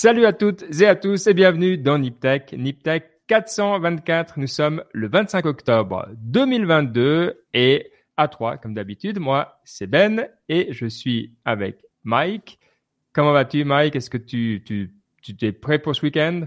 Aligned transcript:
Salut 0.00 0.26
à 0.26 0.32
toutes 0.32 0.62
et 0.80 0.86
à 0.86 0.94
tous 0.94 1.26
et 1.26 1.34
bienvenue 1.34 1.76
dans 1.76 1.98
NipTech. 1.98 2.52
NipTech 2.56 3.10
424. 3.26 4.38
Nous 4.38 4.46
sommes 4.46 4.84
le 4.92 5.08
25 5.08 5.44
octobre 5.44 6.06
2022 6.18 7.42
et 7.52 7.90
à 8.16 8.28
trois, 8.28 8.58
comme 8.58 8.74
d'habitude. 8.74 9.18
Moi, 9.18 9.60
c'est 9.64 9.88
Ben 9.88 10.28
et 10.48 10.72
je 10.72 10.86
suis 10.86 11.34
avec 11.44 11.84
Mike. 12.04 12.60
Comment 13.12 13.32
vas-tu, 13.32 13.64
Mike? 13.64 13.96
Est-ce 13.96 14.08
que 14.08 14.18
tu, 14.18 14.62
tu, 14.64 14.94
tu 15.20 15.34
es 15.44 15.50
prêt 15.50 15.80
pour 15.80 15.96
ce 15.96 16.02
week-end? 16.02 16.42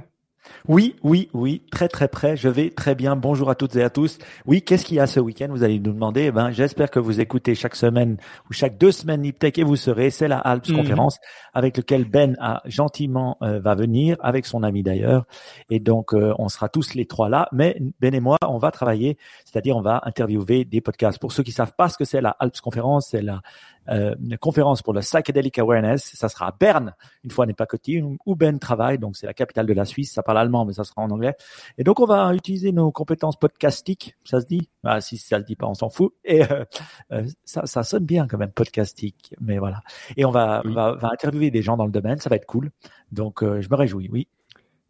Oui, 0.68 0.96
oui, 1.04 1.30
oui, 1.34 1.64
très 1.72 1.88
très 1.88 2.08
près. 2.08 2.36
Je 2.38 2.50
vais 2.50 2.70
très 2.70 2.96
bien. 2.96 3.16
Bonjour 3.16 3.50
à 3.50 3.56
toutes 3.56 3.76
et 3.76 3.84
à 3.84 3.90
tous. 3.90 4.18
Oui, 4.46 4.62
qu'est-ce 4.62 4.86
qu'il 4.86 4.98
y 4.98 5.00
a 5.00 5.08
ce 5.08 5.20
week-end? 5.20 5.48
Vous 5.50 5.64
allez 5.64 5.80
nous 5.80 5.94
demander. 5.94 6.26
Eh 6.28 6.32
ben, 6.32 6.52
j'espère 6.52 6.90
que 6.92 7.00
vous 7.00 7.20
écoutez 7.20 7.56
chaque 7.56 7.76
semaine 7.76 8.18
ou 8.50 8.54
chaque 8.54 8.78
deux 8.78 8.92
semaines 8.92 9.22
Niptech 9.22 9.58
et 9.60 9.64
vous 9.64 9.76
serez. 9.76 10.10
C'est 10.10 10.28
la 10.28 10.40
Alps 10.40 10.70
Mhm. 10.70 10.78
conférence 10.78 11.20
avec 11.54 11.78
lequel 11.78 12.06
Ben 12.06 12.36
a 12.40 12.62
gentiment 12.66 13.38
euh, 13.44 13.60
va 13.60 13.76
venir 13.76 14.18
avec 14.22 14.46
son 14.46 14.64
ami 14.64 14.84
d'ailleurs. 14.84 15.26
Et 15.70 15.80
donc 15.80 16.14
euh, 16.14 16.34
on 16.38 16.50
sera 16.50 16.70
tous 16.70 16.94
les 16.96 17.06
trois 17.06 17.30
là. 17.30 17.48
Mais 17.52 17.78
Ben 18.00 18.14
et 18.14 18.20
moi, 18.20 18.38
on 18.48 18.58
va 18.58 18.72
travailler, 18.72 19.18
c'est-à-dire 19.46 19.78
on 19.78 19.82
va 19.82 20.02
interviewer 20.06 20.66
des 20.66 20.82
podcasts. 20.82 21.20
Pour 21.20 21.32
ceux 21.32 21.44
qui 21.44 21.52
savent 21.52 21.74
pas 21.78 21.90
ce 21.90 21.98
que 21.98 22.06
c'est 22.06 22.22
la 22.22 22.32
Alps 22.40 22.62
conférence, 22.62 23.08
c'est 23.12 23.22
la 23.22 23.42
euh, 23.90 24.16
une 24.22 24.38
conférence 24.38 24.82
pour 24.82 24.94
le 24.94 25.02
psychedelic 25.02 25.58
awareness. 25.60 26.12
Ça 26.16 26.30
sera 26.30 26.48
à 26.48 26.52
Berne 26.58 26.94
une 27.24 27.32
fois 27.32 27.46
n'est 27.46 27.54
pas 27.54 27.66
coutume, 27.66 28.18
où 28.26 28.36
Ben 28.36 28.60
travaille, 28.60 28.98
donc 28.98 29.16
c'est 29.16 29.26
la 29.28 29.34
capitale 29.34 29.66
de 29.66 29.74
la 29.74 29.86
Suisse, 29.86 30.12
ça 30.14 30.24
parle 30.24 30.38
allemand, 30.40 30.66
mais 30.66 30.74
ça 30.74 30.84
sera 30.84 31.02
en 31.02 31.10
anglais. 31.12 31.36
Et 31.78 31.84
donc 31.84 32.00
on 32.00 32.06
va 32.06 32.34
utiliser 32.34 32.72
nos 32.72 32.92
compétences 32.92 33.38
podcastiques, 33.38 34.16
ça 34.24 34.42
se 34.42 34.46
dit? 34.46 34.70
Ah, 34.84 35.02
Si 35.02 35.18
ça 35.18 35.40
se 35.40 35.46
dit 35.46 35.56
pas, 35.56 35.68
on 35.68 35.74
s'en 35.74 35.90
fout. 35.90 36.14
Et 36.24 36.44
euh, 36.44 36.66
euh, 37.12 37.26
ça, 37.46 37.66
ça 37.66 37.84
sonne 37.84 38.06
bien 38.06 38.28
quand 38.28 38.38
même, 38.38 38.52
podcastique, 38.52 39.34
mais 39.40 39.58
voilà. 39.60 39.82
Et 40.18 40.26
on 40.26 40.32
va, 40.32 40.62
Oui. 40.66 40.74
va, 40.74 40.94
va 40.94 41.10
interviewer 41.12 41.52
des 41.52 41.62
gens 41.62 41.78
dans 41.78 41.86
le 41.86 41.92
domaine, 41.92 42.20
ça 42.20 42.30
va 42.30 42.36
être 42.36 42.46
cool. 42.48 42.72
Donc 43.12 43.44
euh, 43.44 43.62
je 43.62 43.70
me 43.70 43.76
réjouis, 43.76 44.10
oui. 44.12 44.28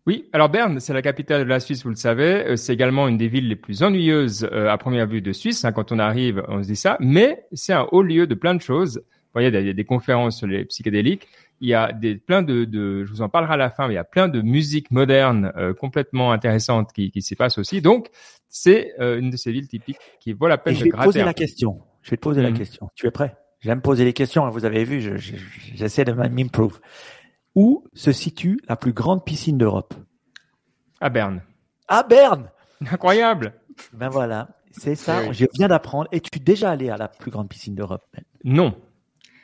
Oui, 0.07 0.27
alors 0.33 0.49
Berne, 0.49 0.79
c'est 0.79 0.93
la 0.93 1.01
capitale 1.03 1.43
de 1.43 1.49
la 1.49 1.59
Suisse, 1.59 1.83
vous 1.83 1.89
le 1.91 1.95
savez. 1.95 2.43
Euh, 2.47 2.55
C'est 2.55 2.73
également 2.73 3.07
une 3.07 3.17
des 3.17 3.27
villes 3.27 3.47
les 3.47 3.55
plus 3.55 3.83
ennuyeuses 3.83 4.47
euh, 4.51 4.67
à 4.69 4.77
première 4.77 5.05
vue 5.05 5.21
de 5.21 5.31
Suisse. 5.31 5.63
hein. 5.63 5.71
Quand 5.71 5.91
on 5.91 5.99
arrive, 5.99 6.43
on 6.47 6.63
se 6.63 6.67
dit 6.67 6.75
ça. 6.75 6.97
Mais 6.99 7.45
c'est 7.53 7.73
un 7.73 7.87
haut 7.91 8.01
lieu 8.01 8.25
de 8.25 8.33
plein 8.33 8.55
de 8.55 8.61
choses. 8.61 8.97
Vous 8.97 9.33
voyez, 9.39 9.49
il 9.49 9.65
y 9.67 9.69
a 9.69 9.73
des 9.73 9.85
conférences 9.85 10.37
sur 10.39 10.47
les 10.47 10.65
psychédéliques. 10.65 11.27
Il 11.61 11.69
y 11.69 11.75
a 11.75 11.91
des, 11.93 12.15
plein 12.15 12.41
de, 12.41 12.65
de, 12.65 13.05
je 13.05 13.11
vous 13.11 13.21
en 13.21 13.29
parlerai 13.29 13.53
à 13.53 13.57
la 13.57 13.69
fin, 13.69 13.87
mais 13.87 13.93
il 13.93 13.95
y 13.95 13.99
a 13.99 14.03
plein 14.03 14.27
de 14.27 14.41
musique 14.41 14.89
moderne 14.89 15.51
euh, 15.55 15.73
complètement 15.75 16.31
intéressante 16.31 16.91
qui, 16.93 17.11
qui 17.11 17.21
s'y 17.21 17.35
passe 17.35 17.59
aussi. 17.59 17.81
Donc, 17.81 18.07
c'est 18.49 18.93
euh, 18.99 19.19
une 19.19 19.29
de 19.29 19.37
ces 19.37 19.51
villes 19.51 19.67
typiques 19.67 19.99
qui 20.19 20.33
vaut 20.33 20.47
la 20.47 20.55
Et 20.55 20.57
peine 20.57 20.73
je 20.73 20.79
de 20.79 20.83
vais 20.85 20.89
te 20.89 20.95
gratter. 20.95 21.07
poser 21.09 21.23
la 21.23 21.33
question. 21.35 21.79
Je 22.01 22.09
vais 22.09 22.17
te 22.17 22.21
poser 22.21 22.41
la 22.41 22.49
Mhm. 22.49 22.57
question. 22.57 22.89
Tu 22.95 23.05
es 23.05 23.11
prêt? 23.11 23.35
J'aime 23.59 23.81
poser 23.81 24.03
les 24.03 24.13
questions. 24.13 24.43
hein, 24.45 24.49
Vous 24.49 24.65
avez 24.65 24.83
vu, 24.83 24.99
je- 25.01 25.17
je- 25.17 25.35
j'essaie 25.75 26.03
de 26.03 26.11
m'improve. 26.13 26.79
Où 27.55 27.83
se 27.93 28.11
situe 28.11 28.59
la 28.67 28.75
plus 28.75 28.93
grande 28.93 29.25
piscine 29.25 29.57
d'Europe? 29.57 29.93
À 30.99 31.09
Berne. 31.09 31.41
À 31.87 32.03
Berne 32.03 32.49
Incroyable. 32.89 33.53
Ben 33.93 34.09
voilà, 34.09 34.47
c'est 34.71 34.95
ça. 34.95 35.21
Oui. 35.23 35.33
Je 35.33 35.45
viens 35.53 35.67
d'apprendre. 35.67 36.07
Es-tu 36.11 36.39
déjà 36.39 36.71
allé 36.71 36.89
à 36.89 36.97
la 36.97 37.07
plus 37.07 37.29
grande 37.31 37.49
piscine 37.49 37.75
d'Europe? 37.75 38.03
Ben 38.13 38.23
Non, 38.43 38.75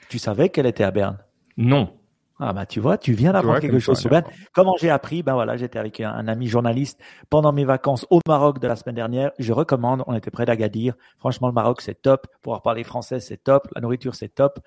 Tu 0.10 0.20
savais 0.20 0.50
qu'elle 0.50 0.66
était 0.66 0.84
à 0.84 0.92
Berne? 0.92 1.18
Non. 1.58 1.94
Ah 2.40 2.54
bah 2.54 2.68
tu 2.68 2.80
vois, 2.80 3.00
tu 3.00 3.14
viens 3.14 3.34
d'apprendre 3.34 3.60
quelque 3.60 3.80
chose. 3.80 4.08
Comment 4.54 4.76
j'ai 4.80 4.92
appris? 4.92 5.24
Ben 5.24 5.34
voilà, 5.34 5.58
j'étais 5.58 5.80
avec 5.80 6.00
un, 6.02 6.12
un 6.12 6.28
ami 6.28 6.48
journaliste 6.48 7.00
pendant 7.32 7.52
mes 7.52 7.66
vacances 7.66 8.06
au 8.12 8.20
Maroc 8.28 8.60
de 8.60 8.68
la 8.68 8.76
semaine 8.76 8.96
dernière. 8.96 9.32
Je 9.40 9.54
recommande. 9.54 10.04
On 10.06 10.14
était 10.14 10.30
près 10.30 10.46
d'Agadir. 10.46 10.94
Franchement, 11.18 11.48
le 11.48 11.54
Maroc 11.54 11.82
c'est 11.82 12.02
top. 12.02 12.28
Pouvoir 12.44 12.62
parler 12.62 12.84
français 12.84 13.20
c'est 13.20 13.44
top. 13.44 13.68
La 13.76 13.82
nourriture 13.82 14.14
c'est 14.14 14.30
top. 14.30 14.60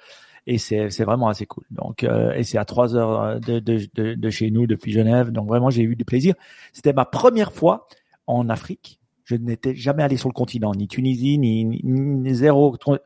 Et 0.46 0.58
c'est 0.58 0.90
c'est 0.90 1.04
vraiment 1.04 1.28
assez 1.28 1.46
cool. 1.46 1.64
Donc 1.70 2.02
euh, 2.02 2.32
et 2.32 2.42
c'est 2.44 2.58
à 2.58 2.64
trois 2.64 2.96
heures 2.96 3.38
de, 3.40 3.60
de, 3.60 3.86
de, 3.94 4.14
de 4.14 4.30
chez 4.30 4.50
nous 4.50 4.66
depuis 4.66 4.90
Genève. 4.90 5.30
Donc 5.30 5.46
vraiment 5.46 5.70
j'ai 5.70 5.82
eu 5.82 5.96
du 5.96 6.04
plaisir. 6.04 6.34
C'était 6.72 6.92
ma 6.92 7.04
première 7.04 7.52
fois 7.52 7.86
en 8.26 8.48
Afrique. 8.48 8.99
Je 9.30 9.36
n'étais 9.36 9.74
jamais 9.74 10.02
allé 10.02 10.16
sur 10.16 10.28
le 10.28 10.34
continent, 10.34 10.74
ni 10.74 10.88
Tunisie, 10.88 11.38
ni, 11.38 11.64
ni, 11.64 11.80
ni 11.84 12.34
zéro. 12.34 12.76
Ouais. 12.86 12.98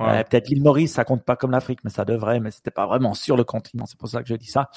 Euh, 0.00 0.22
Peut-être 0.24 0.48
l'île 0.48 0.62
Maurice, 0.62 0.92
ça 0.92 1.04
compte 1.04 1.24
pas 1.24 1.36
comme 1.36 1.52
l'Afrique, 1.52 1.80
mais 1.84 1.90
ça 1.90 2.04
devrait. 2.04 2.40
Mais 2.40 2.50
c'était 2.50 2.70
pas 2.70 2.86
vraiment 2.86 3.14
sur 3.14 3.36
le 3.36 3.44
continent. 3.44 3.86
C'est 3.86 3.98
pour 3.98 4.08
ça 4.08 4.22
que 4.22 4.28
je 4.28 4.34
dis 4.34 4.50
ça. 4.50 4.70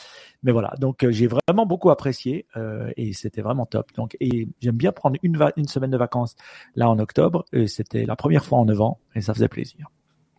Mais 0.43 0.51
voilà. 0.51 0.73
Donc 0.79 1.03
euh, 1.03 1.11
j'ai 1.11 1.27
vraiment 1.27 1.65
beaucoup 1.65 1.89
apprécié 1.89 2.45
euh, 2.55 2.91
et 2.97 3.13
c'était 3.13 3.41
vraiment 3.41 3.65
top. 3.65 3.91
Donc 3.95 4.15
et 4.19 4.47
j'aime 4.61 4.75
bien 4.75 4.91
prendre 4.91 5.17
une, 5.23 5.67
semaine 5.67 5.91
de 5.91 5.97
vacances 5.97 6.35
là 6.75 6.89
en 6.89 6.99
octobre. 6.99 7.45
Et 7.51 7.67
C'était 7.67 8.05
la 8.05 8.15
première 8.15 8.45
fois 8.45 8.59
en 8.59 8.65
neuf 8.65 8.79
ans 8.79 8.99
et 9.15 9.21
ça 9.21 9.33
faisait 9.33 9.47
plaisir. 9.49 9.87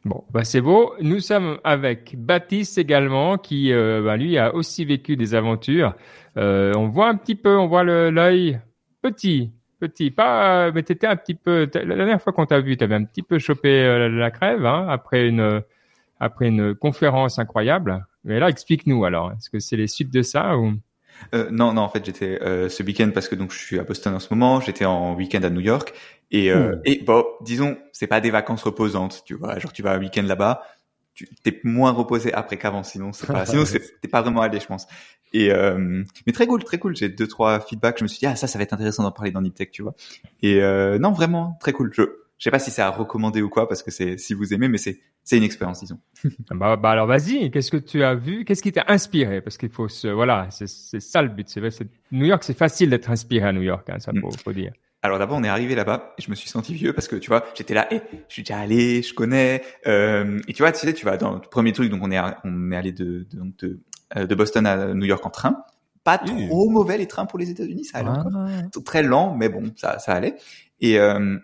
Bon, 0.04 0.24
bah 0.32 0.42
c'est 0.42 0.60
beau. 0.60 0.94
Nous 1.00 1.20
sommes 1.20 1.58
avec 1.62 2.16
Baptiste 2.18 2.76
également, 2.76 3.38
qui 3.38 3.72
euh, 3.72 4.02
bah, 4.02 4.16
lui 4.16 4.36
a 4.36 4.52
aussi 4.52 4.84
vécu 4.84 5.16
des 5.16 5.34
aventures. 5.34 5.94
Euh, 6.36 6.72
on 6.76 6.88
voit 6.88 7.08
un 7.08 7.16
petit 7.16 7.36
peu, 7.36 7.56
on 7.56 7.68
voit 7.68 7.84
l'œil 7.84 8.60
petit, 9.00 9.52
petit, 9.86 10.10
pas, 10.10 10.66
euh, 10.66 10.72
mais 10.74 10.82
t'étais 10.82 11.06
un 11.06 11.16
petit 11.16 11.34
peu. 11.34 11.68
La 11.74 11.96
dernière 11.96 12.20
fois 12.20 12.32
qu'on 12.32 12.46
t'a 12.46 12.60
vu, 12.60 12.76
t'avais 12.76 12.94
un 12.94 13.04
petit 13.04 13.22
peu 13.22 13.38
chopé 13.38 13.82
euh, 13.82 14.08
la, 14.08 14.08
la 14.08 14.30
crève 14.30 14.64
hein, 14.64 14.86
après 14.88 15.26
une 15.28 15.62
après 16.20 16.48
une 16.48 16.74
conférence 16.74 17.38
incroyable. 17.38 18.06
Mais 18.24 18.38
là, 18.38 18.48
explique-nous 18.48 19.04
alors. 19.04 19.32
Est-ce 19.32 19.50
que 19.50 19.58
c'est 19.58 19.76
les 19.76 19.88
suites 19.88 20.12
de 20.12 20.22
ça 20.22 20.56
ou? 20.56 20.74
Euh, 21.34 21.48
non, 21.50 21.72
non, 21.72 21.82
en 21.82 21.88
fait, 21.88 22.04
j'étais 22.04 22.40
euh, 22.42 22.68
ce 22.68 22.82
week-end 22.82 23.10
parce 23.12 23.28
que 23.28 23.34
donc 23.34 23.52
je 23.52 23.58
suis 23.58 23.78
à 23.78 23.84
Boston 23.84 24.14
en 24.14 24.20
ce 24.20 24.32
moment. 24.32 24.60
J'étais 24.60 24.84
en 24.84 25.14
week-end 25.14 25.42
à 25.42 25.50
New 25.50 25.60
York 25.60 25.92
et 26.30 26.50
euh, 26.50 26.76
Mmh. 26.76 26.80
et 26.84 27.02
bon, 27.04 27.24
disons, 27.42 27.76
c'est 27.92 28.06
pas 28.06 28.20
des 28.20 28.30
vacances 28.30 28.62
reposantes, 28.62 29.22
tu 29.24 29.34
vois. 29.34 29.58
Genre 29.58 29.72
tu 29.72 29.82
vas 29.82 29.92
un 29.92 29.98
week-end 29.98 30.22
là-bas, 30.22 30.62
tu 31.14 31.28
t'es 31.42 31.60
moins 31.64 31.90
reposé 31.92 32.32
après 32.32 32.56
qu'avant. 32.58 32.82
Sinon, 32.82 33.12
c'est 33.12 33.26
pas, 33.26 33.44
sinon 33.46 33.64
t'es 34.00 34.08
pas 34.08 34.22
vraiment 34.22 34.40
allé, 34.42 34.60
je 34.60 34.66
pense. 34.66 34.86
Et 35.32 35.50
euh, 35.50 36.02
mais 36.26 36.32
très 36.32 36.46
cool, 36.46 36.62
très 36.64 36.78
cool. 36.78 36.94
J'ai 36.96 37.08
deux 37.08 37.26
trois 37.26 37.60
feedbacks. 37.60 37.98
Je 37.98 38.04
me 38.04 38.08
suis 38.08 38.18
dit 38.18 38.26
ah 38.26 38.36
ça, 38.36 38.46
ça 38.46 38.58
va 38.58 38.64
être 38.64 38.72
intéressant 38.72 39.02
d'en 39.02 39.12
parler 39.12 39.30
dans 39.30 39.40
Niptech, 39.42 39.70
tu 39.70 39.82
vois. 39.82 39.94
Et 40.42 40.62
euh, 40.62 40.98
non, 40.98 41.12
vraiment 41.12 41.56
très 41.60 41.72
cool. 41.72 41.90
Je 41.94 42.02
je 42.38 42.44
sais 42.44 42.50
pas 42.50 42.58
si 42.58 42.72
c'est 42.72 42.82
à 42.82 42.90
recommander 42.90 43.40
ou 43.40 43.48
quoi 43.48 43.68
parce 43.68 43.84
que 43.84 43.92
c'est 43.92 44.18
si 44.18 44.34
vous 44.34 44.52
aimez, 44.52 44.66
mais 44.68 44.76
c'est 44.78 45.00
c'est 45.22 45.36
une 45.36 45.44
expérience, 45.44 45.78
disons. 45.80 46.00
bah, 46.50 46.76
bah 46.76 46.90
alors 46.90 47.06
vas-y. 47.06 47.50
Qu'est-ce 47.52 47.70
que 47.70 47.76
tu 47.76 48.02
as 48.02 48.14
vu 48.16 48.44
Qu'est-ce 48.44 48.62
qui 48.62 48.72
t'a 48.72 48.84
inspiré? 48.88 49.40
Parce 49.40 49.56
qu'il 49.56 49.68
faut 49.70 49.86
se, 49.88 50.08
voilà, 50.08 50.48
c'est 50.50 50.66
c'est 50.66 50.98
ça 51.00 51.22
le 51.22 51.28
but. 51.28 51.48
C'est 51.48 51.60
vrai, 51.60 51.70
c'est- 51.70 51.86
New 52.10 52.26
York, 52.26 52.42
c'est 52.42 52.56
facile 52.58 52.90
d'être 52.90 53.10
inspiré 53.10 53.46
à 53.46 53.52
New 53.52 53.62
York, 53.62 53.88
hein, 53.90 54.00
ça 54.00 54.12
Mm. 54.12 54.20
faut, 54.22 54.30
faut 54.32 54.52
dire. 54.52 54.72
Alors 55.04 55.18
d'abord 55.18 55.36
on 55.36 55.42
est 55.44 55.48
arrivé 55.48 55.74
là-bas 55.74 56.14
et 56.16 56.22
je 56.22 56.30
me 56.30 56.36
suis 56.36 56.48
senti 56.48 56.74
vieux 56.74 56.92
parce 56.92 57.08
que 57.08 57.16
tu 57.16 57.28
vois 57.28 57.44
j'étais 57.56 57.74
là 57.74 57.92
et 57.92 58.00
je 58.28 58.32
suis 58.32 58.42
déjà 58.44 58.58
allé 58.60 59.02
je 59.02 59.12
connais 59.14 59.62
euh, 59.88 60.40
et 60.46 60.52
tu 60.52 60.62
vois 60.62 60.70
tu 60.70 60.78
sais 60.86 60.92
tu 60.94 61.04
vas 61.04 61.16
dans 61.16 61.32
le 61.34 61.40
premier 61.40 61.72
truc 61.72 61.90
donc 61.90 62.00
on 62.04 62.10
est 62.12 62.16
à- 62.16 62.38
on 62.44 62.70
est 62.70 62.76
allé 62.76 62.92
de 62.92 63.26
de, 63.28 63.36
donc 63.36 63.56
de, 63.58 63.80
euh, 64.16 64.26
de 64.26 64.34
Boston 64.36 64.64
à 64.66 64.94
New 64.94 65.06
York 65.06 65.24
en 65.26 65.30
train. 65.30 65.64
Pas 66.04 66.18
trop 66.18 66.68
mauvais 66.70 66.98
les 66.98 67.06
trains 67.08 67.26
pour 67.26 67.38
les 67.40 67.50
États-Unis 67.50 67.84
ça 67.84 67.98
allait 67.98 68.10
Ah. 68.10 68.20
encore. 68.24 68.84
très 68.84 69.02
lent 69.02 69.34
mais 69.34 69.48
bon 69.48 69.72
ça 69.76 69.98
ça 69.98 70.12
allait. 70.12 70.36
Et 70.80 70.98
euh, 71.00 71.36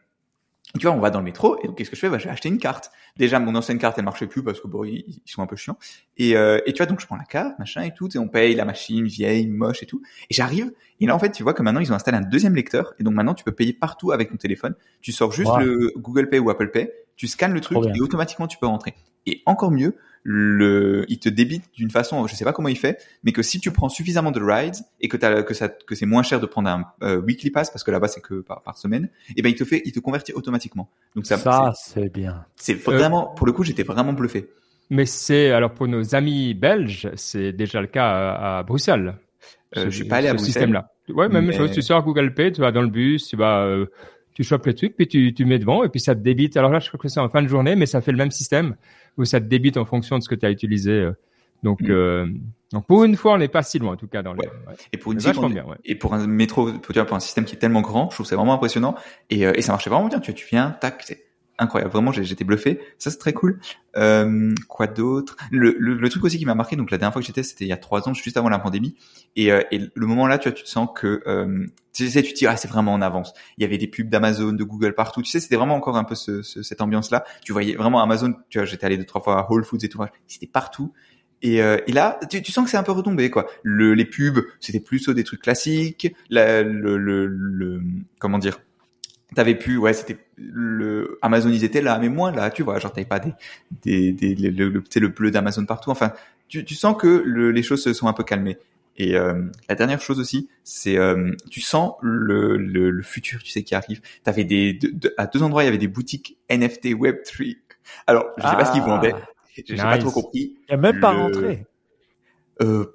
tu 0.78 0.86
vois 0.86 0.94
on 0.94 1.00
va 1.00 1.10
dans 1.10 1.18
le 1.18 1.24
métro 1.24 1.58
et 1.62 1.66
donc 1.66 1.76
qu'est-ce 1.78 1.91
que 1.91 1.97
je 1.97 2.00
fais? 2.00 2.08
Bah, 2.10 2.18
je 2.18 2.24
vais 2.26 2.30
acheter 2.30 2.48
une 2.48 2.58
carte 2.58 2.92
déjà 3.18 3.38
mon 3.38 3.54
ancienne 3.54 3.78
carte 3.78 3.98
elle 3.98 4.04
marchait 4.04 4.26
plus 4.26 4.42
parce 4.42 4.60
que 4.60 4.66
bon 4.68 4.84
ils, 4.84 5.04
ils 5.08 5.30
sont 5.30 5.42
un 5.42 5.46
peu 5.46 5.56
chiants 5.56 5.76
et 6.16 6.36
euh, 6.36 6.60
et 6.66 6.72
tu 6.72 6.78
vois 6.78 6.86
donc 6.86 7.00
je 7.00 7.06
prends 7.06 7.16
la 7.16 7.24
carte 7.24 7.58
machin 7.58 7.82
et 7.82 7.92
tout 7.92 8.08
et 8.14 8.18
on 8.18 8.28
paye 8.28 8.54
la 8.54 8.64
machine 8.64 9.04
vieille 9.06 9.46
moche 9.48 9.82
et 9.82 9.86
tout 9.86 10.00
et 10.30 10.34
j'arrive 10.34 10.72
et 11.00 11.06
là, 11.06 11.14
en 11.14 11.18
fait, 11.18 11.30
tu 11.30 11.42
vois 11.42 11.54
que 11.54 11.62
maintenant, 11.62 11.80
ils 11.80 11.92
ont 11.92 11.94
installé 11.94 12.16
un 12.18 12.22
deuxième 12.22 12.54
lecteur. 12.54 12.94
Et 12.98 13.04
donc, 13.04 13.14
maintenant, 13.14 13.34
tu 13.34 13.44
peux 13.44 13.52
payer 13.52 13.72
partout 13.72 14.10
avec 14.10 14.30
ton 14.30 14.36
téléphone. 14.36 14.74
Tu 15.00 15.12
sors 15.12 15.32
juste 15.32 15.50
Wow. 15.50 15.58
le 15.60 15.92
Google 15.96 16.28
Pay 16.28 16.38
ou 16.40 16.50
Apple 16.50 16.70
Pay. 16.70 16.90
Tu 17.16 17.26
scannes 17.26 17.52
le 17.52 17.60
truc 17.60 17.78
et 17.94 18.00
automatiquement, 18.00 18.46
tu 18.46 18.58
peux 18.58 18.66
rentrer. 18.66 18.94
Et 19.26 19.42
encore 19.46 19.70
mieux, 19.70 19.96
le, 20.24 21.04
il 21.08 21.18
te 21.18 21.28
débite 21.28 21.64
d'une 21.74 21.90
façon, 21.90 22.26
je 22.26 22.34
sais 22.34 22.44
pas 22.44 22.52
comment 22.52 22.68
il 22.68 22.78
fait, 22.78 22.98
mais 23.24 23.32
que 23.32 23.42
si 23.42 23.60
tu 23.60 23.70
prends 23.70 23.88
suffisamment 23.88 24.30
de 24.30 24.40
rides 24.42 24.76
et 25.00 25.08
que 25.08 25.16
que 25.42 25.54
ça, 25.54 25.68
que 25.68 25.94
c'est 25.94 26.06
moins 26.06 26.22
cher 26.22 26.40
de 26.40 26.46
prendre 26.46 26.68
un 26.68 26.84
euh, 27.03 27.20
weekly 27.20 27.50
pass 27.50 27.70
parce 27.70 27.84
que 27.84 27.91
là-bas, 27.91 28.09
c'est 28.09 28.20
que 28.20 28.41
par, 28.41 28.62
par 28.62 28.76
semaine, 28.78 29.09
et 29.36 29.42
ben, 29.42 29.48
il 29.48 29.54
te 29.54 29.65
fait, 29.65 29.82
il 29.84 29.92
te 29.92 30.00
convertit 30.00 30.32
automatiquement. 30.32 30.88
Donc, 31.15 31.26
ça, 31.26 31.36
Ça, 31.38 31.72
c'est 31.74 32.12
bien. 32.12 32.44
c'est 32.56 32.74
c'est 32.74 32.91
vraiment, 32.91 33.26
pour 33.28 33.47
le 33.47 33.53
coup, 33.53 33.65
j'étais 33.65 33.82
vraiment 33.84 34.12
bluffé. 34.12 34.48
Mais 34.91 35.04
c'est 35.06 35.50
alors 35.50 35.72
pour 35.72 35.86
nos 35.88 36.15
amis 36.15 36.54
belges, 36.54 37.09
c'est 37.14 37.53
déjà 37.53 37.80
le 37.80 37.86
cas 37.88 38.06
à, 38.09 38.59
à 38.59 38.62
Bruxelles. 38.62 39.16
Euh, 39.76 39.84
Ce- 39.84 39.91
je 39.91 39.97
suis 39.97 40.04
pas 40.09 40.16
allé 40.16 40.28
à 40.28 40.30
ce 40.30 40.36
Bruxelles. 40.36 40.53
système-là. 40.53 40.91
Ouais, 41.10 41.28
même 41.28 41.47
mais- 41.47 41.53
chose. 41.56 41.71
Tu 41.72 41.82
sors 41.82 42.03
Google 42.03 42.32
Pay, 42.34 42.53
tu 42.53 42.60
vas 42.62 42.72
dans 42.72 42.82
le 42.82 42.88
bus, 42.88 43.28
tu 43.28 43.36
vas, 43.36 43.64
euh, 43.66 43.86
tu 44.38 44.44
chopes 44.44 44.66
le 44.66 44.72
truc, 44.74 44.94
puis 44.96 45.08
tu, 45.08 45.34
tu 45.34 45.44
mets 45.44 45.58
devant, 45.58 45.82
et 45.82 45.88
puis 45.88 45.98
ça 45.98 46.14
te 46.14 46.20
débite. 46.20 46.56
Alors 46.56 46.70
là, 46.70 46.78
je 46.78 46.86
crois 46.86 47.00
que 47.00 47.08
c'est 47.08 47.18
en 47.18 47.28
fin 47.28 47.42
de 47.42 47.48
journée, 47.48 47.74
mais 47.74 47.86
ça 47.86 48.00
fait 48.00 48.12
le 48.12 48.18
même 48.18 48.30
système 48.30 48.76
où 49.16 49.24
ça 49.24 49.40
te 49.40 49.46
débite 49.46 49.76
en 49.76 49.84
fonction 49.84 50.16
de 50.16 50.22
ce 50.22 50.28
que 50.28 50.36
tu 50.36 50.46
as 50.46 50.50
utilisé. 50.52 50.92
euh. 50.92 51.12
Donc, 51.64 51.80
Mm. 51.80 51.90
euh, 51.90 52.26
donc 52.72 52.86
pour 52.86 53.02
une 53.02 53.16
fois, 53.16 53.32
on 53.34 53.38
n'est 53.38 53.48
pas 53.48 53.64
si 53.64 53.80
loin 53.80 53.94
en 53.94 53.96
tout 53.96 54.06
cas 54.06 54.22
dans 54.22 54.32
le. 54.34 54.38
Ouais. 54.38 54.46
ouais. 54.68 54.74
Et 54.92 54.96
pour 54.96 55.10
une 55.10 55.18
vachement 55.18 55.48
on- 55.48 55.50
bien, 55.50 55.64
ouais. 55.64 55.74
et 55.84 55.96
pour 55.96 56.14
un 56.14 56.24
métro, 56.28 56.70
tu 56.70 56.92
vois, 56.94 57.04
pour 57.04 57.16
un 57.16 57.20
système 57.20 57.44
qui 57.46 57.56
est 57.56 57.58
tellement 57.58 57.80
grand, 57.80 58.10
je 58.10 58.14
trouve 58.14 58.26
c'est 58.26 58.36
vraiment 58.36 58.54
impressionnant. 58.54 58.94
Et, 59.28 59.44
euh, 59.44 59.52
et 59.56 59.60
ça 59.62 59.72
marchait 59.72 59.90
vraiment 59.90 60.06
bien. 60.06 60.20
Tu 60.20 60.30
vois, 60.30 60.38
tu 60.38 60.46
viens, 60.48 60.70
tac, 60.80 61.04
incroyable. 61.59 61.93
Vraiment, 61.93 62.13
j'étais 62.13 62.45
bluffé. 62.45 62.81
Ça, 62.99 63.10
c'est 63.10 63.19
très 63.19 63.33
cool. 63.33 63.59
Euh, 63.97 64.55
quoi 64.69 64.87
d'autre? 64.87 65.37
Le, 65.51 65.75
le, 65.78 65.95
le 65.95 66.09
truc 66.09 66.25
aussi 66.25 66.39
qui 66.39 66.47
m'a 66.47 66.55
marqué, 66.55 66.77
donc 66.77 66.91
la 66.91 66.99
dernière 66.99 67.13
fois 67.13 67.21
que 67.21 67.27
j'étais, 67.27 67.43
c'était 67.43 67.65
il 67.65 67.69
y 67.69 67.72
a 67.72 67.77
trois 67.77 68.09
ans, 68.09 68.15
juste 68.15 68.37
avant 68.37 68.49
la 68.49 68.59
pandémie. 68.59 68.97
Et, 69.37 69.53
euh, 69.53 69.63
et 69.71 69.81
le 69.93 70.07
moment 70.07 70.27
là, 70.27 70.39
tu 70.39 70.49
vois, 70.49 70.57
tu 70.57 70.65
te 70.65 70.69
sens 70.69 70.89
que, 70.95 71.22
euh, 71.27 71.66
tu 71.93 72.09
sais, 72.09 72.22
tu 72.22 72.33
te 72.33 72.39
dis, 72.39 72.47
ah, 72.47 72.57
c'est 72.57 72.69
vraiment 72.69 72.93
en 72.93 73.03
avance. 73.03 73.33
Il 73.57 73.63
y 73.63 73.65
avait 73.65 73.78
des 73.78 73.89
pubs 73.89 74.09
d'Amazon, 74.09 74.53
de 74.53 74.65
Google 74.65 74.95
partout. 74.95 75.22
Tu 75.22 75.31
sais, 75.31 75.41
c'était 75.41 75.57
vraiment 75.57 75.75
encore 75.75 75.97
un 75.97 76.05
peu 76.05 76.15
ce, 76.15 76.43
ce- 76.43 76.63
cette 76.63 76.81
ambiance-là. 76.81 77.25
Tu 77.45 77.53
voyais 77.53 77.75
vraiment 77.75 78.03
Amazon. 78.03 78.34
Tu 78.51 78.59
vois, 78.59 78.65
j'étais 78.65 78.87
allé 78.87 78.97
deux 78.97 79.05
trois 79.05 79.21
fois 79.21 79.39
à 79.41 79.51
Whole 79.51 79.65
Foods 79.65 79.78
et 79.83 79.89
tout. 79.89 80.01
C'était 80.27 80.47
partout. 80.47 80.93
Et, 81.41 81.63
euh, 81.63 81.78
et 81.87 81.93
là, 81.93 82.19
tu, 82.28 82.43
tu, 82.43 82.51
sens 82.51 82.65
que 82.65 82.71
c'est 82.71 82.77
un 82.77 82.83
peu 82.83 82.93
retombé, 82.93 83.31
quoi. 83.31 83.47
Le, 83.63 83.95
les 83.95 84.05
pubs, 84.05 84.41
c'était 84.60 84.81
plus 84.81 85.09
des 85.09 85.22
trucs 85.25 85.43
classiques. 85.43 86.13
La, 86.31 86.63
le, 86.63 86.97
le, 86.99 87.27
le, 87.27 87.81
comment 88.19 88.39
dire? 88.39 88.59
T'avais 89.34 89.54
pu, 89.54 89.77
ouais, 89.77 89.92
c'était 89.92 90.19
le 90.36 91.19
Amazon, 91.21 91.51
ils 91.51 91.65
étaient 91.65 91.83
là, 91.83 91.98
mais 91.98 92.09
moins 92.09 92.33
là, 92.33 92.51
tu 92.51 92.63
vois. 92.63 92.78
Genre, 92.78 92.92
t'avais 92.92 93.07
pas 93.07 93.21
des, 93.21 93.33
des, 93.83 94.13
des 94.13 94.51
le, 94.51 94.71
le, 94.71 94.83
le 94.95 95.09
bleu 95.09 95.30
d'Amazon 95.30 95.66
partout. 95.66 95.91
Enfin, 95.91 96.13
tu, 96.48 96.65
tu 96.65 96.75
sens 96.75 96.97
que 96.97 97.22
le, 97.25 97.51
les 97.51 97.63
choses 97.63 97.83
se 97.83 97.92
sont 97.92 98.09
un 98.09 98.15
peu 98.15 98.25
calmées. 98.25 98.59
Et 98.97 99.16
euh, 99.16 99.42
la 99.69 99.75
dernière 99.77 100.01
chose 100.01 100.19
aussi, 100.19 100.48
c'est 100.65 100.98
euh, 100.98 101.33
tu 101.51 101.60
sens 101.60 101.92
le, 102.03 102.57
le, 102.57 102.91
le, 102.91 103.03
futur, 103.03 103.42
tu 103.42 103.51
sais, 103.51 103.63
qui 103.63 103.75
arrive. 103.75 104.01
T'avais 104.25 104.45
des 104.45 104.72
de, 104.75 105.15
à 105.16 105.27
deux 105.27 105.42
endroits, 105.42 105.63
il 105.63 105.66
y 105.66 105.69
avait 105.69 105.78
des 105.78 105.89
boutiques 105.89 106.36
NFT 106.51 106.95
Web 106.98 107.19
3. 107.22 107.47
Alors, 108.07 108.24
je 108.39 108.42
sais 108.42 108.57
pas 108.57 108.65
ce 108.65 108.72
qu'ils 108.72 108.83
ah. 108.83 108.86
vendaient. 108.86 109.15
J'ai 109.54 109.74
nice. 109.74 109.83
pas 109.83 109.98
trop 109.98 110.10
compris. 110.10 110.57
Il 110.69 110.72
y 110.72 110.74
a 110.74 110.77
même 110.77 111.01
pas 111.01 111.13
rentré. 111.13 111.66
Euh, 112.60 112.86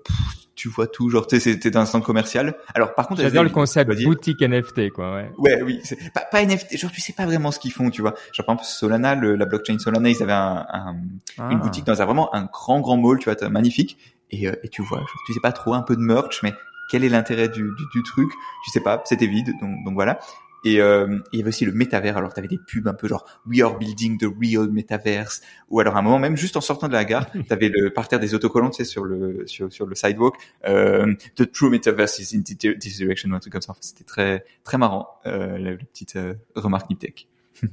tu 0.56 0.70
vois 0.70 0.88
tout, 0.88 1.10
genre 1.10 1.26
c'était 1.30 1.72
dans 1.72 1.82
un 1.82 1.86
centre 1.86 2.06
commercial. 2.06 2.56
Alors 2.76 2.94
par 2.94 3.08
contre, 3.08 3.22
j'adore 3.22 3.44
le 3.44 3.50
concept 3.50 3.92
boutique 4.04 4.42
NFT 4.42 4.92
quoi. 4.92 5.16
Ouais. 5.16 5.32
Ouais, 5.38 5.62
oui, 5.64 5.82
pas, 6.14 6.22
pas 6.22 6.46
NFT. 6.46 6.78
Genre 6.78 6.92
tu 6.92 7.02
sais 7.02 7.14
pas 7.14 7.26
vraiment 7.26 7.52
ce 7.52 7.60
qu'ils 7.60 7.72
font, 7.72 7.90
tu 7.90 8.02
vois. 8.02 8.14
Genre 8.34 8.46
par 8.46 8.56
exemple 8.56 8.68
Solana, 8.68 9.16
le, 9.16 9.36
la 9.36 9.46
blockchain 9.46 9.80
Solana, 9.80 10.10
ils 10.10 10.22
avaient 10.22 10.32
un, 10.32 10.66
un, 10.72 10.96
ah. 11.38 11.50
une 11.52 11.60
boutique 11.60 11.86
dans 11.86 12.02
un 12.02 12.06
vraiment 12.06 12.34
un 12.36 12.46
grand 12.46 12.80
grand 12.82 12.98
mall, 12.98 13.20
tu 13.20 13.30
vois, 13.30 13.50
magnifique. 13.50 13.98
Et, 14.32 14.48
euh, 14.48 14.56
et 14.64 14.70
tu 14.70 14.82
vois, 14.82 15.00
genre, 15.00 15.22
tu 15.28 15.34
sais 15.34 15.40
pas 15.40 15.52
trop 15.52 15.74
un 15.74 15.82
peu 15.82 15.96
de 15.96 16.02
merch, 16.02 16.42
mais 16.42 16.54
quel 16.90 17.04
est 17.04 17.10
l'intérêt 17.10 17.50
du, 17.50 17.62
du, 17.62 17.84
du, 17.94 18.04
truc 18.04 18.30
Tu 18.66 18.72
sais 18.72 18.82
pas, 18.82 19.02
c'était 19.06 19.28
vide, 19.28 19.54
donc, 19.62 19.84
donc 19.84 19.94
voilà. 19.94 20.20
Et 20.64 20.82
euh, 20.82 21.20
il 21.32 21.40
y 21.40 21.42
avait 21.42 21.50
aussi 21.50 21.66
le 21.66 21.72
métavers. 21.72 22.18
Alors, 22.18 22.34
tu 22.34 22.40
avais 22.40 22.48
des 22.48 22.58
pubs 22.60 22.88
un 22.88 22.94
peu 22.94 23.08
genre 23.08 23.26
We 23.46 23.62
are 23.62 23.78
building 23.78 24.18
the 24.18 24.26
real 24.26 24.70
metaverse. 24.70 25.42
Ou 25.70 25.80
alors, 25.80 25.96
à 25.96 26.00
un 26.00 26.02
moment 26.02 26.20
même, 26.20 26.38
juste 26.38 26.58
en 26.58 26.62
sortant 26.62 26.88
de 26.88 26.94
la 26.94 27.06
gare, 27.06 27.30
tu 27.32 27.54
avais 27.54 27.70
le 27.70 27.92
parterre 27.92 28.20
des 28.20 28.34
autocollants, 28.34 28.70
tu 28.70 28.78
sais, 28.78 28.86
sur 28.86 29.04
le 29.04 29.46
sur, 29.46 29.72
sur 29.72 29.86
le 29.86 29.96
sidewalk. 29.96 30.36
Euh, 30.66 31.14
the 31.36 31.52
true 31.52 31.70
metaverse 31.70 32.20
is 32.20 32.38
in 32.38 32.42
this 32.42 32.98
direction 32.98 33.30
ou 33.30 33.36
un 33.36 33.40
truc 33.40 33.54
comme 33.54 33.62
ça. 33.62 33.76
C'était 33.82 34.04
très 34.04 34.46
très 34.64 34.78
marrant, 34.78 35.08
euh, 35.26 35.58
la, 35.58 35.76
petite 35.76 36.16
euh, 36.16 36.36
remarque 36.56 36.90
Niptech. 36.90 37.28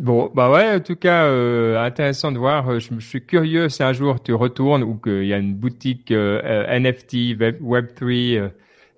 Bon, 0.00 0.30
bah 0.34 0.50
ouais, 0.50 0.76
en 0.76 0.80
tout 0.80 0.96
cas, 0.96 1.26
euh, 1.26 1.78
intéressant 1.78 2.32
de 2.32 2.38
voir. 2.38 2.80
Je, 2.80 2.88
je, 2.98 3.06
suis 3.06 3.22
curieux 3.22 3.68
si 3.68 3.82
un 3.82 3.92
jour 3.92 4.22
tu 4.22 4.32
retournes 4.32 4.82
ou 4.82 4.94
qu'il 4.94 5.26
y 5.26 5.34
a 5.34 5.36
une 5.36 5.54
boutique 5.54 6.10
euh, 6.10 6.64
NFT 6.80 7.36
Web, 7.60 7.88
3 7.94 8.10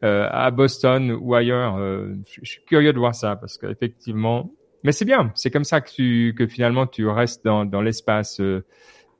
euh, 0.04 0.28
à 0.30 0.50
Boston 0.50 1.16
ou 1.20 1.34
ailleurs. 1.34 1.76
Euh, 1.76 2.14
je, 2.42 2.48
suis 2.48 2.64
curieux 2.64 2.92
de 2.92 2.98
voir 2.98 3.14
ça 3.14 3.36
parce 3.36 3.56
qu'effectivement, 3.56 4.50
mais 4.82 4.90
c'est 4.90 5.04
bien. 5.04 5.30
C'est 5.36 5.50
comme 5.50 5.64
ça 5.64 5.80
que 5.80 5.90
tu 5.90 6.34
que 6.36 6.46
finalement 6.46 6.86
tu 6.86 7.06
restes 7.06 7.44
dans 7.44 7.64
dans 7.64 7.80
l'espace 7.80 8.40
euh, 8.40 8.64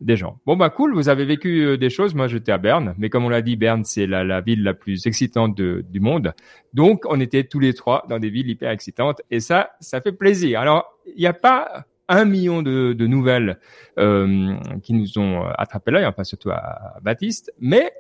des 0.01 0.17
gens. 0.17 0.41
Bon 0.45 0.57
bah 0.57 0.71
cool, 0.71 0.93
vous 0.95 1.09
avez 1.09 1.25
vécu 1.25 1.79
des 1.79 1.89
choses. 1.89 2.17
Moi 2.17 2.27
j'étais 2.27 2.51
à 2.51 2.59
Berne, 2.59 2.95
mais 2.99 3.11
comme 3.11 3.25
on 3.25 3.29
l'a 3.29 3.43
dit, 3.43 3.55
Berne 3.55 3.85
c'est 3.85 4.09
la, 4.09 4.25
la 4.25 4.41
ville 4.41 4.65
la 4.65 4.75
plus 4.75 5.07
excitante 5.07 5.57
de, 5.57 5.85
du 5.89 6.01
monde. 6.01 6.35
Donc 6.75 7.05
on 7.09 7.21
était 7.21 7.45
tous 7.45 7.61
les 7.61 7.75
trois 7.75 8.05
dans 8.09 8.19
des 8.19 8.31
villes 8.31 8.51
hyper 8.51 8.71
excitantes 8.71 9.23
et 9.31 9.39
ça 9.39 9.71
ça 9.79 10.01
fait 10.01 10.11
plaisir. 10.11 10.59
Alors 10.59 10.99
il 11.07 11.21
n'y 11.21 11.27
a 11.27 11.33
pas 11.33 11.87
un 12.09 12.25
million 12.25 12.63
de, 12.63 12.93
de 12.93 13.07
nouvelles 13.07 13.59
euh, 13.99 14.57
qui 14.83 14.95
nous 14.95 15.19
ont 15.19 15.45
attrapé 15.57 15.93
l'œil, 15.93 16.07
enfin 16.07 16.25
surtout 16.25 16.51
à 16.51 16.97
Baptiste, 17.03 17.53
mais 17.61 17.93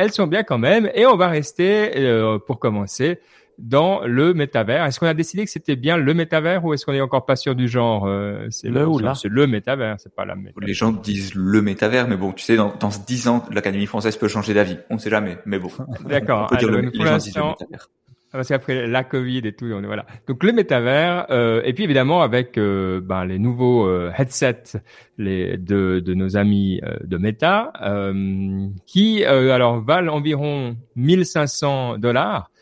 elles 0.00 0.12
sont 0.12 0.26
bien 0.26 0.42
quand 0.42 0.58
même. 0.58 0.90
Et 0.94 1.06
on 1.06 1.16
va 1.16 1.28
rester, 1.28 1.96
euh, 1.96 2.38
pour 2.38 2.58
commencer, 2.58 3.20
dans 3.58 4.00
le 4.06 4.32
métavers. 4.32 4.86
Est-ce 4.86 4.98
qu'on 4.98 5.06
a 5.06 5.14
décidé 5.14 5.44
que 5.44 5.50
c'était 5.50 5.76
bien 5.76 5.96
le 5.96 6.14
métavers 6.14 6.64
ou 6.64 6.72
est-ce 6.72 6.86
qu'on 6.86 6.94
est 6.94 7.00
encore 7.00 7.26
pas 7.26 7.36
sûr 7.36 7.54
du 7.54 7.68
genre 7.68 8.06
euh, 8.06 8.46
C'est 8.50 8.68
le 8.68 8.86
ou 8.86 8.98
là 8.98 9.14
C'est 9.14 9.28
le 9.28 9.46
métavers, 9.46 9.96
c'est 9.98 10.14
pas 10.14 10.24
la 10.24 10.34
métavers. 10.34 10.66
Les 10.66 10.74
gens 10.74 10.92
disent 10.92 11.34
le 11.34 11.60
métavers, 11.60 12.08
mais 12.08 12.16
bon, 12.16 12.32
tu 12.32 12.42
sais, 12.42 12.56
dans, 12.56 12.74
dans 12.80 12.88
10 12.88 13.28
ans, 13.28 13.44
l'Académie 13.50 13.86
française 13.86 14.16
peut 14.16 14.28
changer 14.28 14.54
d'avis. 14.54 14.78
On 14.88 14.94
ne 14.94 14.98
sait 14.98 15.10
jamais, 15.10 15.38
mais 15.44 15.58
bon. 15.58 15.70
D'accord. 16.08 16.44
On 16.44 16.54
peut 16.54 16.56
dire 16.56 16.70
le, 16.70 16.80
les 16.80 17.06
gens 17.06 17.18
disent 17.18 17.36
le 17.36 17.42
métavers. 17.44 17.90
Parce 18.32 18.48
qu'après 18.48 18.86
la 18.86 19.02
Covid 19.02 19.38
et 19.38 19.52
tout, 19.52 19.66
on 19.74 19.82
est, 19.82 19.86
voilà. 19.86 20.06
Donc 20.28 20.44
le 20.44 20.52
métavers, 20.52 21.26
euh, 21.30 21.62
et 21.64 21.72
puis 21.72 21.82
évidemment 21.82 22.22
avec 22.22 22.58
euh, 22.58 23.00
ben, 23.00 23.24
les 23.24 23.40
nouveaux 23.40 23.88
euh, 23.88 24.12
headsets 24.16 24.78
les, 25.18 25.56
de, 25.56 25.98
de 25.98 26.14
nos 26.14 26.36
amis 26.36 26.80
euh, 26.84 26.96
de 27.02 27.16
Meta, 27.16 27.72
euh, 27.82 28.68
qui 28.86 29.24
alors 29.24 29.80
valent 29.80 30.14
environ 30.14 30.76
1500 30.94 31.98
dollars. 31.98 32.52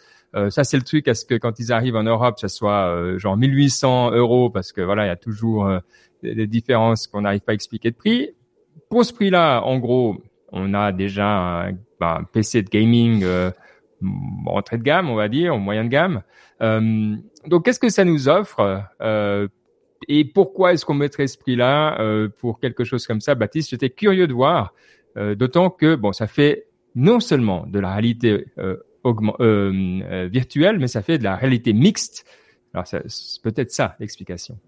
ça 0.49 0.65
c'est 0.65 0.79
le 0.79 0.85
truc, 0.85 1.07
est-ce 1.07 1.27
que 1.27 1.35
quand 1.35 1.59
ils 1.59 1.71
arrivent 1.71 1.97
en 1.97 2.03
Europe, 2.03 2.39
ça 2.39 2.49
soit 2.49 3.19
genre 3.19 3.37
1800 3.37 4.13
euros, 4.13 4.49
parce 4.51 4.73
que 4.73 4.81
voilà, 4.81 5.05
il 5.05 5.09
y 5.09 5.11
a 5.11 5.17
toujours 5.17 5.71
des 6.23 6.47
différences 6.47 7.07
qu'on 7.07 7.23
n'arrive 7.23 7.41
pas 7.41 7.53
à 7.53 7.55
expliquer 7.55 7.91
de 7.91 7.97
prix. 7.97 8.31
Pour 8.89 9.05
ce 9.05 9.13
prix-là, 9.13 9.61
en 9.61 9.79
gros, 9.79 10.23
on 10.53 10.75
a 10.75 10.93
déjà 10.93 11.67
un, 11.67 11.73
ben, 12.01 12.25
PC 12.33 12.63
de 12.63 12.69
gaming 12.69 13.25
entrée 14.47 14.79
de 14.79 14.83
gamme, 14.83 15.11
on 15.11 15.15
va 15.15 15.29
dire, 15.29 15.55
en 15.55 15.59
moyen 15.59 15.85
de 15.85 15.89
gamme. 15.89 16.23
Euh, 16.63 17.17
donc, 17.47 17.65
qu'est-ce 17.65 17.81
que 17.81 17.89
ça 17.89 18.05
nous 18.05 18.29
offre 18.29 18.83
euh, 19.01 19.49
et 20.07 20.25
pourquoi 20.25 20.73
est-ce 20.73 20.85
qu'on 20.85 20.95
mettrait 20.95 21.27
ce 21.27 21.37
prix-là 21.39 22.01
euh, 22.01 22.29
pour 22.29 22.61
quelque 22.61 22.85
chose 22.85 23.07
comme 23.07 23.21
ça, 23.21 23.35
Baptiste 23.35 23.71
J'étais 23.71 23.91
curieux 23.91 24.27
de 24.27 24.33
voir, 24.33 24.73
euh, 25.17 25.35
d'autant 25.35 25.71
que 25.71 25.97
bon, 25.97 26.13
ça 26.13 26.27
fait 26.27 26.67
non 26.95 27.21
seulement 27.21 27.67
de 27.67 27.81
la 27.81 27.95
réalité 27.95 28.47
euh, 28.59 28.77
euh, 29.05 30.29
virtuelle, 30.31 30.79
mais 30.79 30.89
ça 30.89 31.03
fait 31.03 31.19
de 31.19 31.25
la 31.25 31.37
réalité 31.37 31.73
mixte. 31.73 32.27
Alors, 32.75 32.87
c'est 32.87 33.43
peut-être 33.43 33.73
ça 33.73 33.97
l'explication. 33.99 34.59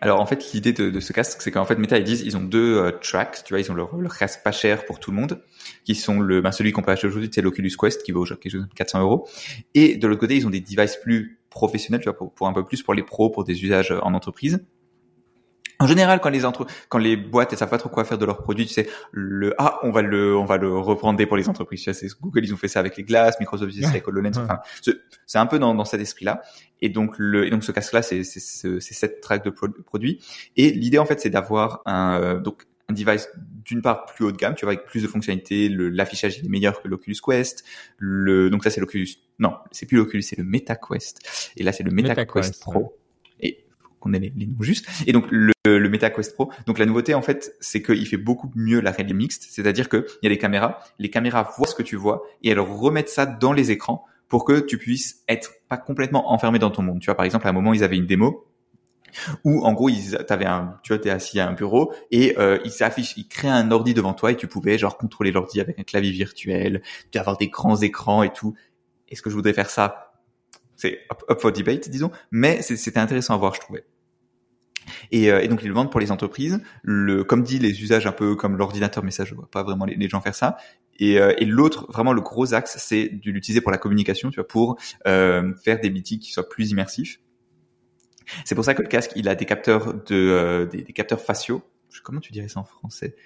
Alors 0.00 0.20
en 0.20 0.26
fait, 0.26 0.52
l'idée 0.52 0.72
de, 0.72 0.90
de, 0.90 1.00
ce 1.00 1.12
casque, 1.12 1.42
c'est 1.42 1.50
qu'en 1.50 1.64
fait 1.64 1.76
Meta 1.76 1.98
ils 1.98 2.04
disent 2.04 2.22
ils 2.22 2.36
ont 2.36 2.42
deux 2.42 2.76
euh, 2.76 2.92
tracks, 2.92 3.42
tu 3.44 3.52
vois, 3.52 3.60
ils 3.60 3.70
ont 3.70 3.74
leur, 3.74 3.96
leur, 3.96 4.16
casque 4.16 4.42
pas 4.42 4.52
cher 4.52 4.84
pour 4.84 5.00
tout 5.00 5.10
le 5.10 5.16
monde, 5.16 5.42
qui 5.84 5.94
sont 5.94 6.20
le, 6.20 6.40
ben, 6.40 6.52
celui 6.52 6.72
qu'on 6.72 6.82
peut 6.82 6.92
acheter 6.92 7.06
aujourd'hui, 7.06 7.30
c'est 7.32 7.42
l'Oculus 7.42 7.72
Quest 7.78 8.02
qui 8.02 8.12
vaut 8.12 8.24
quelque 8.24 8.50
chose 8.50 8.68
de 8.68 8.74
400 8.74 9.00
euros, 9.00 9.28
et 9.74 9.96
de 9.96 10.06
l'autre 10.06 10.20
côté 10.20 10.36
ils 10.36 10.46
ont 10.46 10.50
des 10.50 10.60
devices 10.60 10.96
plus 10.96 11.40
professionnels, 11.50 12.00
tu 12.00 12.08
vois, 12.08 12.16
pour, 12.16 12.32
pour 12.32 12.46
un 12.48 12.52
peu 12.52 12.64
plus 12.64 12.82
pour 12.82 12.94
les 12.94 13.02
pros, 13.02 13.30
pour 13.30 13.44
des 13.44 13.64
usages 13.64 13.92
en 14.02 14.14
entreprise. 14.14 14.60
En 15.80 15.86
général, 15.86 16.20
quand 16.20 16.28
les 16.28 16.44
entre, 16.44 16.66
quand 16.88 16.98
les 16.98 17.16
boîtes 17.16 17.52
elles 17.52 17.58
savent 17.58 17.70
pas 17.70 17.78
trop 17.78 17.88
quoi 17.88 18.04
faire 18.04 18.18
de 18.18 18.24
leurs 18.24 18.42
produits, 18.42 18.66
tu 18.66 18.74
sais, 18.74 18.88
le 19.12 19.54
ah 19.58 19.78
on 19.82 19.90
va 19.90 20.02
le 20.02 20.36
on 20.36 20.44
va 20.44 20.56
le 20.56 20.76
reprendre 20.76 21.24
pour 21.26 21.36
les 21.36 21.48
entreprises. 21.48 21.82
Tu 21.82 21.94
sais, 21.94 22.08
Google 22.20 22.44
ils 22.44 22.52
ont 22.52 22.56
fait 22.56 22.68
ça 22.68 22.80
avec 22.80 22.96
les 22.96 23.04
glaces, 23.04 23.38
Microsoft 23.38 23.72
ils 23.74 23.84
avec 23.84 24.08
HoloLens. 24.08 24.36
Enfin, 24.36 24.58
c'est 25.26 25.38
un 25.38 25.46
peu 25.46 25.58
dans, 25.58 25.74
dans 25.74 25.84
cet 25.84 26.00
esprit-là. 26.00 26.42
Et 26.80 26.88
donc 26.88 27.14
le 27.18 27.46
et 27.46 27.50
donc 27.50 27.62
ce 27.62 27.72
casque-là 27.72 28.02
c'est 28.02 28.24
c'est 28.24 28.40
c'est 28.40 28.94
cette 28.94 29.20
track 29.20 29.44
de 29.44 29.50
produits. 29.50 30.20
Et 30.56 30.70
l'idée 30.70 30.98
en 30.98 31.06
fait 31.06 31.20
c'est 31.20 31.30
d'avoir 31.30 31.82
un 31.86 32.20
euh, 32.20 32.40
donc 32.40 32.64
un 32.88 32.94
device 32.94 33.28
d'une 33.64 33.82
part 33.82 34.06
plus 34.06 34.24
haut 34.24 34.32
de 34.32 34.36
gamme, 34.36 34.54
tu 34.54 34.64
vois, 34.64 34.72
avec 34.72 34.86
plus 34.86 35.02
de 35.02 35.08
fonctionnalités, 35.08 35.68
l'affichage 35.68 36.38
est 36.38 36.48
meilleur 36.48 36.80
que 36.80 36.88
l'Oculus 36.88 37.18
Quest. 37.22 37.62
Le, 37.98 38.48
donc 38.48 38.64
ça 38.64 38.70
c'est 38.70 38.80
l'Oculus, 38.80 39.08
non, 39.38 39.54
c'est 39.72 39.84
plus 39.84 39.98
l'Oculus, 39.98 40.22
c'est 40.22 40.38
le 40.38 40.44
MetaQuest. 40.44 41.52
Et 41.58 41.62
là 41.62 41.72
c'est 41.72 41.82
le 41.82 41.90
MetaQuest 41.90 42.50
Quest 42.52 42.62
Pro 42.62 42.96
qu'on 44.00 44.12
ait 44.12 44.18
les, 44.18 44.46
noms 44.46 44.62
justes. 44.62 44.86
Et 45.06 45.12
donc 45.12 45.26
le, 45.30 45.52
le 45.64 45.88
Meta 45.88 46.10
Quest 46.10 46.34
Pro. 46.34 46.50
Donc 46.66 46.78
la 46.78 46.86
nouveauté 46.86 47.14
en 47.14 47.22
fait, 47.22 47.54
c'est 47.60 47.82
qu'il 47.82 48.06
fait 48.06 48.16
beaucoup 48.16 48.50
mieux 48.54 48.80
la 48.80 48.90
réalité 48.90 49.14
mixte, 49.14 49.46
c'est-à-dire 49.50 49.88
que 49.88 50.06
il 50.22 50.26
y 50.26 50.26
a 50.26 50.34
des 50.34 50.38
caméras, 50.38 50.80
les 50.98 51.10
caméras 51.10 51.50
voient 51.56 51.68
ce 51.68 51.74
que 51.74 51.82
tu 51.82 51.96
vois 51.96 52.22
et 52.42 52.50
elles 52.50 52.60
remettent 52.60 53.08
ça 53.08 53.26
dans 53.26 53.52
les 53.52 53.70
écrans 53.70 54.04
pour 54.28 54.44
que 54.44 54.60
tu 54.60 54.78
puisses 54.78 55.22
être 55.28 55.52
pas 55.68 55.78
complètement 55.78 56.32
enfermé 56.32 56.58
dans 56.58 56.70
ton 56.70 56.82
monde. 56.82 57.00
Tu 57.00 57.06
vois, 57.06 57.14
par 57.14 57.24
exemple, 57.24 57.46
à 57.46 57.50
un 57.50 57.54
moment, 57.54 57.72
ils 57.72 57.82
avaient 57.82 57.96
une 57.96 58.06
démo 58.06 58.44
où 59.42 59.64
en 59.64 59.72
gros 59.72 59.88
ils 59.88 60.18
t'avais 60.26 60.44
un 60.44 60.76
tu 60.82 60.92
vois 60.92 61.00
t'es 61.00 61.08
assis 61.08 61.40
à 61.40 61.48
un 61.48 61.54
bureau 61.54 61.94
et 62.10 62.38
euh, 62.38 62.58
ils 62.66 62.70
s'affichent 62.70 63.16
ils 63.16 63.26
créent 63.26 63.48
un 63.48 63.70
ordi 63.70 63.94
devant 63.94 64.12
toi 64.12 64.32
et 64.32 64.36
tu 64.36 64.46
pouvais 64.46 64.76
genre 64.76 64.98
contrôler 64.98 65.32
l'ordi 65.32 65.62
avec 65.62 65.78
un 65.78 65.82
clavier 65.82 66.10
virtuel 66.10 66.82
tu 67.10 67.18
avoir 67.18 67.38
des 67.38 67.48
grands 67.48 67.80
écrans 67.80 68.22
et 68.22 68.30
tout 68.30 68.54
est-ce 69.10 69.22
que 69.22 69.30
je 69.30 69.34
voudrais 69.34 69.54
faire 69.54 69.70
ça? 69.70 70.07
C'est 70.78 71.00
up, 71.12 71.38
for 71.38 71.52
debate 71.52 71.90
disons 71.90 72.10
mais 72.30 72.62
c'était 72.62 72.98
intéressant 72.98 73.34
à 73.34 73.36
voir 73.36 73.54
je 73.54 73.60
trouvais 73.60 73.84
et, 75.10 75.30
euh, 75.30 75.42
et, 75.42 75.48
donc 75.48 75.62
ils 75.62 75.68
le 75.68 75.74
vendent 75.74 75.90
pour 75.90 76.00
les 76.00 76.10
entreprises. 76.10 76.60
Le, 76.82 77.22
comme 77.22 77.42
dit, 77.42 77.58
les 77.58 77.82
usages 77.82 78.06
un 78.06 78.12
peu 78.12 78.36
comme 78.36 78.56
l'ordinateur, 78.56 79.04
mais 79.04 79.10
ça 79.10 79.26
je 79.26 79.34
vois 79.34 79.46
pas 79.50 79.62
vraiment 79.62 79.84
les, 79.84 80.08
gens 80.08 80.22
faire 80.22 80.34
ça. 80.34 80.56
Et, 80.98 81.20
euh, 81.20 81.34
et 81.36 81.44
l'autre, 81.44 81.86
vraiment 81.92 82.14
le 82.14 82.22
gros 82.22 82.54
axe, 82.54 82.76
c'est 82.78 83.08
de 83.08 83.30
l'utiliser 83.30 83.60
pour 83.60 83.70
la 83.70 83.76
communication, 83.78 84.30
tu 84.30 84.36
vois, 84.36 84.48
pour 84.48 84.78
euh, 85.06 85.54
faire 85.62 85.78
des 85.78 85.90
meetings 85.90 86.18
qui 86.18 86.32
soient 86.32 86.48
plus 86.48 86.70
immersifs. 86.70 87.20
C'est 88.44 88.54
pour 88.54 88.64
ça 88.64 88.74
que 88.74 88.82
le 88.82 88.88
casque, 88.88 89.12
il 89.16 89.28
a 89.28 89.34
des 89.34 89.46
capteurs 89.46 89.94
de 89.94 90.14
euh, 90.14 90.66
des 90.66 90.84
capteurs 90.92 91.20
faciaux 91.20 91.62
comment 92.02 92.20
tu 92.20 92.32
dirais 92.32 92.48
ça 92.48 92.60
en 92.60 92.64
français? 92.64 93.16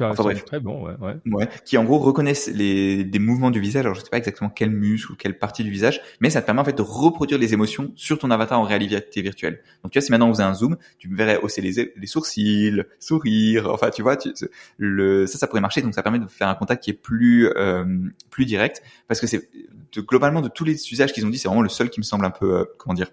Enfin, 0.00 0.34
très 0.34 0.60
bon, 0.60 0.86
ouais, 0.86 0.94
ouais. 1.00 1.16
ouais, 1.26 1.48
Qui 1.64 1.78
en 1.78 1.84
gros 1.84 1.98
reconnaissent 1.98 2.48
les 2.48 3.04
des 3.04 3.18
mouvements 3.18 3.50
du 3.50 3.60
visage. 3.60 3.84
Alors 3.84 3.94
je 3.94 4.00
sais 4.00 4.10
pas 4.10 4.18
exactement 4.18 4.50
quel 4.50 4.70
muscle 4.70 5.12
ou 5.12 5.16
quelle 5.16 5.38
partie 5.38 5.64
du 5.64 5.70
visage, 5.70 6.00
mais 6.20 6.30
ça 6.30 6.40
te 6.40 6.46
permet 6.46 6.60
en 6.60 6.64
fait 6.64 6.76
de 6.76 6.82
reproduire 6.82 7.38
les 7.38 7.54
émotions 7.54 7.92
sur 7.96 8.18
ton 8.18 8.30
avatar 8.30 8.60
en 8.60 8.64
réalité 8.64 9.22
virtuelle. 9.22 9.62
Donc 9.82 9.92
tu 9.92 9.98
vois, 9.98 10.04
si 10.04 10.10
maintenant 10.10 10.28
on 10.28 10.32
faisait 10.32 10.42
un 10.42 10.54
zoom, 10.54 10.76
tu 10.98 11.08
me 11.08 11.16
verrais 11.16 11.38
hausser 11.40 11.60
les, 11.60 11.92
les 11.96 12.06
sourcils, 12.06 12.82
sourire. 12.98 13.70
Enfin, 13.72 13.90
tu 13.90 14.02
vois, 14.02 14.16
tu, 14.16 14.32
le 14.76 15.26
ça, 15.26 15.38
ça 15.38 15.46
pourrait 15.46 15.60
marcher. 15.60 15.82
Donc 15.82 15.94
ça 15.94 16.02
permet 16.02 16.18
de 16.18 16.26
faire 16.26 16.48
un 16.48 16.54
contact 16.54 16.82
qui 16.82 16.90
est 16.90 16.94
plus 16.94 17.48
euh, 17.56 17.84
plus 18.30 18.44
direct, 18.44 18.82
parce 19.06 19.20
que 19.20 19.26
c'est 19.26 19.48
globalement 19.96 20.40
de 20.40 20.48
tous 20.48 20.64
les 20.64 20.74
usages 20.92 21.12
qu'ils 21.12 21.24
ont 21.24 21.30
dit, 21.30 21.38
c'est 21.38 21.48
vraiment 21.48 21.62
le 21.62 21.68
seul 21.68 21.90
qui 21.90 22.00
me 22.00 22.04
semble 22.04 22.24
un 22.24 22.30
peu 22.30 22.58
euh, 22.58 22.64
comment 22.78 22.94
dire 22.94 23.10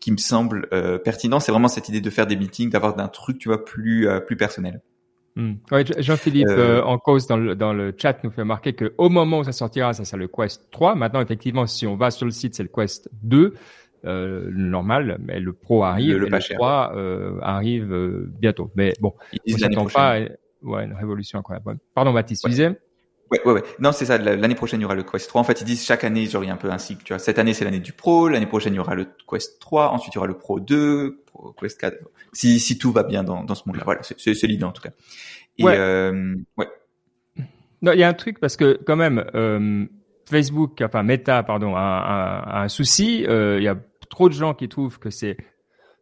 qui 0.00 0.12
me 0.12 0.16
semble 0.16 0.68
euh, 0.72 0.98
pertinent, 0.98 1.40
c'est 1.40 1.52
vraiment 1.52 1.68
cette 1.68 1.88
idée 1.88 2.00
de 2.00 2.10
faire 2.10 2.26
des 2.26 2.36
meetings, 2.36 2.70
d'avoir 2.70 2.98
un 2.98 3.08
truc, 3.08 3.38
tu 3.38 3.48
vois, 3.48 3.64
plus 3.64 4.08
euh, 4.08 4.20
plus 4.20 4.36
personnel. 4.36 4.80
Hmm. 5.36 5.54
Ouais, 5.70 5.84
Jean-Philippe 5.98 6.48
Euh, 6.48 6.80
euh, 6.80 6.82
en 6.82 6.98
cause 6.98 7.26
dans 7.28 7.36
le, 7.36 7.54
dans 7.54 7.72
le 7.72 7.94
chat 7.96 8.22
nous 8.24 8.30
fait 8.30 8.42
remarquer 8.42 8.72
que 8.72 8.94
au 8.98 9.08
moment 9.08 9.38
où 9.38 9.44
ça 9.44 9.52
sortira, 9.52 9.92
ça 9.92 10.04
sera 10.04 10.16
le 10.16 10.26
Quest 10.26 10.68
3. 10.72 10.96
Maintenant, 10.96 11.20
effectivement, 11.20 11.66
si 11.66 11.86
on 11.86 11.96
va 11.96 12.10
sur 12.10 12.26
le 12.26 12.32
site, 12.32 12.54
c'est 12.56 12.64
le 12.64 12.68
Quest 12.68 13.08
2, 13.22 13.54
euh, 14.06 14.50
normal, 14.52 15.18
mais 15.20 15.38
le 15.38 15.52
Pro 15.52 15.84
arrive, 15.84 16.12
Le- 16.14 16.18
le 16.18 16.26
et 16.26 16.30
le 16.30 16.40
cher. 16.40 16.56
3 16.56 16.92
euh, 16.96 17.38
arrive 17.42 17.92
euh, 17.92 18.28
bientôt. 18.40 18.70
Mais 18.74 18.92
bon, 19.00 19.14
Ils 19.46 19.54
on 19.64 19.70
prochaine. 19.84 19.92
pas. 19.92 20.18
Ouais, 20.62 20.84
une 20.84 20.94
révolution 20.94 21.38
incroyable. 21.38 21.78
Pardon, 21.94 22.12
Baptiste, 22.12 22.42
tu 22.42 22.46
Ouais. 22.46 22.50
disais 22.50 22.80
Ouais, 23.30 23.40
ouais, 23.44 23.52
ouais. 23.52 23.62
Non, 23.78 23.92
c'est 23.92 24.06
ça. 24.06 24.18
la- 24.18 24.34
L'année 24.36 24.54
prochaine, 24.56 24.80
il 24.80 24.82
y 24.82 24.86
aura 24.86 24.94
le 24.96 25.04
Quest 25.04 25.28
3. 25.28 25.40
En 25.40 25.44
fait, 25.44 25.60
ils 25.60 25.64
disent 25.64 25.84
chaque 25.84 26.02
année, 26.04 26.26
genre, 26.26 26.42
il 26.42 26.48
y 26.48 26.50
a 26.50 26.54
un 26.54 26.56
peu 26.56 26.70
un 26.70 26.78
cycle. 26.78 27.02
Tu 27.04 27.12
vois, 27.12 27.18
cette 27.20 27.38
année, 27.38 27.54
c'est 27.54 27.64
l'année 27.64 27.78
du 27.80 27.92
Pro. 27.92 28.28
L'année 28.28 28.46
prochaine, 28.46 28.72
il 28.74 28.76
y 28.76 28.80
aura 28.80 28.94
le 28.96 29.06
Quest 29.30 29.60
3. 29.60 29.90
Ensuite, 29.90 30.14
il 30.14 30.16
y 30.16 30.18
aura 30.18 30.26
le 30.26 30.36
Pro 30.36 30.58
2, 30.58 31.22
Pro 31.26 31.52
Quest 31.52 31.78
4. 31.80 31.96
Si, 32.32 32.58
si 32.58 32.76
tout 32.78 32.90
va 32.92 33.02
bien 33.04 33.22
dans, 33.22 33.44
dans 33.44 33.54
ce 33.54 33.62
monde-là. 33.66 33.82
Voilà, 33.84 34.00
c'est 34.02 34.46
l'idée 34.46 34.64
en 34.64 34.72
tout 34.72 34.82
cas. 34.82 34.90
Et 35.58 35.64
Ouais. 35.64 35.76
euh, 35.78 36.34
ouais. 36.56 36.66
Non, 37.82 37.92
il 37.92 37.98
y 37.98 38.02
a 38.02 38.08
un 38.08 38.14
truc 38.14 38.40
parce 38.40 38.56
que 38.56 38.78
quand 38.86 38.96
même, 38.96 39.24
euh, 39.34 39.86
Facebook, 40.28 40.82
enfin 40.84 41.02
Meta, 41.02 41.42
pardon, 41.42 41.74
a, 41.76 41.80
a- 41.80 42.58
a 42.58 42.62
un 42.64 42.68
souci. 42.68 43.24
Euh, 43.26 43.58
Il 43.58 43.64
y 43.64 43.68
a 43.68 43.76
trop 44.10 44.28
de 44.28 44.34
gens 44.34 44.54
qui 44.54 44.68
trouvent 44.68 44.98
que 44.98 45.10
c'est 45.10 45.36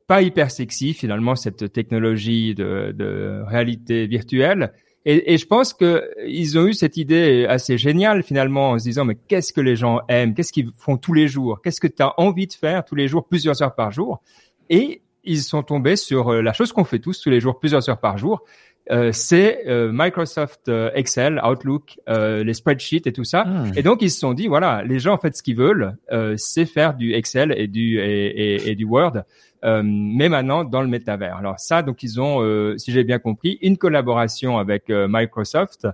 pas 0.06 0.22
hyper 0.22 0.50
sexy 0.50 0.94
finalement 0.94 1.36
cette 1.36 1.72
technologie 1.72 2.54
de, 2.54 2.92
de 2.96 3.42
réalité 3.46 4.06
virtuelle. 4.06 4.72
Et, 5.10 5.32
et 5.32 5.38
je 5.38 5.46
pense 5.46 5.72
que 5.72 5.90
ils 6.26 6.58
ont 6.58 6.66
eu 6.66 6.74
cette 6.74 6.96
idée 6.98 7.46
assez 7.48 7.78
géniale 7.78 8.22
finalement 8.22 8.70
en 8.72 8.78
se 8.78 8.84
disant 8.84 9.04
mais 9.06 9.16
qu'est-ce 9.28 9.52
que 9.54 9.62
les 9.62 9.74
gens 9.74 10.00
aiment, 10.08 10.34
qu'est-ce 10.34 10.52
qu'ils 10.52 10.70
font 10.76 10.96
tous 10.98 11.14
les 11.14 11.28
jours, 11.28 11.60
qu'est-ce 11.62 11.80
que 11.80 11.86
tu 11.86 12.02
as 12.02 12.12
envie 12.20 12.46
de 12.46 12.52
faire 12.52 12.84
tous 12.84 12.94
les 12.94 13.08
jours, 13.08 13.26
plusieurs 13.26 13.62
heures 13.62 13.74
par 13.74 13.90
jour? 13.90 14.20
Et 14.68 15.00
ils 15.24 15.40
sont 15.40 15.62
tombés 15.62 15.96
sur 15.96 16.28
euh, 16.32 16.42
la 16.42 16.52
chose 16.52 16.72
qu'on 16.72 16.84
fait 16.84 16.98
tous 16.98 17.20
tous 17.22 17.30
les 17.30 17.40
jours, 17.40 17.58
plusieurs 17.58 17.88
heures 17.88 18.00
par 18.00 18.18
jour, 18.18 18.42
euh, 18.90 19.10
c'est 19.12 19.66
euh, 19.66 19.90
Microsoft 19.92 20.68
euh, 20.68 20.90
Excel, 20.94 21.40
Outlook, 21.44 21.98
euh, 22.08 22.42
les 22.44 22.54
spreadsheets 22.54 23.06
et 23.06 23.12
tout 23.12 23.24
ça. 23.24 23.44
Hmm. 23.44 23.72
Et 23.76 23.82
donc 23.82 24.02
ils 24.02 24.10
se 24.10 24.18
sont 24.18 24.34
dit 24.34 24.46
voilà, 24.46 24.82
les 24.84 24.98
gens 24.98 25.14
en 25.14 25.18
fait 25.18 25.34
ce 25.36 25.42
qu'ils 25.42 25.56
veulent, 25.56 25.96
euh, 26.12 26.34
c'est 26.36 26.64
faire 26.66 26.94
du 26.94 27.14
Excel 27.14 27.54
et 27.56 27.66
du 27.66 27.98
et, 27.98 28.26
et- 28.54 28.70
et 28.70 28.74
du 28.74 28.84
Word, 28.84 29.22
mais 29.62 30.28
maintenant 30.28 30.64
dans 30.64 30.82
le 30.82 30.88
métavers. 30.88 31.36
Alors 31.36 31.58
ça, 31.58 31.82
donc 31.82 32.02
ils 32.02 32.20
ont, 32.20 32.42
euh, 32.42 32.76
si 32.78 32.92
j'ai 32.92 33.04
bien 33.04 33.18
compris, 33.18 33.58
une 33.62 33.76
collaboration 33.76 34.58
avec 34.58 34.90
euh, 34.90 35.06
Microsoft. 35.08 35.86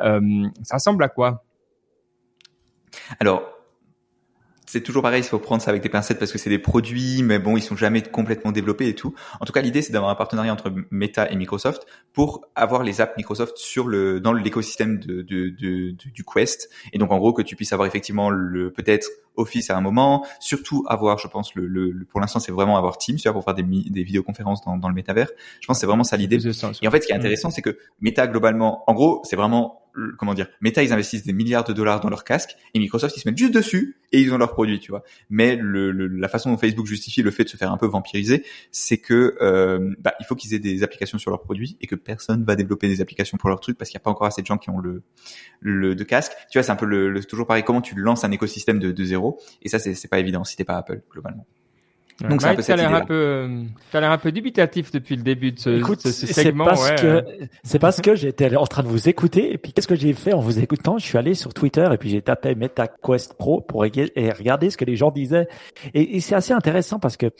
Euh, 0.00 0.46
ça 0.62 0.76
ressemble 0.76 1.02
à 1.02 1.08
quoi? 1.08 1.44
Alors, 3.20 3.57
c'est 4.68 4.82
toujours 4.82 5.02
pareil, 5.02 5.22
il 5.22 5.26
faut 5.26 5.38
prendre 5.38 5.62
ça 5.62 5.70
avec 5.70 5.82
des 5.82 5.88
pincettes 5.88 6.18
parce 6.18 6.30
que 6.32 6.38
c'est 6.38 6.50
des 6.50 6.58
produits, 6.58 7.22
mais 7.22 7.38
bon, 7.38 7.56
ils 7.56 7.62
sont 7.62 7.76
jamais 7.76 8.02
complètement 8.02 8.52
développés 8.52 8.88
et 8.88 8.94
tout. 8.94 9.14
En 9.40 9.44
tout 9.44 9.52
cas, 9.52 9.60
l'idée, 9.62 9.82
c'est 9.82 9.92
d'avoir 9.92 10.10
un 10.10 10.14
partenariat 10.14 10.52
entre 10.52 10.72
Meta 10.90 11.30
et 11.30 11.36
Microsoft 11.36 11.86
pour 12.12 12.46
avoir 12.54 12.82
les 12.82 13.00
apps 13.00 13.16
Microsoft 13.16 13.56
sur 13.56 13.88
le 13.88 14.20
dans 14.20 14.32
l'écosystème 14.32 14.98
de, 14.98 15.22
de, 15.22 15.48
de- 15.50 15.90
du 15.92 16.24
Quest. 16.24 16.70
Et 16.92 16.98
donc, 16.98 17.10
en 17.12 17.18
gros, 17.18 17.32
que 17.32 17.42
tu 17.42 17.56
puisses 17.56 17.72
avoir 17.72 17.86
effectivement 17.88 18.30
le 18.30 18.72
peut-être 18.72 19.08
Office 19.36 19.70
à 19.70 19.76
un 19.76 19.80
moment, 19.80 20.26
surtout 20.40 20.84
avoir, 20.88 21.16
je 21.18 21.28
pense, 21.28 21.54
le, 21.54 21.66
le, 21.68 21.92
le- 21.92 22.04
pour 22.04 22.20
l'instant, 22.20 22.40
c'est 22.40 22.50
vraiment 22.50 22.76
avoir 22.76 22.98
Teams, 22.98 23.16
tu 23.16 23.22
vois, 23.22 23.32
pour 23.32 23.44
faire 23.44 23.54
des, 23.54 23.62
des 23.62 24.02
vidéoconférences 24.02 24.64
dans, 24.64 24.76
dans 24.76 24.88
le 24.88 24.94
métavers. 24.94 25.28
Je 25.60 25.66
pense 25.68 25.76
que 25.76 25.80
c'est 25.80 25.86
vraiment 25.86 26.02
ça 26.02 26.16
l'idée. 26.16 26.38
Et 26.82 26.88
en 26.88 26.90
fait, 26.90 27.00
ce 27.02 27.06
qui 27.06 27.12
est 27.12 27.16
Mm. 27.16 27.20
intéressant, 27.20 27.50
c'est 27.50 27.62
que 27.62 27.78
Meta 28.00 28.26
globalement, 28.26 28.82
en 28.90 28.94
gros, 28.94 29.22
c'est 29.24 29.36
vraiment 29.36 29.82
comment 30.18 30.34
dire, 30.34 30.48
Meta 30.60 30.82
ils 30.82 30.92
investissent 30.92 31.24
des 31.24 31.32
milliards 31.32 31.64
de 31.64 31.72
dollars 31.72 32.00
dans 32.00 32.10
leur 32.10 32.24
casque 32.24 32.56
et 32.74 32.78
Microsoft 32.78 33.16
ils 33.16 33.20
se 33.20 33.28
mettent 33.28 33.38
juste 33.38 33.54
dessus 33.54 33.96
et 34.12 34.20
ils 34.20 34.32
ont 34.32 34.38
leurs 34.38 34.52
produits, 34.52 34.80
tu 34.80 34.90
vois. 34.90 35.02
Mais 35.30 35.56
le, 35.56 35.90
le- 35.90 36.06
la 36.06 36.28
façon 36.28 36.50
dont 36.50 36.56
Facebook 36.56 36.86
justifie 36.86 37.22
le 37.22 37.30
fait 37.30 37.44
de 37.44 37.48
se 37.48 37.56
faire 37.56 37.70
un 37.72 37.76
peu 37.76 37.86
vampiriser, 37.86 38.44
c'est 38.72 38.98
que 38.98 39.36
euh, 39.42 39.94
bah, 39.98 40.14
il 40.20 40.26
faut 40.26 40.34
qu'ils 40.34 40.54
aient 40.54 40.58
des 40.58 40.82
applications 40.82 41.18
sur 41.18 41.30
leurs 41.30 41.42
produits 41.42 41.76
et 41.80 41.86
que 41.86 41.94
personne 41.94 42.44
va 42.44 42.56
développer 42.56 42.88
des 42.88 43.00
applications 43.00 43.36
pour 43.38 43.48
leurs 43.48 43.60
trucs 43.60 43.76
parce 43.78 43.90
qu'il 43.90 43.98
n'y 43.98 44.02
a 44.02 44.04
pas 44.04 44.10
encore 44.10 44.26
assez 44.26 44.40
de 44.42 44.46
gens 44.46 44.58
qui 44.58 44.70
ont 44.70 44.78
le 44.78 45.02
le 45.60 45.94
de 45.94 46.04
casque. 46.04 46.32
Tu 46.50 46.58
vois, 46.58 46.62
c'est 46.62 46.72
un 46.72 46.76
peu 46.76 46.86
le, 46.86 47.10
le- 47.10 47.24
toujours 47.24 47.46
pareil. 47.46 47.64
Comment 47.64 47.80
tu 47.82 47.94
lances 47.96 48.24
un 48.24 48.30
écosystème 48.30 48.78
de, 48.78 48.92
de 48.92 49.04
zéro? 49.04 49.40
Et 49.62 49.68
ça, 49.68 49.78
c'est 49.78 50.08
pas 50.08 50.18
évident 50.20 50.44
si 50.44 50.56
t'es 50.56 50.64
pas 50.64 50.76
Apple 50.78 51.02
globalement. 51.10 51.46
Ouais. 52.20 52.28
Donc, 52.28 52.42
c'est 52.42 52.56
t'as 52.56 52.62
cette 52.62 52.76
l'air 52.78 52.92
un 52.94 53.04
peu, 53.04 53.14
euh, 53.14 53.62
t'as 53.92 54.00
l'air 54.00 54.10
un 54.10 54.18
peu 54.18 54.32
dubitatif 54.32 54.90
depuis 54.90 55.14
le 55.14 55.22
début 55.22 55.52
de 55.52 55.58
ce, 55.60 55.70
Écoute, 55.70 56.00
ce- 56.00 56.10
ce 56.10 56.26
c'est 56.26 56.42
segment. 56.42 56.64
parce 56.64 56.90
ouais. 56.90 56.96
que 56.96 57.24
c'est 57.62 57.78
parce 57.78 58.00
que 58.00 58.16
j'étais 58.16 58.56
en 58.56 58.66
train 58.66 58.82
de 58.82 58.88
vous 58.88 59.08
écouter 59.08 59.52
et 59.52 59.58
puis 59.58 59.72
qu'est-ce 59.72 59.86
que 59.86 59.94
j'ai 59.94 60.12
fait 60.14 60.32
en 60.32 60.40
vous 60.40 60.58
écoutant? 60.58 60.98
Je 60.98 61.04
suis 61.06 61.16
allé 61.16 61.34
sur 61.34 61.54
Twitter 61.54 61.88
et 61.92 61.96
puis 61.96 62.10
j'ai 62.10 62.20
tapé 62.22 62.56
MetaQuest 62.56 63.34
Pro 63.34 63.60
pour 63.60 63.84
et 64.16 64.32
regarder 64.32 64.70
ce 64.70 64.76
que 64.76 64.84
les 64.84 64.96
gens 64.96 65.10
disaient. 65.12 65.46
Et, 65.94 66.16
et 66.16 66.20
c'est 66.20 66.34
assez 66.34 66.52
intéressant 66.52 66.98
parce 66.98 67.16
que 67.16 67.30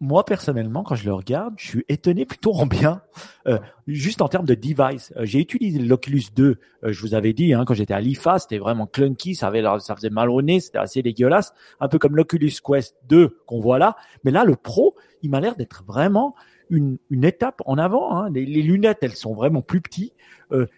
moi 0.00 0.24
personnellement, 0.24 0.82
quand 0.82 0.94
je 0.94 1.04
le 1.04 1.12
regarde, 1.12 1.54
je 1.56 1.66
suis 1.66 1.84
étonné 1.88 2.24
plutôt 2.24 2.52
en 2.54 2.66
bien. 2.66 3.02
Euh, 3.46 3.58
juste 3.86 4.22
en 4.22 4.28
termes 4.28 4.46
de 4.46 4.54
device, 4.54 5.12
Euh, 5.16 5.24
j'ai 5.24 5.38
utilisé 5.38 5.78
l'Oculus 5.78 6.24
2. 6.34 6.58
euh, 6.84 6.92
je 6.92 7.00
vous 7.00 7.14
avais 7.14 7.32
dit 7.32 7.54
hein, 7.54 7.64
quand 7.66 7.74
j'étais 7.74 7.94
à 7.94 8.00
l'IFA, 8.00 8.38
c'était 8.38 8.58
vraiment 8.58 8.86
clunky, 8.86 9.34
ça 9.34 9.48
avait, 9.48 9.62
ça 9.80 9.94
faisait 9.94 10.10
mal 10.10 10.30
au 10.30 10.42
nez, 10.42 10.60
c'était 10.60 10.78
assez 10.78 11.02
dégueulasse, 11.02 11.52
un 11.80 11.88
peu 11.88 11.98
comme 11.98 12.16
l'Oculus 12.16 12.52
Quest 12.64 12.96
2 13.08 13.38
qu'on 13.46 13.60
voit 13.60 13.78
là. 13.78 13.96
Mais 14.24 14.30
là, 14.30 14.44
le 14.44 14.56
Pro, 14.56 14.94
il 15.22 15.30
m'a 15.30 15.40
l'air 15.40 15.56
d'être 15.56 15.84
vraiment 15.84 16.34
une, 16.68 16.98
une 17.10 17.24
étape 17.24 17.62
en 17.66 17.78
avant. 17.78 18.16
Hein. 18.16 18.30
Les, 18.30 18.44
lunettes, 18.44 18.98
elles 19.02 19.16
sont 19.16 19.34
vraiment 19.34 19.62
plus 19.62 19.80
petites. 19.80 20.14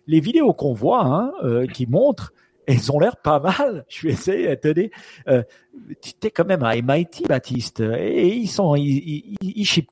Les 0.07 0.21
vidéos 0.21 0.53
qu'on 0.53 0.75
voit, 0.75 1.05
hein, 1.07 1.33
qui 1.73 1.87
montrent, 1.87 2.35
elles 2.67 2.93
ont 2.93 2.99
l'air 2.99 3.17
pas 3.17 3.41
mal. 3.41 3.85
Je 3.89 3.95
suis 3.95 4.13
assez 4.13 4.45
étonné. 4.45 4.91
Euh, 5.29 5.43
tu 6.01 6.27
es 6.27 6.31
quand 6.31 6.47
même 6.47 6.63
à 6.63 6.75
MIT, 6.77 7.27
Baptiste. 7.29 7.81
Et 7.81 8.35
ils 8.35 8.49
sont, 8.49 8.75
ils, 8.77 9.37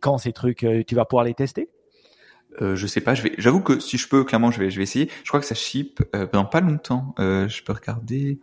quand 0.00 0.18
ces 0.18 0.32
trucs 0.32 0.64
Euh, 0.64 0.82
Tu 0.86 0.94
vas 0.94 1.04
pouvoir 1.04 1.24
les 1.24 1.34
tester? 1.34 1.68
Euh, 2.60 2.76
je 2.76 2.86
sais 2.86 3.00
pas, 3.00 3.14
je 3.14 3.22
vais. 3.22 3.32
J'avoue 3.38 3.60
que 3.60 3.78
si 3.78 3.96
je 3.96 4.08
peux, 4.08 4.24
clairement, 4.24 4.50
je 4.50 4.58
vais, 4.58 4.70
je 4.70 4.76
vais 4.76 4.82
essayer. 4.82 5.08
Je 5.22 5.28
crois 5.28 5.40
que 5.40 5.46
ça 5.46 5.54
ship 5.54 6.02
euh, 6.14 6.26
dans 6.32 6.44
pas 6.44 6.60
longtemps. 6.60 7.14
Euh, 7.18 7.48
je 7.48 7.62
peux 7.62 7.72
regarder. 7.72 8.40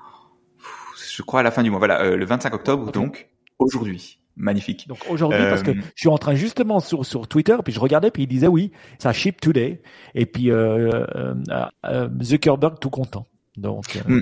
Je 1.15 1.21
crois 1.23 1.41
à 1.41 1.43
la 1.43 1.51
fin 1.51 1.63
du 1.63 1.69
mois. 1.69 1.79
Voilà, 1.79 2.01
euh, 2.01 2.15
le 2.15 2.25
25 2.25 2.53
octobre, 2.53 2.91
donc 2.91 3.29
aujourd'hui. 3.59 4.19
Magnifique. 4.35 4.87
Donc 4.87 4.99
aujourd'hui, 5.09 5.41
parce 5.49 5.63
que 5.63 5.73
je 5.73 5.81
suis 5.95 6.09
en 6.09 6.17
train 6.19 6.35
justement 6.35 6.79
sur, 6.79 7.03
sur 7.05 7.27
Twitter, 7.27 7.57
puis 7.63 7.73
je 7.73 7.79
regardais, 7.79 8.11
puis 8.11 8.23
il 8.23 8.27
disait 8.27 8.47
oui, 8.47 8.71
ça 8.99 9.11
ship 9.11 9.41
today. 9.41 9.81
Et 10.13 10.27
puis 10.27 10.51
Zuckerberg 12.21 12.79
tout 12.79 12.91
content. 12.91 13.25
Donc, 13.57 13.95
euh, 13.95 14.01
Mm. 14.07 14.21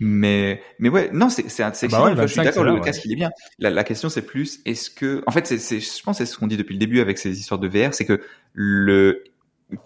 Mais 0.00 0.60
mais 0.80 0.88
ouais, 0.88 1.10
non, 1.12 1.28
c'est 1.28 1.48
c'est 1.48 1.62
c'est 1.74 1.88
bah 1.88 1.98
excellent. 1.98 2.04
ouais, 2.16 2.22
je 2.22 2.26
suis 2.26 2.36
25, 2.38 2.42
d'accord. 2.44 2.64
Le 2.64 2.72
ouais. 2.74 2.80
casque, 2.80 3.04
il 3.04 3.12
est 3.12 3.16
bien. 3.16 3.30
La, 3.58 3.70
la 3.70 3.84
question, 3.84 4.08
c'est 4.08 4.22
plus, 4.22 4.60
est-ce 4.64 4.90
que, 4.90 5.22
en 5.26 5.30
fait, 5.30 5.46
c'est, 5.46 5.58
c'est, 5.58 5.78
je 5.78 6.02
pense, 6.02 6.18
c'est 6.18 6.26
ce 6.26 6.36
qu'on 6.36 6.48
dit 6.48 6.56
depuis 6.56 6.72
le 6.74 6.80
début 6.80 7.00
avec 7.00 7.18
ces 7.18 7.38
histoires 7.38 7.60
de 7.60 7.68
VR, 7.68 7.94
c'est 7.94 8.04
que 8.04 8.20
le 8.52 9.22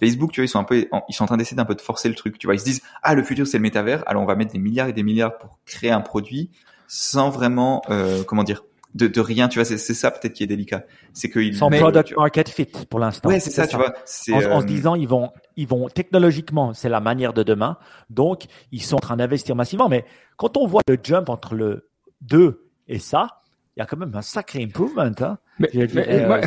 Facebook, 0.01 0.33
tu 0.33 0.41
vois, 0.41 0.47
ils 0.47 0.49
sont 0.49 0.59
un 0.59 0.65
peu, 0.65 0.87
ils 1.09 1.15
sont 1.15 1.25
en 1.25 1.27
train 1.27 1.37
d'essayer 1.37 1.57
d'un 1.57 1.67
peu 1.67 1.75
de 1.75 1.81
forcer 1.83 2.09
le 2.09 2.15
truc. 2.15 2.39
Tu 2.39 2.47
vois, 2.47 2.55
ils 2.55 2.61
se 2.61 2.65
disent, 2.65 2.83
ah, 3.03 3.15
le 3.15 3.23
futur, 3.23 3.47
c'est 3.47 3.59
le 3.59 3.63
métavers. 3.63 4.03
Alors, 4.07 4.23
on 4.23 4.27
va 4.27 4.35
mettre 4.37 4.53
des 4.53 4.59
milliards 4.59 4.89
et 4.89 4.93
des 4.93 5.03
milliards 5.03 5.37
pour 5.37 5.59
créer 5.67 5.91
un 5.91 6.01
produit 6.01 6.51
sans 6.89 7.31
vraiment, 7.31 7.83
euh, 7.91 8.23
comment 8.25 8.45
dire, 8.45 8.65
de, 8.97 9.07
de 9.07 9.21
rien. 9.21 9.49
Tu 9.49 9.59
vois, 9.59 9.65
c'est, 9.65 9.79
c'est 9.79 9.95
ça 9.95 10.11
peut-être 10.11 10.33
qui 10.33 10.43
est 10.43 10.47
délicat. 10.47 10.85
C'est 11.13 11.29
que 11.29 11.39
ils- 11.39 11.55
sans 11.57 11.71
mais- 11.71 11.79
product 11.79 12.17
market 12.17 12.49
fit 12.49 12.67
pour 12.89 12.99
l'instant. 12.99 13.29
Ouais, 13.29 13.39
c'est 13.41 13.51
ça, 13.51 13.67
tu 13.67 13.77
vois. 13.77 13.95
C'est, 14.05 14.33
en, 14.33 14.39
en 14.53 14.61
se 14.61 14.65
euh, 14.65 14.67
disant 14.67 14.95
ils 14.95 15.07
vont 15.09 15.31
ils 15.57 15.67
vont 15.69 15.89
technologiquement 15.89 16.73
c'est 16.75 16.89
la 16.89 17.01
manière 17.01 17.33
de 17.33 17.43
demain 17.43 17.79
donc 18.11 18.45
ils 18.73 18.83
sont 18.83 18.97
en 18.97 19.01
train 19.01 19.17
d'investir 19.17 19.55
massivement 19.57 19.89
mais 19.89 20.05
quand 20.37 20.57
on 20.57 20.67
voit 20.67 20.83
le 20.89 20.99
jump 21.03 21.29
entre 21.31 21.55
le 21.55 21.89
2 22.23 22.69
et 22.89 22.99
ça 22.99 23.43
il 23.77 23.81
y 23.81 23.83
a 23.83 23.87
quand 23.87 23.97
même 23.97 24.15
un 24.15 24.23
sacré 24.23 24.63
improvement 24.63 25.03
hein. 25.21 25.39
Mais- 25.59 25.71
Je 25.73 25.79
mais, 25.81 25.87
dirais, 25.87 26.27
moi, 26.27 26.39
euh, 26.39 26.47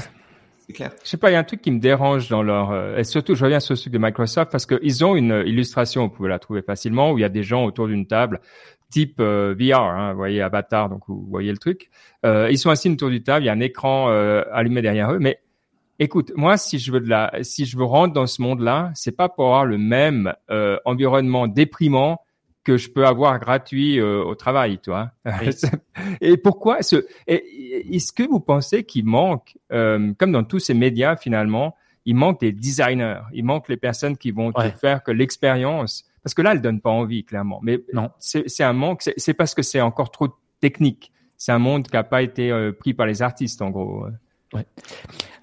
c'est 0.67 0.73
clair. 0.73 0.91
Je 1.03 1.09
sais 1.09 1.17
pas, 1.17 1.31
il 1.31 1.33
y 1.33 1.35
a 1.35 1.39
un 1.39 1.43
truc 1.43 1.61
qui 1.61 1.71
me 1.71 1.79
dérange 1.79 2.29
dans 2.29 2.43
leur 2.43 2.69
euh, 2.71 2.97
et 2.97 3.03
surtout 3.03 3.33
je 3.35 3.43
reviens 3.43 3.59
sur 3.59 3.75
ce 3.75 3.81
truc 3.83 3.93
de 3.93 3.97
Microsoft 3.99 4.51
parce 4.51 4.65
qu'ils 4.67 5.03
ont 5.03 5.15
une 5.15 5.43
illustration, 5.45 6.03
vous 6.03 6.09
pouvez 6.13 6.29
la 6.29 6.37
trouver 6.39 6.61
facilement 6.61 7.11
où 7.11 7.17
il 7.17 7.21
y 7.21 7.25
a 7.25 7.29
des 7.29 7.43
gens 7.43 7.65
autour 7.65 7.87
d'une 7.87 8.05
table 8.05 8.39
type 8.89 9.19
euh, 9.19 9.55
VR, 9.59 9.79
hein, 9.81 10.11
vous 10.11 10.17
voyez 10.17 10.41
Avatar, 10.41 10.89
donc 10.89 11.03
vous 11.07 11.25
voyez 11.29 11.51
le 11.51 11.57
truc. 11.57 11.89
Euh, 12.25 12.49
ils 12.51 12.57
sont 12.57 12.69
assis 12.69 12.89
autour 12.89 13.09
du 13.09 13.23
table, 13.23 13.43
il 13.43 13.47
y 13.47 13.49
a 13.49 13.53
un 13.53 13.59
écran 13.59 14.09
euh, 14.09 14.43
allumé 14.51 14.81
derrière 14.81 15.11
eux, 15.11 15.19
mais 15.19 15.39
écoute, 15.99 16.31
moi 16.35 16.57
si 16.57 16.79
je 16.79 16.91
veux 16.91 16.99
de 16.99 17.09
la, 17.09 17.31
si 17.41 17.65
je 17.65 17.77
veux 17.77 17.83
rentrer 17.83 18.13
dans 18.13 18.27
ce 18.27 18.41
monde-là, 18.41 18.91
c'est 18.95 19.15
pas 19.15 19.29
pour 19.29 19.45
avoir 19.45 19.65
le 19.65 19.77
même 19.77 20.33
environnement 20.85 21.47
déprimant 21.47 22.21
que 22.63 22.77
je 22.77 22.89
peux 22.89 23.05
avoir 23.05 23.39
gratuit 23.39 24.01
au 24.01 24.35
travail, 24.35 24.79
tu 24.83 24.89
vois. 24.89 25.11
Oui. 25.25 25.49
et 26.21 26.37
pourquoi 26.37 26.81
ce 26.81 27.05
Est-ce 27.27 28.11
que 28.11 28.23
vous 28.23 28.39
pensez 28.39 28.83
qu'il 28.83 29.05
manque, 29.05 29.57
comme 29.69 30.31
dans 30.31 30.43
tous 30.43 30.59
ces 30.59 30.73
médias 30.73 31.15
finalement, 31.15 31.75
il 32.05 32.15
manque 32.15 32.39
des 32.39 32.51
designers, 32.51 33.21
il 33.33 33.45
manque 33.45 33.69
les 33.69 33.77
personnes 33.77 34.17
qui 34.17 34.31
vont 34.31 34.51
Ouais. 34.55 34.71
faire 34.71 35.03
que 35.03 35.11
l'expérience, 35.11 36.08
parce 36.23 36.33
que 36.33 36.41
là, 36.41 36.51
elle 36.53 36.61
donne 36.61 36.81
pas 36.81 36.89
envie 36.89 37.23
clairement. 37.23 37.59
Mais 37.63 37.79
Non. 37.93 38.09
c'est 38.19 38.63
un 38.63 38.73
manque, 38.73 39.01
c'est- 39.17 39.33
parce 39.33 39.53
que 39.55 39.61
c'est 39.61 39.81
encore 39.81 40.11
trop 40.11 40.27
technique. 40.61 41.11
C'est 41.37 41.51
un 41.53 41.59
monde 41.59 41.87
qui 41.87 41.93
n'a 41.93 42.03
pas 42.03 42.21
été 42.21 42.51
euh, 42.51 42.71
pris 42.73 42.93
par 42.93 43.05
les 43.05 43.21
artistes 43.21 43.61
en 43.61 43.69
gros. 43.69 44.05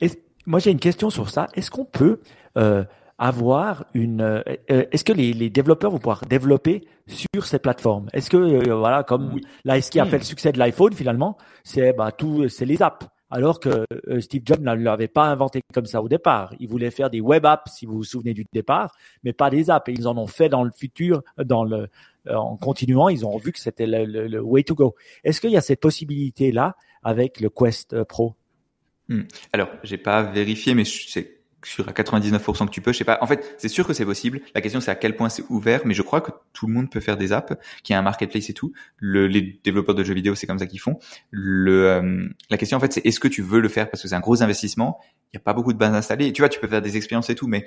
est-ce- 0.00 0.16
moi 0.46 0.58
j'ai 0.58 0.70
une 0.70 0.78
question 0.78 1.10
sur 1.10 1.30
ça 1.30 1.46
est-ce 1.54 1.70
qu'on 1.70 1.84
peut 1.84 2.20
euh, 2.58 2.84
avoir 3.18 3.86
une 3.94 4.20
euh, 4.20 4.42
euh, 4.70 4.84
est-ce 4.92 5.04
que 5.04 5.12
les, 5.12 5.32
les 5.32 5.48
développeurs 5.48 5.90
vont 5.90 5.98
pouvoir 5.98 6.22
développer 6.26 6.86
sur 7.06 7.46
ces 7.46 7.58
plateformes? 7.58 8.08
Est-ce 8.12 8.28
que 8.28 8.36
euh, 8.36 8.74
voilà 8.74 9.04
comme 9.04 9.32
Oui. 9.34 9.40
là 9.64 9.80
ce 9.80 9.90
qui 9.90 10.00
a 10.00 10.04
Hmm. 10.04 10.08
fait 10.08 10.18
le 10.18 10.24
succès 10.24 10.52
de 10.52 10.58
l'iPhone 10.58 10.92
finalement 10.92 11.38
c'est 11.64 11.92
bah 11.92 12.12
tout 12.12 12.48
c'est 12.48 12.66
les 12.66 12.82
apps 12.82 13.06
alors 13.30 13.60
que 13.60 13.84
euh, 14.08 14.20
Steve 14.20 14.42
Jobs 14.44 14.60
ne 14.60 14.74
l'avait 14.74 15.08
pas 15.08 15.24
inventé 15.24 15.60
comme 15.74 15.86
ça 15.86 16.02
au 16.02 16.08
départ. 16.08 16.54
Il 16.60 16.68
voulait 16.68 16.90
faire 16.90 17.10
des 17.10 17.20
web 17.20 17.44
apps, 17.44 17.72
si 17.72 17.86
vous 17.86 17.96
vous 17.96 18.04
souvenez 18.04 18.34
du 18.34 18.44
départ, 18.52 18.94
mais 19.24 19.32
pas 19.32 19.50
des 19.50 19.70
apps. 19.70 19.88
Et 19.88 19.92
ils 19.92 20.06
en 20.06 20.16
ont 20.16 20.26
fait 20.26 20.48
dans 20.48 20.64
le 20.64 20.70
futur, 20.70 21.22
dans 21.38 21.64
le, 21.64 21.88
euh, 22.28 22.34
en 22.34 22.56
continuant, 22.56 23.08
ils 23.08 23.26
ont 23.26 23.36
vu 23.38 23.52
que 23.52 23.58
c'était 23.58 23.86
le, 23.86 24.28
le, 24.28 24.40
way 24.40 24.62
to 24.62 24.74
go. 24.74 24.94
Est-ce 25.24 25.40
qu'il 25.40 25.50
y 25.50 25.56
a 25.56 25.60
cette 25.60 25.80
possibilité-là 25.80 26.76
avec 27.02 27.40
le 27.40 27.50
Quest 27.50 27.92
euh, 27.94 28.04
Pro? 28.04 28.34
Hmm. 29.08 29.22
Alors, 29.52 29.68
j'ai 29.82 29.98
pas 29.98 30.22
vérifié, 30.22 30.74
mais 30.74 30.84
c'est 30.84 31.35
sur 31.64 31.88
à 31.88 31.92
99% 31.92 32.66
que 32.66 32.70
tu 32.70 32.80
peux, 32.80 32.92
je 32.92 32.98
sais 32.98 33.04
pas. 33.04 33.18
En 33.20 33.26
fait, 33.26 33.54
c'est 33.58 33.68
sûr 33.68 33.86
que 33.86 33.92
c'est 33.92 34.04
possible. 34.04 34.40
La 34.54 34.60
question 34.60 34.80
c'est 34.80 34.90
à 34.90 34.94
quel 34.94 35.16
point 35.16 35.28
c'est 35.28 35.44
ouvert, 35.48 35.82
mais 35.84 35.94
je 35.94 36.02
crois 36.02 36.20
que 36.20 36.30
tout 36.52 36.66
le 36.66 36.72
monde 36.72 36.90
peut 36.90 37.00
faire 37.00 37.16
des 37.16 37.32
apps, 37.32 37.54
qu'il 37.82 37.94
y 37.94 37.96
a 37.96 37.98
un 37.98 38.02
marketplace 38.02 38.50
et 38.50 38.54
tout. 38.54 38.72
Le, 38.98 39.26
les 39.26 39.60
développeurs 39.64 39.94
de 39.94 40.04
jeux 40.04 40.14
vidéo, 40.14 40.34
c'est 40.34 40.46
comme 40.46 40.58
ça 40.58 40.66
qu'ils 40.66 40.80
font. 40.80 40.98
Le, 41.30 41.86
euh, 41.86 42.28
la 42.50 42.58
question 42.58 42.76
en 42.76 42.80
fait, 42.80 42.92
c'est 42.92 43.04
est-ce 43.06 43.20
que 43.20 43.28
tu 43.28 43.42
veux 43.42 43.60
le 43.60 43.68
faire? 43.68 43.90
Parce 43.90 44.02
que 44.02 44.08
c'est 44.08 44.14
un 44.14 44.20
gros 44.20 44.42
investissement. 44.42 45.00
Il 45.32 45.36
y 45.36 45.38
a 45.38 45.40
pas 45.40 45.54
beaucoup 45.54 45.72
de 45.72 45.78
bases 45.78 45.94
installées. 45.94 46.32
Tu 46.32 46.42
vois, 46.42 46.48
tu 46.48 46.60
peux 46.60 46.68
faire 46.68 46.82
des 46.82 46.96
expériences 46.96 47.30
et 47.30 47.34
tout, 47.34 47.48
mais 47.48 47.66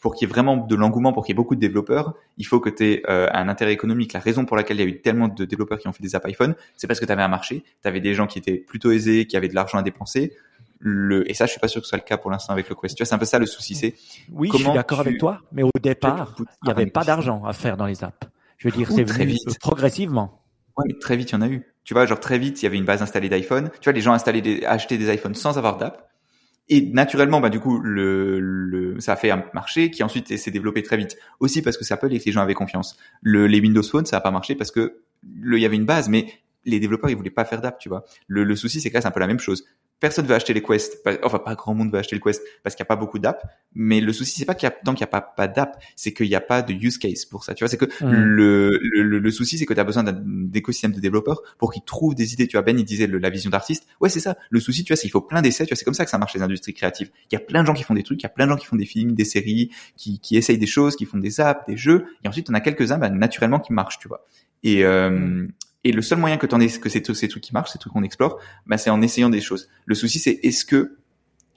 pour 0.00 0.14
qu'il 0.14 0.28
y 0.28 0.30
ait 0.30 0.32
vraiment 0.32 0.56
de 0.56 0.74
l'engouement, 0.74 1.12
pour 1.12 1.24
qu'il 1.24 1.32
y 1.32 1.34
ait 1.34 1.36
beaucoup 1.36 1.54
de 1.54 1.60
développeurs, 1.60 2.14
il 2.36 2.46
faut 2.46 2.60
que 2.60 2.70
tu 2.70 2.84
aies 2.84 3.02
euh, 3.08 3.28
un 3.32 3.48
intérêt 3.48 3.72
économique. 3.72 4.12
La 4.12 4.20
raison 4.20 4.44
pour 4.44 4.56
laquelle 4.56 4.76
il 4.76 4.80
y 4.80 4.86
a 4.86 4.88
eu 4.88 5.00
tellement 5.00 5.28
de 5.28 5.44
développeurs 5.44 5.78
qui 5.78 5.88
ont 5.88 5.92
fait 5.92 6.02
des 6.02 6.14
apps 6.14 6.26
iPhone, 6.26 6.54
c'est 6.76 6.86
parce 6.86 7.00
que 7.00 7.06
tu 7.06 7.12
avais 7.12 7.22
un 7.22 7.28
marché, 7.28 7.64
tu 7.82 7.88
avais 7.88 8.00
des 8.00 8.14
gens 8.14 8.26
qui 8.26 8.38
étaient 8.38 8.58
plutôt 8.58 8.90
aisés, 8.90 9.26
qui 9.26 9.36
avaient 9.36 9.48
de 9.48 9.54
l'argent 9.54 9.78
à 9.78 9.82
dépenser 9.82 10.32
le 10.78 11.28
et 11.30 11.34
ça 11.34 11.46
je 11.46 11.52
suis 11.52 11.60
pas 11.60 11.68
sûr 11.68 11.80
que 11.80 11.86
ce 11.86 11.90
soit 11.90 11.98
le 11.98 12.04
cas 12.04 12.16
pour 12.16 12.30
l'instant 12.30 12.52
avec 12.52 12.68
le 12.68 12.74
Quest. 12.74 12.96
Tu 12.96 13.02
vois, 13.02 13.06
c'est 13.06 13.14
un 13.14 13.18
peu 13.18 13.24
ça 13.24 13.38
le 13.38 13.46
souci, 13.46 13.74
c'est 13.74 13.94
Oui, 14.30 14.50
je 14.52 14.58
suis 14.58 14.72
d'accord 14.72 15.00
avec 15.00 15.18
toi, 15.18 15.40
mais 15.52 15.62
au 15.62 15.70
départ, 15.82 16.34
il 16.38 16.66
n'y 16.66 16.70
avait 16.70 16.86
pas 16.86 17.04
d'argent 17.04 17.44
à 17.44 17.52
faire 17.52 17.76
dans 17.76 17.86
les 17.86 18.04
apps. 18.04 18.28
Je 18.58 18.68
veux 18.68 18.76
dire, 18.76 18.90
c'est 18.90 19.04
très 19.04 19.24
vite 19.24 19.58
progressivement. 19.60 20.42
Ouais, 20.76 20.84
mais 20.88 20.98
très 20.98 21.16
vite, 21.16 21.30
il 21.30 21.34
y 21.34 21.36
en 21.36 21.42
a 21.42 21.48
eu. 21.48 21.62
Tu 21.84 21.94
vois, 21.94 22.04
genre 22.04 22.20
très 22.20 22.38
vite, 22.38 22.60
il 22.62 22.64
y 22.64 22.68
avait 22.68 22.76
une 22.76 22.84
base 22.84 23.02
installée 23.02 23.28
d'iPhone. 23.28 23.70
Tu 23.80 23.84
vois, 23.84 23.92
les 23.92 24.00
gens 24.00 24.12
installaient 24.12 24.42
des, 24.42 24.64
achetaient 24.64 24.98
des 24.98 25.12
iPhones 25.12 25.34
sans 25.34 25.56
avoir 25.56 25.78
d'app. 25.78 26.10
Et 26.68 26.80
naturellement, 26.80 27.40
bah 27.40 27.48
du 27.48 27.60
coup, 27.60 27.78
le, 27.78 28.40
le, 28.40 28.98
ça 29.00 29.12
a 29.12 29.16
fait 29.16 29.30
un 29.30 29.44
marché 29.54 29.90
qui 29.90 30.02
ensuite 30.02 30.36
s'est 30.36 30.50
développé 30.50 30.82
très 30.82 30.96
vite. 30.96 31.16
Aussi 31.38 31.62
parce 31.62 31.76
que 31.76 31.84
ça 31.84 31.94
Apple 31.94 32.12
et 32.12 32.18
que 32.18 32.24
les 32.24 32.32
gens 32.32 32.42
avaient 32.42 32.54
confiance. 32.54 32.98
Le, 33.22 33.46
les 33.46 33.60
Windows 33.60 33.84
Phone, 33.84 34.04
ça 34.04 34.16
a 34.16 34.20
pas 34.20 34.32
marché 34.32 34.56
parce 34.56 34.72
que 34.72 35.00
le, 35.22 35.58
il 35.58 35.62
y 35.62 35.64
avait 35.64 35.76
une 35.76 35.86
base, 35.86 36.08
mais 36.08 36.26
les 36.64 36.80
développeurs 36.80 37.08
ils 37.08 37.16
voulaient 37.16 37.30
pas 37.30 37.44
faire 37.44 37.60
d'app, 37.60 37.78
tu 37.78 37.88
vois. 37.88 38.04
Le, 38.26 38.42
le 38.42 38.56
souci 38.56 38.80
c'est 38.80 38.90
que 38.90 38.94
là 38.94 39.00
c'est 39.00 39.06
un 39.06 39.12
peu 39.12 39.20
la 39.20 39.28
même 39.28 39.38
chose 39.38 39.64
personne 40.00 40.26
veut 40.26 40.34
acheter 40.34 40.52
les 40.52 40.62
Quest. 40.62 40.98
Enfin, 41.22 41.38
pas 41.38 41.54
grand 41.54 41.74
monde 41.74 41.90
veut 41.90 41.98
acheter 41.98 42.16
le 42.16 42.22
Quest 42.22 42.42
parce 42.62 42.76
qu'il 42.76 42.82
n'y 42.82 42.86
a 42.86 42.88
pas 42.88 42.96
beaucoup 42.96 43.18
d'app. 43.18 43.42
Mais 43.74 44.00
le 44.00 44.12
souci, 44.12 44.38
c'est 44.38 44.44
pas 44.44 44.54
qu'il 44.54 44.66
y 44.66 44.70
a, 44.70 44.70
tant 44.70 44.92
qu'il 44.94 45.04
n'y 45.04 45.04
a 45.04 45.20
pas, 45.20 45.20
pas 45.20 45.48
d'app, 45.48 45.82
c'est 45.96 46.12
qu'il 46.12 46.28
n'y 46.28 46.34
a 46.34 46.40
pas 46.40 46.62
de 46.62 46.72
use 46.72 46.98
case 46.98 47.24
pour 47.24 47.44
ça. 47.44 47.54
Tu 47.54 47.64
vois, 47.64 47.68
c'est 47.68 47.76
que 47.76 47.86
mm. 47.86 48.10
le, 48.10 48.78
le, 48.82 49.18
le, 49.18 49.30
souci, 49.30 49.58
c'est 49.58 49.66
que 49.66 49.74
tu 49.74 49.80
as 49.80 49.84
besoin 49.84 50.02
d'un 50.02 50.22
écosystème 50.54 50.92
de 50.92 51.00
développeurs 51.00 51.42
pour 51.58 51.72
qu'ils 51.72 51.84
trouvent 51.84 52.14
des 52.14 52.32
idées. 52.32 52.46
Tu 52.46 52.56
vois, 52.56 52.62
Ben, 52.62 52.78
il 52.78 52.84
disait 52.84 53.06
la 53.06 53.30
vision 53.30 53.50
d'artiste. 53.50 53.86
Ouais, 54.00 54.08
c'est 54.08 54.20
ça. 54.20 54.36
Le 54.50 54.60
souci, 54.60 54.84
tu 54.84 54.92
vois, 54.92 54.96
c'est 54.96 55.02
qu'il 55.02 55.10
faut 55.10 55.20
plein 55.20 55.42
d'essais. 55.42 55.64
Tu 55.64 55.70
vois, 55.70 55.76
c'est 55.76 55.84
comme 55.84 55.94
ça 55.94 56.04
que 56.04 56.10
ça 56.10 56.18
marche 56.18 56.34
les 56.34 56.42
industries 56.42 56.74
créatives. 56.74 57.10
Il 57.30 57.34
y 57.34 57.36
a 57.36 57.40
plein 57.40 57.62
de 57.62 57.66
gens 57.66 57.74
qui 57.74 57.82
font 57.82 57.94
des 57.94 58.02
trucs, 58.02 58.20
il 58.20 58.24
y 58.24 58.26
a 58.26 58.30
plein 58.30 58.46
de 58.46 58.50
gens 58.50 58.56
qui 58.56 58.66
font 58.66 58.76
des 58.76 58.86
films, 58.86 59.14
des 59.14 59.24
séries, 59.24 59.70
qui, 59.96 60.20
qui 60.20 60.36
essayent 60.36 60.58
des 60.58 60.66
choses, 60.66 60.96
qui 60.96 61.06
font 61.06 61.18
des 61.18 61.40
apps, 61.40 61.66
des 61.66 61.76
jeux. 61.76 62.06
Et 62.24 62.28
ensuite, 62.28 62.50
on 62.50 62.54
a 62.54 62.60
quelques-uns, 62.60 62.98
bah, 62.98 63.10
naturellement, 63.10 63.60
qui 63.60 63.72
marchent, 63.72 63.98
tu 63.98 64.08
vois. 64.08 64.26
Et, 64.62 64.84
euh, 64.84 65.10
mm. 65.10 65.48
Et 65.86 65.92
le 65.92 66.02
seul 66.02 66.18
moyen 66.18 66.36
que 66.36 66.46
t'en 66.46 66.58
que 66.58 66.88
c'est 66.88 67.14
ces 67.14 67.28
trucs 67.28 67.44
qui 67.44 67.52
marchent, 67.52 67.70
ces 67.70 67.78
trucs 67.78 67.92
qu'on 67.92 68.02
explore, 68.02 68.40
bah, 68.66 68.76
c'est 68.76 68.90
en 68.90 69.00
essayant 69.02 69.30
des 69.30 69.40
choses. 69.40 69.68
Le 69.84 69.94
souci, 69.94 70.18
c'est 70.18 70.40
est-ce 70.42 70.64
que 70.64 70.96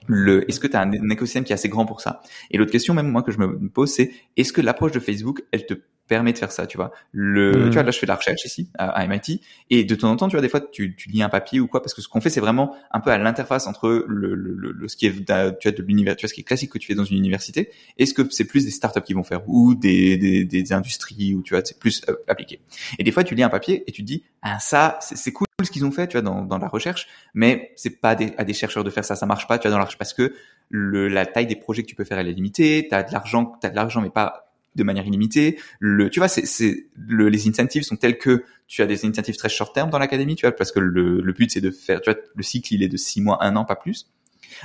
le, 0.06 0.48
est-ce 0.48 0.60
que 0.60 0.68
tu 0.68 0.78
un, 0.78 0.92
écosystème 1.10 1.44
qui 1.44 1.52
est 1.52 1.56
assez 1.56 1.68
grand 1.68 1.88
pour 1.88 2.00
ça? 2.00 2.22
Et 2.52 2.60
l'autre 2.60 2.72
question, 2.72 2.94
même 2.94 3.08
moi, 3.08 3.24
que 3.24 3.32
je 3.32 3.40
me 3.40 3.70
pose, 3.70 3.92
c'est 3.92 4.12
est-ce 4.38 4.54
que 4.54 4.62
l'approche 4.62 4.92
de 4.92 5.00
Facebook, 5.00 5.42
elle 5.52 5.66
te 5.66 5.74
permet 6.10 6.34
de 6.34 6.38
faire 6.38 6.52
ça, 6.52 6.68
tu 6.68 6.76
vois. 6.76 6.92
Le, 7.14 7.52
mm. 7.52 7.70
tu 7.70 7.74
vois, 7.76 7.84
là, 7.84 7.92
je 7.92 8.00
fais 8.00 8.06
de 8.06 8.12
la 8.12 8.18
recherche 8.18 8.44
ici, 8.44 8.70
à, 8.78 9.08
MIT, 9.08 9.42
et 9.70 9.86
de 9.86 9.96
temps 9.96 10.12
en 10.12 10.18
temps, 10.18 10.28
tu 10.28 10.36
vois, 10.36 10.42
des 10.42 10.50
fois, 10.50 10.60
tu, 10.60 10.96
tu 10.96 11.08
lis 11.08 11.24
un 11.24 11.30
papier 11.30 11.62
ou 11.62 11.68
quoi, 11.68 11.82
parce 11.82 11.94
que 11.94 12.02
ce 12.02 12.10
qu'on 12.10 12.20
fait, 12.20 12.30
c'est 12.30 12.42
vraiment 12.42 12.76
un 12.92 13.00
peu 13.00 13.12
à 13.12 13.18
l'interface 13.18 13.68
entre 13.68 14.06
le, 14.08 14.36
le, 14.36 14.54
le, 14.54 14.88
ce 14.90 14.98
qui 14.98 15.06
est, 15.06 15.14
tu 15.14 15.24
vois, 15.24 15.72
de 15.72 15.82
l'univers, 15.84 16.18
tu 16.18 16.26
vois, 16.26 16.30
ce 16.30 16.34
qui 16.34 16.42
est 16.42 16.44
classique 16.44 16.72
que 16.72 16.80
tu 16.80 16.88
fais 16.88 16.96
dans 16.96 17.06
une 17.06 17.18
université, 17.18 17.70
et 17.98 18.06
ce 18.06 18.14
que 18.14 18.24
c'est 18.30 18.46
plus 18.46 18.66
des 18.66 18.72
startups 18.72 19.02
qui 19.02 19.14
vont 19.14 19.24
faire, 19.24 19.48
ou 19.48 19.76
des, 19.76 20.18
des, 20.18 20.44
des 20.44 20.74
industries, 20.74 21.36
ou 21.36 21.44
tu 21.44 21.54
vois, 21.54 21.64
c'est 21.64 21.80
plus 21.80 22.02
euh, 22.10 22.16
appliqué. 22.28 22.60
Et 22.98 23.04
des 23.04 23.12
fois, 23.12 23.24
tu 23.24 23.36
lis 23.36 23.44
un 23.44 23.50
papier 23.50 23.84
et 23.88 23.92
tu 23.92 24.02
te 24.02 24.08
dis, 24.08 24.24
ah, 24.42 24.60
ça, 24.60 24.98
c'est 25.02 25.32
cool 25.32 25.46
ce 25.64 25.72
qu'ils 25.72 25.86
ont 25.86 25.92
fait, 25.92 26.08
tu 26.08 26.14
vois, 26.14 26.22
dans, 26.22 26.44
dans 26.44 26.58
la 26.58 26.68
recherche, 26.68 27.08
mais 27.34 27.72
c'est 27.76 28.02
pas 28.02 28.16
des, 28.16 28.34
à 28.38 28.44
des 28.44 28.54
chercheurs 28.54 28.84
de 28.84 28.90
faire 28.90 29.06
ça, 29.06 29.16
ça 29.16 29.26
marche 29.26 29.48
pas, 29.48 29.60
tu 29.60 29.68
vois, 29.68 29.72
dans 29.72 29.78
la 29.78 29.84
recherche, 29.84 30.00
parce 30.00 30.14
que 30.14 30.34
le, 30.70 31.08
la 31.08 31.26
taille 31.26 31.48
des 31.48 31.56
projets 31.56 31.84
que 31.84 31.88
tu 31.88 31.96
peux 31.96 32.04
faire, 32.04 32.18
elle 32.18 32.28
est 32.28 32.34
limitée, 32.34 32.88
t'as 32.90 33.04
de 33.04 33.12
l'argent, 33.12 33.58
t'as 33.62 33.70
de 33.70 33.76
l'argent, 33.76 34.02
mais 34.02 34.10
pas 34.10 34.49
de 34.80 34.84
manière 34.84 35.06
illimitée. 35.06 35.60
Le, 35.80 36.10
tu 36.10 36.20
vois, 36.20 36.28
c'est, 36.28 36.88
le, 36.96 37.30
les 37.30 37.48
incentives 37.48 37.84
sont 37.84 37.98
tels 37.98 38.18
que 38.18 38.44
tu 38.68 38.82
as 38.82 38.88
des 38.88 39.06
incentives 39.06 39.38
très 39.38 39.50
short 39.50 39.74
terme 39.74 39.90
dans 39.90 40.00
l'académie, 40.00 40.36
tu 40.36 40.46
vois, 40.46 40.56
parce 40.56 40.72
que 40.72 40.80
le, 40.80 41.22
le 41.22 41.34
but 41.34 41.52
c'est 41.52 41.62
de 41.62 41.72
faire, 41.72 42.02
tu 42.02 42.12
vois, 42.12 42.20
le 42.36 42.44
cycle 42.44 42.74
il 42.74 42.84
est 42.84 42.88
de 42.88 42.98
six 42.98 43.22
mois, 43.22 43.44
un 43.44 43.56
an, 43.56 43.66
pas 43.66 43.76
plus. 43.76 44.10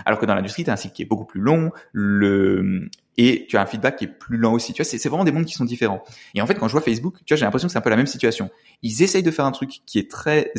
Alors 0.06 0.18
que 0.18 0.26
dans 0.26 0.34
l'industrie, 0.34 0.64
tu 0.64 0.70
as 0.70 0.72
un 0.72 0.76
cycle 0.76 0.94
qui 0.94 1.02
est 1.02 1.06
beaucoup 1.06 1.26
plus 1.26 1.40
long, 1.40 1.70
le 1.92 2.88
et 3.16 3.46
tu 3.48 3.56
as 3.56 3.62
un 3.62 3.66
feedback 3.66 3.96
qui 3.96 4.04
est 4.06 4.08
plus 4.08 4.36
lent 4.36 4.52
aussi. 4.52 4.72
Tu 4.72 4.82
vois, 4.82 4.90
c'est, 4.90 4.98
c'est 4.98 5.08
vraiment 5.08 5.22
des 5.22 5.30
mondes 5.30 5.44
qui 5.44 5.54
sont 5.54 5.64
différents. 5.64 6.02
Et 6.34 6.42
en 6.42 6.46
fait, 6.46 6.56
quand 6.56 6.66
je 6.66 6.72
vois 6.72 6.80
Facebook, 6.80 7.18
tu 7.24 7.32
vois, 7.32 7.38
j'ai 7.38 7.44
l'impression 7.44 7.68
que 7.68 7.72
c'est 7.72 7.78
un 7.78 7.82
peu 7.82 7.90
la 7.90 7.96
même 7.96 8.08
situation. 8.08 8.50
Ils 8.82 9.02
essayent 9.02 9.22
de 9.22 9.30
faire 9.30 9.44
un 9.44 9.52
truc 9.52 9.82
qui 9.86 10.00
est 10.00 10.10
très 10.10 10.52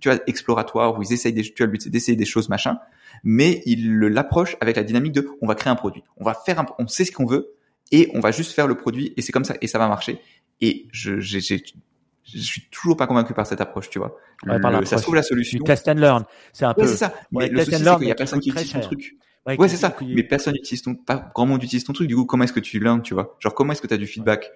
tu 0.00 0.08
vois, 0.08 0.20
exploratoire, 0.28 0.96
où 0.96 1.02
ils 1.02 1.12
essayent 1.12 1.32
des, 1.32 1.42
tu 1.42 1.52
vois, 1.58 1.66
le 1.66 1.72
but 1.72 1.82
c'est 1.82 1.90
d'essayer 1.90 2.16
des 2.16 2.24
choses 2.24 2.48
machin, 2.48 2.78
mais 3.24 3.62
ils 3.66 3.98
l'approchent 3.98 4.56
avec 4.60 4.76
la 4.76 4.84
dynamique 4.84 5.12
de, 5.12 5.28
on 5.42 5.48
va 5.48 5.54
créer 5.56 5.70
un 5.70 5.76
produit, 5.76 6.04
on 6.16 6.24
va 6.24 6.34
faire 6.34 6.60
un, 6.60 6.66
on 6.78 6.86
sait 6.86 7.04
ce 7.04 7.12
qu'on 7.12 7.26
veut, 7.26 7.54
et 7.90 8.10
on 8.14 8.20
va 8.20 8.30
juste 8.30 8.52
faire 8.52 8.66
le 8.66 8.76
produit 8.76 9.12
et 9.16 9.22
c'est 9.22 9.32
comme 9.32 9.44
ça 9.44 9.54
et 9.60 9.66
ça 9.66 9.78
va 9.78 9.88
marcher. 9.88 10.20
Et 10.60 10.88
je, 10.92 11.20
j'ai, 11.20 11.40
je 11.40 12.38
suis 12.38 12.62
toujours 12.70 12.96
pas 12.96 13.06
convaincu 13.06 13.34
par 13.34 13.46
cette 13.46 13.60
approche, 13.60 13.90
tu 13.90 13.98
vois. 13.98 14.16
ça 14.84 14.98
se 14.98 15.02
trouve 15.02 15.14
la 15.14 15.22
solution. 15.22 15.58
Du 15.58 15.64
test 15.64 15.88
and 15.88 15.94
learn, 15.94 16.24
c'est 16.52 16.64
un 16.64 16.74
peu. 16.74 16.86
c'est 16.86 16.96
ça. 16.96 17.14
Mais 17.32 17.48
le 17.48 17.64
souci, 17.64 17.76
c'est 17.76 17.96
qu'il 17.96 18.08
y 18.08 18.12
a 18.12 18.14
personne 18.14 18.40
qui 18.40 18.50
utilise 18.50 18.72
ton 18.72 18.80
truc. 18.80 19.16
Ouais, 19.46 19.68
c'est 19.68 19.76
ça. 19.76 19.94
Mais 20.02 20.22
personne 20.22 20.54
n'utilise 20.54 20.82
ton, 20.82 20.94
pas 20.94 21.30
grand 21.34 21.46
monde 21.46 21.62
utilise 21.62 21.84
ton 21.84 21.92
truc. 21.92 22.08
Du 22.08 22.14
coup, 22.14 22.24
comment 22.24 22.44
est-ce 22.44 22.52
que 22.52 22.60
tu 22.60 22.78
learn, 22.78 23.02
tu 23.02 23.14
vois? 23.14 23.36
Genre, 23.40 23.54
comment 23.54 23.72
est-ce 23.72 23.82
que 23.82 23.86
tu 23.86 23.94
as 23.94 23.98
du 23.98 24.06
feedback? 24.06 24.50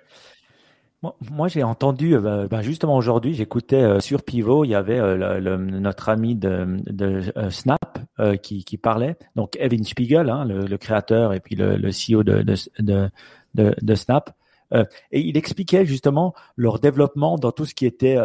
Moi, 1.31 1.49
j'ai 1.49 1.63
entendu, 1.63 2.17
euh, 2.17 2.49
bah, 2.49 2.63
justement 2.63 2.97
aujourd'hui, 2.97 3.35
j'écoutais 3.35 3.77
euh, 3.77 4.01
sur 4.01 4.23
Pivot, 4.23 4.65
il 4.65 4.71
y 4.71 4.75
avait 4.75 4.99
euh, 4.99 5.39
le, 5.39 5.57
notre 5.59 6.09
ami 6.09 6.35
de, 6.35 6.79
de 6.87 7.21
Snap 7.51 7.99
qui, 8.43 8.65
qui, 8.65 8.77
parlait, 8.77 9.17
donc 9.37 9.57
Evan 9.59 9.83
Spiegel, 9.85 10.31
hein, 10.31 10.45
le, 10.45 10.67
le, 10.67 10.79
créateur 10.79 11.33
et 11.33 11.41
puis 11.41 11.57
le, 11.57 11.77
le 11.77 11.89
CEO 11.91 12.23
de, 12.23 12.43
de, 12.43 13.11
de, 13.55 13.75
de 13.81 13.95
Snap. 13.95 14.31
et 14.73 15.21
il 15.21 15.37
expliquait 15.37 15.85
justement 15.85 16.35
leur 16.57 16.79
développement 16.79 17.39
dans 17.39 17.53
tout 17.53 17.65
ce 17.65 17.75
qui 17.75 17.87
était 17.87 18.19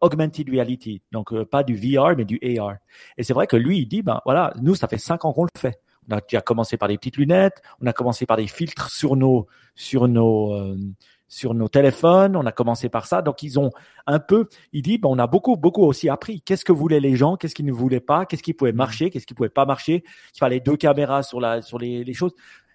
augmented 0.00 0.48
reality, 0.50 1.02
donc 1.12 1.42
pas 1.44 1.62
du 1.62 1.74
VR 1.74 2.16
mais 2.16 2.24
du 2.24 2.38
AR. 2.42 2.76
Et 3.16 3.22
c'est 3.22 3.32
vrai 3.32 3.46
que 3.46 3.56
lui, 3.56 3.78
il 3.78 3.86
dit, 3.86 4.02
ben 4.02 4.20
voilà, 4.24 4.52
nous 4.60 4.74
ça 4.74 4.88
fait 4.88 4.98
cinq 4.98 5.24
ans 5.24 5.32
qu'on 5.32 5.44
le 5.44 5.58
fait. 5.58 5.80
On 6.10 6.16
a 6.16 6.20
déjà 6.20 6.40
commencé 6.40 6.76
par 6.76 6.88
des 6.88 6.96
petites 6.96 7.16
lunettes, 7.16 7.60
on 7.80 7.86
a 7.86 7.92
commencé 7.92 8.26
par 8.26 8.36
des 8.36 8.46
filtres 8.46 8.90
sur 8.90 9.16
nos 9.16 9.46
sur 9.74 10.08
nos 10.08 10.76
sur 11.28 11.54
nos 11.54 11.68
téléphones. 11.68 12.36
On 12.36 12.46
a 12.46 12.52
commencé 12.52 12.88
par 12.88 13.06
ça. 13.06 13.22
Donc, 13.22 13.42
ils 13.42 13.58
ont 13.58 13.70
un 14.06 14.18
peu, 14.18 14.48
il 14.72 14.82
dit, 14.82 14.98
ben, 14.98 15.08
on 15.10 15.18
a 15.18 15.26
beaucoup, 15.26 15.56
beaucoup 15.56 15.84
aussi 15.84 16.08
appris. 16.08 16.40
Qu'est-ce 16.40 16.64
que 16.64 16.72
voulaient 16.72 17.00
les 17.00 17.16
gens? 17.16 17.36
Qu'est-ce 17.36 17.54
qu'ils 17.54 17.66
ne 17.66 17.72
voulaient 17.72 18.00
pas? 18.00 18.26
Qu'est-ce 18.26 18.42
qui 18.42 18.54
pouvait 18.54 18.72
marcher? 18.72 19.10
Qu'est-ce 19.10 19.26
qui 19.26 19.34
pouvait 19.34 19.48
pas 19.48 19.66
marcher? 19.66 20.02
Il 20.34 20.38
fallait 20.38 20.60
deux 20.60 20.76
caméras 20.76 21.22
sur 21.22 21.40
la, 21.40 21.62
sur 21.62 21.78
les, 21.78 22.02
les 22.02 22.14
choses. 22.14 22.34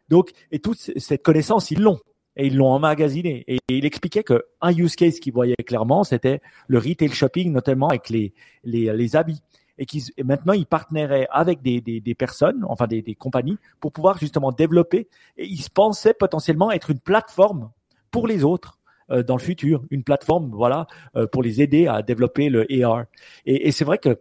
Donc, 0.09 0.31
et 0.51 0.59
toute 0.59 0.77
cette 0.77 1.23
connaissance, 1.23 1.71
ils 1.71 1.81
l'ont. 1.81 1.99
Et 2.35 2.47
ils 2.47 2.55
l'ont 2.55 2.71
emmagasiné. 2.71 3.43
Et 3.47 3.59
il 3.67 3.85
expliquait 3.85 4.23
que 4.23 4.45
un 4.61 4.71
use 4.71 4.95
case 4.95 5.19
qu'il 5.19 5.33
voyait 5.33 5.55
clairement, 5.55 6.03
c'était 6.03 6.41
le 6.67 6.79
retail 6.79 7.09
shopping, 7.09 7.51
notamment 7.51 7.89
avec 7.89 8.09
les, 8.09 8.33
les, 8.63 8.91
les 8.91 9.15
habits 9.15 9.41
et 9.77 9.85
qui 9.85 10.03
maintenant 10.23 10.53
ils 10.53 10.65
parteneraient 10.65 11.27
avec 11.31 11.61
des, 11.61 11.81
des, 11.81 11.99
des 11.99 12.15
personnes, 12.15 12.63
enfin 12.67 12.87
des, 12.87 13.01
des, 13.01 13.15
compagnies, 13.15 13.57
pour 13.79 13.91
pouvoir 13.91 14.17
justement 14.17 14.51
développer. 14.51 15.09
Et 15.37 15.45
ils 15.45 15.69
pensaient 15.69 16.13
potentiellement 16.13 16.71
être 16.71 16.91
une 16.91 16.99
plateforme 16.99 17.71
pour 18.13 18.28
les 18.28 18.45
autres 18.45 18.80
euh, 19.12 19.23
dans 19.23 19.36
le 19.36 19.41
futur, 19.41 19.84
une 19.89 20.04
plateforme, 20.04 20.52
voilà, 20.54 20.88
euh, 21.17 21.28
pour 21.28 21.43
les 21.43 21.62
aider 21.62 21.88
à 21.88 22.02
développer 22.02 22.47
le 22.47 22.65
AR. 22.82 23.04
Et, 23.45 23.67
et 23.67 23.71
c'est 23.73 23.84
vrai 23.84 23.97
que 23.97 24.17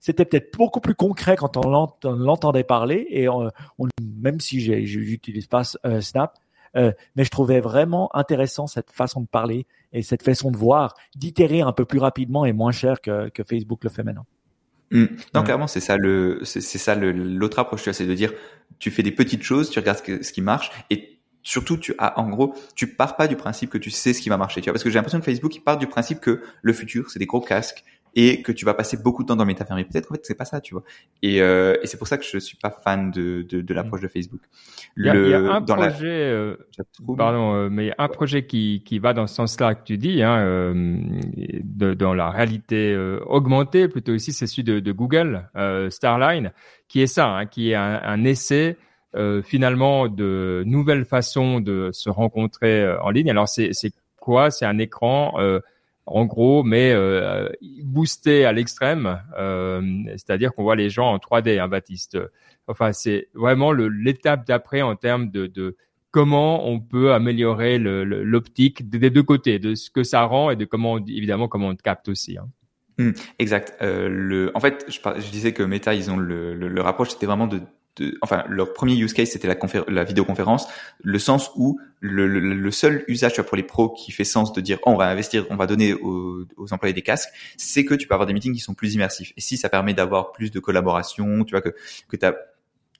c'était 0.00 0.26
peut-être 0.26 0.56
beaucoup 0.58 0.80
plus 0.80 0.94
concret 0.94 1.36
quand 1.36 1.56
on 1.56 1.70
l'entendait 2.02 2.64
parler, 2.64 3.06
et 3.08 3.28
on, 3.28 3.50
même 4.02 4.40
si 4.40 4.60
j'utilise 4.60 5.46
pas 5.46 5.62
euh, 5.86 6.02
Snap, 6.02 6.38
mais 6.74 7.24
je 7.24 7.30
trouvais 7.30 7.58
vraiment 7.58 8.14
intéressant 8.14 8.68
cette 8.68 8.92
façon 8.92 9.22
de 9.22 9.26
parler 9.26 9.66
et 9.92 10.02
cette 10.02 10.22
façon 10.22 10.52
de 10.52 10.56
voir, 10.56 10.94
d'itérer 11.16 11.60
un 11.62 11.72
peu 11.72 11.84
plus 11.84 11.98
rapidement 11.98 12.44
et 12.44 12.52
moins 12.52 12.70
cher 12.70 13.00
que, 13.00 13.30
que 13.30 13.42
Facebook 13.42 13.82
le 13.82 13.90
fait 13.90 14.04
maintenant. 14.04 14.26
Mmh. 14.92 15.06
Non, 15.34 15.42
clairement, 15.42 15.66
c'est 15.66 15.80
ça 15.80 15.96
le, 15.96 16.40
c'est 16.44 16.60
ça 16.60 16.94
l'autre 16.94 17.58
approche, 17.58 17.90
c'est 17.90 18.06
de 18.06 18.14
dire, 18.14 18.32
tu 18.78 18.92
fais 18.92 19.02
des 19.02 19.10
petites 19.10 19.42
choses, 19.42 19.70
tu 19.70 19.80
regardes 19.80 19.98
ce, 19.98 20.22
ce 20.22 20.32
qui 20.32 20.40
marche 20.40 20.70
et 20.90 21.17
surtout 21.48 21.78
tu 21.78 21.94
as 21.98 22.18
en 22.20 22.28
gros 22.28 22.54
tu 22.74 22.86
pars 22.94 23.16
pas 23.16 23.26
du 23.26 23.36
principe 23.36 23.70
que 23.70 23.78
tu 23.78 23.90
sais 23.90 24.12
ce 24.12 24.20
qui 24.20 24.28
va 24.28 24.36
marcher 24.36 24.60
tu 24.60 24.66
vois 24.66 24.74
parce 24.74 24.84
que 24.84 24.90
j'ai 24.90 24.96
l'impression 24.96 25.18
que 25.18 25.24
Facebook 25.24 25.54
il 25.56 25.60
part 25.60 25.78
du 25.78 25.86
principe 25.86 26.20
que 26.20 26.42
le 26.60 26.72
futur 26.72 27.10
c'est 27.10 27.18
des 27.18 27.26
gros 27.26 27.40
casques 27.40 27.84
et 28.14 28.42
que 28.42 28.52
tu 28.52 28.64
vas 28.64 28.74
passer 28.74 28.96
beaucoup 28.96 29.22
de 29.22 29.28
temps 29.28 29.36
dans 29.36 29.44
le 29.44 29.48
métavers. 29.48 29.76
Mais 29.76 29.84
peut-être 29.84 30.08
qu'en 30.08 30.14
fait 30.14 30.24
c'est 30.24 30.34
pas 30.34 30.44
ça, 30.44 30.60
tu 30.60 30.74
vois. 30.74 30.82
Et, 31.22 31.40
euh, 31.40 31.76
et 31.82 31.86
c'est 31.86 31.98
pour 31.98 32.08
ça 32.08 32.18
que 32.18 32.24
je 32.24 32.38
suis 32.38 32.56
pas 32.56 32.70
fan 32.70 33.10
de, 33.10 33.42
de, 33.48 33.60
de 33.60 33.74
l'approche 33.74 34.00
de 34.00 34.08
Facebook. 34.08 34.40
Il 34.96 35.06
y 35.06 35.08
a, 35.08 35.14
il 35.14 35.28
y 35.28 35.34
a 35.34 35.38
un 35.38 35.62
projet, 35.62 36.06
euh, 36.06 36.56
pardon, 37.16 37.54
euh, 37.54 37.68
mais 37.70 37.92
un 37.98 38.08
projet 38.08 38.46
qui, 38.46 38.82
qui 38.84 38.98
va 38.98 39.12
dans 39.12 39.26
ce 39.26 39.34
sens-là 39.36 39.74
que 39.74 39.84
tu 39.84 39.98
dis, 39.98 40.22
hein, 40.22 40.38
euh, 40.38 40.98
de, 41.62 41.94
dans 41.94 42.14
la 42.14 42.30
réalité 42.30 42.92
euh, 42.92 43.20
augmentée, 43.26 43.88
plutôt 43.88 44.14
ici, 44.14 44.32
c'est 44.32 44.46
celui 44.46 44.64
de, 44.64 44.80
de 44.80 44.92
Google, 44.92 45.48
Starline, 45.90 46.52
qui 46.88 47.02
est 47.02 47.06
ça, 47.06 47.28
hein, 47.28 47.46
qui 47.46 47.70
est 47.70 47.74
un, 47.74 48.00
un 48.02 48.24
essai 48.24 48.76
finalement 49.42 50.08
de 50.08 50.62
nouvelles 50.66 51.04
façons 51.04 51.60
de 51.60 51.90
se 51.92 52.10
rencontrer 52.10 52.86
en 53.02 53.10
ligne. 53.10 53.30
Alors 53.30 53.48
c'est 53.48 53.72
quoi? 54.20 54.50
C'est 54.50 54.66
un 54.66 54.78
écran 54.78 55.32
en 56.10 56.24
gros, 56.24 56.62
mais 56.62 56.92
euh, 56.92 57.48
boosté 57.84 58.44
à 58.44 58.52
l'extrême, 58.52 59.20
euh, 59.38 59.82
c'est-à-dire 60.12 60.54
qu'on 60.54 60.62
voit 60.62 60.76
les 60.76 60.90
gens 60.90 61.12
en 61.12 61.18
3D, 61.18 61.60
hein, 61.60 61.68
Baptiste. 61.68 62.18
Enfin, 62.66 62.92
c'est 62.92 63.28
vraiment 63.34 63.72
l'étape 63.72 64.46
d'après 64.46 64.82
en 64.82 64.96
termes 64.96 65.30
de, 65.30 65.46
de, 65.46 65.76
comment 66.10 66.66
on 66.68 66.80
peut 66.80 67.12
améliorer 67.12 67.78
l'optique 67.78 68.88
des 68.88 69.10
deux 69.10 69.22
côtés, 69.22 69.58
de 69.58 69.74
ce 69.74 69.90
que 69.90 70.02
ça 70.02 70.22
rend 70.22 70.50
et 70.50 70.56
de 70.56 70.64
comment, 70.64 70.98
évidemment, 70.98 71.48
comment 71.48 71.68
on 71.68 71.76
capte 71.76 72.08
aussi. 72.08 72.38
Hein. 72.38 72.48
Mmh, 72.98 73.10
exact. 73.38 73.74
Euh, 73.80 74.08
le, 74.08 74.50
en 74.54 74.60
fait, 74.60 74.84
je, 74.88 74.98
je, 74.98 75.30
disais 75.30 75.52
que 75.52 75.62
Meta, 75.62 75.94
ils 75.94 76.10
ont 76.10 76.16
le, 76.16 76.54
le, 76.54 76.68
le 76.68 76.80
rapproche, 76.80 77.10
c'était 77.10 77.26
vraiment 77.26 77.46
de 77.46 77.60
enfin 78.22 78.44
leur 78.48 78.72
premier 78.72 78.94
use 78.96 79.12
case 79.12 79.30
c'était 79.30 79.48
la, 79.48 79.56
la 79.88 80.04
vidéoconférence, 80.04 80.68
le 81.02 81.18
sens 81.18 81.50
où 81.56 81.80
le, 82.00 82.26
le, 82.26 82.70
seul 82.70 83.04
usage 83.08 83.32
tu 83.32 83.40
vois, 83.40 83.48
pour 83.48 83.56
les 83.56 83.62
pros 83.62 83.90
qui 83.90 84.12
fait 84.12 84.24
sens 84.24 84.52
de 84.52 84.60
dire 84.60 84.78
oh, 84.86 84.90
on 84.90 84.96
va 84.96 85.08
investir, 85.08 85.46
on 85.50 85.56
va 85.56 85.66
donner 85.66 85.94
aux, 85.94 86.44
aux 86.56 86.72
employés 86.72 86.94
des 86.94 87.02
casques, 87.02 87.30
c'est 87.56 87.84
que 87.84 87.94
tu 87.94 88.06
peux 88.06 88.14
avoir 88.14 88.26
des 88.26 88.32
meetings 88.32 88.54
qui 88.54 88.60
sont 88.60 88.74
plus 88.74 88.94
immersifs. 88.94 89.32
Et 89.36 89.40
si 89.40 89.56
ça 89.56 89.68
permet 89.68 89.94
d'avoir 89.94 90.32
plus 90.32 90.50
de 90.50 90.60
collaboration, 90.60 91.44
tu 91.44 91.52
vois 91.52 91.62
que 91.62 91.74
que 92.08 92.16
tu 92.16 92.24
as 92.24 92.36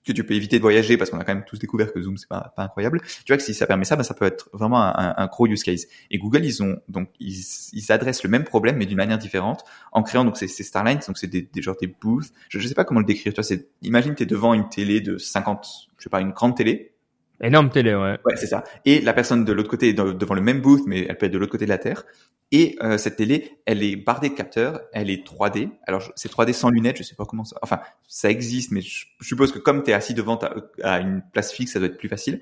que 0.08 0.12
tu 0.12 0.24
peux 0.24 0.34
éviter 0.34 0.56
de 0.56 0.62
voyager 0.62 0.96
parce 0.96 1.10
qu'on 1.10 1.18
a 1.18 1.24
quand 1.24 1.34
même 1.34 1.44
tous 1.44 1.58
découvert 1.58 1.92
que 1.92 2.02
Zoom 2.02 2.16
c'est 2.16 2.28
pas, 2.28 2.52
pas 2.56 2.64
incroyable. 2.64 3.00
Tu 3.00 3.32
vois 3.32 3.36
que 3.36 3.42
si 3.42 3.54
ça 3.54 3.66
permet 3.66 3.84
ça, 3.84 3.96
ben 3.96 4.02
ça 4.02 4.14
peut 4.14 4.24
être 4.24 4.48
vraiment 4.52 4.82
un, 4.82 5.14
un, 5.16 5.26
gros 5.26 5.46
use 5.46 5.62
case. 5.62 5.86
Et 6.10 6.18
Google 6.18 6.44
ils 6.44 6.62
ont 6.62 6.80
donc 6.88 7.08
ils, 7.20 7.44
ils 7.72 7.92
adressent 7.92 8.22
le 8.22 8.30
même 8.30 8.44
problème 8.44 8.76
mais 8.76 8.86
d'une 8.86 8.96
manière 8.96 9.18
différente 9.18 9.64
en 9.92 10.02
créant 10.02 10.24
donc 10.24 10.36
ces, 10.36 10.48
Starlines 10.48 11.00
donc 11.06 11.18
c'est 11.18 11.28
des, 11.28 11.42
des 11.42 11.62
genre 11.62 11.76
des 11.80 11.86
booths. 11.86 12.32
Je, 12.48 12.58
je 12.58 12.66
sais 12.66 12.74
pas 12.74 12.84
comment 12.84 13.00
le 13.00 13.06
décrire. 13.06 13.34
Toi 13.34 13.44
c'est 13.44 13.68
imagine 13.82 14.14
tu 14.14 14.24
es 14.24 14.26
devant 14.26 14.54
une 14.54 14.68
télé 14.68 15.00
de 15.00 15.18
50 15.18 15.88
je 15.98 16.04
sais 16.04 16.10
pas 16.10 16.20
une 16.20 16.32
grande 16.32 16.56
télé. 16.56 16.92
Énorme 17.40 17.70
télé 17.70 17.94
ouais. 17.94 18.18
Ouais 18.24 18.37
c'est 18.37 18.46
ça. 18.46 18.64
Et 18.85 19.01
la 19.01 19.12
personne 19.12 19.44
de 19.44 19.53
l'autre 19.53 19.68
côté 19.68 19.90
est 19.90 19.94
devant 19.94 20.35
le 20.35 20.40
même 20.40 20.61
booth 20.61 20.83
mais 20.87 21.07
elle 21.09 21.16
peut 21.16 21.27
être 21.27 21.33
de 21.33 21.38
l'autre 21.38 21.53
côté 21.53 21.64
de 21.64 21.70
la 21.70 21.79
terre. 21.79 22.05
Et 22.51 22.77
euh, 22.83 22.96
cette 22.96 23.16
télé, 23.16 23.59
elle 23.66 23.83
est 23.83 23.96
bardée 23.96 24.31
de 24.31 24.35
capteurs, 24.35 24.81
elle 24.92 25.11
est 25.11 25.27
3D. 25.27 25.70
Alors 25.87 26.11
c'est 26.16 26.33
3D 26.33 26.55
sans 26.55 26.70
lunettes, 26.70 26.96
je 26.96 27.03
sais 27.03 27.14
pas 27.14 27.27
comment 27.27 27.44
ça. 27.44 27.57
Enfin, 27.61 27.81
ça 28.07 28.31
existe, 28.31 28.70
mais 28.70 28.81
je, 28.81 29.07
suppose 29.20 29.53
que 29.53 29.59
comme 29.59 29.83
tu 29.83 29.90
es 29.90 29.92
assis 29.92 30.14
devant 30.14 30.38
à 30.83 31.01
une 31.01 31.22
place 31.33 31.53
fixe, 31.53 31.72
ça 31.72 31.79
doit 31.79 31.88
être 31.88 31.98
plus 31.98 32.09
facile. 32.09 32.40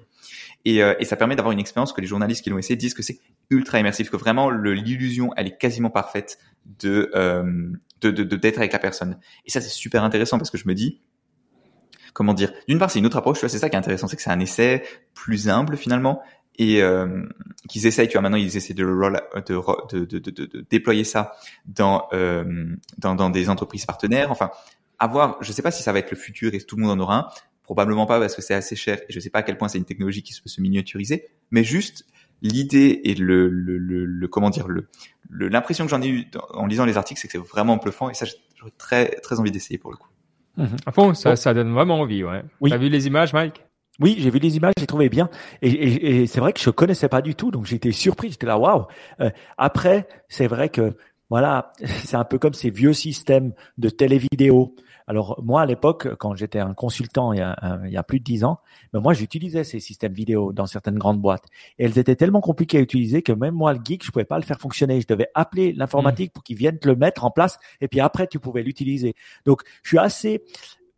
Et, 0.65 0.83
euh, 0.83 0.95
et 1.01 1.05
ça 1.05 1.17
permet 1.17 1.35
d'avoir 1.35 1.53
une 1.53 1.59
expérience 1.59 1.93
que 1.93 2.01
les 2.01 2.07
journalistes 2.07 2.45
qui 2.45 2.51
l'ont 2.51 2.59
essayé 2.59 2.77
disent 2.77 2.95
que 2.95 3.03
c'est 3.03 3.19
ultra 3.51 3.81
immersif, 3.81 4.09
que 4.11 4.17
vraiment 4.17 4.49
l'illusion, 4.51 5.33
elle 5.37 5.49
est 5.49 5.59
quasiment 5.59 5.91
parfaite 5.91 6.39
de 6.81 7.11
euh, 7.15 7.73
de 8.01 8.11
d'être 8.11 8.59
avec 8.59 8.73
la 8.73 8.79
personne. 8.79 9.19
Et 9.45 9.51
ça 9.51 9.61
c'est 9.61 9.71
super 9.71 10.05
intéressant 10.05 10.39
parce 10.39 10.51
que 10.51 10.59
je 10.59 10.69
me 10.69 10.75
dis, 10.75 11.01
comment 12.13 12.35
dire 12.35 12.53
D'une 12.69 12.79
part, 12.79 12.91
c'est 12.91 12.99
une 12.99 13.07
autre 13.07 13.17
approche. 13.17 13.39
Tu 13.39 13.41
vois, 13.43 13.49
c'est 13.49 13.59
ça 13.59 13.69
qui 13.69 13.77
est 13.77 13.79
intéressant, 13.79 14.09
c'est 14.09 14.17
que 14.17 14.23
c'est 14.23 14.31
un 14.31 14.41
essai 14.41 14.83
plus 15.15 15.49
humble 15.49 15.77
finalement, 15.77 16.23
et 16.59 16.83
euh, 16.83 17.25
qu'ils 17.69 17.87
essayent, 17.87 18.09
tu 18.09 18.13
vois, 18.15 18.23
maintenant 18.23 18.39
ils 18.39 18.57
essaient 18.57 18.75
de, 18.75 18.85
de, 18.85 20.05
de, 20.05 20.19
de, 20.19 20.47
de 20.47 20.67
déployer 20.71 21.05
ça 21.05 21.33
dans, 21.67 22.09
euh, 22.13 22.75
dans, 22.99 23.15
dans 23.15 23.31
des 23.31 23.51
entreprises 23.51 23.85
partenaires. 23.85 24.31
Enfin, 24.31 24.51
avoir, 24.99 25.37
je 25.43 25.53
sais 25.53 25.63
pas 25.63 25.71
si 25.71 25.83
ça 25.83 25.93
va 25.93 25.99
être 25.99 26.11
le 26.11 26.17
futur 26.17 26.55
et 26.55 26.61
tout 26.61 26.77
le 26.77 26.83
monde 26.83 26.99
en 26.99 27.03
aura 27.03 27.17
un. 27.17 27.29
Probablement 27.63 28.07
pas 28.07 28.21
parce 28.21 28.37
que 28.37 28.43
c'est 28.43 28.55
assez 28.55 28.77
cher 28.77 29.01
et 29.09 29.13
je 29.13 29.19
sais 29.19 29.29
pas 29.29 29.41
à 29.41 29.43
quel 29.43 29.59
point 29.59 29.69
c'est 29.69 29.79
une 29.79 29.85
technologie 29.85 30.23
qui 30.23 30.41
peut 30.41 30.49
se 30.49 30.61
miniaturiser. 30.61 31.27
Mais 31.51 31.65
juste 31.65 32.07
l'idée 32.41 33.01
et 33.05 33.15
le, 33.15 33.49
le, 33.49 33.77
le, 33.77 34.29
comment 34.29 34.51
dire 34.51 34.69
le 34.69 34.89
l'impression 35.31 35.85
que 35.85 35.91
j'en 35.91 36.01
ai 36.01 36.09
eu 36.09 36.25
en 36.51 36.67
lisant 36.67 36.85
les 36.85 36.97
articles, 36.97 37.21
c'est 37.21 37.27
que 37.27 37.33
c'est 37.33 37.39
vraiment 37.45 37.77
bluffant 37.77 38.09
et 38.09 38.15
ça 38.15 38.27
j'aurais 38.55 38.73
très 38.79 39.17
très 39.17 39.41
envie 39.41 39.51
d'essayer 39.51 39.79
pour 39.79 39.91
le 39.91 39.97
coup. 39.97 40.09
Mmh. 40.57 40.65
À 40.87 40.93
fond, 40.93 41.15
ça, 41.15 41.37
ça 41.37 41.55
donne 41.55 41.73
vraiment 41.73 42.01
envie, 42.01 42.25
ouais. 42.25 42.43
Oui. 42.61 42.71
T'as 42.71 42.77
vu 42.77 42.89
les 42.89 43.07
images, 43.07 43.33
Mike? 43.33 43.65
Oui, 43.99 44.17
j'ai 44.19 44.31
vu 44.31 44.39
les 44.39 44.57
images, 44.57 44.75
j'ai 44.79 44.87
trouvé 44.87 45.09
bien, 45.09 45.31
et, 45.63 45.71
et, 45.71 46.23
et 46.23 46.27
c'est 46.27 46.41
vrai 46.41 46.53
que 46.53 46.61
je 46.61 46.69
connaissais 46.69 47.09
pas 47.09 47.23
du 47.23 47.35
tout, 47.35 47.51
donc 47.51 47.65
j'étais 47.65 47.93
surpris, 47.93 48.31
j'étais 48.31 48.47
là, 48.47 48.59
waouh. 48.59 48.87
Euh, 49.21 49.31
après, 49.57 50.07
c'est 50.29 50.47
vrai 50.47 50.69
que 50.69 50.97
voilà, 51.31 51.73
c'est 52.05 52.17
un 52.17 52.25
peu 52.25 52.39
comme 52.39 52.55
ces 52.55 52.71
vieux 52.71 52.93
systèmes 52.93 53.53
de 53.79 53.89
télévidéo. 53.89 54.75
Alors 55.07 55.41
moi, 55.43 55.63
à 55.63 55.67
l'époque, 55.67 56.17
quand 56.17 56.35
j'étais 56.35 56.59
un 56.59 56.75
consultant 56.75 57.33
il 57.33 57.39
y 57.39 57.43
a, 57.43 57.81
il 57.85 57.93
y 57.93 57.97
a 57.97 58.03
plus 58.03 58.19
de 58.19 58.25
dix 58.25 58.45
ans, 58.45 58.59
ben 58.93 59.01
moi 59.01 59.15
j'utilisais 59.15 59.63
ces 59.63 59.79
systèmes 59.79 60.13
vidéo 60.13 60.53
dans 60.53 60.67
certaines 60.67 60.99
grandes 60.99 61.21
boîtes, 61.21 61.45
et 61.79 61.85
elles 61.85 61.99
étaient 61.99 62.17
tellement 62.17 62.41
compliquées 62.41 62.79
à 62.79 62.81
utiliser 62.81 63.23
que 63.23 63.33
même 63.33 63.55
moi, 63.55 63.73
le 63.73 63.81
geek, 63.85 64.05
je 64.05 64.11
pouvais 64.11 64.25
pas 64.25 64.39
le 64.39 64.45
faire 64.45 64.59
fonctionner. 64.59 65.01
Je 65.01 65.07
devais 65.07 65.29
appeler 65.35 65.73
l'informatique 65.73 66.31
mmh. 66.31 66.33
pour 66.33 66.43
qu'ils 66.43 66.57
viennent 66.57 66.79
te 66.79 66.89
le 66.89 66.97
mettre 66.97 67.25
en 67.25 67.31
place, 67.31 67.59
et 67.81 67.89
puis 67.89 68.01
après 68.01 68.27
tu 68.27 68.41
pouvais 68.41 68.63
l'utiliser. 68.63 69.15
Donc 69.45 69.63
je 69.83 69.91
suis 69.91 69.99
assez 69.99 70.43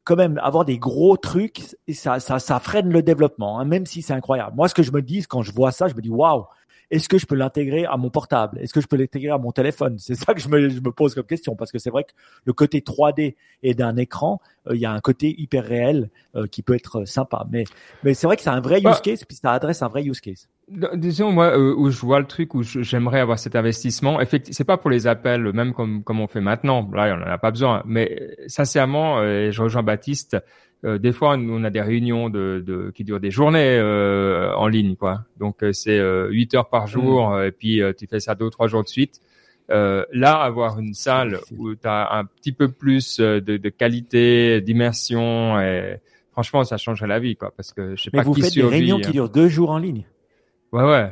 quand 0.04 0.16
même 0.16 0.40
avoir 0.42 0.64
des 0.64 0.78
gros 0.78 1.18
trucs, 1.18 1.76
et 1.86 1.92
ça, 1.92 2.18
ça, 2.18 2.38
ça 2.38 2.60
freine 2.60 2.90
le 2.90 3.02
développement, 3.02 3.58
hein, 3.60 3.66
même 3.66 3.84
si 3.84 4.00
c'est 4.00 4.14
incroyable. 4.14 4.56
Moi, 4.56 4.66
ce 4.66 4.74
que 4.74 4.82
je 4.82 4.90
me 4.90 5.02
dis 5.02 5.22
quand 5.24 5.42
je 5.42 5.52
vois 5.52 5.70
ça, 5.70 5.86
je 5.86 5.94
me 5.94 6.00
dis 6.00 6.08
waouh, 6.08 6.46
est-ce 6.90 7.08
que 7.08 7.18
je 7.18 7.26
peux 7.26 7.34
l'intégrer 7.34 7.84
à 7.84 7.96
mon 7.96 8.10
portable? 8.10 8.58
Est-ce 8.60 8.72
que 8.72 8.80
je 8.80 8.86
peux 8.86 8.96
l'intégrer 8.96 9.30
à 9.30 9.38
mon 9.38 9.52
téléphone? 9.52 9.96
C'est 9.98 10.14
ça 10.14 10.32
que 10.32 10.40
je 10.40 10.48
me, 10.48 10.68
je 10.68 10.80
me, 10.80 10.90
pose 10.90 11.14
comme 11.14 11.24
question 11.24 11.54
parce 11.54 11.70
que 11.70 11.78
c'est 11.78 11.90
vrai 11.90 12.04
que 12.04 12.12
le 12.44 12.52
côté 12.52 12.80
3D 12.80 13.34
et 13.62 13.74
d'un 13.74 13.96
écran, 13.96 14.40
euh, 14.66 14.74
il 14.74 14.80
y 14.80 14.86
a 14.86 14.92
un 14.92 15.00
côté 15.00 15.34
hyper 15.38 15.64
réel 15.64 16.08
euh, 16.34 16.46
qui 16.46 16.62
peut 16.62 16.74
être 16.74 17.04
sympa. 17.04 17.46
Mais, 17.50 17.64
mais 18.04 18.14
c'est 18.14 18.26
vrai 18.26 18.36
que 18.36 18.42
c'est 18.42 18.50
un 18.50 18.60
vrai 18.60 18.78
use 18.78 18.84
bah 18.84 19.00
case 19.02 19.24
puis 19.24 19.36
ça 19.36 19.52
adresse 19.52 19.82
un 19.82 19.88
vrai 19.88 20.02
use 20.02 20.20
case. 20.20 20.48
Disons 20.94 21.32
moi 21.32 21.56
euh, 21.56 21.74
où 21.74 21.90
je 21.90 22.00
vois 22.00 22.20
le 22.20 22.26
truc 22.26 22.54
où 22.54 22.62
j'aimerais 22.62 23.20
avoir 23.20 23.38
cet 23.38 23.54
investissement. 23.54 24.20
Effectivement, 24.20 24.54
c'est 24.56 24.64
pas 24.64 24.78
pour 24.78 24.90
les 24.90 25.06
appels 25.06 25.52
même 25.52 25.74
comme 25.74 26.02
comme 26.02 26.20
on 26.20 26.26
fait 26.26 26.40
maintenant. 26.40 26.88
Là, 26.92 27.16
on 27.18 27.22
en 27.22 27.32
a 27.32 27.38
pas 27.38 27.50
besoin. 27.50 27.82
Mais 27.86 28.36
sincèrement, 28.46 29.22
et 29.22 29.50
je 29.52 29.62
rejoins 29.62 29.82
Baptiste. 29.82 30.36
Euh, 30.84 30.98
des 30.98 31.12
fois, 31.12 31.36
on 31.36 31.64
a 31.64 31.70
des 31.70 31.80
réunions 31.80 32.30
de, 32.30 32.62
de 32.64 32.92
qui 32.94 33.02
durent 33.02 33.20
des 33.20 33.32
journées 33.32 33.78
euh, 33.78 34.54
en 34.54 34.68
ligne, 34.68 34.94
quoi. 34.94 35.24
Donc 35.38 35.64
c'est 35.72 35.98
euh, 35.98 36.28
8 36.30 36.54
heures 36.54 36.68
par 36.68 36.86
jour, 36.86 37.30
mmh. 37.30 37.44
et 37.44 37.50
puis 37.50 37.82
tu 37.96 38.06
fais 38.06 38.20
ça 38.20 38.34
deux 38.34 38.46
ou 38.46 38.50
trois 38.50 38.68
jours 38.68 38.84
de 38.84 38.88
suite. 38.88 39.20
là, 39.68 40.40
avoir 40.40 40.78
une 40.78 40.94
salle 40.94 41.40
où 41.56 41.74
tu 41.74 41.86
as 41.88 42.16
un 42.16 42.24
petit 42.24 42.52
peu 42.52 42.68
plus 42.68 43.18
de, 43.18 43.40
de 43.40 43.68
qualité, 43.68 44.60
d'immersion, 44.60 45.60
et 45.60 45.96
franchement, 46.30 46.62
ça 46.62 46.76
changerait 46.76 47.08
la 47.08 47.18
vie, 47.18 47.34
quoi. 47.34 47.52
Parce 47.56 47.72
que 47.72 47.96
je 47.96 48.04
sais 48.04 48.10
Mais 48.12 48.20
pas 48.20 48.24
vous 48.24 48.34
qui 48.34 48.42
faites 48.42 48.54
des 48.54 48.62
réunions 48.62 49.00
qui 49.00 49.08
hein. 49.08 49.12
durent 49.12 49.30
deux 49.30 49.48
jours 49.48 49.70
en 49.70 49.78
ligne? 49.78 50.04
Ouais, 50.72 50.84
ouais. 50.84 51.10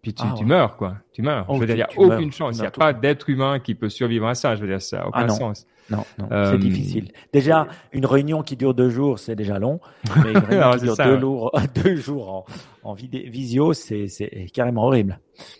Puis 0.00 0.14
tu, 0.14 0.24
ah, 0.26 0.34
tu 0.36 0.44
meurs, 0.44 0.76
quoi. 0.76 0.96
Tu 1.12 1.22
meurs. 1.22 1.46
je 1.52 1.60
veux 1.60 1.66
dire, 1.66 1.74
il 1.76 1.98
n'y 1.98 2.10
a 2.10 2.16
aucune 2.16 2.32
chance. 2.32 2.56
Il 2.56 2.62
n'y 2.62 2.66
a 2.66 2.70
pas 2.72 2.92
d'être 2.92 3.28
humain 3.28 3.60
qui 3.60 3.74
peut 3.74 3.88
survivre 3.88 4.26
à 4.26 4.34
ça. 4.34 4.56
Je 4.56 4.62
veux 4.62 4.66
dire, 4.66 4.82
ça 4.82 4.98
n'a 4.98 5.08
aucun 5.08 5.20
ah, 5.20 5.26
non. 5.26 5.34
sens. 5.34 5.66
Non, 5.90 6.04
non, 6.18 6.28
euh... 6.30 6.52
c'est 6.52 6.58
difficile. 6.58 7.10
Déjà, 7.32 7.66
une 7.92 8.06
réunion 8.06 8.42
qui 8.42 8.56
dure 8.56 8.74
deux 8.74 8.88
jours, 8.88 9.18
c'est 9.18 9.36
déjà 9.36 9.58
long. 9.58 9.80
Mais 10.24 10.32
une 10.32 10.38
réunion 10.48 10.70
qui 10.72 10.84
dure 10.84 10.96
ça, 10.96 11.06
deux, 11.06 11.14
ouais. 11.14 11.20
jours, 11.20 11.60
deux 11.82 11.96
jours 11.96 12.46
en, 12.82 12.90
en 12.90 12.94
visio, 12.94 13.72
c'est 13.72 14.06
carrément 14.52 14.84
horrible. 14.84 15.18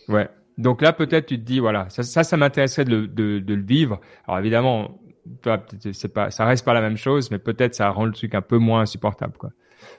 Ouais. 0.09 0.29
Donc 0.59 0.83
là, 0.83 0.93
peut-être 0.93 1.27
tu 1.27 1.39
te 1.39 1.45
dis, 1.45 1.61
voilà, 1.61 1.89
ça, 1.89 2.03
ça, 2.03 2.25
ça 2.25 2.37
m'intéresserait 2.37 2.85
de, 2.85 3.07
de, 3.07 3.39
de, 3.39 3.55
le 3.55 3.63
vivre. 3.63 4.01
Alors 4.29 4.39
évidemment, 4.39 5.01
c'est 5.93 6.13
pas, 6.13 6.31
ça 6.31 6.45
reste 6.45 6.65
pas 6.65 6.75
la 6.75 6.83
même 6.83 6.97
chose, 6.97 7.31
mais 7.31 7.39
peut-être 7.39 7.75
ça 7.75 7.89
rend 7.89 8.05
le 8.05 8.13
truc 8.13 8.35
un 8.35 8.43
peu 8.43 8.59
moins 8.59 8.83
insupportable, 8.83 9.35
quoi. 9.39 9.51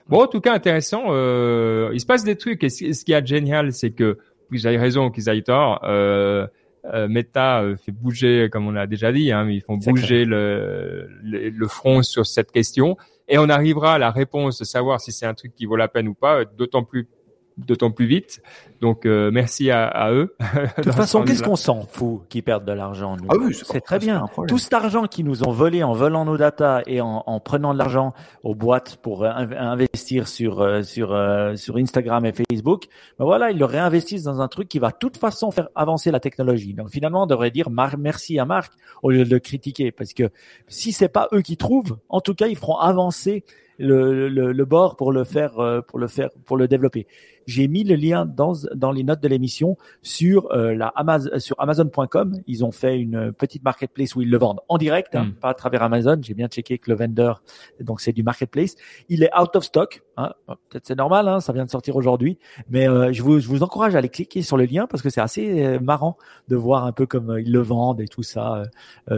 Bon, 0.08 0.22
en 0.22 0.26
tout 0.26 0.40
cas, 0.40 0.54
intéressant. 0.54 1.04
Euh, 1.08 1.90
il 1.92 2.00
se 2.00 2.06
passe 2.06 2.24
des 2.24 2.36
trucs. 2.36 2.62
Et 2.64 2.68
ce, 2.68 2.92
ce 2.92 3.04
qui 3.04 3.12
est 3.12 3.26
génial, 3.26 3.72
c'est 3.72 3.90
que 3.90 4.18
qu'ils 4.50 4.66
aient 4.66 4.76
raison 4.76 5.06
ou 5.06 5.10
qu'ils 5.10 5.28
aient 5.28 5.42
tort, 5.42 5.80
euh, 5.84 6.46
euh, 6.92 7.08
Meta 7.08 7.62
euh, 7.62 7.76
fait 7.76 7.92
bouger, 7.92 8.48
comme 8.50 8.66
on 8.66 8.72
l'a 8.72 8.86
déjà 8.86 9.12
dit, 9.12 9.32
hein, 9.32 9.48
ils 9.48 9.62
font 9.62 9.76
bouger 9.76 10.24
le, 10.24 11.08
le, 11.22 11.48
le, 11.48 11.68
front 11.68 12.02
sur 12.02 12.26
cette 12.26 12.52
question, 12.52 12.96
et 13.28 13.38
on 13.38 13.48
arrivera 13.48 13.94
à 13.94 13.98
la 13.98 14.10
réponse 14.10 14.58
de 14.58 14.64
savoir 14.64 15.00
si 15.00 15.12
c'est 15.12 15.26
un 15.26 15.34
truc 15.34 15.54
qui 15.54 15.64
vaut 15.64 15.76
la 15.76 15.88
peine 15.88 16.08
ou 16.08 16.14
pas, 16.14 16.44
d'autant 16.44 16.84
plus 16.84 17.08
d'autant 17.56 17.90
plus 17.90 18.06
vite. 18.06 18.42
Donc 18.80 19.06
euh, 19.06 19.30
merci 19.32 19.70
à, 19.70 19.86
à, 19.86 20.12
eux. 20.12 20.34
De 20.78 20.82
toute 20.82 20.94
façon, 20.94 21.22
qu'est-ce 21.22 21.42
qu'on 21.42 21.56
s'en 21.56 21.82
fout 21.82 22.22
qu'ils 22.28 22.42
perdent 22.42 22.64
de 22.64 22.72
l'argent 22.72 23.16
ah 23.28 23.34
oui, 23.40 23.54
C'est 23.54 23.80
très 23.80 23.98
bien. 23.98 24.26
Tout 24.48 24.58
cet 24.58 24.74
argent 24.74 25.06
qu'ils 25.06 25.24
nous 25.24 25.44
ont 25.44 25.52
volé 25.52 25.82
en 25.82 25.92
volant 25.92 26.24
nos 26.24 26.36
datas 26.36 26.82
et 26.86 27.00
en, 27.00 27.22
en 27.26 27.40
prenant 27.40 27.72
de 27.72 27.78
l'argent 27.78 28.12
aux 28.42 28.54
boîtes 28.54 28.96
pour 29.02 29.24
investir 29.24 29.84
investir 29.94 30.28
sur 30.28 30.60
euh, 30.60 30.82
sur 30.82 31.12
euh, 31.12 31.56
sur 31.56 31.76
Instagram 31.76 32.24
et 32.26 32.32
Facebook, 32.32 32.84
ben 33.18 33.24
voilà, 33.24 33.50
ils 33.50 33.58
le 33.58 33.64
réinvestissent 33.64 34.24
dans 34.24 34.40
un 34.40 34.48
truc 34.48 34.68
qui 34.68 34.78
va 34.78 34.90
de 34.90 34.96
toute 34.98 35.16
façon 35.16 35.50
faire 35.50 35.68
avancer 35.74 36.10
la 36.10 36.20
technologie. 36.20 36.74
Donc 36.74 36.90
finalement, 36.90 37.24
on 37.24 37.26
devrait 37.26 37.50
dire 37.50 37.70
merci 37.70 38.38
à 38.38 38.44
Marc 38.44 38.72
au 39.02 39.10
lieu 39.10 39.24
de 39.24 39.30
le 39.30 39.38
critiquer, 39.38 39.92
parce 39.92 40.12
que 40.12 40.30
si 40.68 40.92
c'est 40.92 41.08
pas 41.08 41.28
eux 41.32 41.42
qui 41.42 41.56
trouvent, 41.56 41.98
en 42.08 42.20
tout 42.20 42.34
cas, 42.34 42.46
ils 42.46 42.56
feront 42.56 42.76
avancer 42.76 43.44
le, 43.78 44.28
le, 44.28 44.52
le 44.52 44.64
bord 44.64 44.96
pour 44.96 45.12
le 45.12 45.24
faire 45.24 45.58
euh, 45.58 45.80
pour 45.80 45.98
le 45.98 46.06
faire 46.06 46.30
pour 46.44 46.56
le 46.56 46.68
développer. 46.68 47.06
J'ai 47.46 47.68
mis 47.68 47.84
le 47.84 47.94
lien 47.94 48.24
dans 48.24 48.54
dans 48.74 48.90
les 48.90 49.04
notes 49.04 49.22
de 49.22 49.28
l'émission 49.28 49.76
sur 50.00 50.50
euh, 50.52 50.74
la 50.74 50.88
Amazon 50.88 51.38
sur 51.38 51.60
Amazon.com. 51.60 52.40
Ils 52.46 52.64
ont 52.64 52.70
fait 52.72 52.98
une 52.98 53.32
petite 53.32 53.62
marketplace 53.64 54.16
où 54.16 54.22
ils 54.22 54.30
le 54.30 54.38
vendent 54.38 54.60
en 54.68 54.78
direct, 54.78 55.14
hein, 55.14 55.24
Mm. 55.24 55.32
pas 55.34 55.50
à 55.50 55.54
travers 55.54 55.82
Amazon. 55.82 56.18
J'ai 56.22 56.34
bien 56.34 56.48
checké 56.48 56.78
que 56.78 56.90
le 56.90 56.96
vendeur 56.96 57.42
donc 57.80 58.00
c'est 58.00 58.12
du 58.12 58.22
marketplace. 58.22 58.76
Il 59.08 59.22
est 59.22 59.30
out 59.38 59.54
of 59.56 59.64
stock. 59.64 60.02
Hein. 60.16 60.32
Peut-être 60.68 60.86
c'est 60.86 60.96
normal, 60.96 61.28
hein, 61.28 61.40
ça 61.40 61.52
vient 61.52 61.64
de 61.64 61.70
sortir 61.70 61.96
aujourd'hui, 61.96 62.38
mais 62.68 62.88
euh, 62.88 63.12
je 63.12 63.22
vous 63.22 63.40
je 63.40 63.48
vous 63.48 63.62
encourage 63.62 63.94
à 63.94 63.98
aller 63.98 64.08
cliquer 64.08 64.42
sur 64.42 64.56
le 64.56 64.64
lien 64.64 64.86
parce 64.86 65.02
que 65.02 65.10
c'est 65.10 65.20
assez 65.20 65.64
euh, 65.64 65.80
marrant 65.80 66.16
de 66.48 66.56
voir 66.56 66.84
un 66.84 66.92
peu 66.92 67.06
comme 67.06 67.30
euh, 67.30 67.40
ils 67.40 67.52
le 67.52 67.60
vendent 67.60 68.00
et 68.00 68.08
tout 68.08 68.22
ça 68.22 68.62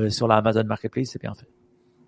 sur 0.08 0.26
la 0.28 0.36
Amazon 0.36 0.64
marketplace. 0.64 1.08
C'est 1.10 1.20
bien 1.20 1.34
fait. 1.34 1.46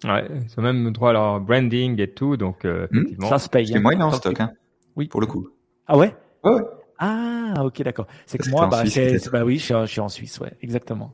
Ouais, 0.04 0.28
ils 0.30 0.60
ont 0.60 0.62
même 0.62 0.90
droit 0.92 1.10
à 1.10 1.12
leur 1.12 1.40
branding 1.40 2.00
et 2.00 2.08
tout, 2.10 2.36
donc 2.36 2.64
euh, 2.64 2.86
Hmm, 2.90 2.98
effectivement. 2.98 3.28
Ça 3.28 3.38
se 3.38 3.48
paye. 3.48 3.64
Parce 3.64 3.72
que 3.72 3.78
hein. 3.78 3.82
moi, 3.82 3.94
il 3.94 4.00
est 4.00 4.04
en 4.04 4.12
stock, 4.12 4.40
hein, 4.40 4.52
Oui. 4.96 5.08
pour 5.08 5.20
le 5.20 5.26
coup. 5.26 5.48
Ah 5.86 5.96
ouais? 5.96 6.14
Ouais, 6.44 6.52
ouais. 6.52 6.62
Ah, 6.98 7.54
ok, 7.64 7.82
d'accord. 7.82 8.06
C'est 8.26 8.38
que 8.38 8.48
moi, 8.50 8.66
bah, 8.66 8.84
Suisse, 8.86 9.28
bah 9.30 9.44
oui, 9.44 9.58
je 9.58 9.64
suis, 9.64 9.74
en, 9.74 9.86
je 9.86 9.90
suis 9.92 10.00
en 10.00 10.08
Suisse, 10.08 10.38
ouais, 10.40 10.52
exactement. 10.62 11.12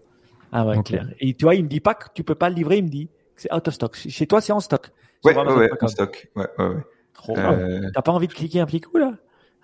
Ah 0.53 0.66
ouais, 0.66 0.77
Ok. 0.79 0.87
clair. 0.87 1.07
Et 1.20 1.35
tu 1.35 1.44
vois, 1.44 1.55
il 1.55 1.64
me 1.64 1.68
dit 1.68 1.81
pas 1.81 1.94
que 1.94 2.07
tu 2.14 2.25
peux 2.25 2.35
pas 2.35 2.49
le 2.49 2.55
livrer, 2.55 2.79
il 2.79 2.85
me 2.85 2.88
dit 2.88 3.07
que 3.35 3.42
c'est 3.42 3.53
out 3.53 3.66
of 3.68 3.75
stock. 3.75 3.94
Chez 3.97 4.27
toi, 4.27 4.40
c'est 4.40 4.53
en 4.53 4.61
stock. 4.61 4.90
Ouais, 5.25 5.35
ouais, 5.37 5.53
ouais, 5.55 5.70
en 5.81 5.88
stock. 5.88 6.29
Ouais, 6.37 6.47
ouais, 6.59 6.66
ouais. 6.68 6.83
Trop 7.14 7.35
bien. 7.35 7.53
Euh, 7.53 7.90
T'as 7.94 8.03
pas 8.03 8.12
envie 8.12 8.29
de 8.29 8.33
cliquer 8.35 8.61
un 8.61 8.66
petit 8.66 8.81
coup, 8.81 8.97
là? 8.99 9.12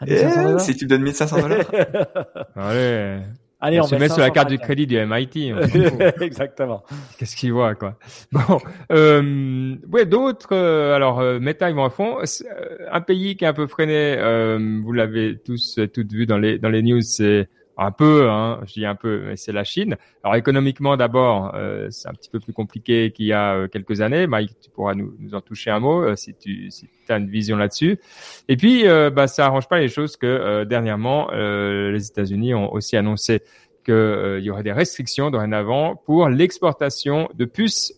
Eh, 0.02 0.10
1500 0.12 0.42
dollars? 0.44 0.60
si 0.60 0.76
tu 0.76 0.84
me 0.86 0.90
donnes 0.90 1.02
1500 1.02 1.40
dollars. 1.42 1.70
Allez, 2.56 3.20
Allez, 3.60 3.78
on 3.80 3.84
on 3.84 3.86
se 3.86 3.94
met 3.96 4.08
sur 4.08 4.18
la 4.18 4.28
500 4.28 4.32
carte 4.32 4.48
du 4.48 4.58
crédit 4.58 4.86
du 4.86 4.96
MIT. 4.96 5.52
Exactement. 6.20 6.82
Qu'est-ce 7.18 7.36
qu'ils 7.36 7.52
voient, 7.52 7.74
quoi? 7.74 7.98
Bon, 8.32 8.58
euh, 8.92 9.76
ouais, 9.92 10.06
d'autres. 10.06 10.48
euh, 10.52 10.94
alors, 10.94 11.20
euh, 11.20 11.38
Meta, 11.40 11.68
ils 11.68 11.76
vont 11.76 11.84
à 11.84 11.90
fond. 11.90 12.18
Euh, 12.20 12.76
Un 12.90 13.00
pays 13.02 13.36
qui 13.36 13.44
est 13.44 13.48
un 13.48 13.52
peu 13.52 13.66
freiné, 13.66 14.16
euh, 14.18 14.80
vous 14.82 14.92
l'avez 14.92 15.38
tous 15.44 15.78
euh, 15.78 15.86
toutes 15.86 16.12
vu 16.12 16.26
dans 16.26 16.38
les 16.38 16.58
dans 16.58 16.70
les 16.70 16.82
news, 16.82 17.02
c'est 17.02 17.48
un 17.80 17.92
peu, 17.92 18.28
hein, 18.28 18.60
je 18.66 18.74
dis 18.74 18.84
un 18.84 18.94
peu, 18.94 19.22
mais 19.26 19.36
c'est 19.36 19.52
la 19.52 19.64
Chine. 19.64 19.96
Alors 20.22 20.36
économiquement 20.36 20.98
d'abord, 20.98 21.54
euh, 21.54 21.88
c'est 21.90 22.08
un 22.08 22.12
petit 22.12 22.28
peu 22.28 22.38
plus 22.38 22.52
compliqué 22.52 23.10
qu'il 23.10 23.24
y 23.24 23.32
a 23.32 23.54
euh, 23.54 23.68
quelques 23.68 24.02
années. 24.02 24.26
Mike, 24.26 24.50
tu 24.60 24.68
pourras 24.68 24.94
nous, 24.94 25.14
en 25.32 25.40
toucher 25.40 25.70
un 25.70 25.80
mot 25.80 26.02
euh, 26.02 26.14
si 26.14 26.34
tu 26.34 26.68
as 27.08 27.16
une 27.16 27.30
vision 27.30 27.56
là-dessus. 27.56 27.98
Et 28.48 28.58
puis, 28.58 28.86
euh, 28.86 29.08
bah, 29.08 29.26
ça 29.26 29.46
arrange 29.46 29.66
pas 29.66 29.78
les 29.80 29.88
choses 29.88 30.18
que 30.18 30.64
dernièrement, 30.64 31.30
les 31.32 32.06
États-Unis 32.06 32.54
ont 32.54 32.72
aussi 32.72 32.96
annoncé 32.96 33.42
qu'il 33.84 34.40
y 34.42 34.50
aurait 34.50 34.62
des 34.62 34.72
restrictions 34.72 35.30
dorénavant 35.30 35.96
pour 35.96 36.28
l'exportation 36.28 37.30
de 37.34 37.46
puces 37.46 37.94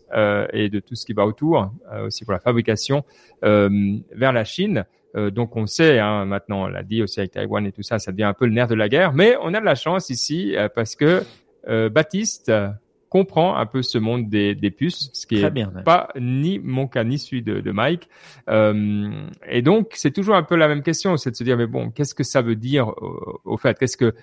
et 0.53 0.69
de 0.69 0.79
tout 0.79 0.95
ce 0.95 1.05
qui 1.05 1.13
va 1.13 1.27
autour, 1.27 1.73
aussi 2.05 2.25
pour 2.25 2.33
la 2.33 2.39
fabrication 2.39 3.05
vers 3.43 4.33
la 4.33 4.45
Chine. 4.45 4.85
Euh, 5.15 5.31
donc 5.31 5.57
on 5.57 5.67
sait 5.67 5.99
hein, 5.99 6.25
maintenant, 6.25 6.65
on 6.65 6.67
l'a 6.69 6.83
dit 6.83 7.03
aussi 7.03 7.21
avec 7.21 7.33
Taïwan 7.33 7.67
et 7.67 7.73
tout 7.73 7.83
ça, 7.83 7.99
ça 7.99 8.13
devient 8.13 8.25
un 8.25 8.35
peu 8.35 8.47
le 8.47 8.53
nerf 8.53 8.69
de 8.69 8.75
la 8.75 8.89
guerre. 8.89 9.13
Mais 9.13 9.37
on 9.43 9.53
a 9.55 9.61
de 9.61 9.65
la 9.65 9.75
chance 9.75 10.11
ici 10.11 10.57
euh, 10.57 10.69
parce 10.75 10.97
que 10.97 11.23
euh, 11.69 11.89
Baptiste 11.91 12.49
euh, 12.49 12.69
comprend 13.11 13.57
un 13.57 13.67
peu 13.67 13.83
ce 13.83 13.99
monde 13.99 14.31
des, 14.31 14.55
des 14.55 14.71
puces, 14.71 15.11
ce 15.13 15.27
qui 15.27 15.37
Très 15.37 15.49
est 15.49 15.51
bien. 15.51 15.71
ouais. 15.77 15.83
pas 15.83 16.09
ni 16.19 16.59
mon 16.59 16.87
cas 16.89 17.05
ni 17.05 17.19
celui 17.19 17.43
de, 17.43 17.61
de 17.61 17.71
Mike. 17.71 18.09
Euh, 18.49 19.11
et 19.49 19.61
donc 19.61 19.93
c'est 19.95 20.13
toujours 20.13 20.35
un 20.35 20.43
peu 20.43 20.57
la 20.57 20.67
même 20.67 20.83
question, 20.83 21.17
c'est 21.19 21.31
de 21.31 21.37
se 21.37 21.45
dire 21.45 21.59
mais 21.59 21.67
bon, 21.67 21.91
qu'est-ce 21.91 22.15
que 22.15 22.25
ça 22.25 22.41
veut 22.41 22.57
dire 22.57 22.89
au, 22.89 23.41
au 23.45 23.57
fait? 23.59 23.79
Qu'est-ce 23.79 23.99
que 23.99 24.15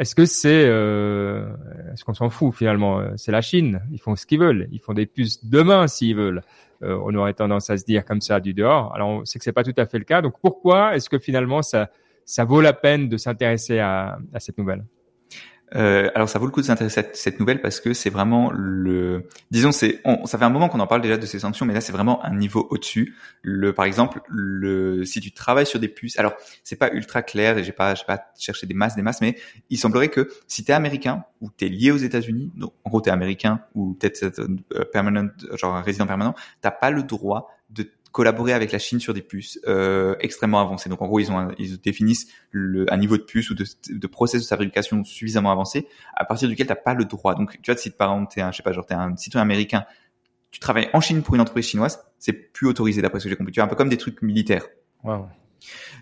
est-ce 0.00 0.14
que 0.14 0.24
c'est 0.24 0.64
euh, 0.66 1.44
est-ce 1.92 2.04
qu'on 2.04 2.14
s'en 2.14 2.30
fout 2.30 2.54
finalement? 2.54 3.00
Euh, 3.00 3.10
C'est 3.16 3.32
la 3.32 3.42
Chine, 3.42 3.82
ils 3.92 4.00
font 4.00 4.16
ce 4.16 4.24
qu'ils 4.24 4.40
veulent, 4.40 4.66
ils 4.72 4.80
font 4.80 4.94
des 4.94 5.04
puces 5.04 5.44
demain 5.44 5.86
s'ils 5.88 6.16
veulent. 6.16 6.42
Euh, 6.82 6.98
on 7.04 7.14
aurait 7.14 7.34
tendance 7.34 7.68
à 7.68 7.76
se 7.76 7.84
dire 7.84 8.06
comme 8.06 8.22
ça 8.22 8.40
du 8.40 8.54
dehors. 8.54 8.94
Alors 8.94 9.10
on 9.10 9.24
sait 9.26 9.38
que 9.38 9.44
c'est 9.44 9.52
pas 9.52 9.62
tout 9.62 9.74
à 9.76 9.84
fait 9.84 9.98
le 9.98 10.04
cas. 10.04 10.22
Donc 10.22 10.40
pourquoi 10.40 10.96
est-ce 10.96 11.10
que 11.10 11.18
finalement 11.18 11.60
ça 11.60 11.90
ça 12.24 12.44
vaut 12.44 12.62
la 12.62 12.72
peine 12.72 13.10
de 13.10 13.18
s'intéresser 13.18 13.78
à, 13.78 14.18
à 14.32 14.40
cette 14.40 14.56
nouvelle? 14.56 14.84
Euh, 15.76 16.10
alors 16.14 16.28
ça 16.28 16.38
vaut 16.38 16.46
le 16.46 16.50
coup 16.50 16.60
de 16.60 16.66
s'intéresser 16.66 17.00
à 17.00 17.04
cette 17.12 17.38
nouvelle 17.38 17.60
parce 17.60 17.80
que 17.80 17.94
c'est 17.94 18.10
vraiment 18.10 18.50
le, 18.52 19.28
disons 19.50 19.70
c'est, 19.70 20.02
ça 20.24 20.38
fait 20.38 20.44
un 20.44 20.50
moment 20.50 20.68
qu'on 20.68 20.80
en 20.80 20.86
parle 20.86 21.00
déjà 21.00 21.16
de 21.16 21.26
ces 21.26 21.38
sanctions, 21.38 21.64
mais 21.64 21.74
là 21.74 21.80
c'est 21.80 21.92
vraiment 21.92 22.24
un 22.24 22.34
niveau 22.34 22.66
au-dessus. 22.70 23.16
Le, 23.42 23.72
par 23.72 23.84
exemple, 23.84 24.20
le, 24.28 25.04
si 25.04 25.20
tu 25.20 25.32
travailles 25.32 25.66
sur 25.66 25.78
des 25.78 25.88
puces, 25.88 26.18
alors 26.18 26.34
c'est 26.64 26.76
pas 26.76 26.90
ultra 26.92 27.22
clair 27.22 27.58
et 27.58 27.64
j'ai 27.64 27.72
pas, 27.72 27.94
j'ai 27.94 28.04
pas 28.04 28.24
cherché 28.38 28.66
des 28.66 28.74
masses, 28.74 28.96
des 28.96 29.02
masses, 29.02 29.20
mais 29.20 29.36
il 29.70 29.78
semblerait 29.78 30.08
que 30.08 30.28
si 30.48 30.64
t'es 30.64 30.72
américain 30.72 31.24
ou 31.40 31.50
t'es 31.50 31.68
lié 31.68 31.92
aux 31.92 31.98
États-Unis, 31.98 32.50
donc 32.56 32.72
en 32.84 32.90
gros 32.90 33.00
t'es 33.00 33.10
américain 33.10 33.60
ou 33.74 33.94
peut-être 33.94 34.40
euh, 34.74 34.84
permanent, 34.92 35.28
genre 35.54 35.76
un 35.76 35.82
résident 35.82 36.06
permanent, 36.06 36.34
t'as 36.60 36.72
pas 36.72 36.90
le 36.90 37.02
droit 37.02 37.48
de 37.70 37.88
collaborer 38.12 38.52
avec 38.52 38.72
la 38.72 38.78
Chine 38.78 38.98
sur 39.00 39.14
des 39.14 39.22
puces 39.22 39.60
euh, 39.68 40.16
extrêmement 40.20 40.60
avancées. 40.60 40.88
Donc 40.88 41.00
en 41.02 41.06
gros, 41.06 41.20
ils 41.20 41.30
ont 41.30 41.38
un- 41.38 41.54
ils 41.58 41.80
définissent 41.80 42.26
le, 42.50 42.92
un 42.92 42.96
niveau 42.96 43.16
de 43.16 43.22
puce 43.22 43.50
ou 43.50 43.54
de, 43.54 43.64
de 43.88 44.06
process 44.06 44.42
de 44.42 44.46
fabrication 44.46 45.04
suffisamment 45.04 45.52
avancé 45.52 45.86
à 46.14 46.24
partir 46.24 46.48
duquel 46.48 46.66
t'as 46.66 46.74
pas 46.74 46.94
le 46.94 47.04
droit. 47.04 47.34
Donc 47.34 47.60
tu 47.62 47.70
vois, 47.70 47.80
si 47.80 47.90
par 47.90 48.12
exemple 48.12 48.32
t'es 48.34 48.40
un, 48.40 48.50
je 48.50 48.56
sais 48.56 48.62
pas, 48.62 48.72
genre 48.72 48.86
t'es 48.86 48.94
un 48.94 49.16
citoyen 49.16 49.42
américain, 49.42 49.84
tu 50.50 50.58
travailles 50.58 50.90
en 50.92 51.00
Chine 51.00 51.22
pour 51.22 51.34
une 51.36 51.40
entreprise 51.40 51.66
chinoise, 51.66 52.00
c'est 52.18 52.32
plus 52.32 52.66
autorisé 52.66 53.00
d'après 53.02 53.20
ce 53.20 53.24
que 53.24 53.30
j'ai 53.30 53.36
compris. 53.36 53.52
Tu 53.52 53.60
vois, 53.60 53.66
un 53.66 53.68
peu 53.68 53.76
comme 53.76 53.88
des 53.88 53.98
trucs 53.98 54.22
militaires. 54.22 54.66
Wow. 55.04 55.28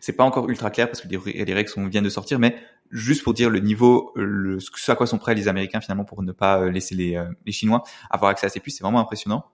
C'est 0.01 0.13
pas 0.13 0.25
encore 0.25 0.49
ultra 0.49 0.71
clair 0.71 0.87
parce 0.89 1.01
que 1.01 1.09
les, 1.09 1.45
les 1.45 1.53
règles 1.53 1.69
sont, 1.69 1.87
viennent 1.89 2.05
de 2.05 2.09
sortir, 2.09 2.39
mais 2.39 2.57
juste 2.91 3.23
pour 3.25 3.35
dire 3.35 3.51
le 3.51 3.59
niveau, 3.59 4.13
le, 4.15 4.59
ce 4.61 4.93
à 4.93 4.95
quoi 4.95 5.07
sont 5.07 5.19
prêts 5.19 5.35
les 5.35 5.49
Américains 5.49 5.81
finalement 5.81 6.05
pour 6.05 6.23
ne 6.23 6.33
pas 6.33 6.61
euh, 6.61 6.71
laisser 6.71 6.95
les, 6.95 7.17
euh, 7.17 7.27
les 7.45 7.53
Chinois 7.53 7.83
avoir 8.09 8.31
accès 8.31 8.47
à 8.47 8.49
ces 8.49 8.61
puces, 8.61 8.77
c'est 8.79 8.85
vraiment 8.85 9.01
impressionnant. 9.01 9.45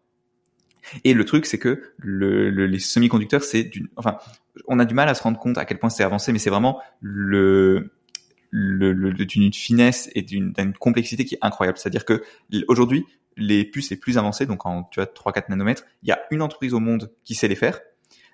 Et 1.04 1.14
le 1.14 1.24
truc, 1.24 1.46
c'est 1.46 1.58
que 1.58 1.82
le, 1.98 2.50
le- 2.50 2.66
les 2.66 2.78
semi-conducteurs, 2.78 3.42
c'est 3.44 3.64
d'une, 3.64 3.88
enfin, 3.96 4.18
on 4.68 4.78
a 4.78 4.84
du 4.84 4.94
mal 4.94 5.08
à 5.08 5.14
se 5.14 5.22
rendre 5.22 5.38
compte 5.38 5.58
à 5.58 5.64
quel 5.64 5.78
point 5.78 5.90
c'est 5.90 6.04
avancé, 6.04 6.32
mais 6.32 6.38
c'est 6.38 6.50
vraiment 6.50 6.80
le, 7.00 7.90
le, 8.50 8.92
le- 8.92 9.12
d'une 9.12 9.52
finesse 9.52 10.10
et 10.14 10.22
d'une, 10.22 10.52
d'une 10.52 10.72
complexité 10.74 11.24
qui 11.24 11.34
est 11.34 11.38
incroyable. 11.42 11.78
C'est-à-dire 11.78 12.04
que 12.04 12.22
aujourd'hui, 12.68 13.04
les 13.36 13.64
puces 13.64 13.90
les 13.90 13.96
plus 13.96 14.16
avancées, 14.18 14.46
donc 14.46 14.64
en 14.66 14.84
tu 14.84 15.00
vois 15.00 15.06
3-4 15.06 15.44
nanomètres, 15.48 15.84
il 16.02 16.08
y 16.08 16.12
a 16.12 16.20
une 16.30 16.42
entreprise 16.42 16.72
au 16.74 16.80
monde 16.80 17.10
qui 17.24 17.34
sait 17.34 17.48
les 17.48 17.56
faire. 17.56 17.80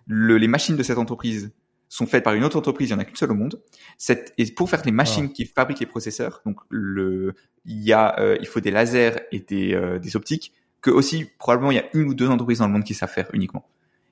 Le, 0.07 0.37
les 0.37 0.49
machines 0.49 0.77
de 0.77 0.83
cette 0.83 0.99
entreprise 0.99 1.53
sont 1.89 2.07
faites 2.07 2.23
par 2.23 2.35
une 2.35 2.45
autre 2.45 2.57
entreprise, 2.57 2.91
il 2.91 2.93
y 2.93 2.95
en 2.95 2.99
a 2.99 3.05
qu'une 3.05 3.17
seule 3.17 3.33
au 3.33 3.35
monde. 3.35 3.61
Cette, 3.99 4.33
et 4.39 4.45
pour 4.53 4.69
faire 4.71 4.83
les 4.85 4.93
machines 4.93 5.33
qui 5.33 5.45
fabriquent 5.47 5.81
les 5.81 5.87
processeurs, 5.87 6.41
donc 6.47 6.57
le, 6.69 7.35
il 7.65 7.81
y 7.83 7.93
a, 7.93 8.19
euh, 8.21 8.37
il 8.41 8.47
faut 8.47 8.61
des 8.61 8.71
lasers 8.71 9.13
et 9.33 9.41
des, 9.41 9.75
euh, 9.75 9.99
des 9.99 10.15
optiques 10.17 10.53
que 10.81 10.91
aussi 10.91 11.27
probablement 11.39 11.71
il 11.71 11.77
y 11.77 11.81
a 11.81 11.85
une 11.95 12.09
ou 12.09 12.15
deux 12.15 12.29
entreprises 12.29 12.59
dans 12.59 12.67
le 12.67 12.73
monde 12.73 12.85
qui 12.85 12.95
savent 12.95 13.11
faire 13.11 13.29
uniquement. 13.33 13.69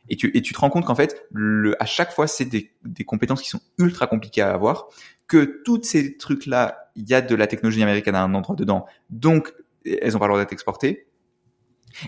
Et 0.08 0.16
tu, 0.16 0.30
et 0.34 0.42
tu 0.42 0.54
te 0.54 0.58
rends 0.58 0.70
compte 0.70 0.86
qu'en 0.86 0.94
fait, 0.94 1.26
le, 1.32 1.80
à 1.82 1.86
chaque 1.86 2.12
fois, 2.12 2.26
c'est 2.26 2.46
des, 2.46 2.72
des 2.84 3.04
compétences 3.04 3.42
qui 3.42 3.50
sont 3.50 3.60
ultra 3.78 4.06
compliquées 4.06 4.40
à 4.40 4.52
avoir, 4.52 4.88
que 5.26 5.60
toutes 5.64 5.84
ces 5.84 6.16
trucs-là, 6.16 6.90
il 6.96 7.08
y 7.08 7.14
a 7.14 7.20
de 7.20 7.34
la 7.34 7.46
technologie 7.46 7.82
américaine 7.82 8.14
à 8.14 8.22
un 8.22 8.34
endroit 8.34 8.56
dedans, 8.56 8.86
donc 9.10 9.52
elles 9.84 10.16
ont 10.16 10.18
pas 10.18 10.26
le 10.26 10.30
droit 10.30 10.40
d'être 10.40 10.52
exportées. 10.52 11.06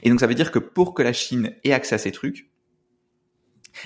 Et 0.03 0.11
donc 0.11 0.21
ça 0.21 0.27
veut 0.27 0.35
dire 0.35 0.51
que 0.51 0.59
pour 0.59 0.95
que 0.95 1.03
la 1.03 1.13
Chine 1.13 1.55
ait 1.65 1.73
accès 1.73 1.95
à 1.95 1.99
ces 1.99 2.13
trucs, 2.13 2.51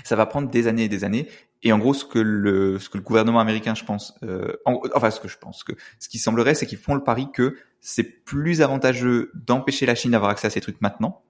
ça 0.05 0.17
va 0.17 0.27
prendre 0.27 0.49
des 0.49 0.67
années 0.67 0.85
et 0.85 0.89
des 0.89 1.05
années. 1.05 1.29
Et 1.63 1.73
en 1.73 1.79
gros, 1.79 1.95
ce 1.95 2.05
que 2.05 2.19
le, 2.19 2.79
ce 2.79 2.89
que 2.89 2.99
le 2.99 3.05
gouvernement 3.05 3.41
américain, 3.41 3.75
je 3.75 3.85
pense, 3.85 4.15
euh, 4.23 4.53
en- 4.65 4.81
enfin 4.95 5.11
ce 5.11 5.21
que 5.21 5.29
je 5.29 5.39
pense, 5.39 5.65
que 5.65 5.73
ce 5.99 6.09
qui 6.09 6.19
semblerait, 6.19 6.55
c'est 6.55 6.67
qu'ils 6.67 6.79
font 6.79 6.95
le 6.95 7.03
pari 7.03 7.31
que 7.33 7.57
c'est 7.87 8.25
plus 8.25 8.63
avantageux 8.63 9.31
d'empêcher 9.35 9.85
la 9.85 9.95
Chine 9.95 10.13
d'avoir 10.13 10.31
accès 10.31 10.47
à 10.47 10.51
ces 10.51 10.63
trucs 10.63 10.81
maintenant. 10.81 11.23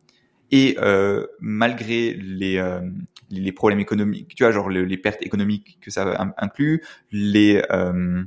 Et 0.52 0.76
euh, 0.80 1.26
malgré 1.40 2.14
les, 2.14 2.58
euh, 2.58 2.80
les 3.28 3.50
problèmes 3.50 3.80
économiques, 3.80 4.36
tu 4.36 4.44
vois, 4.44 4.52
genre 4.52 4.68
le- 4.68 4.84
les 4.84 4.96
pertes 4.96 5.20
économiques 5.22 5.78
que 5.80 5.90
ça 5.90 6.02
in- 6.22 6.32
inclut, 6.38 6.84
les 7.10 7.60
euh, 7.72 8.22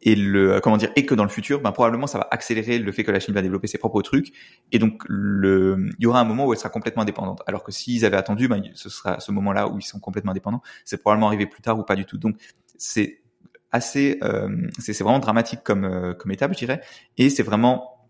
et 0.00 0.14
le 0.14 0.58
comment 0.60 0.78
dire, 0.78 0.90
et 0.96 1.04
que 1.04 1.14
dans 1.14 1.24
le 1.24 1.28
futur, 1.28 1.60
ben 1.60 1.70
probablement 1.72 2.06
ça 2.06 2.16
va 2.16 2.28
accélérer 2.30 2.78
le 2.78 2.92
fait 2.92 3.04
que 3.04 3.10
la 3.10 3.20
Chine 3.20 3.34
va 3.34 3.42
développer 3.42 3.66
ses 3.66 3.76
propres 3.76 4.00
trucs, 4.00 4.32
et 4.72 4.78
donc 4.78 5.02
le, 5.06 5.90
il 5.98 6.02
y 6.02 6.06
aura 6.06 6.20
un 6.20 6.24
moment 6.24 6.46
où 6.46 6.52
elle 6.54 6.58
sera 6.58 6.70
complètement 6.70 7.02
indépendante. 7.02 7.42
Alors 7.46 7.62
que 7.62 7.72
s'ils 7.72 8.06
avaient 8.06 8.16
attendu, 8.16 8.48
ben 8.48 8.62
ce 8.72 8.88
sera 8.88 9.20
ce 9.20 9.32
moment-là 9.32 9.68
où 9.68 9.78
ils 9.78 9.82
sont 9.84 10.00
complètement 10.00 10.30
indépendants. 10.32 10.62
C'est 10.86 10.98
probablement 10.98 11.26
arrivé 11.26 11.44
plus 11.44 11.60
tard 11.60 11.78
ou 11.78 11.82
pas 11.82 11.96
du 11.96 12.06
tout. 12.06 12.16
Donc 12.16 12.36
c'est 12.78 13.20
assez, 13.72 14.18
euh, 14.22 14.48
c'est 14.78 14.98
vraiment 15.02 15.18
dramatique 15.18 15.60
comme 15.64 15.84
euh, 15.84 16.14
comme 16.14 16.30
étape, 16.32 16.52
je 16.54 16.58
dirais, 16.58 16.80
et 17.18 17.30
c'est 17.30 17.42
vraiment 17.42 18.08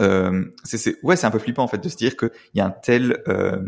euh, 0.00 0.44
c'est, 0.64 1.02
ouais, 1.02 1.16
c'est 1.16 1.26
un 1.26 1.30
peu 1.30 1.38
flippant 1.38 1.62
en 1.62 1.68
fait 1.68 1.78
de 1.78 1.88
se 1.88 1.96
dire 1.96 2.16
qu'il 2.16 2.30
y 2.54 2.60
a 2.60 2.66
un 2.66 2.70
tel, 2.70 3.22
euh, 3.28 3.62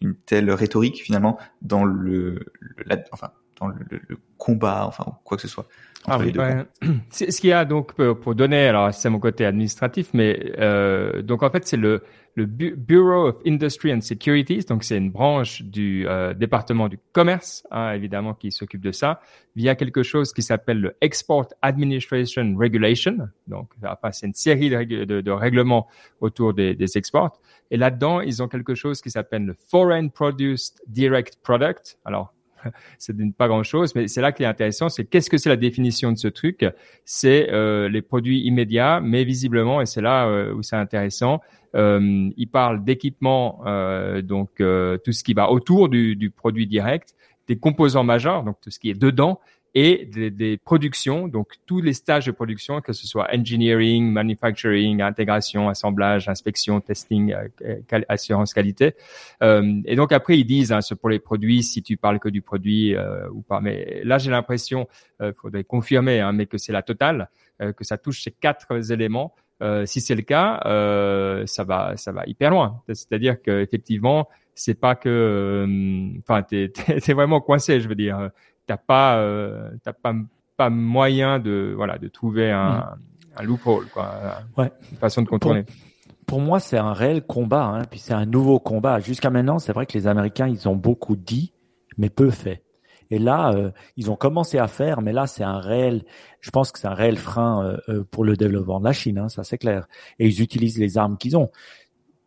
une 0.00 0.14
telle 0.16 0.50
rhétorique 0.50 1.02
finalement 1.02 1.38
dans 1.60 1.84
le, 1.84 2.44
le- 2.60 2.84
la, 2.86 2.98
enfin, 3.12 3.32
dans 3.62 3.74
le, 3.90 4.00
le, 4.08 4.18
combat, 4.38 4.86
enfin 4.86 5.18
quoi 5.24 5.36
que 5.36 5.42
ce 5.42 5.48
soit. 5.48 5.66
Ah 6.06 6.18
oui, 6.18 6.32
ouais. 6.36 6.64
Ce 7.10 7.40
qu'il 7.40 7.50
y 7.50 7.52
a 7.52 7.64
donc 7.64 7.94
pour 7.94 8.34
donner, 8.34 8.66
alors 8.66 8.92
c'est 8.92 9.08
mon 9.08 9.20
côté 9.20 9.44
administratif, 9.44 10.10
mais 10.14 10.52
euh, 10.58 11.22
donc 11.22 11.42
en 11.42 11.50
fait 11.50 11.66
c'est 11.66 11.76
le 11.76 12.02
le 12.34 12.46
Bureau 12.46 13.28
of 13.28 13.36
Industry 13.46 13.92
and 13.92 14.00
Securities, 14.00 14.64
donc 14.64 14.84
c'est 14.84 14.96
une 14.96 15.10
branche 15.10 15.62
du 15.62 16.06
euh, 16.08 16.32
département 16.32 16.88
du 16.88 16.98
commerce, 17.12 17.66
hein, 17.70 17.92
évidemment, 17.92 18.32
qui 18.32 18.50
s'occupe 18.50 18.80
de 18.80 18.92
ça, 18.92 19.20
via 19.54 19.74
quelque 19.74 20.02
chose 20.02 20.32
qui 20.32 20.42
s'appelle 20.42 20.80
le 20.80 20.96
Export 21.02 21.48
Administration 21.60 22.56
Regulation. 22.56 23.28
Donc, 23.46 23.70
enfin, 23.84 24.12
c'est 24.12 24.26
une 24.26 24.34
série 24.34 24.70
de, 24.70 25.04
de, 25.04 25.20
de, 25.20 25.30
règlements 25.30 25.88
autour 26.20 26.54
des, 26.54 26.74
des 26.74 26.96
exports. 26.96 27.38
Et 27.70 27.76
là-dedans, 27.76 28.20
ils 28.22 28.42
ont 28.42 28.48
quelque 28.48 28.74
chose 28.74 29.02
qui 29.02 29.10
s'appelle 29.10 29.44
le 29.44 29.54
Foreign 29.68 30.08
Produced 30.10 30.80
Direct 30.86 31.38
Product. 31.42 31.98
Alors, 32.06 32.32
c'est 32.98 33.14
pas 33.36 33.48
grand 33.48 33.62
chose, 33.62 33.94
mais 33.94 34.08
c'est 34.08 34.20
là 34.20 34.32
qui 34.32 34.42
est 34.42 34.46
intéressant, 34.46 34.88
c'est 34.88 35.04
qu'est-ce 35.04 35.30
que 35.30 35.38
c'est 35.38 35.48
la 35.48 35.56
définition 35.56 36.12
de 36.12 36.18
ce 36.18 36.28
truc? 36.28 36.64
C'est 37.04 37.50
euh, 37.52 37.88
les 37.88 38.02
produits 38.02 38.40
immédiats, 38.40 39.00
mais 39.02 39.24
visiblement, 39.24 39.80
et 39.80 39.86
c'est 39.86 40.02
là 40.02 40.26
euh, 40.26 40.54
où 40.54 40.62
c'est 40.62 40.76
intéressant, 40.76 41.40
euh, 41.74 42.30
il 42.36 42.48
parle 42.48 42.84
d'équipement, 42.84 43.62
euh, 43.66 44.22
donc 44.22 44.60
euh, 44.60 44.98
tout 44.98 45.12
ce 45.12 45.24
qui 45.24 45.32
va 45.32 45.50
autour 45.50 45.88
du, 45.88 46.16
du 46.16 46.30
produit 46.30 46.66
direct, 46.66 47.14
des 47.48 47.56
composants 47.56 48.04
majeurs, 48.04 48.44
donc 48.44 48.56
tout 48.60 48.70
ce 48.70 48.78
qui 48.78 48.90
est 48.90 48.98
dedans, 48.98 49.40
et 49.74 50.04
des, 50.04 50.30
des, 50.30 50.58
productions, 50.58 51.28
donc 51.28 51.54
tous 51.66 51.80
les 51.80 51.94
stages 51.94 52.26
de 52.26 52.30
production, 52.30 52.80
que 52.82 52.92
ce 52.92 53.06
soit 53.06 53.28
engineering, 53.34 54.10
manufacturing, 54.10 55.00
intégration, 55.00 55.68
assemblage, 55.68 56.28
inspection, 56.28 56.80
testing, 56.80 57.34
euh, 57.64 58.00
assurance 58.08 58.52
qualité. 58.52 58.94
Euh, 59.42 59.80
et 59.86 59.96
donc 59.96 60.12
après 60.12 60.38
ils 60.38 60.44
disent, 60.44 60.72
hein, 60.72 60.80
pour 61.00 61.08
les 61.08 61.18
produits, 61.18 61.62
si 61.62 61.82
tu 61.82 61.96
parles 61.96 62.18
que 62.18 62.28
du 62.28 62.42
produit 62.42 62.94
euh, 62.94 63.28
ou 63.30 63.40
pas. 63.40 63.60
Mais 63.60 64.02
là 64.04 64.18
j'ai 64.18 64.30
l'impression, 64.30 64.88
euh, 65.22 65.32
faudrait 65.40 65.64
confirmer, 65.64 66.20
hein, 66.20 66.32
mais 66.32 66.46
que 66.46 66.58
c'est 66.58 66.72
la 66.72 66.82
totale, 66.82 67.30
euh, 67.62 67.72
que 67.72 67.84
ça 67.84 67.96
touche 67.96 68.22
ces 68.22 68.30
quatre 68.30 68.92
éléments. 68.92 69.34
si 69.84 70.00
c'est 70.00 70.16
le 70.16 70.22
cas, 70.22 70.58
ça 71.46 71.64
va, 71.64 71.96
ça 71.96 72.10
va 72.10 72.24
hyper 72.26 72.50
loin. 72.50 72.82
C'est-à-dire 72.88 73.40
que 73.40 73.62
effectivement, 73.62 74.28
c'est 74.56 74.74
pas 74.74 74.96
que, 74.96 75.64
enfin, 76.18 76.42
t'es, 76.48 76.68
t'es 76.68 77.12
vraiment 77.12 77.40
coincé, 77.40 77.80
je 77.80 77.88
veux 77.88 77.94
dire 77.94 78.32
t'as 78.72 78.78
pas, 78.78 79.18
euh, 79.18 79.70
t'as 79.82 79.92
pas, 79.92 80.14
pas 80.56 80.70
moyen 80.70 81.38
de, 81.38 81.74
voilà, 81.76 81.98
de 81.98 82.08
trouver 82.08 82.50
un, 82.50 82.78
mm. 82.78 82.96
un 83.36 83.42
loophole, 83.42 83.86
quoi, 83.92 84.38
ouais. 84.56 84.72
une 84.90 84.98
façon 84.98 85.22
de 85.22 85.28
contourner. 85.28 85.64
Pour, 85.64 85.74
pour 86.26 86.40
moi, 86.40 86.58
c'est 86.58 86.78
un 86.78 86.94
réel 86.94 87.22
combat, 87.22 87.64
hein, 87.64 87.82
puis 87.90 88.00
c'est 88.00 88.14
un 88.14 88.24
nouveau 88.24 88.58
combat. 88.58 88.98
Jusqu'à 89.00 89.28
maintenant, 89.28 89.58
c'est 89.58 89.72
vrai 89.72 89.84
que 89.84 89.92
les 89.92 90.06
Américains, 90.06 90.48
ils 90.48 90.68
ont 90.68 90.76
beaucoup 90.76 91.16
dit, 91.16 91.52
mais 91.98 92.08
peu 92.08 92.30
fait. 92.30 92.62
Et 93.10 93.18
là, 93.18 93.52
euh, 93.52 93.70
ils 93.98 94.10
ont 94.10 94.16
commencé 94.16 94.56
à 94.56 94.68
faire, 94.68 95.02
mais 95.02 95.12
là, 95.12 95.26
c'est 95.26 95.44
un 95.44 95.60
réel. 95.60 96.04
Je 96.40 96.50
pense 96.50 96.72
que 96.72 96.78
c'est 96.78 96.88
un 96.88 96.94
réel 96.94 97.18
frein 97.18 97.76
euh 97.90 98.04
pour 98.10 98.24
le 98.24 98.36
développement 98.36 98.80
de 98.80 98.86
la 98.86 98.94
Chine, 98.94 99.18
hein, 99.18 99.28
ça 99.28 99.44
c'est 99.44 99.58
clair. 99.58 99.86
Et 100.18 100.26
ils 100.28 100.40
utilisent 100.40 100.78
les 100.78 100.96
armes 100.96 101.18
qu'ils 101.18 101.36
ont 101.36 101.50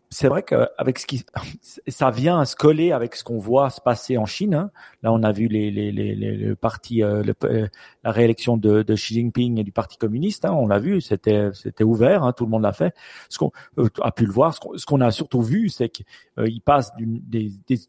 c'est 0.10 0.28
vrai 0.28 0.44
qu'avec 0.44 1.00
ce 1.00 1.06
qui, 1.06 1.26
ça 1.88 2.12
vient 2.12 2.39
à 2.39 2.46
se 2.46 2.56
coller 2.56 2.91
avec 2.91 3.15
ce 3.15 3.24
qu'on 3.24 3.38
voit 3.38 3.70
se 3.70 3.82
passer 3.82 4.18
en 4.18 4.26
Chine. 4.26 4.54
Hein. 4.54 4.72
Là, 5.04 5.12
on 5.12 5.24
a 5.24 5.32
vu 5.32 5.48
les, 5.48 5.72
les, 5.72 5.91
les, 5.91 6.15
les 6.15 6.36
le 6.36 6.56
parti, 6.56 7.04
euh, 7.04 7.24
euh, 7.44 7.68
la 8.04 8.12
réélection 8.12 8.58
de, 8.58 8.84
de, 8.84 8.96
Xi 8.96 9.15
Jinping 9.15 9.60
et 9.60 9.63
du 9.63 9.72
Parti 9.72 9.98
communiste. 9.98 10.46
Hein, 10.46 10.54
on 10.54 10.68
l'a 10.68 10.80
vu, 10.80 11.02
c'était 11.02 11.50
c'était 11.54 11.84
ouvert, 11.84 12.24
hein, 12.24 12.34
tout 12.34 12.46
le 12.46 12.52
monde 12.52 12.63
l'a 12.63 12.74
fait. 12.74 12.94
Ce 13.30 13.38
qu'on 13.38 13.52
euh, 13.78 13.89
a 14.02 14.12
pu 14.12 14.26
le 14.26 14.32
voir, 14.32 14.54
ce 14.54 14.86
qu'on 14.86 15.02
a 15.02 15.12
surtout 15.12 15.41
vu, 15.41 15.70
c'est 15.70 15.89
qu'ils 15.89 16.62
passent 16.62 16.91
des, 16.98 17.52
des 17.68 17.80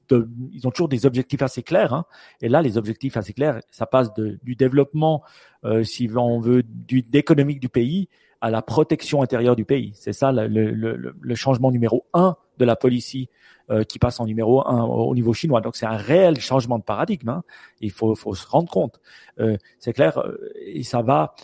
ils 0.52 0.66
ont 0.66 0.70
toujours 0.70 0.88
des 0.88 1.07
objectifs 1.07 1.42
assez 1.42 1.62
clairs. 1.62 1.94
Hein. 1.94 2.05
Et 2.40 2.48
là, 2.48 2.62
les 2.62 2.79
objectifs 2.79 3.16
assez 3.16 3.33
clairs, 3.33 3.61
ça 3.70 3.87
passe 3.87 4.12
de, 4.14 4.38
du 4.42 4.57
développement, 4.57 5.22
si 5.83 6.09
on 6.14 6.40
veut, 6.40 6.62
du 6.62 7.02
d'économique 7.02 7.61
du 7.61 7.68
pays 7.68 8.09
à 8.40 8.51
la 8.51 8.62
protection 8.62 9.22
intérieure 9.22 9.57
du 9.57 9.64
pays. 9.64 9.92
C'est 9.94 10.12
ça 10.12 10.33
le, 10.33 10.46
le, 10.46 11.14
le, 11.18 11.35
changement 11.35 11.70
numéro 11.70 12.07
un 12.12 12.37
de 12.59 12.64
la 12.64 12.77
policy 12.77 13.29
euh, 13.70 13.85
qui 13.85 13.99
passe 13.99 14.20
en 14.20 14.27
numéro 14.27 14.66
un 14.66 14.85
au 14.85 15.14
niveau 15.14 15.33
chinois. 15.33 15.61
Donc 15.61 15.77
c'est 15.77 15.87
un 15.87 15.96
réel 15.96 16.38
changement 16.40 16.79
de 16.79 16.85
paradigme. 16.85 17.29
Hein. 17.29 17.42
Il 17.81 17.90
faut, 17.90 18.14
faut, 18.14 18.35
se 18.35 18.46
rendre 18.46 18.70
compte. 18.70 19.01
Euh, 19.40 19.57
c'est 19.79 19.92
clair, 19.92 20.18
euh, 20.18 20.53
et 20.64 20.83
ça 20.83 21.03
va. 21.03 21.35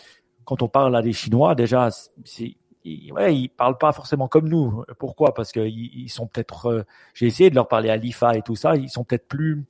Quand 0.45 0.61
on 0.61 0.67
parle 0.67 0.95
à 0.95 1.01
des 1.01 1.13
Chinois, 1.13 1.55
déjà, 1.55 1.89
c'est 2.25 2.57
ils, 2.85 3.13
ouais, 3.13 3.35
ils 3.35 3.49
parlent 3.49 3.77
pas 3.77 3.91
forcément 3.91 4.27
comme 4.27 4.49
nous. 4.49 4.83
Pourquoi? 4.99 5.33
Parce 5.33 5.51
qu'ils 5.51 5.67
ils 5.67 6.09
sont 6.09 6.27
peut-être. 6.27 6.67
Euh, 6.67 6.83
j'ai 7.13 7.27
essayé 7.27 7.49
de 7.49 7.55
leur 7.55 7.67
parler 7.67 7.89
à 7.89 7.97
l'IFA 7.97 8.37
et 8.37 8.41
tout 8.41 8.55
ça. 8.55 8.75
Ils 8.75 8.89
sont 8.89 9.03
peut-être 9.03 9.27
plus, 9.27 9.65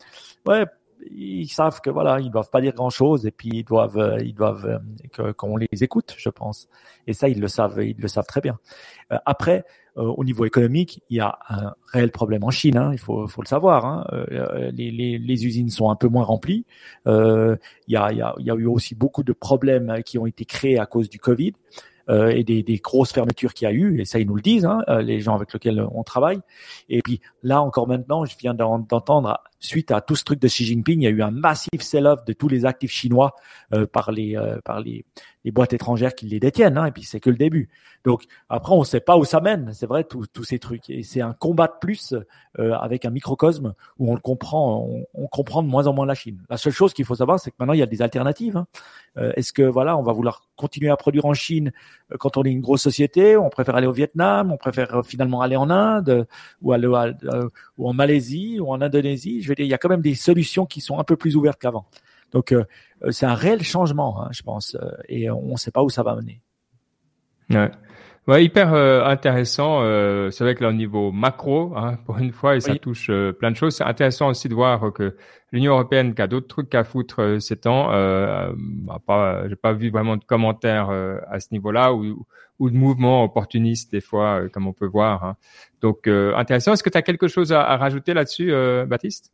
ouais, 0.47 0.65
ils 1.11 1.47
savent 1.47 1.81
que 1.81 1.89
voilà, 1.89 2.19
ils 2.19 2.31
doivent 2.31 2.49
pas 2.49 2.61
dire 2.61 2.73
grand 2.73 2.89
chose 2.89 3.25
et 3.25 3.31
puis 3.31 3.49
ils 3.53 3.63
doivent, 3.63 3.97
euh, 3.97 4.17
ils 4.23 4.33
doivent 4.33 4.81
euh, 5.19 5.33
qu'on 5.33 5.57
les 5.57 5.67
écoute, 5.83 6.15
je 6.17 6.29
pense. 6.29 6.67
Et 7.07 7.13
ça, 7.13 7.29
ils 7.29 7.39
le 7.39 7.47
savent, 7.47 7.83
ils 7.83 7.97
le 7.97 8.07
savent 8.07 8.25
très 8.27 8.41
bien. 8.41 8.59
Euh, 9.11 9.17
après, 9.25 9.65
au 9.95 10.23
niveau 10.23 10.43
économique, 10.45 11.03
il 11.11 11.17
y 11.17 11.19
a 11.19 11.37
un 11.49 11.75
réel 11.91 12.09
problème 12.09 12.43
en 12.43 12.49
Chine. 12.49 12.77
Hein, 12.77 12.89
il 12.93 12.97
faut, 12.97 13.27
faut 13.27 13.43
le 13.43 13.47
savoir. 13.47 13.85
Hein. 13.85 14.07
Les, 14.73 14.89
les, 14.89 15.19
les, 15.19 15.45
usines 15.45 15.69
sont 15.69 15.91
un 15.91 15.95
peu 15.95 16.07
moins 16.07 16.23
remplies. 16.23 16.65
il, 17.05 17.59
y 17.87 17.95
a, 17.95 18.11
y 18.11 18.19
a, 18.19 18.33
y 18.39 18.49
a 18.49 18.55
eu 18.55 18.65
aussi 18.65 18.95
beaucoup 18.95 19.21
de 19.21 19.33
problèmes 19.33 20.01
qui 20.03 20.17
ont 20.17 20.25
été 20.25 20.45
créés 20.45 20.79
à 20.79 20.87
cause 20.87 21.09
du 21.09 21.19
Covid. 21.19 21.53
Euh, 22.09 22.31
et 22.31 22.43
des, 22.43 22.63
des, 22.63 22.77
grosses 22.79 23.13
fermetures 23.13 23.53
qu'il 23.53 23.65
y 23.65 23.69
a 23.69 23.71
eu, 23.71 24.01
et 24.01 24.03
ça 24.03 24.19
ils 24.19 24.27
nous 24.27 24.35
le 24.35 24.41
disent, 24.41 24.65
hein, 24.65 24.83
les 25.01 25.21
gens 25.21 25.35
avec 25.35 25.53
lesquels 25.53 25.87
on 25.93 26.03
travaille. 26.03 26.41
Et 26.89 27.01
puis 27.01 27.21
là 27.43 27.61
encore 27.61 27.87
maintenant, 27.87 28.25
je 28.25 28.35
viens 28.37 28.53
d'entendre 28.53 29.39
suite 29.65 29.91
à 29.91 30.01
tout 30.01 30.15
ce 30.15 30.23
truc 30.23 30.39
de 30.39 30.47
Xi 30.47 30.65
Jinping, 30.65 31.01
il 31.01 31.03
y 31.03 31.07
a 31.07 31.09
eu 31.09 31.21
un 31.21 31.31
massif 31.31 31.81
sell-off 31.81 32.23
de 32.25 32.33
tous 32.33 32.47
les 32.47 32.65
actifs 32.65 32.91
chinois 32.91 33.35
euh, 33.73 33.85
par 33.85 34.11
les 34.11 34.35
euh, 34.35 34.59
par 34.63 34.81
les, 34.81 35.05
les, 35.43 35.51
boîtes 35.51 35.73
étrangères 35.73 36.15
qui 36.15 36.27
les 36.27 36.39
détiennent. 36.39 36.77
Hein, 36.77 36.87
et 36.87 36.91
puis 36.91 37.03
c'est 37.03 37.19
que 37.19 37.29
le 37.29 37.37
début. 37.37 37.69
Donc 38.03 38.25
après, 38.49 38.73
on 38.73 38.79
ne 38.79 38.85
sait 38.85 38.99
pas 38.99 39.17
où 39.17 39.23
ça 39.23 39.39
mène. 39.39 39.73
C'est 39.73 39.85
vrai 39.85 40.03
tous 40.03 40.43
ces 40.43 40.59
trucs. 40.59 40.89
Et 40.89 41.03
c'est 41.03 41.21
un 41.21 41.33
combat 41.33 41.67
de 41.67 41.73
plus 41.79 42.13
euh, 42.59 42.73
avec 42.73 43.05
un 43.05 43.09
microcosme 43.09 43.73
où 43.97 44.11
on 44.11 44.15
le 44.15 44.21
comprend. 44.21 44.85
On, 44.87 45.05
on, 45.13 45.27
comprend 45.27 45.63
de 45.63 45.67
moins 45.67 45.87
en 45.87 45.93
moins 45.93 46.05
la 46.05 46.15
Chine. 46.15 46.41
La 46.49 46.57
seule 46.57 46.73
chose 46.73 46.93
qu'il 46.93 47.05
faut 47.05 47.15
savoir, 47.15 47.39
c'est 47.39 47.51
que 47.51 47.55
maintenant 47.59 47.73
il 47.73 47.79
y 47.79 47.83
a 47.83 47.87
des 47.87 48.01
alternatives. 48.01 48.57
Hein. 48.57 48.67
Euh, 49.17 49.31
est-ce 49.35 49.53
que 49.53 49.63
voilà, 49.63 49.97
on 49.97 50.03
va 50.03 50.11
vouloir 50.11 50.43
continuer 50.55 50.89
à 50.89 50.97
produire 50.97 51.25
en 51.25 51.33
Chine 51.33 51.71
quand 52.19 52.37
on 52.37 52.43
est 52.43 52.51
une 52.51 52.61
grosse 52.61 52.81
société 52.81 53.37
On 53.37 53.49
préfère 53.49 53.75
aller 53.75 53.87
au 53.87 53.91
Vietnam 53.91 54.51
On 54.51 54.57
préfère 54.57 55.01
finalement 55.05 55.41
aller 55.41 55.55
en 55.55 55.69
Inde 55.69 56.27
ou 56.61 56.71
aller 56.71 56.87
ou 57.77 57.89
en 57.89 57.93
Malaisie 57.93 58.59
ou 58.59 58.71
en 58.71 58.81
Indonésie 58.81 59.41
Je 59.41 59.53
il 59.57 59.67
y 59.67 59.73
a 59.73 59.77
quand 59.77 59.89
même 59.89 60.01
des 60.01 60.15
solutions 60.15 60.65
qui 60.65 60.81
sont 60.81 60.99
un 60.99 61.03
peu 61.03 61.15
plus 61.15 61.35
ouvertes 61.35 61.59
qu'avant. 61.59 61.85
Donc, 62.33 62.51
euh, 62.51 62.63
euh, 63.03 63.11
c'est 63.11 63.25
un 63.25 63.35
réel 63.35 63.63
changement, 63.63 64.21
hein, 64.21 64.29
je 64.31 64.41
pense, 64.41 64.75
euh, 64.75 64.89
et 65.07 65.29
on 65.29 65.51
ne 65.51 65.57
sait 65.57 65.71
pas 65.71 65.83
où 65.83 65.89
ça 65.89 66.03
va 66.03 66.15
mener. 66.15 66.41
Ouais. 67.49 67.71
Ouais, 68.25 68.45
hyper 68.45 68.73
intéressant. 68.73 69.81
c'est 70.31 70.45
vrai 70.45 70.55
que 70.55 70.63
là, 70.63 70.69
au 70.69 70.73
niveau 70.73 71.11
macro, 71.11 71.73
hein, 71.75 71.97
pour 72.05 72.19
une 72.19 72.31
fois, 72.31 72.55
et 72.55 72.61
ça 72.61 72.73
touche 72.77 73.11
plein 73.37 73.51
de 73.51 73.57
choses. 73.57 73.75
C'est 73.75 73.83
intéressant 73.83 74.29
aussi 74.29 74.47
de 74.47 74.53
voir 74.53 74.93
que 74.93 75.17
l'Union 75.53 75.73
européenne, 75.73 76.13
qui 76.13 76.21
a 76.21 76.27
d'autres 76.27 76.47
trucs 76.47 76.75
à 76.75 76.83
foutre 76.83 77.37
ces 77.39 77.55
temps, 77.55 77.87
bah, 78.57 78.99
pas, 79.05 79.47
j'ai 79.47 79.55
pas 79.55 79.71
vu 79.71 79.89
vraiment 79.89 80.17
de 80.17 80.25
commentaires 80.25 80.89
à 80.89 81.39
ce 81.39 81.47
niveau-là 81.51 81.93
ou, 81.93 82.25
ou 82.59 82.69
de 82.69 82.75
mouvements 82.75 83.23
opportunistes 83.23 83.91
des 83.91 84.01
fois, 84.01 84.49
comme 84.49 84.67
on 84.67 84.73
peut 84.73 84.87
voir. 84.87 85.23
Hein. 85.23 85.37
Donc, 85.81 86.07
intéressant. 86.07 86.73
Est-ce 86.73 86.83
que 86.83 86.89
tu 86.89 86.97
as 86.97 87.03
quelque 87.03 87.27
chose 87.27 87.53
à, 87.53 87.61
à 87.61 87.77
rajouter 87.77 88.13
là-dessus, 88.13 88.51
Baptiste? 88.87 89.31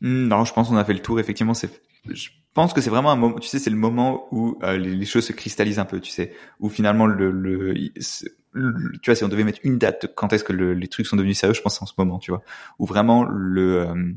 Hmm, 0.00 0.28
non, 0.28 0.44
je 0.44 0.52
pense 0.52 0.68
qu'on 0.68 0.76
a 0.76 0.84
fait 0.84 0.92
le 0.92 1.00
tour. 1.00 1.20
Effectivement, 1.20 1.54
c'est. 1.54 1.70
Je 2.10 2.28
pense 2.52 2.72
que 2.72 2.80
c'est 2.80 2.90
vraiment 2.90 3.10
un 3.10 3.16
moment. 3.16 3.38
Tu 3.38 3.48
sais, 3.48 3.58
c'est 3.58 3.70
le 3.70 3.76
moment 3.76 4.28
où 4.30 4.58
euh, 4.62 4.76
les, 4.76 5.06
choses 5.06 5.24
se 5.24 5.32
cristallisent 5.32 5.78
un 5.78 5.84
peu. 5.84 6.00
Tu 6.00 6.10
sais, 6.10 6.32
où 6.60 6.68
finalement 6.68 7.06
le, 7.06 7.30
le, 7.30 7.74
tu 7.74 9.06
vois, 9.06 9.14
si 9.14 9.24
on 9.24 9.28
devait 9.28 9.44
mettre 9.44 9.60
une 9.62 9.78
date 9.78 10.12
quand 10.14 10.32
est-ce 10.32 10.44
que 10.44 10.52
les 10.52 10.88
trucs 10.88 11.06
sont 11.06 11.16
devenus 11.16 11.38
sérieux, 11.38 11.54
je 11.54 11.62
pense 11.62 11.80
en 11.80 11.86
ce 11.86 11.94
moment. 11.96 12.18
Tu 12.18 12.30
vois, 12.30 12.42
où 12.78 12.86
vraiment 12.86 13.24
le, 13.24 13.80
euh, 13.80 14.12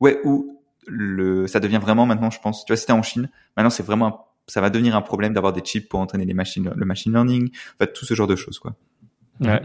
ouais, 0.00 0.18
où 0.24 0.55
le, 0.86 1.46
ça 1.46 1.60
devient 1.60 1.78
vraiment 1.80 2.06
maintenant. 2.06 2.30
Je 2.30 2.40
pense. 2.40 2.64
Tu 2.64 2.72
vois, 2.72 2.76
c'était 2.76 2.92
en 2.92 3.02
Chine. 3.02 3.28
Maintenant, 3.56 3.70
c'est 3.70 3.84
vraiment, 3.84 4.28
ça 4.46 4.60
va 4.60 4.70
devenir 4.70 4.96
un 4.96 5.02
problème 5.02 5.32
d'avoir 5.32 5.52
des 5.52 5.60
chips 5.60 5.88
pour 5.88 6.00
entraîner 6.00 6.24
les 6.24 6.34
machines, 6.34 6.70
le 6.74 6.86
machine 6.86 7.12
learning, 7.12 7.48
en 7.48 7.78
fait, 7.84 7.92
tout 7.92 8.04
ce 8.04 8.14
genre 8.14 8.26
de 8.26 8.36
choses, 8.36 8.58
quoi. 8.58 8.74
Ouais. 9.40 9.60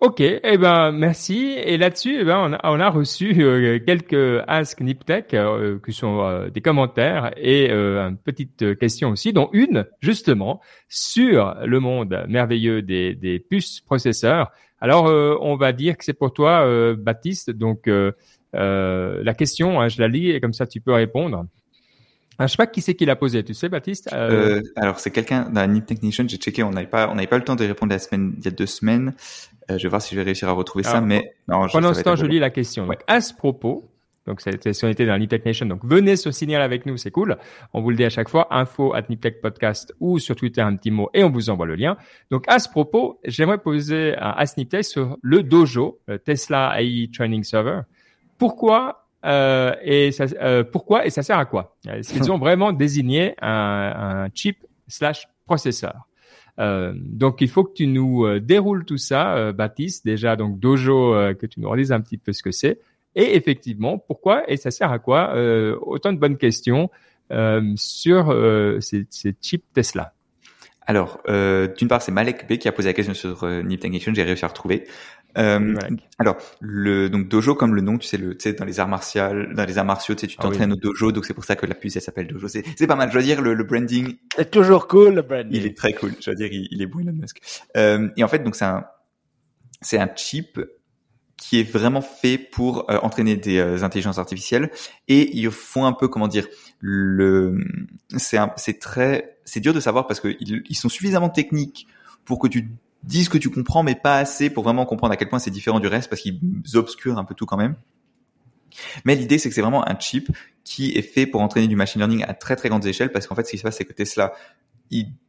Ok, 0.00 0.20
eh 0.22 0.56
ben 0.56 0.92
merci. 0.92 1.52
Et 1.62 1.76
là-dessus, 1.76 2.20
eh 2.20 2.24
ben 2.24 2.58
on 2.62 2.80
a, 2.80 2.88
reçu 2.88 3.44
euh, 3.44 3.78
quelques 3.84 4.42
Ask 4.48 4.80
Niptech 4.80 5.34
euh, 5.34 5.78
qui 5.84 5.92
sont 5.92 6.22
euh, 6.22 6.48
des 6.48 6.62
commentaires 6.62 7.32
et 7.36 7.70
une 7.70 8.16
petite 8.16 8.78
question 8.78 9.10
aussi, 9.10 9.34
dont 9.34 9.50
une 9.52 9.84
justement 10.00 10.62
sur 10.88 11.54
le 11.62 11.80
monde 11.80 12.24
merveilleux 12.28 12.80
des, 12.80 13.14
des 13.14 13.38
puces 13.40 13.80
processeurs. 13.80 14.50
Alors 14.80 15.04
on 15.04 15.56
va 15.56 15.74
dire 15.74 15.98
que 15.98 16.04
c'est 16.06 16.14
pour 16.14 16.32
toi, 16.32 16.94
Baptiste. 16.94 17.50
Donc 17.50 17.86
la 18.52 19.34
question, 19.34 19.80
hein, 19.80 19.88
je 19.88 20.00
la 20.00 20.08
lis 20.08 20.30
et 20.30 20.40
comme 20.40 20.52
ça 20.52 20.66
tu 20.66 20.80
peux 20.80 20.92
répondre. 20.92 21.46
Ah, 22.38 22.46
je 22.46 22.52
sais 22.52 22.56
pas 22.56 22.66
qui 22.66 22.80
c'est 22.80 22.94
qui 22.94 23.04
l'a 23.04 23.16
posé, 23.16 23.44
tu 23.44 23.52
sais, 23.52 23.68
Baptiste 23.68 24.08
euh... 24.14 24.62
Alors 24.76 24.98
c'est 24.98 25.10
quelqu'un 25.10 25.50
d'un 25.50 25.66
Nip 25.66 25.84
Technician. 25.84 26.24
J'ai 26.26 26.38
checké, 26.38 26.62
on 26.62 26.70
n'avait 26.70 26.86
pas, 26.86 27.10
on 27.10 27.26
pas 27.26 27.36
le 27.36 27.44
temps 27.44 27.54
de 27.54 27.66
répondre 27.66 27.92
la 27.92 27.98
semaine, 27.98 28.32
il 28.38 28.44
y 28.46 28.48
a 28.48 28.50
deux 28.50 28.64
semaines. 28.64 29.12
Euh, 29.70 29.76
je 29.76 29.82
vais 29.82 29.88
voir 29.90 30.00
si 30.00 30.14
je 30.14 30.20
vais 30.20 30.24
réussir 30.24 30.48
à 30.48 30.52
retrouver 30.52 30.84
ça, 30.84 31.02
mais 31.02 31.34
non. 31.48 31.66
pendant 31.70 31.92
ce 31.92 32.00
temps, 32.00 32.16
je 32.16 32.24
lis 32.24 32.38
la 32.38 32.48
question. 32.48 32.86
Donc, 32.86 33.02
à 33.06 33.20
ce 33.20 33.34
propos, 33.34 33.84
Donc, 34.26 34.40
c'est 34.40 34.72
si 34.72 34.84
on 34.84 34.88
était 34.88 35.04
dans 35.04 35.18
Niptech 35.18 35.44
Nation. 35.44 35.66
Donc, 35.66 35.80
venez 35.84 36.16
se 36.16 36.30
signaler 36.30 36.64
avec 36.64 36.86
nous, 36.86 36.96
c'est 36.96 37.10
cool. 37.10 37.36
On 37.74 37.82
vous 37.82 37.90
le 37.90 37.96
dit 37.96 38.04
à 38.04 38.10
chaque 38.10 38.30
fois, 38.30 38.48
info 38.50 38.94
at 38.94 39.02
Niptech 39.10 39.42
Podcast 39.42 39.94
ou 40.00 40.18
sur 40.18 40.34
Twitter 40.34 40.62
un 40.62 40.76
petit 40.76 40.90
mot 40.90 41.10
et 41.12 41.22
on 41.22 41.30
vous 41.30 41.50
envoie 41.50 41.66
le 41.66 41.74
lien. 41.74 41.98
Donc, 42.30 42.44
à 42.48 42.58
ce 42.58 42.70
propos, 42.70 43.20
j'aimerais 43.24 43.58
poser 43.58 44.14
à 44.16 44.44
Sniptech 44.46 44.84
sur 44.84 45.18
le 45.20 45.42
dojo, 45.42 46.00
le 46.06 46.18
Tesla 46.18 46.80
AI 46.80 47.10
Training 47.12 47.44
Server. 47.44 47.80
Pourquoi 48.40 49.06
euh, 49.26 49.74
et 49.82 50.12
ça, 50.12 50.24
euh, 50.40 50.64
pourquoi 50.64 51.04
et 51.04 51.10
ça 51.10 51.22
sert 51.22 51.38
à 51.38 51.44
quoi? 51.44 51.76
Qu'ils 52.02 52.32
ont 52.32 52.38
vraiment 52.38 52.72
désigné 52.72 53.34
un, 53.42 54.24
un 54.24 54.28
chip 54.34 54.66
slash 54.88 55.28
processeur? 55.44 56.08
Euh, 56.58 56.92
donc 56.96 57.40
il 57.40 57.48
faut 57.48 57.64
que 57.64 57.72
tu 57.72 57.86
nous 57.86 58.24
euh, 58.24 58.40
déroules 58.40 58.84
tout 58.84 58.96
ça, 58.96 59.36
euh, 59.36 59.52
Baptiste. 59.52 60.04
Déjà 60.04 60.36
donc 60.36 60.58
Dojo, 60.58 61.12
que 61.38 61.46
tu 61.46 61.60
nous 61.60 61.68
redises 61.68 61.92
un 61.92 62.00
petit 62.00 62.18
peu 62.18 62.32
ce 62.32 62.42
que 62.42 62.50
c'est. 62.50 62.80
Et 63.14 63.36
effectivement, 63.36 63.98
pourquoi 63.98 64.50
et 64.50 64.56
ça 64.56 64.70
sert 64.70 64.90
à 64.90 64.98
quoi? 64.98 65.34
Autant 65.82 66.12
de 66.12 66.18
bonnes 66.18 66.38
questions 66.38 66.90
sur 67.76 68.34
ces, 68.80 69.06
ces 69.10 69.34
chips 69.40 69.64
Tesla. 69.74 70.14
Alors, 70.90 71.20
euh, 71.28 71.68
d'une 71.68 71.86
part, 71.86 72.02
c'est 72.02 72.10
Malek 72.10 72.48
B 72.48 72.56
qui 72.56 72.66
a 72.66 72.72
posé 72.72 72.88
la 72.88 72.94
question 72.94 73.14
sur 73.14 73.44
euh, 73.44 73.62
Nip 73.62 73.86
j'ai 74.12 74.22
réussi 74.24 74.44
à 74.44 74.48
retrouver. 74.48 74.88
Euh, 75.38 75.74
alors, 76.18 76.36
le 76.60 77.08
donc 77.08 77.28
dojo 77.28 77.54
comme 77.54 77.74
le 77.74 77.80
nom, 77.80 77.98
tu 77.98 78.06
sais, 78.06 78.16
le, 78.16 78.36
tu 78.36 78.42
sais, 78.42 78.52
dans 78.54 78.64
les 78.64 78.80
arts 78.80 78.88
martiaux, 78.88 79.22
dans 79.54 79.64
les 79.64 79.78
arts 79.78 79.84
martiaux, 79.84 80.14
tu 80.14 80.22
sais, 80.22 80.26
tu 80.26 80.36
ah 80.38 80.42
t'entraînes 80.42 80.72
au 80.72 80.76
dojo, 80.76 81.12
donc 81.12 81.24
c'est 81.24 81.34
pour 81.34 81.44
ça 81.44 81.56
que 81.56 81.66
la 81.66 81.74
puce 81.74 81.96
elle 81.96 82.02
s'appelle 82.02 82.26
dojo. 82.26 82.48
C'est, 82.48 82.64
c'est 82.76 82.86
pas 82.86 82.96
mal. 82.96 83.10
Je 83.10 83.18
veux 83.18 83.24
dire, 83.24 83.40
le, 83.40 83.54
le 83.54 83.64
branding. 83.64 84.16
C'est 84.36 84.50
toujours 84.50 84.88
cool 84.88 85.14
le 85.14 85.22
branding. 85.22 85.52
Il 85.52 85.66
est 85.66 85.76
très 85.76 85.92
cool. 85.92 86.12
Je 86.20 86.30
veux 86.30 86.36
dire, 86.36 86.48
il, 86.50 86.68
il 86.70 86.82
est 86.82 86.86
bon 86.86 87.00
Elon 87.00 87.12
Musk. 87.12 87.40
Euh, 87.76 88.08
et 88.16 88.24
en 88.24 88.28
fait, 88.28 88.40
donc 88.40 88.56
c'est 88.56 88.64
un, 88.64 88.84
c'est 89.82 89.98
un 89.98 90.08
chip 90.14 90.60
qui 91.40 91.58
est 91.58 91.64
vraiment 91.64 92.02
fait 92.02 92.36
pour 92.36 92.90
euh, 92.90 92.98
entraîner 92.98 93.34
des 93.34 93.58
euh, 93.58 93.82
intelligences 93.82 94.18
artificielles 94.18 94.70
et 95.08 95.34
ils 95.36 95.50
font 95.50 95.86
un 95.86 95.94
peu 95.94 96.06
comment 96.06 96.28
dire 96.28 96.46
le 96.80 97.58
c'est 98.18 98.38
c'est 98.56 98.78
très 98.78 99.38
c'est 99.44 99.60
dur 99.60 99.72
de 99.72 99.80
savoir 99.80 100.06
parce 100.06 100.20
que 100.20 100.36
ils, 100.38 100.76
sont 100.76 100.90
suffisamment 100.90 101.30
techniques 101.30 101.86
pour 102.26 102.38
que 102.38 102.46
tu 102.46 102.68
dises 103.02 103.28
que 103.28 103.38
tu 103.38 103.50
comprends 103.50 103.82
mais 103.82 103.94
pas 103.94 104.18
assez 104.18 104.50
pour 104.50 104.64
vraiment 104.64 104.86
comprendre 104.86 105.12
à 105.12 105.16
quel 105.16 105.28
point 105.28 105.38
c'est 105.38 105.50
différent 105.50 105.80
du 105.80 105.86
reste 105.86 106.08
parce 106.08 106.22
qu'ils 106.22 106.40
obscurent 106.74 107.18
un 107.18 107.24
peu 107.24 107.34
tout 107.34 107.46
quand 107.46 107.56
même. 107.56 107.76
Mais 109.04 109.16
l'idée 109.16 109.38
c'est 109.38 109.48
que 109.48 109.54
c'est 109.54 109.62
vraiment 109.62 109.88
un 109.88 109.98
chip 109.98 110.30
qui 110.64 110.92
est 110.92 111.02
fait 111.02 111.26
pour 111.26 111.40
entraîner 111.40 111.66
du 111.66 111.76
machine 111.76 112.00
learning 112.00 112.24
à 112.24 112.34
très 112.34 112.56
très 112.56 112.68
grande 112.68 112.84
échelle 112.86 113.10
parce 113.10 113.26
qu'en 113.26 113.34
fait 113.34 113.44
ce 113.44 113.50
qui 113.50 113.58
se 113.58 113.62
passe 113.62 113.76
c'est 113.76 113.84
que 113.84 113.92
Tesla 113.92 114.32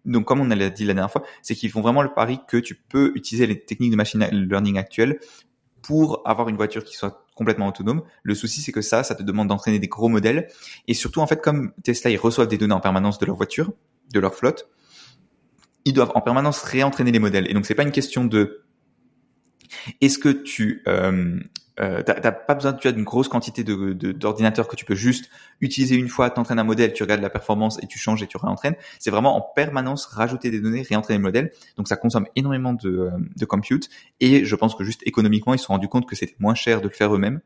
donc 0.05 0.25
comme 0.25 0.41
on 0.41 0.45
l'a 0.45 0.69
dit 0.69 0.85
la 0.85 0.93
dernière 0.93 1.11
fois, 1.11 1.23
c'est 1.41 1.55
qu'ils 1.55 1.69
font 1.69 1.81
vraiment 1.81 2.01
le 2.01 2.13
pari 2.13 2.39
que 2.47 2.57
tu 2.57 2.75
peux 2.75 3.11
utiliser 3.15 3.47
les 3.47 3.59
techniques 3.63 3.91
de 3.91 3.95
machine 3.95 4.27
learning 4.31 4.77
actuelles 4.77 5.19
pour 5.81 6.21
avoir 6.25 6.49
une 6.49 6.55
voiture 6.55 6.83
qui 6.83 6.95
soit 6.95 7.25
complètement 7.35 7.67
autonome. 7.67 8.03
Le 8.23 8.35
souci, 8.35 8.61
c'est 8.61 8.71
que 8.71 8.81
ça, 8.81 9.03
ça 9.03 9.15
te 9.15 9.23
demande 9.23 9.47
d'entraîner 9.47 9.79
des 9.79 9.87
gros 9.87 10.09
modèles. 10.09 10.47
Et 10.87 10.93
surtout, 10.93 11.21
en 11.21 11.27
fait, 11.27 11.41
comme 11.41 11.73
Tesla, 11.83 12.11
ils 12.11 12.17
reçoivent 12.17 12.47
des 12.47 12.57
données 12.57 12.73
en 12.73 12.79
permanence 12.79 13.17
de 13.17 13.25
leur 13.25 13.35
voiture, 13.35 13.73
de 14.13 14.19
leur 14.19 14.35
flotte, 14.35 14.69
ils 15.85 15.93
doivent 15.93 16.11
en 16.15 16.21
permanence 16.21 16.61
réentraîner 16.61 17.11
les 17.11 17.19
modèles. 17.19 17.49
Et 17.49 17.53
donc, 17.53 17.65
c'est 17.65 17.75
pas 17.75 17.83
une 17.83 17.91
question 17.91 18.25
de 18.25 18.63
est-ce 20.01 20.17
que 20.17 20.29
tu 20.29 20.83
euh, 20.87 21.39
euh, 21.79 22.03
t'as 22.03 22.31
pas 22.31 22.53
besoin 22.53 22.73
tu 22.73 22.87
as 22.87 22.91
d'une 22.91 23.03
grosse 23.03 23.27
quantité 23.27 23.63
d'ordinateurs 23.63 24.67
que 24.67 24.75
tu 24.75 24.85
peux 24.85 24.95
juste 24.95 25.29
utiliser 25.61 25.95
une 25.95 26.09
fois, 26.09 26.29
t'entraînes 26.29 26.59
un 26.59 26.63
modèle, 26.63 26.93
tu 26.93 27.01
regardes 27.01 27.21
la 27.21 27.29
performance 27.29 27.81
et 27.81 27.87
tu 27.87 27.97
changes 27.97 28.21
et 28.21 28.27
tu 28.27 28.37
réentraînes. 28.37 28.75
C'est 28.99 29.09
vraiment 29.09 29.35
en 29.35 29.41
permanence 29.41 30.05
rajouter 30.05 30.51
des 30.51 30.59
données, 30.59 30.83
réentraîner 30.83 31.17
le 31.17 31.23
modèle. 31.23 31.51
Donc 31.77 31.87
ça 31.87 31.95
consomme 31.95 32.27
énormément 32.35 32.73
de, 32.73 32.89
euh, 32.89 33.11
de 33.35 33.45
compute 33.45 33.89
et 34.19 34.45
je 34.45 34.55
pense 34.55 34.75
que 34.75 34.83
juste 34.83 35.01
économiquement 35.07 35.53
ils 35.53 35.59
se 35.59 35.65
sont 35.65 35.73
rendus 35.73 35.87
compte 35.87 36.07
que 36.07 36.15
c'était 36.15 36.35
moins 36.39 36.55
cher 36.55 36.81
de 36.81 36.87
le 36.87 36.93
faire 36.93 37.15
eux-mêmes 37.15 37.41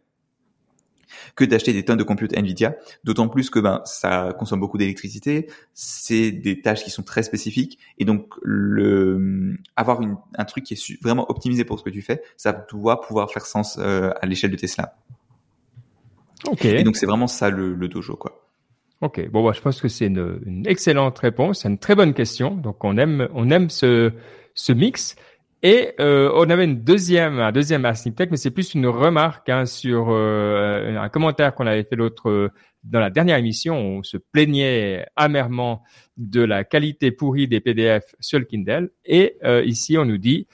que 1.36 1.46
d'acheter 1.46 1.74
des 1.74 1.84
tonnes 1.84 1.98
de 1.98 2.04
compute 2.04 2.34
Nvidia. 2.36 2.76
D'autant 3.04 3.28
plus 3.28 3.50
que 3.50 3.60
ben 3.60 3.82
ça 3.86 4.34
consomme 4.38 4.60
beaucoup 4.60 4.78
d'électricité, 4.78 5.48
c'est 5.74 6.32
des 6.32 6.62
tâches 6.62 6.84
qui 6.84 6.92
sont 6.92 7.04
très 7.04 7.24
spécifiques 7.24 7.80
et 7.98 8.06
donc 8.06 8.34
le 8.42 9.56
avoir 9.76 10.02
une, 10.02 10.18
un 10.38 10.46
truc 10.46 10.64
qui 10.64 10.74
est 10.74 11.04
vraiment 11.04 11.30
optimisé 11.30 11.66
pour 11.66 11.80
ce 11.80 11.84
que 11.84 11.90
tu 11.90 12.02
fais, 12.02 12.22
ça 12.38 12.54
doit 12.72 13.02
pouvoir 13.02 13.32
faire 13.32 13.46
sens 13.46 13.78
euh, 13.80 14.12
à 14.22 14.26
l'échelle 14.26 14.52
de 14.52 14.58
Tesla. 14.58 14.96
Ok. 16.48 16.66
Et 16.66 16.84
donc 16.84 16.96
c'est 16.96 17.06
vraiment 17.06 17.28
ça 17.28 17.50
le, 17.50 17.74
le 17.74 17.88
dojo 17.88 18.16
quoi. 18.16 18.42
Ok, 19.02 19.30
bon, 19.30 19.44
bah, 19.44 19.52
je 19.54 19.60
pense 19.60 19.82
que 19.82 19.90
c'est 19.90 20.08
une, 20.08 20.40
une, 20.46 20.68
excellente 20.68 21.20
réponse, 21.20 21.62
c'est 21.62 21.68
une 21.68 21.78
très 21.78 21.96
bonne 21.96 22.14
question. 22.14 22.56
Donc 22.56 22.84
on 22.84 22.98
aime, 22.98 23.28
on 23.34 23.50
aime 23.50 23.70
ce, 23.70 24.14
ce 24.54 24.72
mix. 24.72 25.16
Et 25.68 25.94
euh, 26.00 26.32
on 26.36 26.48
avait 26.52 26.66
une 26.66 26.84
deuxième, 26.84 27.40
un 27.40 27.52
deuxième 27.52 27.92
Tech, 28.16 28.28
mais 28.30 28.38
c'est 28.38 28.52
plus 28.52 28.76
une 28.76 28.86
remarque 28.86 29.50
hein, 29.50 29.66
sur 29.66 30.10
euh, 30.12 30.96
un 30.96 31.10
commentaire 31.10 31.56
qu'on 31.56 31.66
avait 31.66 31.84
fait 31.84 31.96
l'autre 31.96 32.30
euh, 32.30 32.52
dans 32.84 33.00
la 33.00 33.10
dernière 33.10 33.38
émission. 33.38 33.76
On 33.76 34.04
se 34.04 34.18
plaignait 34.18 35.08
amèrement 35.16 35.82
de 36.18 36.44
la 36.44 36.66
qualité 36.66 37.10
pourrie 37.10 37.48
des 37.48 37.62
PDF 37.62 38.14
sur 38.20 38.38
le 38.38 38.46
Kindle. 38.46 38.92
Et 39.06 39.40
ici, 39.64 39.98
on 39.98 40.06
nous 40.06 40.20
dit 40.20 40.48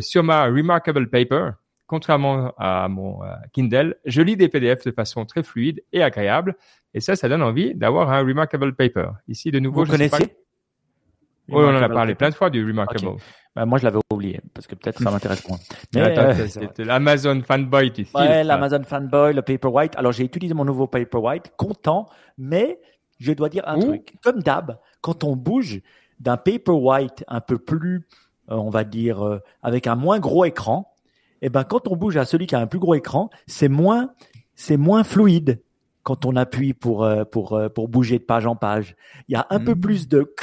sur 0.00 0.22
ma 0.22 0.44
remarkable 0.44 1.08
paper, 1.08 1.52
contrairement 1.86 2.52
à 2.58 2.86
mon 2.88 3.20
Kindle, 3.54 3.96
je 4.04 4.20
lis 4.20 4.36
des 4.36 4.48
PDF 4.48 4.84
de 4.84 4.90
façon 4.90 5.24
très 5.24 5.42
fluide 5.42 5.82
et 5.94 6.02
agréable. 6.02 6.54
Et 6.92 7.00
ça, 7.00 7.16
ça 7.16 7.30
donne 7.30 7.42
envie 7.42 7.74
d'avoir 7.74 8.12
un 8.12 8.20
remarkable 8.20 8.74
paper. 8.74 9.08
Ici, 9.26 9.50
de 9.50 9.58
nouveau, 9.58 9.84
Vous 9.84 9.90
connaissez? 9.90 10.36
Oui, 11.50 11.64
on 11.64 11.76
en 11.76 11.82
a 11.82 11.88
parlé 11.88 12.14
plein 12.14 12.30
de 12.30 12.34
fois 12.34 12.50
du 12.50 12.64
Remarkable. 12.64 13.16
Bah, 13.56 13.66
moi, 13.66 13.78
je 13.78 13.84
l'avais 13.84 13.98
oublié 14.12 14.40
parce 14.54 14.66
que 14.66 14.76
peut-être 14.76 15.02
ça 15.02 15.10
m'intéresse 15.10 15.46
moins. 15.48 15.58
Mais 15.94 16.16
euh, 16.16 16.46
c'était 16.46 16.84
l'Amazon 16.84 17.42
fanboy, 17.42 17.92
tu 17.92 18.06
Ouais, 18.14 18.44
l'Amazon 18.44 18.84
fanboy, 18.84 19.34
le 19.34 19.42
Paperwhite. 19.42 19.96
Alors, 19.96 20.12
j'ai 20.12 20.24
utilisé 20.24 20.54
mon 20.54 20.64
nouveau 20.64 20.86
Paperwhite, 20.86 21.52
content, 21.56 22.06
mais 22.38 22.80
je 23.18 23.32
dois 23.32 23.48
dire 23.48 23.64
un 23.66 23.78
truc. 23.78 24.14
Comme 24.22 24.40
d'hab, 24.42 24.78
quand 25.00 25.24
on 25.24 25.34
bouge 25.34 25.80
d'un 26.20 26.36
Paperwhite 26.36 27.24
un 27.26 27.40
peu 27.40 27.58
plus, 27.58 28.06
euh, 28.50 28.54
on 28.54 28.70
va 28.70 28.84
dire, 28.84 29.26
euh, 29.26 29.40
avec 29.62 29.86
un 29.88 29.96
moins 29.96 30.20
gros 30.20 30.44
écran, 30.44 30.94
eh 31.42 31.48
ben, 31.48 31.64
quand 31.64 31.88
on 31.88 31.96
bouge 31.96 32.16
à 32.16 32.24
celui 32.24 32.46
qui 32.46 32.54
a 32.54 32.60
un 32.60 32.66
plus 32.66 32.78
gros 32.78 32.94
écran, 32.94 33.30
c'est 33.46 33.68
moins, 33.68 34.12
c'est 34.54 34.76
moins 34.76 35.02
fluide 35.02 35.60
quand 36.02 36.24
on 36.26 36.36
appuie 36.36 36.72
pour 36.72 37.08
pour 37.30 37.60
pour 37.74 37.88
bouger 37.88 38.18
de 38.18 38.24
page 38.24 38.46
en 38.46 38.56
page. 38.56 38.96
Il 39.28 39.32
y 39.32 39.36
a 39.36 39.46
un 39.50 39.60
peu 39.60 39.74
hmm. 39.74 39.80
plus 39.80 40.08
de 40.08 40.34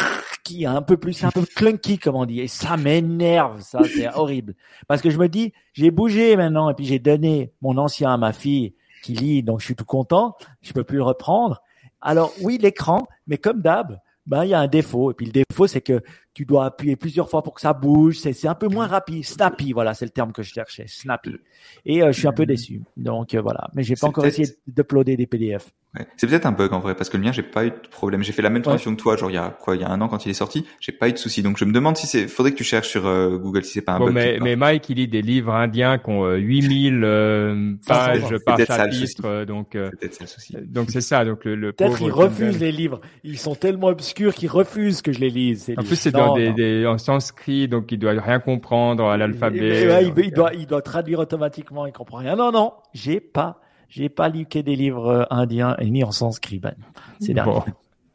qui 0.48 0.66
un 0.66 0.82
peu 0.82 0.98
plus, 0.98 1.24
un 1.24 1.32
peu 1.32 1.44
clunky, 1.46 2.00
comme 2.00 2.16
on 2.16 2.26
dit. 2.26 2.40
Et 2.40 2.48
ça 2.48 2.78
m'énerve, 2.78 3.62
ça, 3.62 3.82
c'est 3.84 4.08
horrible. 4.14 4.56
Parce 4.88 5.02
que 5.02 5.10
je 5.10 5.18
me 5.18 5.28
dis, 5.28 5.52
j'ai 5.74 5.92
bougé 5.92 6.38
maintenant, 6.38 6.70
et 6.70 6.74
puis 6.74 6.86
j'ai 6.86 7.00
donné 7.00 7.52
mon 7.62 7.78
ancien 7.78 8.14
à 8.14 8.18
ma 8.18 8.32
fille 8.32 8.74
qui 9.04 9.14
lit, 9.14 9.44
donc 9.44 9.60
je 9.60 9.66
suis 9.66 9.76
tout 9.76 9.86
content. 9.86 10.36
Je 10.62 10.72
peux 10.72 10.84
plus 10.84 10.98
le 10.98 11.04
reprendre. 11.04 11.62
Alors 12.02 12.32
oui, 12.42 12.58
l'écran, 12.58 13.08
mais 13.28 13.38
comme 13.38 13.62
d'hab, 13.62 14.00
ben 14.26 14.46
il 14.46 14.50
y 14.50 14.54
a 14.54 14.60
un 14.60 14.68
défaut. 14.68 15.12
Et 15.12 15.14
puis 15.14 15.26
le 15.26 15.32
défaut, 15.32 15.68
c'est 15.68 15.82
que 15.82 16.02
tu 16.38 16.46
dois 16.46 16.66
appuyer 16.66 16.96
plusieurs 16.96 17.32
fois 17.32 17.42
pour 17.42 17.56
que 17.56 17.62
ça 17.62 17.74
bouge. 17.74 18.20
C'est 18.20 18.48
un 18.48 18.54
peu 18.54 18.68
moins 18.68 18.86
rapide, 18.86 19.26
snappy. 19.26 19.74
Voilà, 19.74 19.96
c'est 19.96 20.06
le 20.06 20.12
terme 20.12 20.32
que 20.32 20.44
je 20.44 20.54
cherchais, 20.54 20.86
snappy. 20.88 21.36
Et 21.84 22.04
euh, 22.04 22.12
je 22.12 22.20
suis 22.20 22.28
un 22.28 22.32
peu 22.32 22.46
déçu. 22.46 22.82
Donc 22.96 23.34
euh, 23.34 23.42
voilà, 23.42 23.70
mais 23.74 23.82
j'ai 23.82 23.96
pas 23.96 24.06
encore 24.06 24.24
essayé 24.28 24.48
d'uploader 24.68 25.18
des 25.18 25.26
PDF. 25.26 25.72
C'est 26.16 26.28
peut-être 26.28 26.46
un 26.46 26.52
bug 26.52 26.74
en 26.74 26.80
vrai 26.80 26.94
parce 26.94 27.10
que 27.10 27.18
le 27.18 27.24
mien 27.24 27.32
j'ai 27.32 27.42
pas 27.42 27.66
eu 27.66 27.72
de 27.72 27.88
problème. 27.90 28.22
J'ai 28.22 28.32
fait 28.32 28.44
la 28.44 28.52
même 28.52 28.62
transition 28.62 28.96
que 28.96 29.02
toi, 29.02 29.18
genre 29.18 29.32
il 29.32 29.34
y 29.34 29.38
a 29.38 29.50
quoi, 29.50 29.76
il 29.76 29.82
y 29.82 29.84
a 29.84 29.90
un 29.90 30.00
an 30.02 30.08
quand 30.08 30.28
il 30.28 30.30
est 30.30 30.36
sorti, 30.36 30.68
j'ai 30.80 30.92
pas 30.92 31.10
eu 31.10 31.14
de 31.14 31.18
souci. 31.18 31.42
Donc 31.42 31.58
je 31.58 31.66
me 31.66 31.72
demande 31.72 31.98
si 31.98 32.06
c'est, 32.06 32.28
faudrait 32.28 32.52
que 32.52 32.58
tu 32.58 32.64
cherches 32.64 32.90
sur 32.90 33.08
euh, 33.08 33.36
Google 33.38 33.64
si 33.64 33.72
c'est 33.72 33.82
pas 33.82 33.94
un 33.94 34.00
bug. 34.00 34.14
Mais, 34.14 34.38
mais 34.40 34.56
Mike 34.56 34.90
il 34.90 34.98
lit 34.98 35.08
des 35.08 35.24
livres 35.24 35.56
indiens 35.56 35.98
qui 35.98 36.12
ont 36.12 36.32
8000 36.36 37.80
pages 37.88 38.38
par 38.46 38.60
chapitre, 38.60 39.46
donc 39.46 39.72
peut-être 39.72 40.20
le 40.20 40.28
souci. 40.28 40.56
Donc 40.68 40.92
c'est 40.92 41.02
ça, 41.02 41.26
donc 41.26 41.46
le, 41.46 41.56
le 41.56 41.74
peut-être 41.74 41.98
qu'ils 41.98 42.12
refusent 42.12 42.60
les 42.60 42.72
livres. 42.72 43.02
Ils 43.24 43.40
sont 43.40 43.56
tellement 43.56 43.88
obscurs 43.88 44.36
qu'ils 44.36 44.52
refusent 44.52 45.02
que 45.02 45.12
je 45.12 45.20
les 45.20 45.32
lise. 45.32 45.74
En 45.78 45.84
plus 45.84 45.96
c'est 45.96 46.12
dans 46.28 46.36
des, 46.36 46.54
des, 46.54 46.86
en 46.86 46.98
sanskrit, 46.98 47.68
donc 47.68 47.92
il 47.92 48.00
doit 48.00 48.12
rien 48.12 48.40
comprendre 48.40 49.06
à 49.06 49.18
l'alphabet. 49.18 49.88
Ouais, 49.88 50.12
il, 50.18 50.32
doit, 50.32 50.54
il 50.54 50.68
doit 50.68 50.82
traduire 50.82 51.20
automatiquement, 51.20 51.86
il 51.86 51.94
comprend 51.94 52.18
rien. 52.18 52.36
Non, 52.36 52.52
non, 52.52 52.74
j'ai 52.94 53.20
pas, 53.20 53.60
j'ai 53.90 54.10
pas 54.10 54.30
lu 54.30 54.46
des 54.46 54.76
livres 54.76 55.08
euh, 55.08 55.24
indiens 55.30 55.76
et 55.80 55.90
ni 55.90 56.04
en 56.04 56.12
sanskrit. 56.12 56.60
Ben, 56.60 56.76
c'est 57.20 57.34
bon. 57.34 57.64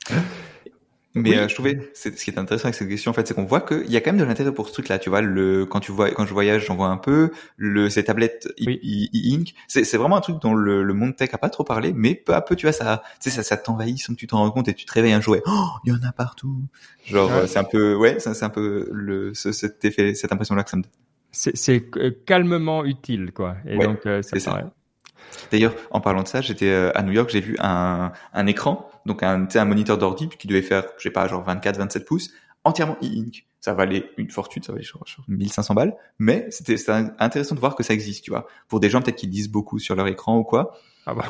Mais 1.14 1.36
euh, 1.36 1.46
je 1.46 1.54
trouvais, 1.54 1.90
ce 1.94 2.08
qui 2.08 2.30
est 2.30 2.38
intéressant 2.38 2.66
avec 2.66 2.74
cette 2.74 2.88
question, 2.88 3.10
en 3.10 3.14
fait, 3.14 3.26
c'est 3.26 3.34
qu'on 3.34 3.44
voit 3.44 3.60
qu'il 3.60 3.90
y 3.90 3.96
a 3.96 4.00
quand 4.00 4.12
même 4.12 4.20
de 4.20 4.24
l'intérêt 4.24 4.52
pour 4.52 4.68
ce 4.68 4.72
truc-là. 4.72 4.98
Tu 4.98 5.10
vois, 5.10 5.20
le 5.20 5.66
quand 5.66 5.80
tu 5.80 5.92
vois, 5.92 6.10
quand 6.10 6.24
je 6.24 6.32
voyage, 6.32 6.66
j'en 6.66 6.74
vois 6.74 6.88
un 6.88 6.96
peu. 6.96 7.30
Le 7.56 7.90
ces 7.90 8.04
tablettes 8.04 8.48
e-ink, 8.58 9.52
c'est 9.68 9.96
vraiment 9.96 10.16
un 10.16 10.20
truc 10.22 10.40
dont 10.40 10.54
le, 10.54 10.82
le, 10.82 10.94
monde 10.94 11.14
tech 11.14 11.28
a 11.34 11.38
pas 11.38 11.50
trop 11.50 11.64
parlé, 11.64 11.92
mais 11.92 12.14
peu 12.14 12.34
à 12.34 12.40
peu, 12.40 12.56
tu 12.56 12.64
vois, 12.64 12.72
ça, 12.72 13.02
tu 13.20 13.28
sais, 13.28 13.36
ça, 13.36 13.42
ça 13.42 13.56
t'envahit 13.58 13.98
sans 13.98 14.14
que 14.14 14.18
tu 14.18 14.26
t'en 14.26 14.38
rends 14.38 14.50
compte 14.50 14.68
et 14.68 14.74
tu 14.74 14.86
te 14.86 14.92
réveilles 14.92 15.12
un 15.12 15.20
jour 15.20 15.36
et 15.36 15.42
oh, 15.46 15.68
il 15.84 15.92
y 15.92 15.96
en 15.96 16.02
a 16.08 16.12
partout. 16.12 16.62
Genre, 17.04 17.30
c'est 17.46 17.58
un 17.58 17.64
peu, 17.64 17.94
ouais, 17.94 18.18
c'est 18.18 18.42
un 18.42 18.50
peu 18.50 18.88
le 18.90 19.34
ce, 19.34 19.52
cet 19.52 19.84
effet, 19.84 20.14
cette 20.14 20.32
impression-là 20.32 20.64
que 20.64 20.70
ça 20.70 20.76
me 20.78 20.82
donne. 20.82 20.92
C'est 21.32 21.96
euh, 21.96 22.10
calmement 22.26 22.84
utile, 22.84 23.32
quoi. 23.32 23.56
Et 23.66 23.78
donc, 23.78 24.06
euh, 24.06 24.22
c'est 24.22 24.38
ça. 24.38 24.70
D'ailleurs, 25.50 25.74
en 25.90 26.00
parlant 26.00 26.22
de 26.22 26.28
ça, 26.28 26.40
j'étais 26.40 26.72
à 26.94 27.02
New 27.02 27.12
York, 27.12 27.28
j'ai 27.30 27.40
vu 27.40 27.56
un, 27.58 28.12
un 28.32 28.46
écran 28.46 28.88
donc 29.06 29.22
un, 29.22 29.46
un 29.54 29.64
moniteur 29.64 29.98
d'ordi 29.98 30.28
qui 30.28 30.46
devait 30.46 30.62
faire, 30.62 30.84
je 30.98 31.02
sais 31.04 31.10
pas, 31.10 31.26
genre 31.28 31.42
24, 31.42 31.78
27 31.78 32.04
pouces, 32.04 32.30
entièrement 32.64 32.96
e-ink. 33.02 33.46
Ça 33.60 33.74
valait 33.74 34.10
une 34.16 34.30
fortune, 34.30 34.62
ça 34.62 34.72
valait 34.72 34.84
genre, 34.84 35.04
1500 35.28 35.74
balles, 35.74 35.94
mais 36.18 36.46
c'était 36.50 36.76
intéressant 37.18 37.54
de 37.54 37.60
voir 37.60 37.76
que 37.76 37.82
ça 37.82 37.94
existe, 37.94 38.24
tu 38.24 38.30
vois. 38.30 38.46
Pour 38.68 38.80
des 38.80 38.90
gens 38.90 39.00
peut-être 39.00 39.16
qui 39.16 39.28
lisent 39.28 39.50
beaucoup 39.50 39.78
sur 39.78 39.94
leur 39.94 40.08
écran 40.08 40.36
ou 40.36 40.42
quoi. 40.42 40.76
Ah 41.06 41.14
bah. 41.14 41.26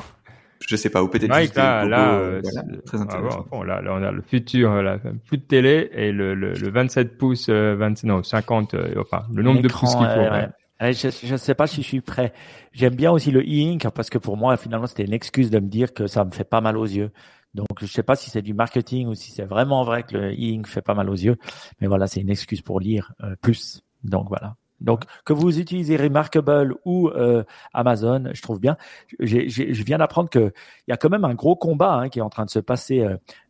je 0.66 0.76
sais 0.76 0.88
pas, 0.88 1.02
ou 1.02 1.08
peut-être 1.08 1.28
Mike, 1.28 1.44
juste 1.44 1.56
là, 1.56 1.84
là, 1.84 2.14
euh, 2.14 2.40
voilà, 2.42 2.62
très 2.86 2.98
ah, 2.98 3.02
intéressant. 3.02 3.46
bon, 3.50 3.58
bon, 3.58 3.62
là, 3.62 3.82
là, 3.82 3.92
on 3.94 4.02
a 4.02 4.10
le 4.10 4.22
futur, 4.22 4.72
euh, 4.72 4.82
là, 4.82 4.98
plus 5.26 5.38
de 5.38 5.42
télé 5.42 5.90
et 5.92 6.10
le, 6.12 6.34
le, 6.34 6.52
le 6.54 6.70
27 6.70 7.18
pouces, 7.18 7.48
euh, 7.50 7.74
20, 7.76 8.04
non, 8.04 8.22
50, 8.22 8.74
euh, 8.74 8.94
enfin, 8.98 9.24
le 9.34 9.42
nombre 9.42 9.60
de 9.60 9.68
pouces 9.68 9.94
qu'il 9.94 10.06
faut. 10.06 10.20
ouais. 10.20 10.48
Ouais, 10.80 10.92
Je 10.94 11.32
ne 11.32 11.36
sais 11.36 11.54
pas 11.54 11.68
si 11.68 11.82
je 11.82 11.86
suis 11.86 12.00
prêt. 12.00 12.32
J'aime 12.72 12.96
bien 12.96 13.12
aussi 13.12 13.30
le 13.30 13.40
e-ink 13.40 13.88
parce 13.94 14.10
que 14.10 14.18
pour 14.18 14.36
moi, 14.36 14.56
finalement, 14.56 14.88
c'était 14.88 15.04
une 15.04 15.12
excuse 15.12 15.48
de 15.48 15.60
me 15.60 15.68
dire 15.68 15.94
que 15.94 16.08
ça 16.08 16.24
me 16.24 16.32
fait 16.32 16.44
pas 16.44 16.60
mal 16.60 16.76
aux 16.76 16.86
yeux. 16.86 17.12
Donc, 17.54 17.68
je 17.80 17.86
sais 17.86 18.02
pas 18.02 18.16
si 18.16 18.30
c'est 18.30 18.42
du 18.42 18.54
marketing 18.54 19.08
ou 19.08 19.14
si 19.14 19.30
c'est 19.30 19.44
vraiment 19.44 19.84
vrai 19.84 20.04
que 20.04 20.16
le 20.16 20.32
e-ink 20.32 20.66
fait 20.66 20.82
pas 20.82 20.94
mal 20.94 21.10
aux 21.10 21.14
yeux. 21.14 21.36
Mais 21.80 21.86
voilà, 21.86 22.06
c'est 22.06 22.20
une 22.20 22.30
excuse 22.30 22.62
pour 22.62 22.80
lire 22.80 23.12
euh, 23.22 23.36
plus. 23.40 23.82
Donc, 24.04 24.28
voilà. 24.28 24.56
Donc, 24.80 25.04
que 25.24 25.32
vous 25.32 25.60
utilisez 25.60 25.96
Remarkable 25.96 26.74
ou 26.84 27.08
euh, 27.08 27.44
Amazon, 27.72 28.30
je 28.32 28.42
trouve 28.42 28.58
bien. 28.58 28.76
Je 29.20 29.82
viens 29.84 29.98
d'apprendre 29.98 30.28
que 30.28 30.52
il 30.88 30.90
y 30.90 30.92
a 30.92 30.96
quand 30.96 31.10
même 31.10 31.24
un 31.24 31.34
gros 31.34 31.54
combat 31.54 31.94
hein, 31.94 32.08
qui 32.08 32.18
est 32.18 32.22
en 32.22 32.30
train 32.30 32.44
de 32.44 32.50
se 32.50 32.58
passer 32.58 33.06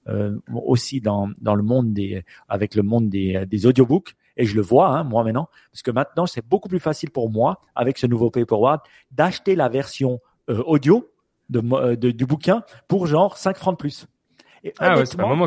euh, 0.09 0.39
aussi 0.53 1.01
dans, 1.01 1.31
dans 1.41 1.55
le 1.55 1.63
monde 1.63 1.95
des, 1.95 2.23
avec 2.49 2.75
le 2.75 2.83
monde 2.83 3.09
des, 3.09 3.47
des 3.47 3.67
audiobooks. 3.67 4.15
Et 4.37 4.45
je 4.45 4.57
le 4.57 4.63
vois, 4.63 4.89
hein, 4.89 5.05
moi 5.05 5.25
maintenant, 5.25 5.49
parce 5.71 5.83
que 5.83 5.91
maintenant, 5.91 6.27
c'est 6.27 6.47
beaucoup 6.47 6.69
plus 6.69 6.81
facile 6.81 7.11
pour 7.11 7.31
moi, 7.31 7.61
avec 7.75 7.97
ce 7.99 8.07
nouveau 8.07 8.31
Paperwhite, 8.31 8.81
d'acheter 9.11 9.55
la 9.55 9.69
version 9.69 10.21
audio 10.49 11.12
de, 11.51 11.63
euh, 11.75 11.97
de- 11.97 12.11
du 12.11 12.27
bouquin 12.27 12.63
pour 12.89 13.07
genre 13.07 13.37
5 13.37 13.57
francs 13.57 13.75
de 13.75 13.79
plus. 13.79 14.07
Et 14.65 14.73
Ah 14.79 14.97
ouais, 14.97 15.03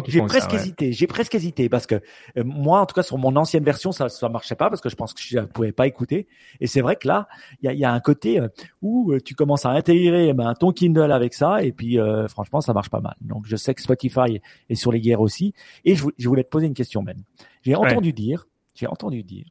j'ai 0.08 0.22
presque 0.24 0.50
ça, 0.52 0.58
ouais. 0.58 0.62
hésité. 0.62 0.92
J'ai 0.92 1.08
presque 1.08 1.34
hésité 1.36 1.70
parce 1.70 1.88
que 1.88 1.96
euh, 1.96 2.44
moi, 2.44 2.82
en 2.82 2.86
tout 2.86 2.94
cas, 2.96 3.02
sur 3.02 3.18
mon 3.18 3.34
ancienne 3.38 3.64
version, 3.64 3.94
ça 3.94 4.10
ça 4.10 4.28
marchait 4.28 4.56
pas 4.56 4.68
parce 4.68 4.82
que 4.82 4.90
je 4.90 4.96
pense 4.98 5.14
que 5.14 5.22
je 5.24 5.40
ne 5.40 5.46
pouvais 5.46 5.72
pas 5.72 5.88
écouter. 5.88 6.28
Et 6.60 6.68
c'est 6.68 6.82
vrai 6.82 6.98
que 6.98 7.08
là, 7.08 7.30
il 7.62 7.66
y 7.66 7.70
a, 7.70 7.74
il 7.74 7.80
y 7.80 7.86
a 7.86 7.94
un 7.94 8.00
côté 8.02 8.42
euh, 8.42 8.50
où 8.82 9.14
euh, 9.14 9.22
tu 9.22 9.34
commences 9.34 9.66
à 9.66 9.70
intégrer 9.70 10.34
ben, 10.34 10.54
ton 10.54 10.74
Kindle 10.74 11.14
avec 11.14 11.34
ça 11.34 11.64
et 11.64 11.72
puis 11.72 11.98
euh, 11.98 12.28
franchement, 12.28 12.60
ça 12.60 12.74
marche 12.74 12.90
pas 12.90 13.00
mal. 13.00 13.16
Donc 13.22 13.46
je 13.48 13.56
sais 13.56 13.74
que 13.74 13.82
Spotify 13.82 14.42
est 14.70 14.76
sur 14.76 14.92
les 14.92 15.00
guerres 15.00 15.22
aussi. 15.22 15.54
Et 15.86 15.96
je, 15.96 16.06
je 16.18 16.28
voulais 16.28 16.44
te 16.44 16.50
poser 16.50 16.68
une 16.68 16.74
question, 16.74 17.02
Ben. 17.02 17.16
J'ai 17.62 17.74
Ouais. 17.78 17.90
entendu 17.90 18.12
dire, 18.12 18.48
j'ai 18.74 18.88
entendu 18.88 19.24
dire 19.24 19.46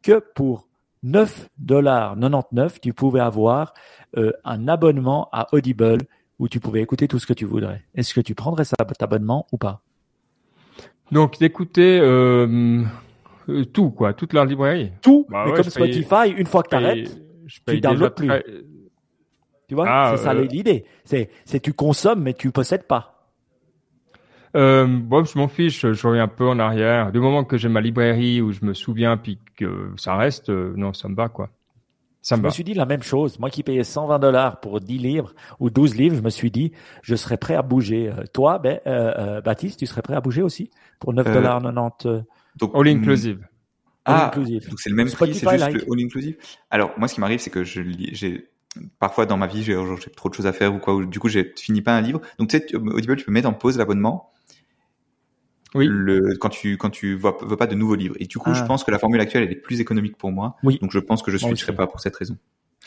que 0.00 0.22
pour 0.36 0.67
9 1.02 1.48
dollars 1.58 2.14
99, 2.18 2.80
tu 2.80 2.92
pouvais 2.92 3.20
avoir 3.20 3.72
euh, 4.16 4.32
un 4.44 4.68
abonnement 4.68 5.28
à 5.32 5.46
Audible 5.54 5.98
où 6.38 6.48
tu 6.48 6.60
pouvais 6.60 6.80
écouter 6.80 7.08
tout 7.08 7.18
ce 7.18 7.26
que 7.26 7.32
tu 7.32 7.44
voudrais. 7.44 7.82
Est-ce 7.94 8.14
que 8.14 8.20
tu 8.20 8.34
prendrais 8.34 8.64
ça, 8.64 8.76
cet 8.88 9.02
abonnement 9.02 9.46
ou 9.52 9.58
pas? 9.58 9.82
Donc, 11.10 11.38
d'écouter 11.38 11.98
euh, 12.00 12.82
euh, 13.48 13.64
tout, 13.64 13.90
quoi, 13.90 14.12
toute 14.12 14.32
leur 14.32 14.44
librairie. 14.44 14.92
Tout, 15.02 15.26
Bah 15.28 15.42
mais 15.46 15.52
ouais, 15.52 15.56
comme 15.56 15.70
paye- 15.72 16.02
Spotify, 16.02 16.30
une 16.36 16.46
fois 16.46 16.62
que 16.62 16.68
tu 16.70 16.76
arrêtes, 16.76 17.18
je 17.46 17.60
paye 17.64 17.80
downloads 17.80 18.10
plus. 18.10 18.26
très- 18.28 18.44
tu 19.68 19.74
vois, 19.74 19.86
Ah, 19.88 20.14
c'est 20.16 20.22
ça 20.22 20.34
l'idée. 20.34 20.84
C'est, 21.04 21.30
c'est 21.44 21.60
tu 21.60 21.72
consommes 21.72 22.22
mais 22.22 22.34
tu 22.34 22.50
possèdes 22.52 22.86
pas. 22.86 23.17
Euh, 24.58 24.86
bon, 24.86 25.24
je 25.24 25.38
m'en 25.38 25.48
fiche, 25.48 25.86
je 25.92 26.06
reviens 26.06 26.24
un 26.24 26.28
peu 26.28 26.46
en 26.48 26.58
arrière. 26.58 27.12
Du 27.12 27.20
moment 27.20 27.44
que 27.44 27.56
j'ai 27.56 27.68
ma 27.68 27.80
librairie 27.80 28.42
où 28.42 28.52
je 28.52 28.64
me 28.64 28.74
souviens 28.74 29.16
puis 29.16 29.38
que 29.56 29.92
ça 29.96 30.16
reste, 30.16 30.50
euh, 30.50 30.74
non, 30.76 30.92
ça 30.92 31.08
me 31.08 31.14
va, 31.14 31.28
quoi. 31.28 31.50
Ça 32.22 32.36
Je 32.36 32.42
me 32.42 32.50
suis 32.50 32.64
dit 32.64 32.74
la 32.74 32.84
même 32.86 33.02
chose. 33.02 33.38
Moi 33.38 33.50
qui 33.50 33.62
payais 33.62 33.84
120 33.84 34.18
dollars 34.18 34.60
pour 34.60 34.80
10 34.80 34.98
livres 34.98 35.34
ou 35.60 35.70
12 35.70 35.94
livres, 35.96 36.16
je 36.16 36.22
me 36.22 36.30
suis 36.30 36.50
dit, 36.50 36.72
je 37.02 37.14
serais 37.14 37.36
prêt 37.36 37.54
à 37.54 37.62
bouger. 37.62 38.10
Euh, 38.10 38.24
Toi, 38.32 38.58
ben, 38.58 38.80
euh, 38.86 39.14
euh, 39.18 39.40
Baptiste, 39.40 39.78
tu 39.78 39.86
serais 39.86 40.02
prêt 40.02 40.14
à 40.14 40.20
bouger 40.20 40.42
aussi 40.42 40.70
pour 41.00 41.12
9 41.14 41.26
Euh, 41.28 41.32
dollars 41.32 41.62
90 41.62 42.06
euh, 42.06 42.20
Donc, 42.56 42.72
All 42.74 42.88
mm, 42.88 42.98
inclusive. 42.98 43.38
all 44.06 44.14
Ah, 44.14 44.26
inclusive. 44.26 44.68
donc 44.68 44.80
c'est 44.80 44.90
le 44.90 44.96
même 44.96 45.08
Spotify 45.08 45.40
prix, 45.40 45.40
c'est 45.40 45.48
juste 45.50 45.60
like. 45.60 45.86
le 45.86 45.92
all 45.92 46.00
inclusive. 46.04 46.36
Alors 46.70 46.92
moi, 46.98 47.08
ce 47.08 47.14
qui 47.14 47.20
m'arrive, 47.20 47.38
c'est 47.40 47.50
que 47.50 47.64
je 47.64 47.80
lis, 47.80 48.10
j'ai 48.12 48.48
parfois 48.98 49.26
dans 49.26 49.36
ma 49.36 49.46
vie, 49.46 49.62
j'ai 49.62 49.76
trop 50.16 50.28
de 50.28 50.34
choses 50.34 50.46
à 50.46 50.52
faire 50.52 50.74
ou 50.74 50.78
quoi, 50.78 50.94
ou 50.94 51.04
du 51.06 51.18
coup, 51.20 51.28
j'ai 51.28 51.52
fini 51.56 51.82
pas 51.82 51.96
un 51.96 52.00
livre. 52.00 52.20
Donc 52.38 52.48
tu 52.50 52.58
sais, 52.58 52.66
tu- 52.66 52.76
Audible, 52.76 53.16
tu 53.16 53.24
peux 53.24 53.32
mettre 53.32 53.48
en 53.48 53.54
pause 53.54 53.78
l'abonnement. 53.78 54.30
Oui. 55.74 55.86
Le, 55.90 56.36
quand 56.38 56.48
tu 56.48 56.76
quand 56.76 56.90
tu 56.90 57.14
vois, 57.14 57.36
pas 57.56 57.66
de 57.66 57.74
nouveaux 57.74 57.94
livres. 57.94 58.14
Et 58.18 58.26
du 58.26 58.38
coup, 58.38 58.50
Ah. 58.50 58.54
je 58.54 58.64
pense 58.64 58.84
que 58.84 58.90
la 58.90 58.98
formule 58.98 59.20
actuelle 59.20 59.42
elle 59.44 59.52
est 59.52 59.56
plus 59.60 59.80
économique 59.80 60.16
pour 60.16 60.32
moi. 60.32 60.56
Oui. 60.62 60.78
Donc 60.80 60.92
je 60.92 60.98
pense 60.98 61.22
que 61.22 61.30
je 61.30 61.36
switcherai 61.36 61.74
pas 61.74 61.86
pour 61.86 62.00
cette 62.00 62.16
raison. 62.16 62.36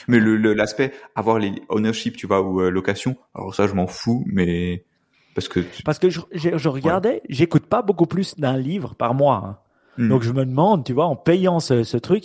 Mais 0.08 0.20
le 0.20 0.36
le- 0.36 0.54
l'aspect 0.54 0.94
avoir 1.16 1.38
les 1.38 1.54
ownership, 1.70 2.18
tu 2.18 2.26
vois, 2.26 2.42
ou 2.42 2.62
euh, 2.62 2.70
location, 2.72 3.18
alors 3.36 3.54
ça, 3.54 3.68
je 3.68 3.74
m'en 3.74 3.86
fous, 3.88 4.24
mais 4.26 4.84
parce 5.36 5.48
que 5.48 5.60
Parce 5.86 6.00
que 6.00 6.10
je, 6.10 6.22
je, 6.34 6.58
je 6.58 6.70
regardais, 6.70 7.22
j'écoute 7.30 7.68
pas 7.68 7.82
beaucoup 7.84 8.08
plus 8.08 8.36
d'un 8.38 8.58
livre 8.58 8.96
par 8.96 9.14
mois. 9.14 9.42
hein. 9.46 9.58
Hmm. 9.98 10.10
Donc 10.10 10.24
je 10.24 10.32
me 10.32 10.44
demande, 10.46 10.84
tu 10.86 10.94
vois, 10.94 11.06
en 11.06 11.16
payant 11.16 11.60
ce, 11.60 11.84
ce 11.84 11.98
truc, 11.98 12.24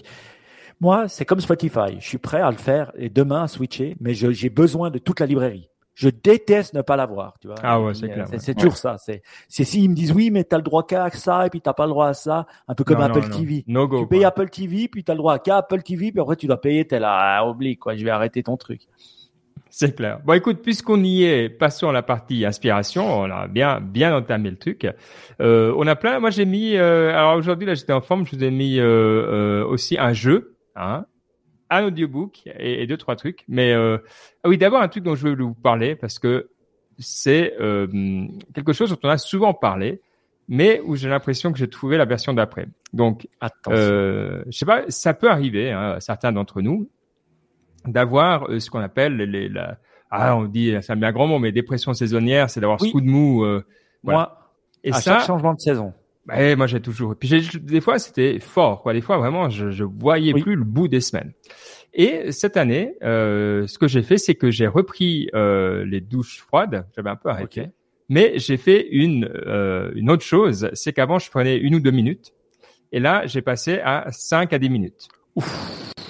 moi, 0.80 1.09
c'est 1.09 1.24
comme 1.24 1.40
Spotify. 1.40 1.98
Je 2.00 2.07
suis 2.07 2.18
prêt 2.18 2.40
à 2.40 2.50
le 2.50 2.57
faire 2.57 2.92
et 2.96 3.09
demain 3.11 3.42
à 3.44 3.48
switcher, 3.48 3.96
mais 4.00 4.14
j'ai 4.14 4.48
besoin 4.50 4.90
de 4.90 4.98
toute 4.98 5.20
la 5.20 5.26
librairie. 5.26 5.68
Je 5.97 6.11
déteste 6.11 6.74
ne 6.74 6.82
pas 6.82 6.94
l'avoir, 6.94 7.38
tu 7.40 7.47
vois. 7.49 7.57
Ah 7.62 7.80
ouais, 7.80 7.94
c'est 7.94 8.05
euh, 8.05 8.09
clair, 8.12 8.26
C'est 8.28 8.34
ouais. 8.34 8.38
c'est 8.38 8.55
toujours 8.55 8.76
ça. 8.76 8.99
C'est 8.99 9.22
c'est 9.49 9.64
s'ils 9.64 9.88
me 9.88 9.94
disent 9.94 10.12
oui, 10.12 10.30
mais 10.30 10.44
t'as 10.44 10.59
le 10.59 10.62
droit 10.62 10.86
qu'à 10.86 11.09
ça 11.11 11.47
et 11.47 11.51
puis 11.51 11.62
t'as 11.62 11.72
pas 11.72 11.86
le 11.86 11.90
droit 11.90 12.09
à 12.09 12.12
ça, 12.14 12.47
un 12.68 12.74
peu 12.74 12.84
comme 12.84 12.99
Non, 12.99 13.05
Apple 13.05 13.20
non, 13.22 13.28
non. 13.28 13.36
TV. 13.38 13.64
No 13.66 13.88
go. 13.88 14.01
tu 14.01 14.07
payes 14.07 14.18
quoi. 14.20 14.28
Apple 14.28 14.51
TV, 14.51 14.88
puis 14.88 15.03
t'as 15.05 15.14
le 15.14 15.18
droit 15.18 15.38
qu'à 15.38 15.57
Apple 15.57 15.82
TV, 15.82 16.12
puis 16.12 16.20
après 16.20 16.36
tu 16.36 16.47
dois 16.47 16.61
payer, 16.61 16.86
t'es 16.86 17.01
là, 17.01 17.38
ah, 17.38 17.49
oublie 17.49 17.78
quoi, 17.78 17.97
je 17.97 18.05
vais 18.05 18.11
arrêter 18.11 18.42
ton 18.42 18.59
truc. 18.59 18.82
C'est 19.70 19.94
clair. 19.94 20.20
Bon, 20.24 20.32
écoute, 20.34 20.62
puisqu'on 20.62 21.03
y 21.03 21.24
est, 21.24 21.49
passons 21.51 21.88
à 21.88 21.92
la 21.92 22.03
partie 22.03 22.47
inspiration. 22.47 23.20
On 23.20 23.30
a 23.30 23.47
bien, 23.47 23.80
bien 23.80 24.14
entamé 24.16 24.51
le 24.51 24.57
truc. 24.57 24.86
Euh, 25.40 25.74
on 25.76 25.86
a 25.86 25.97
plein. 25.97 26.18
Moi, 26.18 26.30
j'ai 26.30 26.47
mis. 26.47 26.76
euh, 26.76 27.11
alors 27.11 27.36
aujourd'hui, 27.36 27.66
là, 27.66 27.74
j'étais 27.74 27.92
en 27.92 28.01
forme. 28.01 28.26
Je 28.26 28.36
vous 28.36 28.44
ai 28.44 28.51
mis 28.51 28.78
euh, 28.78 28.84
euh, 28.84 29.66
aussi 29.66 29.99
un 29.99 30.14
jeu, 30.14 30.57
hein, 30.76 31.05
un 31.71 31.85
audiobook 31.85 32.43
et, 32.59 32.83
et 32.83 32.87
deux 32.87 32.97
trois 32.97 33.17
trucs. 33.17 33.45
Mais 33.49 33.73
euh, 33.73 33.99
ah 34.45 34.49
oui, 34.49 34.59
d'abord 34.59 34.81
un 34.83 34.89
truc 34.89 35.05
dont 35.05 35.14
je 35.14 35.29
veux 35.29 35.35
vous 35.43 35.55
parler 35.55 35.97
parce 35.97 36.19
que 36.19 36.49
c'est 36.99 37.55
euh, 37.61 38.27
quelque 38.55 38.73
chose 38.73 38.91
dont 38.91 38.99
on 39.03 39.09
a 39.09 39.19
souvent 39.19 39.53
parlé, 39.53 40.01
mais 40.49 40.81
où 40.85 40.97
j'ai 40.97 41.09
l'impression 41.09 41.53
que 41.53 41.59
j'ai 41.59 41.69
trouvé 41.69 41.97
la 41.97 42.05
version 42.05 42.33
d'après. 42.33 42.67
Donc, 42.93 43.29
euh, 43.69 44.43
je 44.49 44.57
sais 44.57 44.64
pas, 44.64 44.85
ça 44.89 45.12
peut 45.12 45.29
arriver 45.31 45.73
hein, 45.73 45.93
à 45.97 46.01
certains 46.01 46.33
d'entre 46.33 46.62
nous 46.62 46.89
d'avoir 47.85 48.51
euh, 48.51 48.59
ce 48.61 48.71
qu'on 48.71 48.81
appelle 48.81 49.17
les, 49.17 49.27
les- 49.27 49.49
la, 49.49 49.79
ah 50.11 50.37
on 50.37 50.45
dit 50.45 50.75
c'est 50.83 50.93
un 50.93 50.97
bien 50.97 51.12
grand 51.12 51.27
mot 51.27 51.39
mais 51.39 51.53
dépression 51.53 51.93
saisonnière, 51.95 52.49
c'est 52.51 52.61
d'avoir 52.61 52.81
Oui. 52.81 52.89
ce 52.89 52.93
coup 52.93 53.01
de 53.01 53.07
mou. 53.07 53.45
euh, 53.45 53.64
voilà. 54.03 54.19
Moi, 54.19 54.53
et 54.85 54.91
à 54.93 55.01
ça, 55.01 55.19
chaque 55.19 55.27
changement 55.27 55.55
de 55.55 55.61
saison. 55.61 55.93
Ouais, 56.29 56.57
moi 56.57 56.66
j'ai 56.66 56.81
toujours. 56.81 57.14
Puis 57.16 57.29
j'ai- 57.29 57.59
des 57.59 57.81
fois 57.81 57.99
c'était 57.99 58.39
fort 58.41 58.83
quoi. 58.83 58.93
Des 58.93 59.01
fois 59.01 59.18
vraiment 59.18 59.49
je, 59.51 59.70
je 59.70 59.85
voyais 59.85 60.33
Oui. 60.35 60.43
plus 60.43 60.57
le 60.57 60.64
bout 60.64 60.89
des 60.89 61.01
semaines. 61.01 61.33
Et 61.95 62.31
cette 62.33 62.57
année, 62.57 62.95
euh, 63.03 63.66
ce 63.66 63.79
que 63.79 63.89
j'ai 63.89 64.03
fait, 64.03 64.18
c'est 64.18 64.35
que 64.35 64.51
j'ai 64.51 64.66
repris 64.66 65.29
euh, 65.35 65.85
les 65.87 66.01
douches 66.01 66.41
froides. 66.41 66.87
J'avais 66.95 67.09
un 67.11 67.16
peu 67.16 67.31
arrêté. 67.31 67.68
Mais 68.09 68.35
j'ai 68.39 68.57
fait 68.57 68.87
une 68.91 69.29
euh, 69.47 69.91
une 69.95 70.11
autre 70.11 70.22
chose, 70.24 70.68
c'est 70.74 70.93
qu'avant 70.93 71.18
je 71.18 71.29
prenais 71.31 71.57
une 71.57 71.74
ou 71.74 71.81
deux 71.81 71.91
minutes, 71.91 72.33
et 72.93 73.01
là 73.01 73.27
j'ai 73.27 73.43
passé 73.43 73.81
à 73.83 74.07
5 74.12 74.53
à 74.53 74.59
10 74.59 74.70
minutes. 74.70 75.09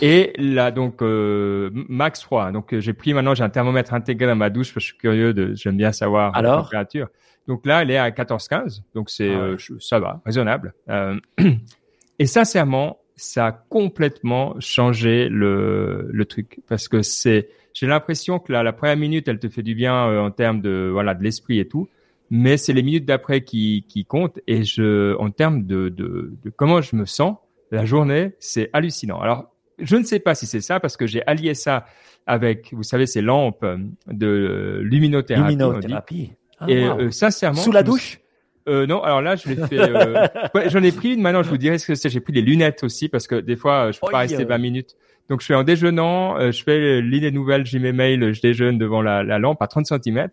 Et 0.02 0.32
là 0.36 0.70
donc 0.70 1.00
euh, 1.00 1.70
max 1.88 2.22
froid. 2.22 2.52
Donc 2.52 2.74
euh, 2.74 2.80
j'ai 2.80 2.92
pris 2.92 3.14
maintenant 3.14 3.34
j'ai 3.34 3.44
un 3.44 3.48
thermomètre 3.48 3.94
intégré 3.94 4.26
dans 4.26 4.36
ma 4.36 4.50
douche 4.50 4.74
parce 4.74 4.74
que 4.74 4.80
je 4.80 4.86
suis 4.88 4.98
curieux 4.98 5.32
de 5.32 5.54
j'aime 5.54 5.76
bien 5.78 5.92
savoir 5.92 6.32
la 6.32 6.38
Alors? 6.38 6.64
température. 6.64 7.08
Donc 7.48 7.64
là 7.66 7.82
elle 7.82 7.90
est 7.90 7.98
à 7.98 8.10
14-15, 8.10 8.82
donc 8.94 9.10
c'est 9.10 9.32
Ah 9.32 9.50
ouais. 9.50 9.56
euh, 9.70 9.78
ça 9.80 9.98
va 9.98 10.20
raisonnable. 10.24 10.74
Euh, 10.88 11.18
et 12.18 12.26
sincèrement 12.26 12.98
ça 13.16 13.46
a 13.46 13.52
complètement 13.52 14.56
changé 14.60 15.28
le 15.28 16.08
le 16.12 16.24
truc 16.24 16.60
parce 16.68 16.88
que 16.88 17.02
c'est 17.02 17.48
j'ai 17.76 17.86
l'impression 17.86 18.38
que 18.38 18.52
la, 18.52 18.62
la 18.62 18.72
première 18.72 18.96
minute, 18.96 19.28
elle 19.28 19.38
te 19.38 19.50
fait 19.50 19.62
du 19.62 19.74
bien 19.74 20.08
euh, 20.08 20.20
en 20.20 20.30
termes 20.30 20.62
de 20.62 20.88
voilà 20.90 21.14
de 21.14 21.22
l'esprit 21.22 21.58
et 21.58 21.68
tout, 21.68 21.88
mais 22.30 22.56
c'est 22.56 22.72
les 22.72 22.82
minutes 22.82 23.04
d'après 23.04 23.42
qui 23.42 23.84
qui 23.86 24.06
comptent. 24.06 24.38
Et 24.46 24.64
je, 24.64 25.14
en 25.18 25.30
termes 25.30 25.66
de, 25.66 25.90
de 25.90 26.32
de 26.42 26.50
comment 26.50 26.80
je 26.80 26.96
me 26.96 27.04
sens, 27.04 27.36
la 27.70 27.84
journée, 27.84 28.32
c'est 28.38 28.70
hallucinant. 28.72 29.20
Alors, 29.20 29.52
je 29.78 29.96
ne 29.96 30.04
sais 30.04 30.20
pas 30.20 30.34
si 30.34 30.46
c'est 30.46 30.62
ça 30.62 30.80
parce 30.80 30.96
que 30.96 31.06
j'ai 31.06 31.22
allié 31.26 31.52
ça 31.52 31.84
avec, 32.26 32.72
vous 32.72 32.82
savez, 32.82 33.06
ces 33.06 33.20
lampes 33.20 33.62
euh, 33.62 33.76
de 34.08 34.80
luminothérapie. 34.82 35.56
dit. 35.56 35.62
Luminothérapie. 35.62 36.32
Ah, 36.58 36.66
Et 36.68 36.88
wow. 36.88 36.98
euh, 37.00 37.10
sincèrement, 37.10 37.60
Sous 37.60 37.72
la 37.72 37.82
douche 37.82 38.20
euh, 38.68 38.84
non, 38.84 39.00
alors 39.00 39.22
là, 39.22 39.36
je 39.36 39.48
l'ai 39.48 39.54
fait. 39.68 39.78
Euh... 39.78 40.26
ouais, 40.56 40.68
J'en 40.70 40.82
ai 40.82 40.90
pris 40.90 41.14
une. 41.14 41.22
Maintenant, 41.22 41.44
je 41.44 41.48
vous 41.50 41.56
dirai 41.56 41.78
ce 41.78 41.86
que 41.86 41.94
c'est. 41.94 42.08
J'ai 42.08 42.18
pris 42.18 42.32
des 42.32 42.40
lunettes 42.42 42.82
aussi 42.82 43.08
parce 43.08 43.28
que 43.28 43.36
des 43.36 43.54
fois, 43.54 43.86
euh, 43.86 43.92
je 43.92 44.00
peux 44.00 44.08
pas 44.10 44.18
rester 44.18 44.42
euh. 44.42 44.46
20 44.48 44.58
minutes. 44.58 44.96
Donc, 45.28 45.40
je 45.40 45.46
fais 45.46 45.54
en 45.54 45.62
déjeunant, 45.62 46.36
euh, 46.40 46.50
je 46.50 46.64
fais 46.64 47.00
lis 47.00 47.20
des 47.20 47.30
nouvelles, 47.30 47.64
j'ai 47.64 47.78
mes 47.78 47.92
mails, 47.92 48.32
je 48.34 48.40
déjeune 48.40 48.76
devant 48.76 49.02
la, 49.02 49.22
la 49.22 49.38
lampe 49.38 49.62
à 49.62 49.68
30 49.68 49.86
cm. 49.86 50.30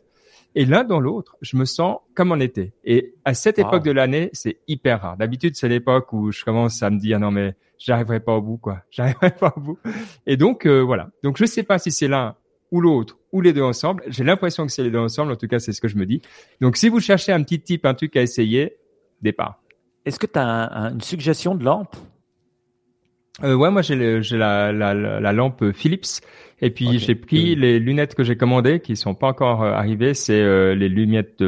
Et 0.55 0.65
l'un 0.65 0.83
dans 0.83 0.99
l'autre, 0.99 1.35
je 1.41 1.57
me 1.57 1.65
sens 1.65 1.97
comme 2.15 2.31
en 2.31 2.39
été. 2.39 2.73
Et 2.85 3.13
à 3.23 3.35
cette 3.35 3.59
Wow. 3.59 3.67
époque 3.67 3.83
de 3.83 3.91
l'année, 3.91 4.31
c'est 4.33 4.57
hyper 4.67 5.01
rare. 5.01 5.17
D'habitude, 5.17 5.55
c'est 5.55 5.69
l'époque 5.69 6.11
où 6.11 6.31
je 6.31 6.43
commence 6.43 6.81
à 6.81 6.89
me 6.89 6.97
dire 6.99 7.19
non 7.19 7.29
mais 7.29 7.53
j'arriverai 7.77 8.19
pas 8.19 8.33
au 8.33 8.41
bout 8.41 8.57
quoi. 8.57 8.79
J'arriverai 8.91 9.29
pas 9.31 9.53
au 9.55 9.59
bout. 9.59 9.79
Et 10.25 10.37
donc 10.37 10.65
euh, 10.65 10.79
voilà. 10.79 11.09
Donc 11.23 11.37
je 11.37 11.45
sais 11.45 11.63
pas 11.63 11.77
si 11.79 11.91
c'est 11.91 12.07
l'un 12.07 12.35
ou 12.71 12.81
l'autre 12.81 13.17
ou 13.33 13.41
les 13.41 13.51
deux 13.51 13.63
ensemble. 13.63 14.03
J'ai 14.07 14.23
l'impression 14.23 14.65
que 14.65 14.71
c'est 14.71 14.83
les 14.83 14.91
deux 14.91 14.99
ensemble. 14.99 15.33
En 15.33 15.35
tout 15.35 15.47
cas, 15.47 15.59
c'est 15.59 15.73
ce 15.73 15.81
que 15.81 15.89
je 15.89 15.97
me 15.97 16.05
dis. 16.05 16.21
Donc 16.61 16.77
si 16.77 16.87
vous 16.87 17.01
cherchez 17.01 17.33
un 17.33 17.43
petit 17.43 17.59
type, 17.59 17.85
un 17.85 17.95
truc 17.95 18.15
à 18.15 18.21
essayer, 18.21 18.77
départ. 19.21 19.61
Est-ce 20.05 20.19
que 20.19 20.27
tu 20.27 20.39
as 20.39 20.91
une 20.93 21.01
suggestion 21.01 21.55
de 21.55 21.65
lampe? 21.65 21.95
Euh, 23.43 23.55
ouais, 23.55 23.71
moi 23.71 23.81
j'ai 23.81 23.95
la, 23.95 24.71
la, 24.71 24.93
la, 24.93 25.33
lampe 25.33 25.71
Philips 25.71 26.21
et 26.61 26.69
puis 26.69 26.99
j'ai 26.99 27.15
pris 27.15 27.55
les 27.55 27.79
lunettes 27.79 28.13
que 28.13 28.23
j'ai 28.23 28.37
commandées 28.37 28.79
qui 28.79 28.95
sont 28.95 29.15
pas 29.15 29.27
encore 29.27 29.63
euh, 29.63 29.71
arrivées. 29.71 30.13
C'est 30.13 30.39
euh, 30.39 30.75
les 30.75 30.87
lunettes 30.87 31.43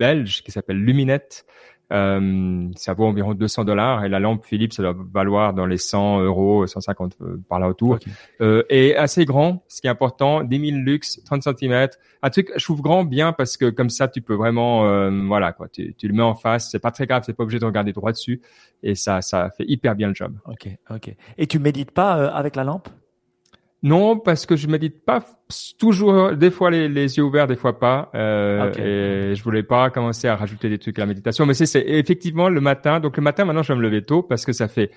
belges 0.00 0.42
qui 0.42 0.50
s'appellent 0.50 0.82
Luminette. 0.82 1.46
Euh, 1.92 2.68
ça 2.76 2.94
vaut 2.94 3.04
environ 3.06 3.34
200 3.34 3.64
dollars 3.64 4.04
et 4.04 4.08
la 4.08 4.18
lampe 4.18 4.44
Philips 4.44 4.72
ça 4.72 4.82
doit 4.82 4.96
valoir 5.12 5.52
dans 5.54 5.66
les 5.66 5.76
100 5.76 6.22
euros, 6.22 6.66
150 6.66 7.16
par 7.48 7.60
là 7.60 7.68
autour. 7.68 7.98
Euh, 8.40 8.62
et 8.70 8.96
assez 8.96 9.24
grand, 9.24 9.62
ce 9.68 9.80
qui 9.80 9.86
est 9.86 9.90
important, 9.90 10.42
10 10.42 10.70
000 10.70 10.82
lux, 10.82 11.20
30 11.24 11.42
cm. 11.42 11.88
Un 12.22 12.30
truc, 12.30 12.50
je 12.56 12.64
trouve 12.64 12.82
grand 12.82 13.04
bien 13.04 13.32
parce 13.32 13.56
que 13.56 13.70
comme 13.70 13.90
ça 13.90 14.08
tu 14.08 14.22
peux 14.22 14.34
vraiment, 14.34 15.10
voilà 15.26 15.52
quoi, 15.52 15.68
tu, 15.68 15.94
tu, 15.94 16.08
le 16.08 16.14
mets 16.14 16.22
en 16.22 16.34
face, 16.34 16.70
c'est 16.70 16.78
pas 16.78 16.90
très 16.90 17.06
grave, 17.06 17.22
c'est 17.26 17.34
pas 17.34 17.42
obligé 17.42 17.58
de 17.58 17.64
regarder 17.64 17.92
droit 17.92 18.12
dessus 18.12 18.40
et 18.82 18.94
ça, 18.94 19.22
ça 19.22 19.50
fait 19.50 19.64
hyper 19.66 19.94
bien 19.94 20.08
le 20.08 20.14
job. 20.14 20.36
Ok, 20.46 20.68
ok. 20.90 21.14
Et 21.38 21.46
tu 21.46 21.58
médites 21.58 21.92
pas 21.92 22.18
euh, 22.18 22.30
avec 22.32 22.56
la 22.56 22.64
lampe? 22.64 22.88
Non, 23.82 24.16
parce 24.16 24.46
que 24.46 24.54
je 24.54 24.68
médite 24.68 25.04
pas 25.04 25.24
toujours, 25.78 26.32
des 26.36 26.52
fois 26.52 26.70
les, 26.70 26.88
les 26.88 27.16
yeux 27.16 27.24
ouverts, 27.24 27.48
des 27.48 27.56
fois 27.56 27.80
pas. 27.80 28.10
Euh, 28.14 28.70
Et 28.78 29.34
je 29.34 29.42
voulais 29.42 29.64
pas 29.64 29.90
commencer 29.90 30.28
à 30.28 30.36
rajouter 30.36 30.68
des 30.68 30.78
trucs 30.78 30.98
à 30.98 31.02
la 31.02 31.06
méditation, 31.06 31.46
mais 31.46 31.54
c'est 31.54 31.84
effectivement 31.86 32.48
le 32.48 32.60
matin. 32.60 33.00
Donc 33.00 33.16
le 33.16 33.22
matin, 33.22 33.44
maintenant, 33.44 33.62
je 33.64 33.72
vais 33.72 33.78
me 33.78 33.82
lever 33.82 34.02
tôt 34.02 34.22
parce 34.22 34.44
que 34.44 34.52
ça 34.52 34.68
fait 34.68 34.90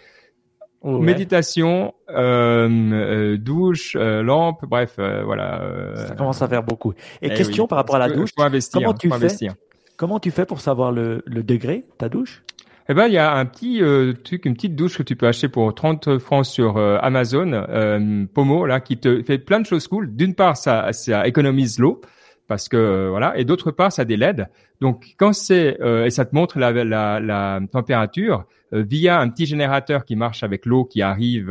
Méditation, 0.84 1.96
euh, 2.10 2.70
euh, 2.70 3.38
douche, 3.38 3.96
euh, 4.00 4.22
lampe, 4.22 4.66
bref, 4.68 4.96
euh, 5.00 5.24
voilà. 5.24 5.64
Ça 5.96 6.16
commence 6.16 6.42
à 6.44 6.48
faire 6.48 6.62
beaucoup. 6.62 6.94
Et 7.24 7.30
eh 7.32 7.34
question 7.34 7.66
par 7.66 7.78
rapport 7.78 7.96
à 7.96 8.00
la 8.00 8.10
douche, 8.10 8.30
investir, 8.38 8.82
comment 8.82 8.94
tu 8.94 9.10
fais 9.10 9.48
Comment 9.98 10.20
tu 10.20 10.30
fais 10.30 10.46
pour 10.46 10.60
savoir 10.60 10.92
le, 10.92 11.24
le 11.26 11.42
degré, 11.42 11.86
ta 11.98 12.10
douche? 12.10 12.44
Eh 12.88 12.94
ben, 12.94 13.08
il 13.08 13.14
y 13.14 13.18
a 13.18 13.34
un 13.34 13.46
petit 13.46 13.82
euh, 13.82 14.14
truc, 14.14 14.46
une 14.46 14.54
petite 14.54 14.76
douche 14.76 14.98
que 14.98 15.04
tu 15.04 15.16
peux 15.16 15.26
acheter 15.28 15.50
pour 15.50 15.74
30 15.74 16.20
francs 16.20 16.46
sur 16.46 16.78
euh, 16.78 17.00
Amazon, 17.02 17.52
euh, 17.54 18.26
Pomo, 18.32 18.68
là, 18.68 18.80
qui 18.80 18.98
te 18.98 19.24
fait 19.24 19.40
plein 19.40 19.60
de 19.60 19.66
choses 19.66 19.88
cool. 19.88 20.16
D'une 20.16 20.36
part, 20.36 20.56
ça, 20.56 20.94
ça 20.94 21.28
économise 21.28 21.80
l'eau 21.80 22.02
parce 22.48 22.70
que 22.70 23.08
voilà, 23.10 23.36
et 23.40 23.44
d'autre 23.44 23.72
part, 23.72 23.92
ça 23.92 24.04
a 24.04 24.06
des 24.06 24.18
LED. 24.18 24.48
Donc, 24.80 25.16
quand 25.18 25.34
c'est 25.34 25.80
et 26.06 26.12
ça 26.12 26.26
te 26.26 26.36
montre 26.36 26.60
la, 26.60 26.72
la, 26.72 27.20
la 27.20 27.60
température 27.72 28.46
via 28.72 29.20
un 29.20 29.30
petit 29.30 29.48
générateur 29.48 30.06
qui 30.06 30.16
marche 30.16 30.44
avec 30.44 30.68
l'eau 30.68 30.86
qui 30.86 31.02
arrive 31.02 31.48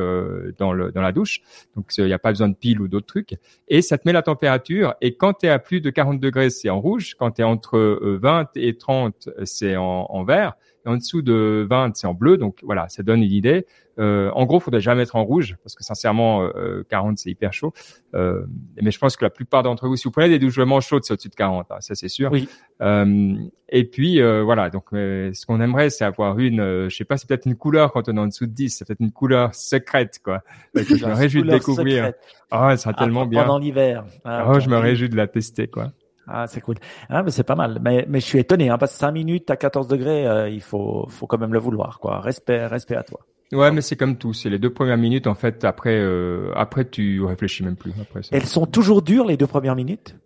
dans 0.57 0.73
le 0.73 0.93
dans 0.93 1.01
la 1.01 1.11
douche. 1.11 1.41
Donc, 1.75 1.87
il 1.99 2.05
n'y 2.05 2.13
a 2.13 2.21
pas 2.21 2.31
besoin 2.31 2.49
de 2.49 2.55
pile 2.55 2.81
ou 2.81 2.87
d'autres 2.87 3.09
trucs. 3.09 3.35
Et 3.67 3.83
ça 3.83 3.99
te 3.99 4.07
met 4.07 4.13
la 4.13 4.23
température. 4.23 4.95
Et 5.01 5.17
quand 5.17 5.33
tu 5.33 5.47
es 5.47 5.49
à 5.49 5.59
plus 5.59 5.81
de 5.81 5.91
40 5.91 6.21
degrés, 6.21 6.51
c'est 6.51 6.71
en 6.71 6.81
rouge. 6.81 7.17
Quand 7.19 7.33
tu 7.33 7.41
es 7.43 7.45
entre 7.45 7.99
20 8.01 8.51
et 8.55 8.77
30, 8.77 9.31
c'est 9.43 9.77
en, 9.77 10.07
en 10.09 10.23
vert 10.23 10.55
en 10.87 10.97
dessous 10.97 11.23
de 11.23 11.67
20, 11.69 11.97
c'est 11.97 12.07
en 12.07 12.15
bleu. 12.15 12.37
Donc 12.37 12.59
voilà, 12.63 12.89
ça 12.89 13.03
donne 13.03 13.23
une 13.23 13.33
idée. 13.33 13.67
Euh, 13.99 14.31
en 14.33 14.45
gros, 14.45 14.59
faudrait 14.61 14.81
jamais 14.81 15.03
mettre 15.03 15.17
en 15.17 15.25
rouge 15.25 15.57
parce 15.63 15.75
que 15.75 15.85
sincèrement, 15.85 16.43
euh, 16.43 16.85
40 16.89 17.19
c'est 17.19 17.31
hyper 17.31 17.53
chaud. 17.53 17.73
Euh, 18.15 18.45
mais 18.81 18.91
je 18.91 18.99
pense 18.99 19.17
que 19.17 19.25
la 19.25 19.31
plupart 19.31 19.63
d'entre 19.63 19.87
vous, 19.87 19.97
si 19.97 20.05
vous 20.05 20.11
prenez 20.11 20.29
des 20.29 20.39
douches 20.39 20.57
vraiment 20.57 20.81
chaudes, 20.81 21.05
c'est 21.05 21.13
au-dessus 21.13 21.29
de 21.29 21.35
40, 21.35 21.71
hein, 21.71 21.77
ça 21.81 21.95
c'est 21.95 22.09
sûr. 22.09 22.33
Oui. 22.33 22.49
Euh, 22.81 23.35
et 23.69 23.85
puis 23.85 24.21
euh, 24.21 24.43
voilà, 24.43 24.71
donc 24.71 24.87
euh, 24.93 25.33
ce 25.33 25.47
qu'on 25.47 25.61
aimerait, 25.61 25.91
c'est 25.91 26.05
avoir 26.05 26.39
une, 26.39 26.89
je 26.89 26.95
sais 26.95 27.05
pas, 27.05 27.17
c'est 27.17 27.29
peut-être 27.29 27.47
une 27.47 27.57
couleur 27.57 27.93
quand 27.93 28.09
on 28.09 28.17
est 28.17 28.21
en 28.21 28.27
dessous 28.27 28.47
de 28.47 28.53
10, 28.53 28.71
c'est 28.71 28.85
peut-être 28.85 29.01
une 29.01 29.13
couleur 29.13 29.55
secrète 29.55 30.21
quoi. 30.23 30.43
Je 30.75 31.07
me 31.07 31.15
réjouis 31.15 31.43
de 31.43 31.51
découvrir. 31.51 32.13
Ah, 32.51 32.77
ça 32.77 32.85
sera 32.85 32.95
tellement 32.95 33.27
bien. 33.27 33.43
Pendant 33.43 33.59
l'hiver. 33.59 34.05
Ah, 34.25 34.47
oh, 34.49 34.61
je 34.61 34.69
me 34.69 34.77
réjouis 34.77 35.09
de 35.09 35.17
la 35.17 35.27
tester 35.27 35.67
quoi. 35.67 35.93
Ah, 36.27 36.47
c'est 36.47 36.61
cool. 36.61 36.77
Ah, 37.09 37.23
mais 37.23 37.31
c'est 37.31 37.45
pas 37.45 37.55
mal. 37.55 37.79
Mais, 37.83 38.07
mais 38.09 38.21
je 38.21 38.25
suis 38.25 38.39
étonné, 38.39 38.71
hein, 38.71 38.79
parce 38.79 38.93
que 38.93 38.99
5 38.99 39.13
minutes 39.13 39.51
à 39.51 39.57
14 39.57 39.89
degrés, 39.89 40.27
euh, 40.27 40.49
il 40.49 40.61
faut, 40.61 41.07
faut 41.09 41.27
quand 41.27 41.39
même 41.39 41.53
le 41.53 41.59
vouloir, 41.59 41.99
quoi. 42.01 42.21
Respect, 42.21 42.67
respect 42.67 42.97
à 42.97 43.03
toi. 43.03 43.21
Ouais, 43.53 43.71
mais 43.71 43.83
c'est 43.83 43.97
comme 43.97 44.17
tout. 44.17 44.33
C'est 44.33 44.51
les 44.51 44.59
deux 44.59 44.73
premières 44.73 44.97
minutes, 44.97 45.27
en 45.27 45.35
fait. 45.35 45.65
Après, 45.65 45.95
euh, 45.95 46.51
après, 46.57 46.85
tu 46.85 47.23
réfléchis 47.23 47.63
même 47.63 47.77
plus. 47.77 47.93
Après, 48.01 48.21
elles 48.31 48.47
sont 48.47 48.67
toujours 48.67 49.03
dures, 49.03 49.27
les 49.27 49.37
deux 49.37 49.47
premières 49.47 49.77
minutes? 49.77 50.17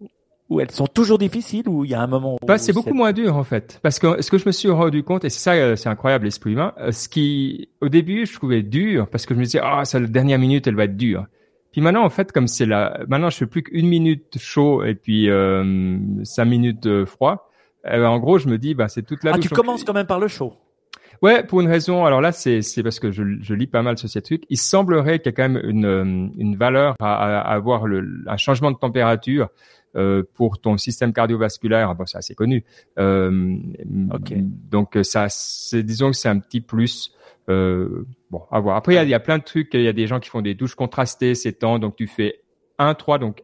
Ou 0.48 0.60
elles 0.60 0.70
sont 0.70 0.86
toujours 0.86 1.18
difficiles 1.18 1.68
ou 1.68 1.84
il 1.84 1.90
y 1.90 1.94
a 1.94 2.00
un 2.00 2.06
moment 2.06 2.36
où 2.40 2.46
bah, 2.46 2.56
c'est 2.56 2.72
beaucoup 2.72 2.94
moins 2.94 3.12
dur 3.12 3.36
en 3.36 3.44
fait 3.44 3.78
parce 3.82 3.98
que 3.98 4.22
ce 4.22 4.30
que 4.30 4.38
je 4.38 4.46
me 4.46 4.50
suis 4.50 4.70
rendu 4.70 5.02
compte 5.02 5.26
et 5.26 5.28
c'est 5.28 5.40
ça 5.40 5.52
euh, 5.52 5.76
c'est 5.76 5.90
incroyable 5.90 6.24
l'esprit 6.24 6.52
humain 6.52 6.72
ce 6.90 7.06
qui 7.10 7.68
au 7.82 7.90
début 7.90 8.24
je 8.24 8.32
trouvais 8.32 8.62
dur 8.62 9.08
parce 9.08 9.26
que 9.26 9.34
je 9.34 9.40
me 9.40 9.44
disais 9.44 9.60
ah 9.62 9.84
ça 9.84 10.00
la 10.00 10.06
dernière 10.06 10.38
minute 10.38 10.66
elle 10.66 10.74
va 10.74 10.84
être 10.84 10.96
dure 10.96 11.26
puis 11.72 11.80
maintenant, 11.80 12.04
en 12.04 12.10
fait, 12.10 12.32
comme 12.32 12.48
c'est 12.48 12.66
là, 12.66 12.98
maintenant, 13.08 13.30
je 13.30 13.36
fais 13.36 13.46
plus 13.46 13.62
qu'une 13.62 13.88
minute 13.88 14.38
chaud 14.38 14.84
et 14.84 14.94
puis 14.94 15.28
euh, 15.30 15.96
cinq 16.24 16.46
minutes 16.46 17.04
froid. 17.04 17.50
Eh 17.84 17.96
ben, 17.96 18.08
en 18.08 18.18
gros, 18.18 18.38
je 18.38 18.48
me 18.48 18.58
dis, 18.58 18.74
bah, 18.74 18.88
c'est 18.88 19.02
toute 19.02 19.22
la. 19.24 19.32
Ah, 19.34 19.38
tu 19.38 19.48
commences 19.48 19.84
quand 19.84 19.94
même 19.94 20.06
par 20.06 20.18
le 20.18 20.28
chaud. 20.28 20.54
Ouais, 21.20 21.42
pour 21.42 21.60
une 21.60 21.68
raison. 21.68 22.04
Alors 22.04 22.20
là, 22.20 22.32
c'est 22.32 22.62
c'est 22.62 22.82
parce 22.82 23.00
que 23.00 23.10
je, 23.10 23.22
je 23.40 23.54
lis 23.54 23.66
pas 23.66 23.82
mal 23.82 23.98
sur 23.98 24.08
ces 24.08 24.22
trucs. 24.22 24.44
Il 24.50 24.56
semblerait 24.56 25.18
qu'il 25.18 25.26
y 25.26 25.28
a 25.30 25.32
quand 25.32 25.48
même 25.48 25.60
une 25.64 26.32
une 26.38 26.56
valeur 26.56 26.94
à, 27.00 27.40
à 27.40 27.54
avoir 27.54 27.86
le 27.86 28.06
un 28.26 28.36
changement 28.36 28.70
de 28.70 28.76
température 28.76 29.48
euh, 29.96 30.22
pour 30.34 30.60
ton 30.60 30.76
système 30.76 31.12
cardiovasculaire. 31.12 31.94
Bon, 31.94 32.06
c'est 32.06 32.18
assez 32.18 32.34
connu. 32.34 32.64
Euh, 32.98 33.56
okay. 34.12 34.38
Donc 34.42 34.98
ça, 35.02 35.26
c'est 35.28 35.82
disons 35.82 36.10
que 36.10 36.16
c'est 36.16 36.28
un 36.28 36.38
petit 36.38 36.60
plus. 36.60 37.12
Euh, 37.48 38.06
bon, 38.30 38.42
à 38.50 38.60
voir. 38.60 38.76
Après, 38.76 39.02
il 39.02 39.08
y, 39.08 39.14
a, 39.14 39.20
plein 39.20 39.38
de 39.38 39.42
trucs. 39.42 39.72
Il 39.72 39.82
y 39.82 39.88
a 39.88 39.92
des 39.92 40.06
gens 40.06 40.20
qui 40.20 40.28
font 40.28 40.42
des 40.42 40.54
douches 40.54 40.74
contrastées 40.74 41.34
ces 41.34 41.54
temps. 41.54 41.78
Donc, 41.78 41.96
tu 41.96 42.06
fais 42.06 42.42
1, 42.78 42.94
3, 42.94 43.18
donc 43.18 43.42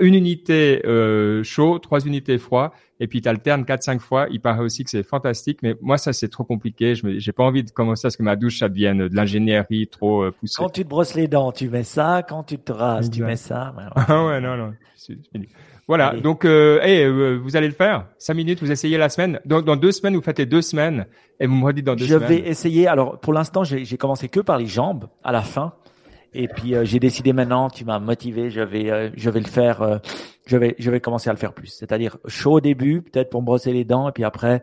une 0.00 0.14
unité 0.14 0.82
euh, 0.86 1.42
chaud, 1.42 1.78
trois 1.78 2.00
unités 2.00 2.38
froid, 2.38 2.72
et 3.00 3.06
puis 3.06 3.20
tu 3.20 3.28
alternes 3.28 3.62
4-5 3.62 3.98
fois. 3.98 4.26
Il 4.30 4.40
paraît 4.40 4.62
aussi 4.62 4.84
que 4.84 4.90
c'est 4.90 5.02
fantastique, 5.02 5.60
mais 5.62 5.74
moi, 5.80 5.98
ça, 5.98 6.12
c'est 6.12 6.28
trop 6.28 6.44
compliqué. 6.44 6.94
Je 6.94 7.18
j'ai 7.18 7.32
pas 7.32 7.44
envie 7.44 7.62
de 7.62 7.70
commencer 7.70 8.06
à 8.06 8.10
ce 8.10 8.16
que 8.16 8.22
ma 8.22 8.36
douche, 8.36 8.58
ça 8.58 8.68
devienne 8.68 9.08
de 9.08 9.16
l'ingénierie 9.16 9.88
trop 9.88 10.24
euh, 10.24 10.30
poussée. 10.30 10.56
Quand 10.58 10.70
tu 10.70 10.84
te 10.84 10.88
brosses 10.88 11.14
les 11.14 11.28
dents, 11.28 11.52
tu 11.52 11.68
mets 11.68 11.84
ça. 11.84 12.22
Quand 12.26 12.42
tu 12.42 12.58
te 12.58 12.72
rases, 12.72 13.10
tu 13.10 13.22
mets 13.22 13.36
ça. 13.36 13.74
Ah 13.96 14.26
ouais, 14.26 14.40
non, 14.40 14.56
non. 14.56 14.72
Voilà, 15.86 16.14
donc 16.14 16.44
euh, 16.44 16.80
euh, 16.82 17.38
vous 17.42 17.56
allez 17.56 17.66
le 17.66 17.74
faire. 17.74 18.06
Cinq 18.18 18.34
minutes, 18.34 18.60
vous 18.60 18.72
essayez 18.72 18.96
la 18.96 19.08
semaine. 19.08 19.40
Donc 19.44 19.64
dans 19.64 19.76
deux 19.76 19.92
semaines, 19.92 20.14
vous 20.14 20.22
faites 20.22 20.38
les 20.38 20.46
deux 20.46 20.62
semaines 20.62 21.06
et 21.38 21.46
vous 21.46 21.54
me 21.54 21.64
redites 21.64 21.84
dans 21.84 21.94
deux 21.94 22.06
je 22.06 22.14
semaines. 22.14 22.28
Je 22.28 22.34
vais 22.42 22.48
essayer. 22.48 22.86
Alors 22.86 23.18
pour 23.18 23.32
l'instant, 23.32 23.64
j'ai 23.64 23.96
commencé 23.98 24.28
que 24.28 24.40
par 24.40 24.56
les 24.56 24.66
jambes 24.66 25.08
à 25.22 25.32
la 25.32 25.42
fin. 25.42 25.74
Et 26.34 26.48
puis 26.48 26.74
euh, 26.74 26.84
j'ai 26.84 26.98
décidé 26.98 27.32
maintenant, 27.32 27.70
tu 27.70 27.84
m'as 27.84 27.98
motivé, 27.98 28.50
je 28.50 28.60
vais 28.60 28.90
euh, 28.90 29.10
je 29.16 29.30
vais 29.30 29.40
le 29.40 29.46
faire 29.46 29.82
euh, 29.82 29.98
je 30.46 30.56
vais 30.56 30.74
je 30.78 30.90
vais 30.90 31.00
commencer 31.00 31.30
à 31.30 31.32
le 31.32 31.38
faire 31.38 31.52
plus. 31.52 31.68
C'est-à-dire 31.68 32.18
chaud 32.26 32.54
au 32.54 32.60
début, 32.60 33.02
peut-être 33.02 33.30
pour 33.30 33.40
me 33.40 33.46
brosser 33.46 33.72
les 33.72 33.84
dents 33.84 34.08
et 34.08 34.12
puis 34.12 34.24
après 34.24 34.62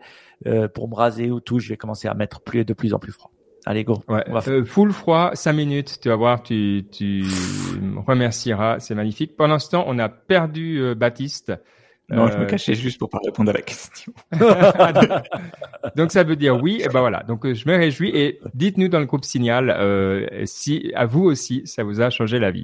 pour 0.73 0.89
me 0.89 0.95
raser 0.95 1.29
ou 1.29 1.39
tout, 1.39 1.59
je 1.59 1.69
vais 1.69 1.77
commencer 1.77 2.07
à 2.07 2.15
mettre 2.15 2.41
plus 2.41 2.65
de 2.65 2.73
plus 2.73 2.95
en 2.95 2.99
plus 2.99 3.11
froid. 3.11 3.31
Allez, 3.65 3.83
go. 3.83 4.01
Ouais. 4.07 4.23
Euh, 4.47 4.65
full 4.65 4.91
froid, 4.91 5.31
cinq 5.33 5.53
minutes, 5.53 5.99
tu 6.01 6.09
vas 6.09 6.15
voir, 6.15 6.41
tu, 6.41 6.85
tu 6.91 7.23
remercieras, 8.07 8.79
c'est 8.79 8.95
magnifique. 8.95 9.37
Pendant 9.37 9.59
ce 9.59 9.69
temps, 9.69 9.83
on 9.87 9.99
a 9.99 10.09
perdu 10.09 10.79
euh, 10.81 10.95
Baptiste. 10.95 11.53
Non, 12.11 12.27
je 12.27 12.37
me 12.37 12.43
euh, 12.43 12.45
cachais 12.45 12.75
juste 12.75 12.99
pour 12.99 13.09
pas 13.09 13.19
répondre 13.23 13.49
à 13.49 13.53
la 13.53 13.61
question. 13.61 14.13
donc 15.95 16.11
ça 16.11 16.23
veut 16.23 16.35
dire 16.35 16.61
oui, 16.61 16.81
et 16.83 16.89
ben 16.89 16.99
voilà. 16.99 17.23
Donc 17.23 17.51
je 17.51 17.67
me 17.67 17.75
réjouis 17.75 18.09
et 18.13 18.39
dites-nous 18.53 18.87
dans 18.87 18.99
le 18.99 19.05
groupe 19.05 19.25
Signal 19.25 19.69
euh, 19.69 20.27
si 20.45 20.91
à 20.95 21.05
vous 21.05 21.23
aussi 21.23 21.63
ça 21.65 21.83
vous 21.83 22.01
a 22.01 22.09
changé 22.09 22.39
la 22.39 22.51
vie. 22.51 22.63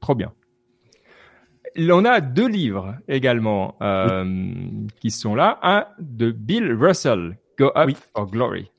Trop 0.00 0.14
bien. 0.14 0.32
On 1.78 2.04
a 2.04 2.20
deux 2.20 2.48
livres 2.48 2.96
également 3.08 3.76
euh, 3.80 4.44
qui 5.00 5.10
sont 5.10 5.34
là. 5.34 5.58
Un 5.62 5.86
de 5.98 6.30
Bill 6.30 6.72
Russell, 6.72 7.38
Go 7.58 7.70
Up 7.76 7.90
for 8.14 8.26
Glory. 8.26 8.71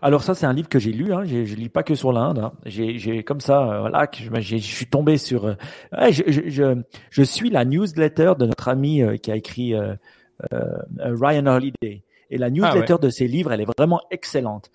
Alors 0.00 0.22
ça, 0.22 0.34
c'est 0.34 0.46
un 0.46 0.52
livre 0.52 0.68
que 0.68 0.78
j'ai 0.78 0.92
lu. 0.92 1.12
Hein. 1.12 1.24
Je, 1.24 1.44
je 1.44 1.56
lis 1.56 1.68
pas 1.68 1.82
que 1.82 1.94
sur 1.94 2.12
l'Inde. 2.12 2.38
Hein. 2.38 2.52
J'ai 2.66 3.24
comme 3.24 3.40
ça, 3.40 3.62
euh, 3.62 3.80
voilà, 3.80 4.06
que 4.06 4.18
je, 4.18 4.30
je, 4.40 4.56
suis 4.56 4.86
tombé 4.86 5.18
sur. 5.18 5.46
Euh, 5.46 5.54
je, 6.10 6.22
je, 6.26 6.82
je, 7.10 7.22
suis 7.22 7.50
la 7.50 7.64
newsletter 7.64 8.34
de 8.38 8.46
notre 8.46 8.68
ami 8.68 9.02
euh, 9.02 9.16
qui 9.16 9.30
a 9.30 9.36
écrit 9.36 9.74
euh, 9.74 9.94
Ryan 11.00 11.46
Holiday. 11.46 12.04
Et 12.30 12.38
la 12.38 12.46
ah 12.46 12.50
newsletter 12.50 12.96
de 13.00 13.08
ses 13.08 13.26
livres, 13.26 13.52
elle 13.52 13.60
est 13.60 13.76
vraiment 13.76 14.00
excellente. 14.10 14.70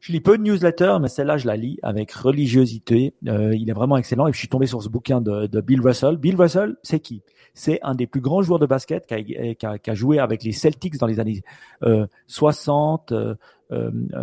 Je 0.00 0.10
lis 0.10 0.20
peu 0.20 0.36
de 0.36 0.42
newsletters, 0.42 0.98
mais 1.00 1.06
celle-là, 1.06 1.36
je 1.36 1.46
la 1.46 1.56
lis 1.56 1.78
avec 1.84 2.10
religiosité. 2.10 3.14
il 3.22 3.70
est 3.70 3.72
vraiment 3.72 3.96
excellent. 3.96 4.26
Et 4.26 4.32
je 4.32 4.38
suis 4.38 4.48
tombé 4.48 4.66
sur 4.66 4.82
ce 4.82 4.88
bouquin 4.88 5.20
de, 5.20 5.46
de 5.46 5.60
Bill 5.60 5.80
Russell. 5.80 6.16
Bill 6.16 6.34
Russell, 6.34 6.76
c'est 6.82 6.98
qui? 6.98 7.22
C'est 7.54 7.78
un 7.82 7.94
des 7.94 8.06
plus 8.06 8.20
grands 8.20 8.42
joueurs 8.42 8.58
de 8.58 8.66
basket 8.66 9.06
qui 9.06 9.14
a, 9.14 9.22
qui 9.54 9.66
a, 9.66 9.78
qui 9.78 9.90
a 9.90 9.94
joué 9.94 10.18
avec 10.18 10.42
les 10.42 10.52
Celtics 10.52 10.96
dans 10.98 11.06
les 11.06 11.20
années 11.20 11.42
euh, 11.82 12.06
60, 12.26 13.12
euh, 13.12 13.34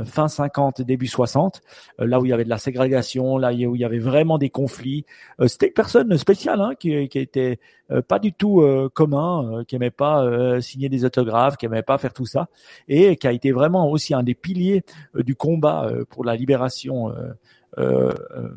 fin 0.06 0.28
50, 0.28 0.82
début 0.82 1.08
60, 1.08 1.62
euh, 2.00 2.06
là 2.06 2.20
où 2.20 2.26
il 2.26 2.30
y 2.30 2.34
avait 2.34 2.44
de 2.44 2.50
la 2.50 2.58
ségrégation, 2.58 3.38
là 3.38 3.52
où 3.52 3.76
il 3.76 3.82
y 3.82 3.86
avait 3.86 4.00
vraiment 4.00 4.38
des 4.38 4.50
conflits. 4.50 5.06
Euh, 5.40 5.48
c'était 5.48 5.68
une 5.68 5.74
personne 5.74 6.18
spéciale 6.18 6.62
hein, 6.62 6.72
qui, 6.80 7.08
qui 7.10 7.20
était 7.20 7.60
pas 8.08 8.20
du 8.20 8.34
tout 8.34 8.64
commun, 8.94 9.64
qui 9.68 9.76
aimait 9.76 9.90
pas 9.90 10.62
signer 10.62 10.90
des 10.90 11.06
autographes, 11.06 11.58
qui 11.58 11.66
aimait 11.66 11.82
pas 11.82 11.98
faire 11.98 12.14
tout 12.14 12.28
ça, 12.28 12.48
et 12.88 13.16
qui 13.16 13.26
a 13.26 13.32
été 13.32 13.52
vraiment 13.52 13.90
aussi 13.90 14.14
un 14.14 14.22
des 14.22 14.36
piliers 14.36 14.84
du 15.16 15.36
combat 15.36 15.92
pour 16.12 16.24
la 16.24 16.36
libération 16.36 17.12
euh, 17.78 18.12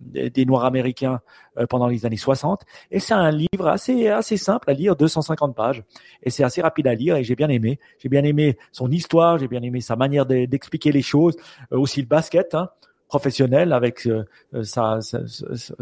des 0.05 0.45
Noirs 0.47 0.65
américains 0.65 1.21
euh, 1.59 1.67
pendant 1.67 1.87
les 1.87 2.07
années 2.07 2.17
60. 2.17 2.63
Et 2.91 2.99
c'est 2.99 3.15
un 3.15 3.31
livre 3.31 3.67
assez 3.69 4.09
assez 4.09 4.37
simple 4.37 4.71
à 4.71 4.73
lire, 4.73 4.97
250 4.97 5.55
pages, 5.55 5.85
et 6.23 6.31
c'est 6.31 6.45
assez 6.45 6.63
rapide 6.63 6.87
à 6.87 6.95
lire. 6.95 7.17
Et 7.17 7.25
j'ai 7.25 7.37
bien 7.37 7.49
aimé. 7.49 7.79
J'ai 7.99 8.09
bien 8.09 8.25
aimé 8.25 8.57
son 8.73 8.91
histoire, 8.91 9.39
j'ai 9.39 9.49
bien 9.49 9.63
aimé 9.63 9.81
sa 9.81 9.97
manière 9.97 10.25
d'expliquer 10.27 10.93
les 10.93 11.03
choses, 11.03 11.37
euh, 11.73 11.79
aussi 11.79 12.01
le 12.01 12.07
basket. 12.09 12.55
Hein. 12.55 12.69
professionnel 13.09 13.75
avec 13.75 14.07
euh, 14.07 14.25
sa- 14.63 15.03
sa- 15.03 15.27
sa- 15.27 15.75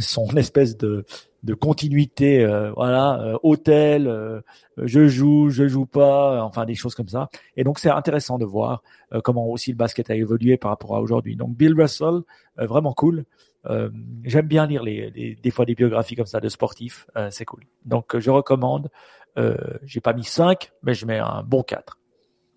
son 0.00 0.26
espèce 0.36 0.76
de 0.76 1.04
de 1.42 1.54
continuité, 1.54 2.44
euh, 2.44 2.70
voilà, 2.72 3.18
euh, 3.22 3.38
hôtel, 3.42 4.06
euh, 4.08 4.42
je 4.76 5.08
joue, 5.08 5.48
je 5.48 5.66
joue 5.68 5.86
pas, 5.86 6.34
euh, 6.34 6.40
enfin 6.40 6.66
des 6.66 6.74
choses 6.74 6.94
comme 6.94 7.08
ça. 7.08 7.30
Et 7.56 7.64
donc 7.64 7.78
c'est 7.78 7.88
intéressant 7.88 8.36
de 8.36 8.44
voir 8.44 8.82
euh, 9.14 9.22
comment 9.22 9.46
aussi 9.48 9.70
le 9.70 9.76
basket 9.78 10.10
a 10.10 10.14
évolué 10.16 10.58
par 10.58 10.70
rapport 10.70 10.94
à 10.96 11.00
aujourd'hui. 11.00 11.36
Donc 11.36 11.56
Bill 11.56 11.72
Russell, 11.80 12.20
euh, 12.58 12.66
vraiment 12.66 12.92
cool. 12.92 13.24
Euh, 13.70 13.88
J'aime 14.24 14.48
bien 14.48 14.66
lire 14.66 14.82
les, 14.82 15.10
les- 15.12 15.34
des 15.34 15.50
fois 15.50 15.64
des 15.64 15.74
biographies 15.74 16.14
comme 16.14 16.26
ça 16.26 16.40
de 16.40 16.48
sportifs, 16.50 17.06
euh, 17.16 17.28
c'est 17.30 17.46
cool. 17.46 17.62
Donc 17.86 18.18
je 18.18 18.30
recommande. 18.30 18.90
Euh, 19.38 19.56
J'ai 19.84 20.00
pas 20.02 20.12
mis 20.12 20.24
5, 20.24 20.72
mais 20.82 20.92
je 20.92 21.06
mets 21.06 21.20
un 21.20 21.42
bon 21.42 21.62
4. 21.62 21.96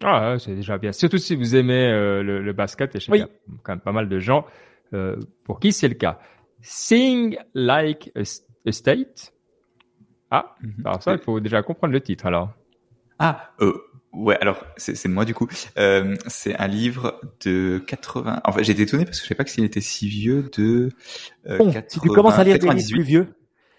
Ah, 0.03 0.35
c'est 0.39 0.55
déjà 0.55 0.77
bien. 0.77 0.91
Surtout 0.91 1.19
si 1.19 1.37
vous 1.37 1.55
aimez 1.55 1.87
euh, 1.87 2.21
le, 2.21 2.41
le 2.41 2.51
basket, 2.51 2.95
et 2.95 2.99
je 2.99 3.05
sais 3.05 3.11
Oui. 3.13 3.19
qu'il 3.19 3.27
y 3.27 3.29
a 3.29 3.59
quand 3.63 3.71
même 3.73 3.79
pas 3.79 3.93
mal 3.93 4.09
de 4.09 4.19
gens 4.19 4.43
euh, 4.93 5.15
pour 5.45 5.61
qui 5.61 5.71
c'est 5.71 5.87
le 5.87 5.93
cas. 5.95 6.19
Sing 6.63 7.37
like 7.53 8.11
a, 8.15 8.71
state. 8.71 9.33
Ah, 10.31 10.55
Mhm. 10.61 10.73
alors 10.85 11.03
ça, 11.03 11.13
il 11.13 11.19
faut 11.19 11.39
déjà 11.39 11.61
comprendre 11.61 11.93
le 11.93 12.01
titre 12.01 12.25
alors. 12.25 12.51
Ah, 13.19 13.51
euh, 13.61 13.73
ouais, 14.13 14.37
alors 14.41 14.65
c'est 14.77 15.05
moi 15.07 15.25
du 15.25 15.33
coup. 15.35 15.47
Euh, 15.77 16.15
c'est 16.27 16.55
un 16.55 16.67
livre 16.67 17.21
de 17.45 17.83
80. 17.85 18.41
En 18.43 18.51
fait, 18.51 18.63
j'étais 18.63 18.83
étonné 18.83 19.05
parce 19.05 19.19
que 19.19 19.23
je 19.25 19.27
sais 19.29 19.35
pas 19.35 19.45
s'il 19.45 19.63
était 19.65 19.81
si 19.81 20.07
vieux 20.07 20.49
de. 20.57 20.89
Euh, 21.47 21.57
Bon, 21.59 21.71
si 21.87 21.99
tu 21.99 22.07
commences 22.09 22.39
à 22.39 22.43
lire 22.43 22.55
des 22.57 22.61
livres 22.61 22.73
98. 22.73 22.93
plus 22.95 23.03
vieux, 23.03 23.27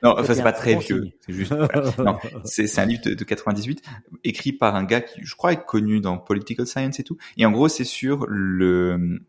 Non, 0.03 0.14
enfin 0.18 0.35
c'est 0.35 0.43
pas 0.43 0.53
très 0.53 0.74
bon 0.74 0.80
vieux. 0.80 1.05
C'est 1.26 1.32
juste. 1.32 1.53
voilà. 1.53 1.82
Non, 1.99 2.18
c'est 2.45 2.66
c'est 2.66 2.80
un 2.80 2.87
livre 2.87 3.03
de, 3.05 3.14
de 3.14 3.24
98 3.24 3.82
écrit 4.22 4.53
par 4.53 4.76
un 4.76 4.85
gars 4.85 5.01
qui, 5.01 5.20
je 5.24 5.35
crois, 5.35 5.53
est 5.55 5.64
connu 5.64 6.01
dans 6.01 6.18
political 6.18 6.66
science 6.66 7.01
et 7.01 7.05
tout. 7.05 7.16
Et 7.39 7.47
en 7.47 7.51
gros, 7.51 7.68
c'est 7.68 7.85
sur 7.85 8.26
le 8.28 9.20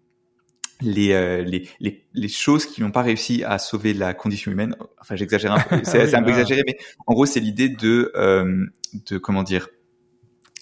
les, 0.82 1.14
euh, 1.14 1.42
les 1.44 1.68
les 1.80 2.04
les 2.14 2.28
choses 2.28 2.66
qui 2.66 2.82
n'ont 2.82 2.92
pas 2.92 3.02
réussi 3.02 3.44
à 3.44 3.58
sauver 3.60 3.94
la 3.94 4.14
condition 4.14 4.52
humaine. 4.52 4.76
Enfin, 5.00 5.16
j'exagère 5.16 5.54
un 5.54 5.60
peu. 5.60 5.80
C'est 5.84 6.14
un 6.16 6.24
peu 6.24 6.30
exagéré, 6.32 6.64
mais 6.68 6.78
en 7.08 7.14
gros, 7.14 7.26
c'est 7.26 7.40
l'idée 7.40 7.70
de 7.70 8.12
euh, 8.16 8.66
de 9.08 9.18
comment 9.18 9.44
dire. 9.44 9.70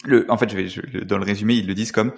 Le, 0.06 0.30
en 0.30 0.38
fait, 0.38 0.50
je 0.50 0.56
vais, 0.58 0.68
je- 0.68 1.00
dans 1.06 1.18
le 1.18 1.24
résumé, 1.24 1.56
ils 1.56 1.66
le 1.66 1.74
disent 1.74 1.94
comme 1.94 2.12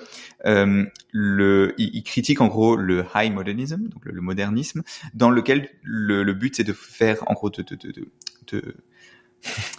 euh, 0.48 0.86
le, 1.12 1.76
ils, 1.78 1.92
ils 1.96 2.04
critiquent 2.04 2.42
en 2.42 2.48
gros 2.48 2.76
le 2.76 3.06
high 3.14 3.32
modernism, 3.32 3.88
donc 3.90 4.06
le, 4.06 4.12
le 4.12 4.22
modernisme, 4.22 4.82
dans 5.14 5.30
lequel 5.30 5.70
le, 5.84 6.24
le 6.24 6.34
but 6.34 6.56
c'est 6.56 6.64
de 6.64 6.74
faire 6.74 7.24
en 7.30 7.34
gros 7.34 7.52
de, 7.52 7.62
de, 7.62 7.76
de, 7.76 7.92
de, 7.92 8.08
de- 8.52 8.76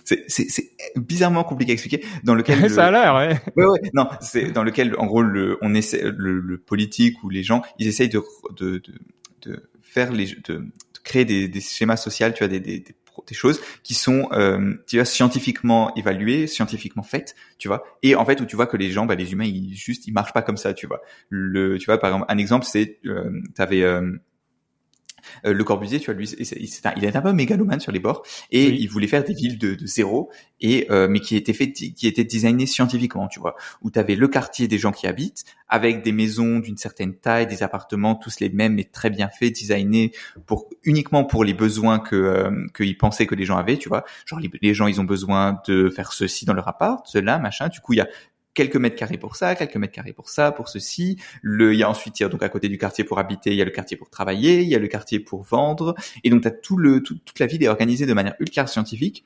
c'est, 0.04 0.70
bizarrement 0.96 1.44
compliqué 1.44 1.72
à 1.72 1.74
expliquer, 1.74 2.04
dans 2.24 2.34
lequel 2.34 2.60
le- 2.62 2.68
ça 2.68 2.86
a 2.86 2.90
l'air, 2.90 3.14
ouais. 3.14 3.40
Ouais, 3.56 3.66
ouais, 3.66 3.90
non, 3.94 4.08
c'est 4.20 4.52
dans 4.52 4.62
lequel, 4.62 4.94
en 4.98 5.06
gros, 5.06 5.22
le, 5.22 5.58
on 5.62 5.74
essaie, 5.74 6.02
le, 6.02 6.40
le 6.40 6.58
politique 6.58 7.22
ou 7.24 7.30
les 7.30 7.42
gens, 7.42 7.62
ils 7.78 7.88
essayent 7.88 8.08
de, 8.08 8.22
de, 8.56 8.78
de, 8.78 8.92
de 9.42 9.70
faire 9.82 10.12
les, 10.12 10.26
de, 10.26 10.58
de 10.58 10.70
créer 11.04 11.24
des, 11.24 11.48
des 11.48 11.60
schémas 11.60 11.96
sociaux, 11.96 12.28
tu 12.30 12.38
vois, 12.38 12.48
des, 12.48 12.60
des, 12.60 12.80
des, 12.80 12.94
choses 13.32 13.60
qui 13.82 13.94
sont, 13.94 14.28
euh, 14.32 14.74
tu 14.86 14.96
vois, 14.96 15.04
scientifiquement 15.06 15.94
évaluées, 15.96 16.46
scientifiquement 16.46 17.02
faites, 17.02 17.34
tu 17.58 17.66
vois, 17.66 17.82
et 18.02 18.14
en 18.14 18.24
fait 18.24 18.40
où 18.40 18.44
tu 18.46 18.56
vois 18.56 18.66
que 18.66 18.76
les 18.76 18.90
gens, 18.90 19.06
bah, 19.06 19.14
les 19.14 19.32
humains, 19.32 19.46
ils 19.46 19.74
juste, 19.74 20.06
ils 20.06 20.12
marchent 20.12 20.34
pas 20.34 20.42
comme 20.42 20.58
ça, 20.58 20.74
tu 20.74 20.86
vois. 20.86 21.00
Le, 21.30 21.78
tu 21.78 21.86
vois, 21.86 21.98
par 21.98 22.10
exemple, 22.10 22.26
un 22.28 22.38
exemple, 22.38 22.66
c'est, 22.66 22.98
euh, 23.06 23.30
t'avais 23.54 23.82
euh, 23.82 24.12
euh, 25.44 25.52
Le 25.52 25.64
Corbusier, 25.64 25.98
tu 26.00 26.06
vois, 26.06 26.14
lui, 26.14 26.28
un- 26.84 26.92
il 26.96 27.04
est 27.04 27.16
un 27.16 27.22
peu 27.22 27.32
mégalomane 27.32 27.80
sur 27.80 27.92
les 27.92 28.00
bords 28.00 28.22
et 28.50 28.68
Oui. 28.68 28.76
il 28.80 28.88
voulait 28.88 29.06
faire 29.06 29.24
des 29.24 29.34
villes 29.34 29.58
de, 29.58 29.74
de 29.74 29.86
zéro 29.86 30.30
et 30.60 30.86
euh, 30.90 31.08
mais 31.08 31.20
qui 31.20 31.36
étaient 31.36 31.52
fait, 31.52 31.72
qui 31.72 32.06
étaient 32.06 32.24
designées 32.24 32.66
scientifiquement, 32.66 33.28
tu 33.28 33.40
vois, 33.40 33.56
où 33.82 33.90
tu 33.90 33.98
avais 33.98 34.14
le 34.16 34.28
quartier 34.28 34.68
des 34.68 34.78
gens 34.78 34.92
qui 34.92 35.06
habitent 35.06 35.44
avec 35.68 36.02
des 36.02 36.12
maisons 36.12 36.58
d'une 36.60 36.76
certaine 36.76 37.14
taille, 37.14 37.46
des 37.46 37.62
appartements 37.62 38.14
tous 38.14 38.40
les 38.40 38.48
mêmes 38.48 38.74
mais 38.74 38.84
très 38.84 39.10
bien 39.10 39.28
faits, 39.28 39.54
designés 39.54 40.12
pour 40.46 40.68
uniquement 40.84 41.24
pour 41.24 41.44
les 41.44 41.54
besoins 41.54 41.98
que 41.98 42.16
euh, 42.16 42.66
qu'ils 42.76 42.96
pensaient 42.96 43.26
que 43.26 43.34
les 43.34 43.44
gens 43.44 43.56
avaient, 43.56 43.76
tu 43.76 43.88
vois. 43.88 44.04
Genre 44.26 44.40
les, 44.40 44.50
les 44.62 44.74
gens 44.74 44.86
ils 44.86 45.00
ont 45.00 45.04
besoin 45.04 45.60
de 45.66 45.90
faire 45.90 46.12
ceci 46.12 46.44
dans 46.44 46.54
leur 46.54 46.68
appart, 46.68 47.06
cela, 47.06 47.38
machin. 47.38 47.68
Du 47.68 47.80
coup 47.80 47.92
il 47.92 47.96
y 47.96 48.00
a 48.00 48.08
quelques 48.56 48.76
mètres 48.76 48.96
carrés 48.96 49.18
pour 49.18 49.36
ça, 49.36 49.54
quelques 49.54 49.76
mètres 49.76 49.92
carrés 49.94 50.12
pour 50.12 50.28
ça, 50.28 50.50
pour 50.50 50.68
ceci. 50.68 51.16
Le, 51.42 51.72
il 51.74 51.78
y 51.78 51.84
a 51.84 51.88
ensuite, 51.90 52.18
il 52.18 52.24
y 52.24 52.26
a 52.26 52.28
donc 52.28 52.42
à 52.42 52.48
côté 52.48 52.68
du 52.68 52.78
quartier 52.78 53.04
pour 53.04 53.20
habiter, 53.20 53.50
il 53.52 53.56
y 53.56 53.62
a 53.62 53.64
le 53.64 53.70
quartier 53.70 53.96
pour 53.96 54.10
travailler, 54.10 54.62
il 54.62 54.68
y 54.68 54.74
a 54.74 54.78
le 54.80 54.88
quartier 54.88 55.20
pour 55.20 55.42
vendre. 55.44 55.94
Et 56.24 56.30
donc, 56.30 56.42
t'as 56.42 56.50
tout 56.50 56.76
le, 56.76 57.02
tout- 57.02 57.18
toute 57.24 57.38
la 57.38 57.46
ville 57.46 57.62
est 57.62 57.68
organisée 57.68 58.06
de 58.06 58.14
manière 58.14 58.34
ultra 58.40 58.66
scientifique. 58.66 59.24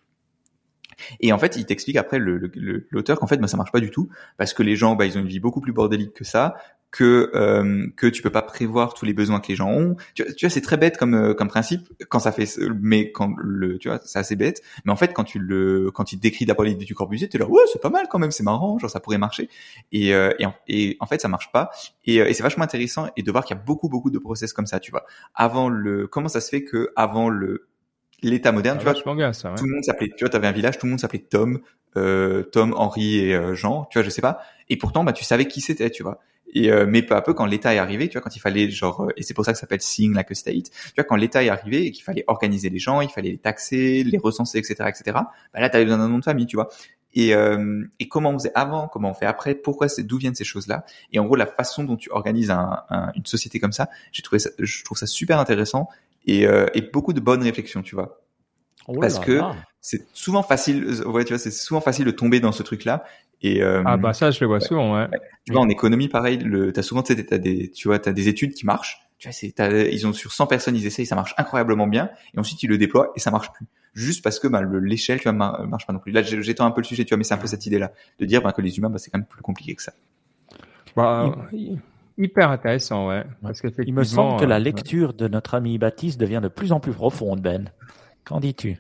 Et 1.21 1.33
en 1.33 1.39
fait, 1.39 1.57
il 1.57 1.65
t'explique 1.67 1.97
après 1.97 2.19
le- 2.19 2.37
le- 2.39 2.51
le- 2.55 2.87
l'auteur 2.91 3.19
qu'en 3.19 3.27
fait, 3.27 3.39
bah, 3.39 3.49
ça 3.49 3.57
marche 3.57 3.73
pas 3.73 3.81
du 3.81 3.91
tout 3.91 4.11
parce 4.37 4.53
que 4.53 4.63
les 4.63 4.77
gens, 4.77 4.97
bah, 4.97 5.07
ils 5.07 5.17
ont 5.17 5.21
une 5.21 5.29
vie 5.29 5.41
beaucoup 5.41 5.61
plus 5.61 5.73
bordélique 5.73 6.13
que 6.13 6.25
ça, 6.25 6.57
que 6.91 7.31
euh, 7.35 7.87
que 7.97 8.07
tu 8.09 8.21
peux 8.21 8.31
pas 8.31 8.43
prévoir 8.43 8.95
tous 8.95 9.05
les 9.05 9.13
besoins 9.13 9.39
que 9.41 9.47
les 9.49 9.55
gens 9.55 9.71
ont. 9.71 9.97
Tu, 10.15 10.25
vois- 10.25 10.33
tu 10.33 10.45
vois, 10.47 10.51
c'est 10.51 10.61
très 10.61 10.77
bête 10.77 10.97
comme 10.97 11.15
euh, 11.15 11.35
comme 11.35 11.47
principe 11.49 11.89
quand 12.09 12.19
ça 12.19 12.33
fait, 12.33 12.49
mais 12.81 13.13
quand 13.13 13.33
le, 13.39 13.79
tu 13.79 13.89
vois, 13.89 14.01
c'est 14.05 14.19
assez 14.19 14.35
bête. 14.37 14.61
Mais 14.85 14.91
en 14.93 14.97
fait, 14.97 15.13
quand 15.13 15.23
tu 15.25 15.39
le, 15.39 15.91
quand 15.93 16.13
il 16.13 16.19
décrit 16.19 16.47
d'abord 16.47 16.65
l'idée 16.65 16.85
du 16.85 16.95
Corbusier, 16.95 17.29
t'es 17.29 17.39
là, 17.39 17.47
ouais, 17.47 17.63
c'est 17.73 17.81
pas 17.81 17.91
mal 17.91 18.07
quand 18.11 18.19
même, 18.19 18.33
c'est 18.33 18.43
marrant, 18.43 18.79
genre 18.79 18.91
ça 18.91 18.99
pourrait 19.01 19.19
marcher. 19.19 19.49
Et, 19.93 20.13
euh, 20.15 20.33
et, 20.41 20.47
en, 20.47 20.55
et 20.67 20.97
en 21.01 21.07
fait, 21.07 21.21
ça 21.21 21.29
marche 21.29 21.53
pas. 21.53 21.71
Et, 22.07 22.21
euh, 22.21 22.29
et 22.29 22.35
c'est 22.35 22.43
vachement 22.43 22.65
intéressant 22.65 23.07
et 23.17 23.23
de 23.23 23.31
voir 23.31 23.45
qu'il 23.45 23.57
y 23.57 23.61
a 23.61 23.63
beaucoup 23.63 23.89
beaucoup 23.89 24.11
de 24.11 24.19
process 24.19 24.53
comme 24.53 24.67
ça, 24.67 24.81
tu 24.81 24.91
vois. 24.91 25.05
Avant 25.35 25.69
le, 25.69 26.07
comment 26.09 26.29
ça 26.29 26.41
se 26.41 26.49
fait 26.49 26.65
que 26.65 26.91
avant 26.97 27.29
le 27.29 27.69
l'état 28.23 28.53
moderne, 28.53 28.79
tu 28.79 28.85
vois, 28.85 28.93
ça. 28.95 28.99
ouais. 29.53 29.59
tout 29.59 29.65
le 29.65 29.73
monde 29.75 29.85
s'appelait, 29.85 30.09
tu 30.09 30.25
vois, 30.25 30.29
t'avais 30.29 30.47
un 30.47 30.53
village, 30.53 30.79
tout 30.79 30.87
le 30.87 30.91
monde 30.91 31.01
s'appelait 31.01 31.21
Tom, 31.21 31.61
euh, 31.97 32.43
Tom, 32.43 32.75
Henri 32.77 33.19
et 33.19 33.35
euh, 33.35 33.55
Jean, 33.55 33.87
tu 33.91 33.99
vois, 33.99 34.05
je 34.05 34.11
sais 34.11 34.21
pas. 34.21 34.41
Et 34.69 34.77
pourtant, 34.77 35.05
bah, 35.05 35.13
tu 35.13 35.25
savais 35.25 35.47
qui 35.47 35.61
c'était, 35.61 35.89
tu 35.91 36.03
vois. 36.03 36.21
Et 36.53 36.71
euh, 36.73 36.85
mais 36.89 37.03
peu 37.03 37.15
à 37.15 37.23
peu, 37.23 37.33
quand 37.33 37.47
l'État 37.47 37.75
est 37.75 37.79
arrivé, 37.79 38.09
tu 38.09 38.15
vois, 38.15 38.23
quand 38.23 38.35
il 38.35 38.41
fallait 38.41 38.71
genre, 38.71 39.03
euh, 39.05 39.09
et 39.17 39.23
c'est 39.23 39.35
pour 39.35 39.45
ça 39.45 39.53
que 39.53 39.59
ça 39.59 39.63
s'appelle 39.63 39.81
Seeing 39.81 40.15
Like 40.15 40.31
a 40.31 40.35
State, 40.35 40.71
tu 40.71 40.93
vois, 40.97 41.05
quand 41.05 41.17
l'État 41.17 41.45
est 41.45 41.49
arrivé 41.49 41.87
et 41.87 41.91
qu'il 41.93 42.03
fallait 42.03 42.25
organiser 42.27 42.71
les 42.71 42.79
gens, 42.81 43.01
il 43.01 43.09
fallait 43.09 43.31
les 43.31 43.39
taxer, 43.39 44.03
les 44.05 44.19
recenser, 44.19 44.59
etc., 44.59 44.89
etc. 44.89 45.03
Bah 45.55 45.61
là, 45.61 45.71
t'avais 45.71 45.85
besoin 45.85 45.99
d'un 45.99 46.09
nom 46.09 46.19
de 46.19 46.25
famille, 46.25 46.47
tu 46.47 46.57
vois. 46.57 46.69
Et, 47.15 47.35
euh, 47.35 47.85
et 47.99 48.07
comment 48.09 48.31
on 48.31 48.39
faisait 48.39 48.53
avant, 48.55 48.87
comment 48.89 49.11
on 49.11 49.15
fait 49.15 49.27
après, 49.27 49.55
pourquoi 49.55 49.89
c'est, 49.89 50.03
d'où 50.05 50.17
viennent 50.19 50.35
ces 50.35 50.45
choses-là. 50.45 50.85
Et 51.13 51.19
en 51.19 51.25
gros, 51.27 51.35
la 51.37 51.47
façon 51.47 51.83
dont 51.85 51.97
tu 51.97 52.09
organises 52.13 52.51
un, 52.53 52.83
un- 52.89 53.11
une 53.17 53.27
société 53.27 53.59
comme 53.59 53.73
ça, 53.73 53.89
j'ai 54.13 54.23
trouvé 54.23 54.39
ça, 54.39 54.51
je 54.59 54.85
trouve 54.85 54.97
ça 54.99 55.07
super 55.07 55.39
intéressant 55.41 55.89
et, 56.27 56.47
euh, 56.47 56.67
et 56.75 56.83
beaucoup 56.83 57.13
de 57.13 57.21
bonnes 57.21 57.43
réflexions, 57.43 57.83
tu 57.83 57.95
vois 57.97 58.21
Oh 58.89 58.99
Parce 59.01 59.19
là 59.19 59.25
que- 59.25 59.33
là. 59.33 59.57
c'est 59.81 60.07
souvent 60.15 60.43
facile 60.43 60.85
euh, 60.85 61.05
ouais 61.09 61.25
tu 61.25 61.33
vois 61.33 61.39
c'est 61.39 61.51
souvent 61.51 61.81
facile 61.83 62.05
de 62.07 62.11
tomber 62.11 62.41
dans 62.41 62.51
ce 62.53 62.63
truc 62.63 62.85
là 62.85 63.05
et 63.43 63.63
euh, 63.63 63.83
Ah 63.87 63.97
bah 63.97 64.13
ça, 64.13 64.31
je 64.31 64.41
le 64.41 64.47
vois 64.47 64.59
ouais. 64.59 64.65
souvent, 64.65 64.95
ouais. 64.95 65.09
tu 65.45 65.53
vois 65.53 65.63
en 65.63 65.69
économie 65.69 66.09
pareil 66.09 66.39
le 66.39 66.73
t'as 66.73 66.83
souvent 66.83 67.03
t'as 67.03 67.15
des 67.15 67.71
tu 67.71 67.89
vois 67.89 67.99
t'as 67.99 68.13
des 68.13 68.29
études 68.29 68.53
qui 68.55 68.67
marchent. 68.67 69.07
Tu 69.19 69.29
vois 69.29 69.33
c'est 69.33 69.53
t'as- 69.53 69.71
ils 69.89 70.07
ont 70.07 70.13
sur 70.13 70.33
100 70.33 70.47
personnes 70.47 70.77
ils 70.77 70.87
essayent 70.87 71.07
ça 71.07 71.15
marche 71.17 71.35
incroyablement 71.39 71.87
bien. 71.87 72.11
Et 72.35 72.39
ensuite 72.39 72.63
ils 72.63 72.69
le 72.69 72.79
déploient 72.79 73.13
et 73.17 73.21
ça 73.21 73.31
marche 73.31 73.51
plus. 73.53 73.67
Juste 73.95 74.23
parce 74.23 74.39
que 74.39 74.47
bah, 74.49 74.61
le- 74.61 74.79
l'échelle 74.81 75.19
tu 75.19 75.25
vois 75.25 75.33
mar- 75.33 75.67
marche 75.67 75.87
pas 75.87 75.93
non 75.93 75.99
plus. 75.99 76.13
Là 76.13 76.23
j'ai- 76.23 76.43
j'étends 76.43 76.67
un 76.67 76.71
peu 76.71 76.81
le 76.81 76.87
sujet 76.87 77.05
tu 77.05 77.11
vois 77.11 77.19
mais 77.19 77.25
c'est 77.25 77.35
un 77.35 77.39
peu 77.39 77.47
cette 77.47 77.67
idée 77.67 77.79
là 77.79 77.93
de 78.19 78.25
dire 78.27 78.43
bah, 78.43 78.53
que 78.53 78.63
les 78.63 78.77
humains 78.79 78.91
bah, 78.91 78.99
c'est 78.99 79.11
quand 79.11 79.19
même 79.19 79.27
plus 79.27 79.43
compliqué 79.43 79.75
que 79.75 79.83
ça. 79.83 79.93
Bah, 80.97 81.33
hyper 82.19 82.51
intéressant, 82.51 83.09
ouais. 83.09 83.25
Parce 83.43 83.63
Il 83.87 83.95
me 83.95 84.05
semble 84.05 84.41
que 84.41 84.45
la 84.45 84.57
euh, 84.57 84.59
lecture 84.59 85.15
de 85.15 85.29
notre 85.29 85.55
ami 85.55 85.79
Baptiste 85.79 86.21
devient 86.21 86.41
de 86.43 86.49
plus 86.49 86.73
en 86.73 86.81
plus 86.81 86.93
profonde, 86.93 87.41
Ben. 87.41 87.71
Qu'en 88.25 88.41
dis-tu? 88.41 88.79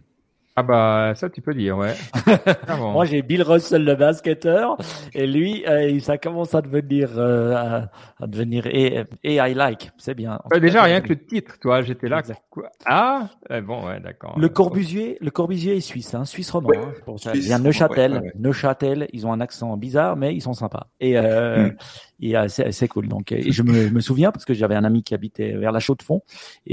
Ah 0.56 0.62
bah 0.62 1.12
ça, 1.14 1.30
tu 1.30 1.40
peux 1.40 1.54
dire, 1.54 1.78
ouais. 1.78 1.94
Clairement. 2.64 2.92
Moi, 2.92 3.04
j'ai 3.06 3.22
Bill 3.22 3.42
Russell, 3.42 3.84
le 3.84 3.94
basketteur, 3.94 4.76
et 5.14 5.26
lui, 5.26 5.64
euh, 5.66 5.98
ça 6.00 6.18
commence 6.18 6.54
à 6.54 6.60
devenir, 6.60 7.10
euh, 7.16 7.54
à, 7.54 7.90
à 8.22 8.26
devenir 8.26 8.66
et, 8.66 9.04
et 9.22 9.36
I 9.36 9.54
like, 9.54 9.90
c'est 9.96 10.14
bien. 10.14 10.38
Tout 10.50 10.58
déjà, 10.60 10.82
rien 10.82 11.00
que 11.00 11.08
le 11.10 11.24
titre, 11.24 11.54
toi, 11.60 11.82
j'étais 11.82 12.08
là. 12.08 12.22
Quoi? 12.50 12.68
Ah, 12.84 13.28
eh 13.48 13.60
bon, 13.60 13.86
ouais, 13.86 14.00
d'accord. 14.00 14.38
Le 14.38 14.48
Corbusier, 14.48 15.16
le 15.20 15.30
Corbusier 15.30 15.76
est 15.76 15.80
suisse, 15.80 16.14
hein, 16.14 16.24
suisse 16.24 16.50
romand. 16.50 16.68
Ouais. 16.68 16.76
hein, 16.78 16.92
pour 17.06 17.18
ça. 17.20 17.30
Suisse 17.30 17.44
Il 17.44 17.48
vient 17.48 17.58
de 17.60 17.64
Neuchâtel. 17.64 18.12
ouais, 18.12 18.18
ouais, 18.18 18.24
ouais. 18.26 18.32
Neuchâtel, 18.38 19.08
ils 19.12 19.26
ont 19.26 19.32
un 19.32 19.40
accent 19.40 19.76
bizarre, 19.76 20.16
mais 20.16 20.34
ils 20.34 20.42
sont 20.42 20.52
sympas. 20.54 20.88
Et, 21.00 21.16
euh, 21.16 21.68
Mm. 21.68 21.76
Et 22.20 22.36
euh, 22.36 22.48
c'est 22.48 22.70
c'est 22.72 22.88
cool. 22.88 23.08
Donc, 23.08 23.32
et 23.32 23.50
je 23.52 23.62
me, 23.62 23.88
me 23.90 24.00
souviens 24.00 24.30
parce 24.32 24.44
que 24.44 24.54
j'avais 24.54 24.74
un 24.74 24.84
ami 24.84 25.02
qui 25.02 25.14
habitait 25.14 25.52
vers 25.52 25.72
la 25.72 25.80
Chaux-de-Fonds 25.80 26.22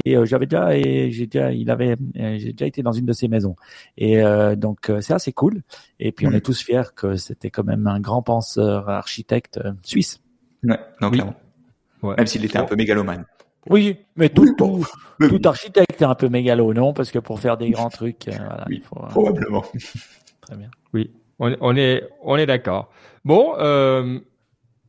et 0.06 0.16
euh, 0.18 0.26
j'avais 0.26 0.45
déjà, 0.45 0.76
et 0.78 1.10
j'ai 1.12 1.28
déjà, 1.28 1.52
il 1.52 1.70
avait, 1.72 1.95
euh, 2.20 2.38
j'ai 2.38 2.52
déjà 2.54 2.66
été 2.68 2.84
dans 2.84 2.91
une 2.91 3.06
de 3.06 3.14
ses 3.14 3.28
maisons. 3.28 3.56
Et 3.98 4.22
euh, 4.22 4.56
donc, 4.56 4.89
euh, 4.89 5.02
c'est 5.02 5.14
assez 5.14 5.32
cool. 5.34 5.62
Et 6.00 6.12
puis, 6.12 6.28
on 6.28 6.32
Mm. 6.32 6.36
est 6.36 6.41
tous 6.41 6.62
fiers 6.62 6.82
que 6.95 7.16
c'était 7.16 7.50
quand 7.50 7.64
même 7.64 7.88
un 7.88 8.00
grand 8.00 8.22
penseur, 8.22 8.89
architecte 8.89 9.58
euh, 9.64 9.72
suisse. 9.84 10.20
ouais 10.64 10.78
non 11.02 11.08
Oui. 11.10 11.14
clairement 11.18 11.36
Ouais. 12.04 12.16
même 12.18 12.28
s'il 12.28 12.45
était 12.45 12.58
un 12.60 12.66
peu 12.66 12.76
mégalomane 12.76 13.26
Oui, 13.70 13.98
mais 14.16 14.30
tout, 14.30 14.43
Oui, 14.48 14.54
bon. 14.58 14.82
tout, 14.84 14.88
Mais 15.20 15.30
tout 15.30 15.41
architecte 15.45 16.00
est 16.02 16.06
un 16.06 16.14
peu 16.16 16.30
mégalo, 16.30 16.74
non? 16.74 16.93
Parce 16.93 17.10
que 17.12 17.18
pour 17.20 17.39
faire 17.39 17.58
des 17.58 17.72
grands 17.72 17.89
trucs, 17.89 18.28
euh, 18.28 18.34
voilà, 18.38 18.66
Oui, 18.70 18.76
il 18.78 18.84
faut. 18.84 18.98
euh, 19.04 19.08
probablement 19.08 19.64
très 20.41 20.56
bien. 20.56 20.70
Oui, 20.93 21.12
on, 21.39 21.56
on 21.60 21.76
est, 21.76 22.04
on 22.24 22.38
est 22.38 22.45
d'accord. 22.45 22.91
Bon, 23.26 23.54
euh, 23.58 24.20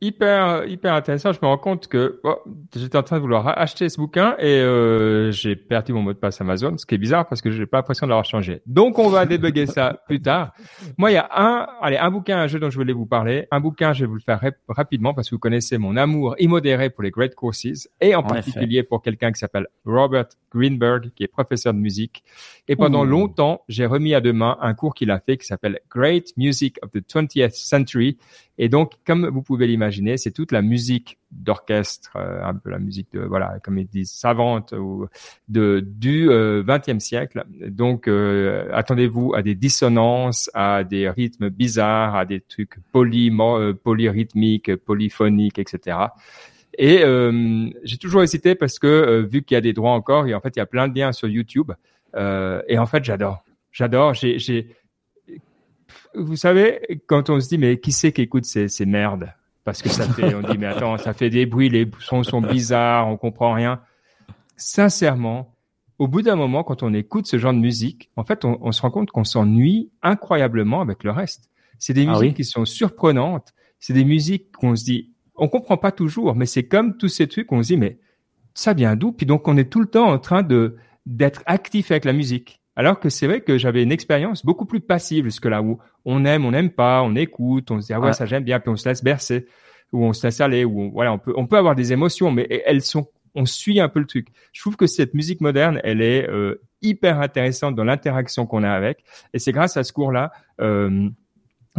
hyper 0.01 0.65
hyper 0.65 0.93
intéressant. 0.93 1.33
Je 1.33 1.39
me 1.41 1.47
rends 1.47 1.57
compte 1.57 1.87
que 1.87 2.19
oh, 2.23 2.37
j'étais 2.75 2.97
en 2.97 3.03
train 3.03 3.17
de 3.17 3.21
vouloir 3.21 3.57
acheter 3.59 3.89
ce 3.89 3.97
bouquin 3.97 4.35
et 4.39 4.59
euh, 4.61 5.31
j'ai 5.31 5.55
perdu 5.55 5.93
mon 5.93 6.01
mot 6.01 6.13
de 6.13 6.17
passe 6.17 6.41
Amazon, 6.41 6.77
ce 6.77 6.85
qui 6.85 6.95
est 6.95 6.99
bizarre 6.99 7.27
parce 7.27 7.41
que 7.41 7.51
j'ai 7.51 7.65
pas 7.65 7.77
l'impression 7.77 8.05
de 8.05 8.09
l'avoir 8.09 8.25
changé. 8.25 8.61
Donc 8.65 8.97
on 8.99 9.09
va 9.09 9.25
débugger 9.25 9.65
ça 9.65 10.01
plus 10.07 10.21
tard. 10.21 10.53
Moi, 10.97 11.11
il 11.11 11.15
y 11.15 11.17
a 11.17 11.29
un, 11.35 11.67
allez, 11.81 11.97
un 11.97 12.11
bouquin, 12.11 12.39
un 12.39 12.47
jeu 12.47 12.59
dont 12.59 12.69
je 12.69 12.77
voulais 12.77 12.93
vous 12.93 13.05
parler. 13.05 13.47
Un 13.51 13.59
bouquin, 13.59 13.93
je 13.93 14.01
vais 14.01 14.07
vous 14.07 14.15
le 14.15 14.21
faire 14.21 14.41
rapidement 14.67 15.13
parce 15.13 15.29
que 15.29 15.35
vous 15.35 15.39
connaissez 15.39 15.77
mon 15.77 15.97
amour 15.97 16.35
immodéré 16.39 16.89
pour 16.89 17.03
les 17.03 17.11
great 17.11 17.35
courses 17.35 17.59
et 18.01 18.15
en, 18.15 18.23
particulier 18.23 18.83
pour 18.83 19.01
quelqu'un 19.01 19.31
qui 19.31 19.39
s'appelle 19.39 19.67
Robert 19.85 20.27
Greenberg, 20.51 21.11
qui 21.15 21.23
est 21.23 21.27
professeur 21.27 21.73
de 21.73 21.79
musique. 21.79 22.23
Et 22.67 22.75
pendant 22.75 23.03
longtemps, 23.03 23.63
j'ai 23.67 23.85
remis 23.85 24.13
à 24.13 24.21
demain 24.21 24.57
un 24.61 24.73
cours 24.73 24.93
qu'il 24.93 25.11
a 25.11 25.19
fait 25.19 25.37
qui 25.37 25.45
s'appelle 25.45 25.79
Great 25.89 26.35
Music 26.37 26.77
of 26.83 26.91
the 26.91 26.99
20th 26.99 27.55
Century. 27.55 28.17
Et 28.57 28.69
donc, 28.69 28.93
comme 29.05 29.27
vous 29.27 29.41
pouvez 29.41 29.67
l'imaginer, 29.67 29.88
c'est 30.17 30.31
toute 30.31 30.51
la 30.51 30.61
musique 30.61 31.17
d'orchestre, 31.31 32.11
euh, 32.15 32.43
un 32.43 32.55
peu 32.55 32.69
la 32.69 32.79
musique 32.79 33.07
de, 33.13 33.21
voilà, 33.21 33.59
comme 33.63 33.77
ils 33.77 33.87
disent, 33.87 34.11
savante 34.11 34.73
ou 34.73 35.07
de, 35.47 35.79
du 35.85 36.29
euh, 36.29 36.63
20e 36.63 36.99
siècle. 36.99 37.45
Donc, 37.67 38.07
euh, 38.07 38.69
attendez-vous 38.73 39.33
à 39.35 39.41
des 39.41 39.55
dissonances, 39.55 40.49
à 40.53 40.83
des 40.83 41.09
rythmes 41.09 41.49
bizarres, 41.49 42.15
à 42.15 42.25
des 42.25 42.41
trucs 42.41 42.79
poly, 42.91 43.31
euh, 43.39 43.73
polyrythmiques, 43.73 44.75
polyphoniques, 44.75 45.59
etc. 45.59 45.97
Et 46.77 47.03
euh, 47.03 47.69
j'ai 47.83 47.97
toujours 47.97 48.23
hésité 48.23 48.55
parce 48.55 48.79
que 48.79 48.87
euh, 48.87 49.21
vu 49.21 49.43
qu'il 49.43 49.55
y 49.55 49.57
a 49.57 49.61
des 49.61 49.73
droits 49.73 49.91
encore, 49.91 50.27
et 50.27 50.33
en 50.33 50.39
fait 50.39 50.55
il 50.55 50.59
y 50.59 50.61
a 50.61 50.65
plein 50.65 50.87
de 50.87 50.97
liens 50.97 51.11
sur 51.11 51.27
YouTube. 51.27 51.73
Euh, 52.15 52.61
et 52.67 52.77
en 52.77 52.85
fait 52.85 53.03
j'adore, 53.03 53.43
j'adore. 53.71 54.13
Vous 56.15 56.35
savez 56.37 57.01
quand 57.07 57.29
on 57.29 57.39
se 57.39 57.49
dit 57.49 57.57
mais 57.57 57.79
qui 57.79 57.91
c'est 57.91 58.13
qui 58.13 58.21
écoute 58.21 58.45
ces 58.45 58.85
merdes? 58.85 59.33
Parce 59.69 59.83
que 59.83 59.89
ça 59.89 60.07
fait, 60.09 60.33
on 60.33 60.41
dit 60.41 60.57
mais 60.57 60.65
attends 60.65 60.97
ça 60.97 61.13
fait 61.13 61.29
des 61.29 61.45
bruits, 61.45 61.69
les 61.69 61.87
sons 61.99 62.23
sont 62.23 62.41
bizarres, 62.41 63.07
on 63.07 63.17
comprend 63.17 63.53
rien. 63.53 63.81
Sincèrement, 64.57 65.55
au 65.99 66.07
bout 66.07 66.23
d'un 66.23 66.35
moment 66.35 66.63
quand 66.63 66.81
on 66.81 66.93
écoute 66.93 67.27
ce 67.27 67.37
genre 67.37 67.53
de 67.53 67.59
musique, 67.59 68.09
en 68.15 68.23
fait 68.23 68.45
on, 68.45 68.57
on 68.61 68.71
se 68.71 68.81
rend 68.81 68.89
compte 68.89 69.11
qu'on 69.11 69.23
s'ennuie 69.23 69.91
incroyablement 70.01 70.81
avec 70.81 71.03
le 71.03 71.11
reste. 71.11 71.49
C'est 71.77 71.93
des 71.93 72.07
ah 72.07 72.11
musiques 72.11 72.37
qui 72.37 72.45
sont 72.45 72.65
surprenantes. 72.65 73.53
C'est 73.79 73.93
des 73.93 74.05
musiques 74.05 74.51
qu'on 74.51 74.75
se 74.75 74.83
dit 74.83 75.11
on 75.39 75.47
comprend 75.47 75.77
pas 75.77 75.91
toujours, 75.91 76.35
mais 76.35 76.45
c'est 76.45 76.63
comme 76.63 76.97
tous 76.97 77.07
ces 77.07 77.27
trucs, 77.27 77.51
on 77.51 77.63
se 77.63 77.67
dit, 77.67 77.77
mais 77.77 77.99
ça 78.53 78.73
vient 78.73 78.95
d'où? 78.95 79.11
Puis 79.11 79.25
donc, 79.25 79.47
on 79.47 79.57
est 79.57 79.69
tout 79.69 79.79
le 79.79 79.87
temps 79.87 80.09
en 80.09 80.19
train 80.19 80.43
de 80.43 80.75
d'être 81.05 81.41
actif 81.45 81.91
avec 81.91 82.05
la 82.05 82.13
musique. 82.13 82.58
Alors 82.79 83.01
que 83.01 83.09
c'est 83.09 83.27
vrai 83.27 83.41
que 83.41 83.57
j'avais 83.57 83.83
une 83.83 83.91
expérience 83.91 84.45
beaucoup 84.45 84.63
plus 84.63 84.79
passive 84.79 85.25
jusque-là, 85.25 85.61
où 85.61 85.79
on 86.05 86.23
aime, 86.23 86.45
on 86.45 86.51
n'aime 86.51 86.69
pas, 86.69 87.03
on 87.03 87.13
écoute, 87.13 87.69
on 87.71 87.81
se 87.81 87.87
dit, 87.87 87.93
ah 87.93 87.99
ouais, 87.99 88.13
ça 88.13 88.25
j'aime 88.25 88.45
bien, 88.45 88.61
puis 88.61 88.69
on 88.69 88.77
se 88.77 88.87
laisse 88.87 89.03
bercer, 89.03 89.47
ou 89.91 90.05
on 90.05 90.13
se 90.13 90.25
laisse 90.25 90.39
aller, 90.39 90.63
ou 90.63 90.89
voilà, 90.89 91.11
on 91.11 91.19
peut, 91.19 91.33
on 91.35 91.45
peut 91.45 91.57
avoir 91.57 91.75
des 91.75 91.91
émotions, 91.91 92.31
mais 92.31 92.47
elles 92.65 92.81
sont, 92.81 93.09
on 93.35 93.45
suit 93.45 93.81
un 93.81 93.89
peu 93.89 93.99
le 93.99 94.05
truc. 94.05 94.27
Je 94.53 94.61
trouve 94.61 94.77
que 94.77 94.87
cette 94.87 95.13
musique 95.13 95.41
moderne, 95.41 95.81
elle 95.83 96.01
est 96.01 96.29
euh, 96.29 96.61
hyper 96.81 97.19
intéressante 97.19 97.75
dans 97.75 97.83
l'interaction 97.83 98.45
qu'on 98.45 98.63
a 98.63 98.71
avec, 98.71 99.03
et 99.33 99.39
c'est 99.39 99.51
grâce 99.51 99.75
à 99.75 99.83
ce 99.83 99.91
cours-là, 99.91 100.31
euh, 100.61 101.09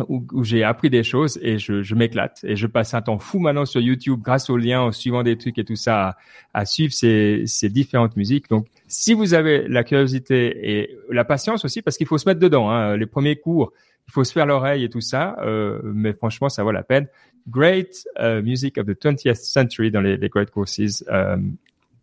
où, 0.08 0.24
où 0.32 0.44
j'ai 0.44 0.62
appris 0.62 0.88
des 0.90 1.02
choses 1.02 1.38
et 1.42 1.58
je, 1.58 1.82
je 1.82 1.94
m'éclate 1.94 2.40
et 2.44 2.56
je 2.56 2.66
passe 2.66 2.94
un 2.94 3.02
temps 3.02 3.18
fou 3.18 3.38
maintenant 3.38 3.66
sur 3.66 3.80
YouTube 3.80 4.20
grâce 4.22 4.48
aux 4.50 4.56
liens, 4.56 4.80
en 4.80 4.92
suivant 4.92 5.22
des 5.22 5.36
trucs 5.36 5.58
et 5.58 5.64
tout 5.64 5.76
ça, 5.76 6.08
à, 6.08 6.16
à 6.54 6.64
suivre 6.64 6.92
ces, 6.92 7.42
ces, 7.46 7.68
différentes 7.68 8.16
musiques. 8.16 8.48
Donc, 8.48 8.66
si 8.86 9.12
vous 9.14 9.34
avez 9.34 9.66
la 9.68 9.84
curiosité 9.84 10.78
et 10.80 10.96
la 11.10 11.24
patience 11.24 11.64
aussi, 11.64 11.82
parce 11.82 11.96
qu'il 11.96 12.06
faut 12.06 12.18
se 12.18 12.28
mettre 12.28 12.40
dedans. 12.40 12.70
Hein, 12.70 12.96
les 12.96 13.06
premiers 13.06 13.36
cours, 13.36 13.72
il 14.08 14.12
faut 14.12 14.24
se 14.24 14.32
faire 14.32 14.46
l'oreille 14.46 14.84
et 14.84 14.88
tout 14.88 15.00
ça, 15.00 15.36
euh, 15.42 15.80
mais 15.84 16.12
franchement, 16.12 16.48
ça 16.48 16.62
vaut 16.62 16.72
la 16.72 16.82
peine. 16.82 17.06
Great 17.48 18.06
uh, 18.20 18.42
Music 18.42 18.78
of 18.78 18.86
the 18.86 18.90
20th 18.90 19.34
Century 19.34 19.90
dans 19.90 20.00
les, 20.00 20.16
les 20.16 20.28
Great 20.28 20.50
Courses, 20.50 21.04
euh, 21.08 21.36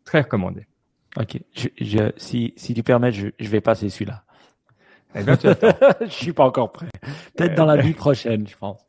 très 0.03 0.21
recommandé. 0.21 0.65
Ok, 1.17 1.39
je, 1.55 1.67
je, 1.79 2.11
si, 2.17 2.53
si 2.57 2.73
tu 2.73 2.83
permets, 2.83 3.11
je, 3.11 3.29
je 3.39 3.49
vais 3.49 3.61
passer 3.61 3.89
celui-là. 3.89 4.23
Eh 5.15 5.23
bien, 5.23 5.37
tu 5.37 5.47
attends. 5.47 5.69
je 6.01 6.11
suis 6.11 6.33
pas 6.33 6.45
encore 6.45 6.71
prêt. 6.71 6.87
Peut-être 7.35 7.55
dans 7.55 7.65
la 7.65 7.77
vie 7.77 7.93
prochaine, 7.93 8.45
je 8.47 8.57
pense. 8.57 8.85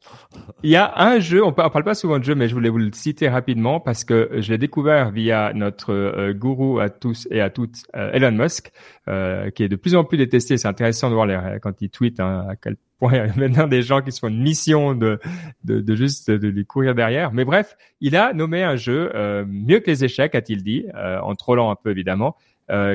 Il 0.62 0.70
y 0.70 0.76
a 0.76 0.92
un 0.96 1.20
jeu, 1.20 1.44
on, 1.44 1.52
parle 1.52 1.84
pas 1.84 1.94
souvent 1.94 2.18
de 2.18 2.24
jeu, 2.24 2.34
mais 2.34 2.48
je 2.48 2.54
voulais 2.54 2.68
vous 2.68 2.78
le 2.78 2.90
citer 2.92 3.28
rapidement 3.28 3.80
parce 3.80 4.04
que 4.04 4.30
je 4.38 4.50
l'ai 4.50 4.58
découvert 4.58 5.10
via 5.10 5.52
notre 5.54 5.92
euh, 5.92 6.32
gourou 6.34 6.80
à 6.80 6.90
tous 6.90 7.28
et 7.30 7.40
à 7.40 7.50
toutes, 7.50 7.76
euh, 7.96 8.10
Elon 8.12 8.32
Musk, 8.32 8.72
euh, 9.08 9.50
qui 9.50 9.62
est 9.62 9.68
de 9.68 9.76
plus 9.76 9.94
en 9.94 10.04
plus 10.04 10.18
détesté. 10.18 10.56
C'est 10.56 10.68
intéressant 10.68 11.08
de 11.08 11.14
voir 11.14 11.26
les, 11.26 11.58
quand 11.62 11.80
il 11.80 11.90
tweet 11.90 12.18
hein, 12.18 12.46
à 12.50 12.56
quel 12.56 12.76
point 12.98 13.12
il 13.12 13.16
y 13.16 13.20
a 13.20 13.36
maintenant 13.36 13.68
des 13.68 13.82
gens 13.82 14.02
qui 14.02 14.10
se 14.10 14.18
font 14.18 14.28
une 14.28 14.42
mission 14.42 14.94
de, 14.94 15.20
de, 15.64 15.80
de 15.80 15.94
juste 15.94 16.30
de 16.32 16.48
lui 16.48 16.66
courir 16.66 16.96
derrière. 16.96 17.32
Mais 17.32 17.44
bref, 17.44 17.76
il 18.00 18.16
a 18.16 18.32
nommé 18.32 18.64
un 18.64 18.74
jeu 18.74 19.12
mieux 19.46 19.78
que 19.78 19.90
les 19.90 20.04
échecs, 20.04 20.34
a-t-il 20.34 20.64
dit, 20.64 20.84
en 20.94 21.34
trollant 21.36 21.70
un 21.70 21.76
peu 21.76 21.90
évidemment, 21.90 22.36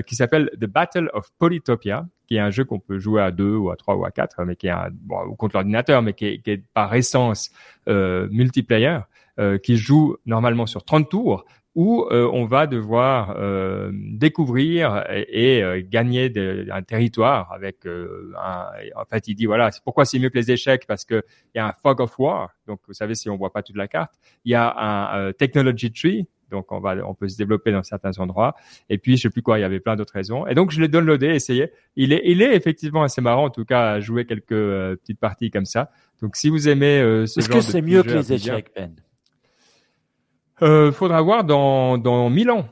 qui 0.06 0.16
s'appelle 0.16 0.52
The 0.60 0.66
Battle 0.66 1.10
of 1.14 1.32
Polytopia, 1.40 2.06
qui 2.28 2.36
est 2.36 2.40
un 2.40 2.52
jeu 2.52 2.64
qu'on 2.64 2.80
peut 2.80 3.00
jouer 3.00 3.22
à 3.22 3.32
deux 3.32 3.56
ou 3.56 3.70
à 3.72 3.76
trois 3.76 3.96
ou 3.96 4.06
à 4.06 4.12
quatre, 4.12 4.44
mais 4.46 4.56
qui 4.56 4.68
est 4.68 4.72
un, 4.72 4.90
bon, 4.92 5.36
contre 5.36 5.56
l'ordinateur, 5.56 6.02
mais 6.02 6.14
qui 6.14 6.26
est, 6.26 6.40
qui 6.40 6.52
est, 6.52 6.64
par 6.74 6.94
essence 6.94 7.52
euh, 7.88 8.28
multiplayer, 8.32 9.00
euh, 9.40 9.58
qui 9.58 9.78
joue 9.78 10.18
normalement 10.26 10.66
sur 10.66 10.84
30 10.84 11.10
tours, 11.10 11.46
où 11.76 12.06
euh, 12.12 12.30
on 12.32 12.46
va 12.46 12.68
devoir 12.68 13.36
euh, 13.38 13.92
découvrir 13.94 15.06
et, 15.10 15.64
euh, 15.64 15.82
gagner 15.84 16.30
de, 16.30 16.68
un 16.72 16.84
territoire 16.84 17.52
avec 17.52 17.86
un, 17.86 18.66
en 18.96 19.06
fait 19.06 19.28
il 19.28 19.36
dit 19.36 19.46
voilà 19.46 19.72
pourquoi 19.84 20.06
c'est 20.06 20.20
mieux 20.20 20.30
que 20.30 20.38
les 20.38 20.52
échecs 20.52 20.86
parce 20.88 21.04
que 21.04 21.24
il 21.54 21.58
y 21.58 21.62
a 21.62 21.68
un 21.68 21.74
fog 21.74 22.00
of 22.00 22.18
war. 22.20 22.52
Donc 22.68 22.80
vous 22.88 22.94
savez 22.94 23.16
si 23.16 23.30
on 23.30 23.38
voit 23.38 23.52
pas 23.52 23.64
toute 23.64 23.76
la 23.76 23.88
carte 23.88 24.14
il 24.46 24.52
y 24.52 24.56
a 24.56 25.16
un 25.16 25.34
technology 25.34 25.92
tree 25.92 26.28
donc 26.54 26.72
on 26.72 26.80
va, 26.80 26.96
on 27.06 27.14
peut 27.14 27.28
se 27.28 27.36
développer 27.36 27.72
dans 27.72 27.84
certains 27.84 28.18
endroits. 28.20 28.56
Et 28.90 28.98
puis 28.98 29.18
je 29.18 29.24
sais 29.24 29.30
plus 29.30 29.42
quoi, 29.42 29.58
il 29.60 29.62
y 29.62 29.66
avait 29.66 29.80
plein 29.80 29.96
d'autres 29.96 30.14
raisons. 30.14 30.48
Et 30.48 30.54
donc 30.54 30.72
je 30.72 30.80
l'ai 30.80 30.88
downloadé, 30.88 31.28
essayé. 31.28 31.72
Il 31.96 32.14
est, 32.14 32.22
il 32.26 32.42
est 32.42 32.56
effectivement 32.56 33.04
assez 33.04 33.22
marrant, 33.22 33.46
en 33.46 33.50
tout 33.50 33.66
cas, 33.66 33.94
à 33.94 34.00
jouer 34.00 34.26
quelques 34.26 34.52
euh, 34.52 34.96
petites 34.96 35.20
parties 35.20 35.52
comme 35.52 35.66
ça. 35.66 35.90
Donc 36.22 36.36
si 36.36 36.50
vous 36.50 36.70
aimez 36.70 37.02
euh, 37.02 37.26
ce 37.26 37.40
Est-ce 37.40 37.50
genre 37.50 37.58
que 37.58 37.66
c'est 37.66 37.82
mieux 37.82 38.04
que 38.04 38.12
les 38.12 38.32
échecs, 38.32 38.72
Ben? 38.76 38.96
Euh, 40.62 40.92
Faudra 40.92 41.22
voir 41.22 41.44
dans 41.44 41.98
dans 41.98 42.30
mille 42.30 42.52
ans. 42.52 42.68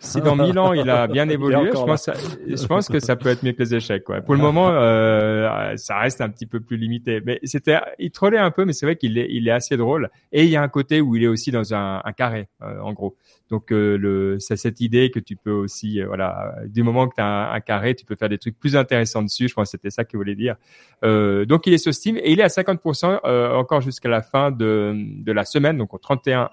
Si 0.00 0.20
dans 0.20 0.34
mille 0.34 0.58
ans 0.58 0.72
il 0.72 0.88
a 0.90 1.06
bien 1.08 1.28
évolué, 1.28 1.70
je 1.72 1.84
pense, 1.84 2.10
je 2.46 2.66
pense 2.66 2.88
que 2.88 2.98
ça 2.98 3.16
peut 3.16 3.28
être 3.28 3.44
mieux 3.44 3.52
que 3.52 3.62
les 3.62 3.74
échecs. 3.74 4.02
Quoi. 4.02 4.20
Pour 4.20 4.34
le 4.34 4.40
moment, 4.40 4.68
euh, 4.70 5.76
ça 5.76 5.98
reste 5.98 6.20
un 6.20 6.30
petit 6.30 6.46
peu 6.46 6.60
plus 6.60 6.76
limité. 6.76 7.20
Mais 7.24 7.38
c'était, 7.44 7.78
il 7.98 8.10
trollait 8.10 8.38
un 8.38 8.50
peu, 8.50 8.64
mais 8.64 8.72
c'est 8.72 8.86
vrai 8.86 8.96
qu'il 8.96 9.18
est, 9.18 9.28
il 9.30 9.46
est 9.46 9.52
assez 9.52 9.76
drôle. 9.76 10.10
Et 10.32 10.44
il 10.44 10.50
y 10.50 10.56
a 10.56 10.62
un 10.62 10.68
côté 10.68 11.00
où 11.00 11.16
il 11.16 11.22
est 11.22 11.28
aussi 11.28 11.50
dans 11.50 11.74
un, 11.74 12.00
un 12.04 12.12
carré, 12.12 12.48
euh, 12.62 12.80
en 12.80 12.92
gros. 12.92 13.16
Donc 13.50 13.72
euh, 13.72 13.98
le, 13.98 14.38
c'est 14.38 14.56
cette 14.56 14.80
idée 14.80 15.10
que 15.10 15.18
tu 15.18 15.36
peux 15.36 15.50
aussi, 15.50 16.00
euh, 16.00 16.06
voilà, 16.06 16.54
du 16.66 16.84
moment 16.84 17.08
que 17.08 17.16
tu 17.16 17.20
as 17.20 17.26
un, 17.26 17.52
un, 17.52 17.60
carré, 17.60 17.94
tu 17.94 18.04
peux 18.04 18.14
faire 18.14 18.28
des 18.28 18.38
trucs 18.38 18.58
plus 18.58 18.76
intéressants 18.76 19.22
dessus. 19.22 19.48
Je 19.48 19.54
pense 19.54 19.68
que 19.68 19.70
c'était 19.72 19.90
ça 19.90 20.04
qu'il 20.04 20.18
voulait 20.18 20.36
dire. 20.36 20.56
Euh, 21.04 21.44
donc 21.44 21.66
il 21.66 21.72
est 21.72 21.78
sur 21.78 21.92
Steam 21.92 22.16
et 22.16 22.32
il 22.32 22.40
est 22.40 22.44
à 22.44 22.46
50% 22.46 23.20
encore 23.54 23.80
jusqu'à 23.80 24.08
la 24.08 24.22
fin 24.22 24.50
de, 24.50 24.94
de 24.96 25.32
la 25.32 25.44
semaine, 25.44 25.76
donc 25.78 25.92
au 25.92 25.98
31 25.98 26.42
euh, 26.42 26.46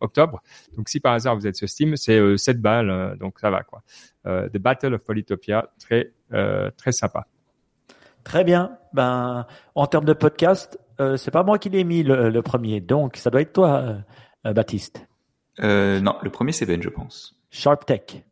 octobre. 0.00 0.42
Donc 0.76 0.88
si 0.88 1.00
par 1.00 1.14
hasard 1.14 1.36
vous 1.36 1.46
êtes 1.46 1.56
sur 1.56 1.68
Steam, 1.68 1.96
c'est 1.96 2.18
euh, 2.18 2.36
7 2.36 2.60
balles, 2.60 2.90
euh, 2.90 3.16
donc 3.16 3.38
ça 3.40 3.50
va 3.50 3.62
quoi. 3.62 3.82
Euh, 4.26 4.48
The 4.48 4.58
Battle 4.58 4.94
of 4.94 5.02
Polytopia, 5.02 5.70
très 5.80 6.12
euh, 6.32 6.70
très 6.76 6.92
sympa. 6.92 7.26
Très 8.24 8.44
bien. 8.44 8.78
Ben 8.92 9.46
en 9.74 9.86
termes 9.86 10.04
de 10.04 10.12
podcast, 10.12 10.78
euh, 11.00 11.16
c'est 11.16 11.30
pas 11.30 11.42
moi 11.42 11.58
qui 11.58 11.68
l'ai 11.68 11.84
mis 11.84 12.02
le, 12.02 12.30
le, 12.30 12.42
premier, 12.42 12.80
donc 12.80 13.16
ça 13.16 13.30
doit 13.30 13.40
être 13.40 13.52
toi, 13.52 13.98
Baptiste. 14.44 15.06
non, 15.58 16.16
le 16.22 16.30
premier 16.30 16.52
c'est 16.52 16.66
Ben, 16.66 16.82
je 16.82 16.88
pense. 16.88 17.34
Sharp 17.50 17.86
Tech. 17.86 18.22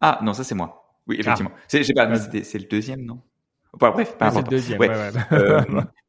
Ah 0.00 0.18
non, 0.22 0.32
ça 0.32 0.44
c'est 0.44 0.54
moi. 0.54 0.80
Oui, 1.06 1.16
effectivement. 1.18 1.50
Ah. 1.54 1.60
C'est, 1.68 1.94
pas, 1.94 2.14
c'est 2.16 2.58
le 2.58 2.66
deuxième, 2.66 3.04
non? 3.04 3.20
Enfin, 3.74 3.90
bref, 3.90 4.16
pas 4.16 4.30
C'est 4.30 4.42
le 4.42 4.48
deuxième. 4.48 4.80
Ouais. 4.80 4.88
Ouais, 4.88 5.10
ouais. 5.30 5.82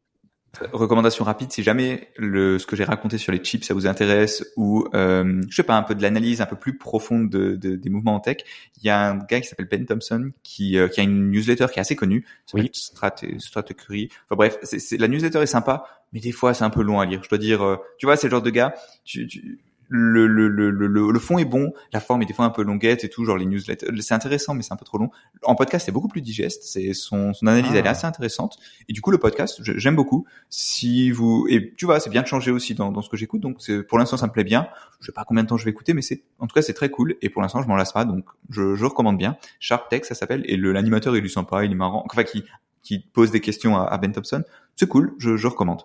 recommandation 0.72 1.24
rapide, 1.26 1.52
si 1.52 1.64
jamais 1.64 2.10
le, 2.18 2.60
ce 2.60 2.66
que 2.66 2.76
j'ai 2.76 2.84
raconté 2.84 3.18
sur 3.18 3.32
les 3.32 3.40
chips, 3.40 3.66
ça 3.66 3.74
vous 3.74 3.88
intéresse, 3.88 4.46
ou 4.56 4.88
euh, 4.94 5.42
je 5.50 5.56
sais 5.56 5.64
pas, 5.64 5.76
un 5.76 5.84
peu 5.84 5.96
de 5.96 6.02
l'analyse 6.02 6.42
un 6.42 6.46
peu 6.46 6.56
plus 6.56 6.78
profonde 6.78 7.30
de, 7.30 7.56
de, 7.56 7.76
des 7.76 7.90
mouvements 7.90 8.16
en 8.16 8.20
tech, 8.20 8.38
il 8.78 8.86
y 8.86 8.90
a 8.90 9.10
un 9.10 9.18
gars 9.18 9.42
qui 9.42 9.48
s'appelle 9.48 9.68
Ben 9.70 9.86
Thompson 9.86 10.32
qui, 10.44 10.78
euh, 10.78 10.88
qui 10.88 11.00
a 11.00 11.04
une 11.04 11.32
newsletter 11.32 11.68
qui 11.72 11.80
est 11.80 11.82
assez 11.82 11.96
connue, 11.96 12.26
oui. 12.54 12.70
Strat. 12.74 13.16
Enfin 13.22 14.36
bref, 14.36 14.58
c'est, 14.64 14.98
la 14.98 15.08
newsletter 15.08 15.40
est 15.40 15.48
sympa, 15.48 15.86
mais 16.14 16.20
des 16.20 16.32
fois 16.32 16.54
c'est 16.54 16.64
un 16.64 16.70
peu 16.70 16.82
long 16.82 17.00
à 17.00 17.06
lire. 17.06 17.22
Je 17.24 17.30
dois 17.30 17.38
dire, 17.38 17.64
euh, 17.64 17.78
tu 17.98 18.06
vois, 18.06 18.18
c'est 18.18 18.28
le 18.28 18.32
genre 18.32 18.42
de 18.42 18.50
gars, 18.50 18.74
tu, 19.04 19.28
tu 19.28 19.60
le, 19.88 20.28
le, 20.28 20.48
le, 20.48 20.70
le, 20.70 20.88
le 20.88 21.20
fond 21.20 21.38
est 21.38 21.46
bon, 21.46 21.74
la 21.94 22.00
forme 22.00 22.22
est 22.22 22.26
des 22.26 22.34
fois 22.34 22.46
un 22.46 22.50
peu 22.50 22.64
longuette 22.64 23.04
et 23.04 23.10
tout, 23.10 23.26
genre 23.26 23.38
les 23.38 23.46
newsletters, 23.46 23.88
c'est 24.02 24.14
intéressant 24.14 24.54
mais 24.54 24.62
c'est 24.62 24.74
un 24.74 24.78
peu 24.78 24.86
trop 24.86 24.98
long. 24.98 25.10
En 25.44 25.56
podcast, 25.56 25.86
c'est 25.86 25.92
beaucoup 25.92 26.08
plus 26.08 26.22
digeste, 26.22 26.64
c'est 26.64 26.94
son, 26.94 27.34
son 27.34 27.48
analyse 27.48 27.72
ah. 27.74 27.78
elle 27.78 27.86
est 27.86 27.90
assez 27.90 28.06
intéressante 28.06 28.58
et 28.88 28.94
du 28.94 29.02
coup 29.02 29.12
le 29.12 29.18
podcast, 29.18 29.62
j'aime 29.64 29.96
beaucoup. 29.96 30.26
Si 30.50 31.12
vous 31.12 31.48
et 31.50 31.74
tu 31.76 31.86
vois, 31.86 32.00
c'est 32.00 32.10
bien 32.10 32.22
de 32.22 32.28
changer 32.28 32.52
aussi 32.52 32.76
dans, 32.76 32.92
dans 32.92 33.02
ce 33.02 33.10
que 33.10 33.18
j'écoute, 33.18 33.42
donc 33.42 33.58
c'est 33.60 33.84
pour 33.84 33.98
l'instant 33.98 34.18
ça 34.18 34.28
me 34.28 34.32
plaît 34.32 34.44
bien. 34.44 34.68
Je 35.00 35.08
sais 35.08 35.12
pas 35.12 35.24
combien 35.28 35.44
de 35.44 35.48
temps 35.50 35.58
je 35.58 35.66
vais 35.66 35.72
écouter, 35.72 35.94
mais 35.94 36.02
c'est 36.02 36.24
en 36.40 36.48
tout 36.48 36.54
cas 36.54 36.62
c'est 36.62 36.74
très 36.74 36.90
cool 36.90 37.16
et 37.22 37.30
pour 37.30 37.42
l'instant 37.42 37.62
je 37.62 37.68
m'en 37.68 37.76
lasse 37.76 37.94
pas, 37.94 38.06
donc 38.06 38.26
je, 38.50 38.76
je 38.76 38.86
recommande 38.86 39.18
bien. 39.18 39.38
Sharp 39.60 39.90
Tech 39.90 40.04
ça 40.06 40.16
s'appelle 40.16 40.44
et 40.48 40.58
l'animateur 40.58 41.16
il 41.16 41.26
est 41.26 41.30
sympa, 41.30 41.66
il 41.66 41.72
est 41.72 41.76
marrant, 41.76 42.06
enfin 42.10 42.24
qui 42.24 42.44
qui 42.82 43.00
pose 43.00 43.32
des 43.32 43.42
questions 43.42 43.76
à, 43.78 43.86
à 43.86 43.98
Ben 43.98 44.12
Thompson, 44.12 44.44
c'est 44.76 44.88
cool, 44.88 45.16
je, 45.18 45.38
je 45.38 45.48
recommande. 45.48 45.82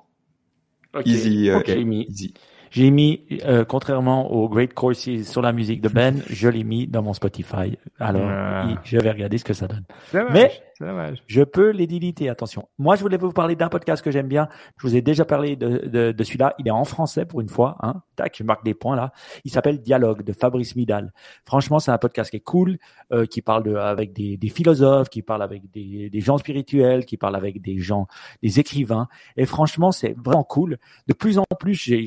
Okay. 0.92 1.08
Easy, 1.08 1.48
euh, 1.48 1.58
okay. 1.58 1.80
easy. 1.80 2.34
J'ai 2.70 2.90
mis, 2.90 3.26
euh, 3.44 3.64
contrairement 3.64 4.30
aux 4.32 4.48
Great 4.48 4.74
Courses 4.74 5.22
sur 5.24 5.42
la 5.42 5.52
musique 5.52 5.80
de 5.80 5.88
Ben, 5.88 6.22
je 6.30 6.48
l'ai 6.48 6.64
mis 6.64 6.86
dans 6.86 7.02
mon 7.02 7.12
Spotify. 7.14 7.76
Alors, 7.98 8.22
Ah. 8.28 8.68
je 8.84 8.98
vais 8.98 9.10
regarder 9.10 9.38
ce 9.38 9.44
que 9.44 9.52
ça 9.54 9.66
donne. 9.66 9.84
Dommage, 10.12 10.32
Mais- 10.32 10.52
dommage. 10.80 11.18
Je 11.26 11.42
peux 11.42 11.70
les 11.70 11.86
déliter, 11.86 12.28
attention. 12.28 12.68
Moi, 12.78 12.96
je 12.96 13.02
voulais 13.02 13.16
vous 13.16 13.32
parler 13.32 13.56
d'un 13.56 13.68
podcast 13.68 14.02
que 14.04 14.10
j'aime 14.10 14.28
bien. 14.28 14.48
Je 14.78 14.86
vous 14.86 14.94
ai 14.96 15.02
déjà 15.02 15.24
parlé 15.24 15.56
de, 15.56 15.86
de, 15.88 16.12
de 16.12 16.24
celui-là. 16.24 16.54
Il 16.58 16.68
est 16.68 16.70
en 16.72 16.84
français 16.84 17.26
pour 17.26 17.40
une 17.40 17.48
fois. 17.48 17.76
Hein. 17.82 18.02
Tac, 18.16 18.36
je 18.38 18.44
marque 18.44 18.64
des 18.64 18.74
points 18.74 18.96
là. 18.96 19.12
Il 19.44 19.50
s'appelle 19.50 19.80
Dialogue 19.82 20.22
de 20.22 20.32
Fabrice 20.32 20.76
Midal. 20.76 21.12
Franchement, 21.44 21.80
c'est 21.80 21.90
un 21.90 21.98
podcast 21.98 22.30
qui 22.30 22.36
est 22.36 22.40
cool, 22.40 22.78
euh, 23.12 23.26
qui 23.26 23.42
parle 23.42 23.64
de, 23.64 23.74
avec 23.74 24.12
des, 24.12 24.36
des 24.36 24.48
philosophes, 24.48 25.08
qui 25.10 25.22
parle 25.22 25.42
avec 25.42 25.70
des, 25.72 26.08
des 26.08 26.20
gens 26.20 26.38
spirituels, 26.38 27.04
qui 27.04 27.16
parle 27.16 27.34
avec 27.36 27.60
des 27.60 27.78
gens, 27.78 28.06
des 28.42 28.60
écrivains. 28.60 29.08
Et 29.36 29.44
franchement, 29.46 29.90
c'est 29.92 30.14
vraiment 30.18 30.44
cool. 30.44 30.78
De 31.08 31.14
plus 31.14 31.38
en 31.38 31.44
plus, 31.58 31.74
j'ai- 31.74 32.06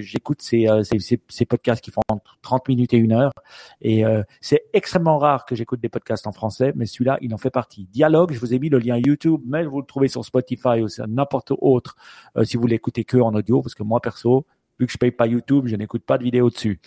j'écoute 0.00 0.42
ces, 0.42 0.68
euh, 0.68 0.82
ces 0.82 1.46
podcasts 1.46 1.82
qui 1.82 1.90
font 1.90 2.02
entre 2.08 2.38
30 2.42 2.68
minutes 2.68 2.94
et 2.94 2.96
une 2.96 3.12
heure. 3.12 3.32
Et 3.80 4.04
euh, 4.04 4.22
c'est 4.40 4.64
extrêmement 4.72 5.18
rare 5.18 5.44
que 5.44 5.54
j'écoute 5.54 5.80
des 5.80 5.88
podcasts 5.88 6.26
en 6.26 6.32
français, 6.32 6.72
mais 6.74 6.86
celui-là, 6.86 7.18
il 7.20 7.34
en 7.34 7.38
fait 7.38 7.50
partie. 7.50 7.86
Dialogue, 7.92 8.32
je 8.32 8.40
vous 8.40 8.54
ai 8.54 8.58
mis 8.58 8.68
le 8.68 8.78
lien 8.78 8.96
YouTube, 8.96 9.40
mais 9.46 9.64
vous 9.64 9.80
le 9.80 9.86
trouvez 9.86 10.08
sur 10.08 10.24
Spotify 10.24 10.80
ou 10.82 10.88
sur 10.88 11.06
n'importe 11.06 11.52
autre 11.58 11.96
euh, 12.36 12.44
si 12.44 12.56
vous 12.56 12.66
l'écoutez 12.66 13.04
que 13.04 13.16
en 13.16 13.34
audio, 13.34 13.62
parce 13.62 13.74
que 13.74 13.82
moi 13.82 14.00
perso, 14.00 14.46
vu 14.80 14.86
que 14.86 14.92
je 14.92 14.98
paye 14.98 15.10
pas 15.10 15.26
YouTube, 15.26 15.66
je 15.66 15.76
n'écoute 15.76 16.02
pas 16.04 16.18
de 16.18 16.24
vidéo 16.24 16.50
dessus. 16.50 16.80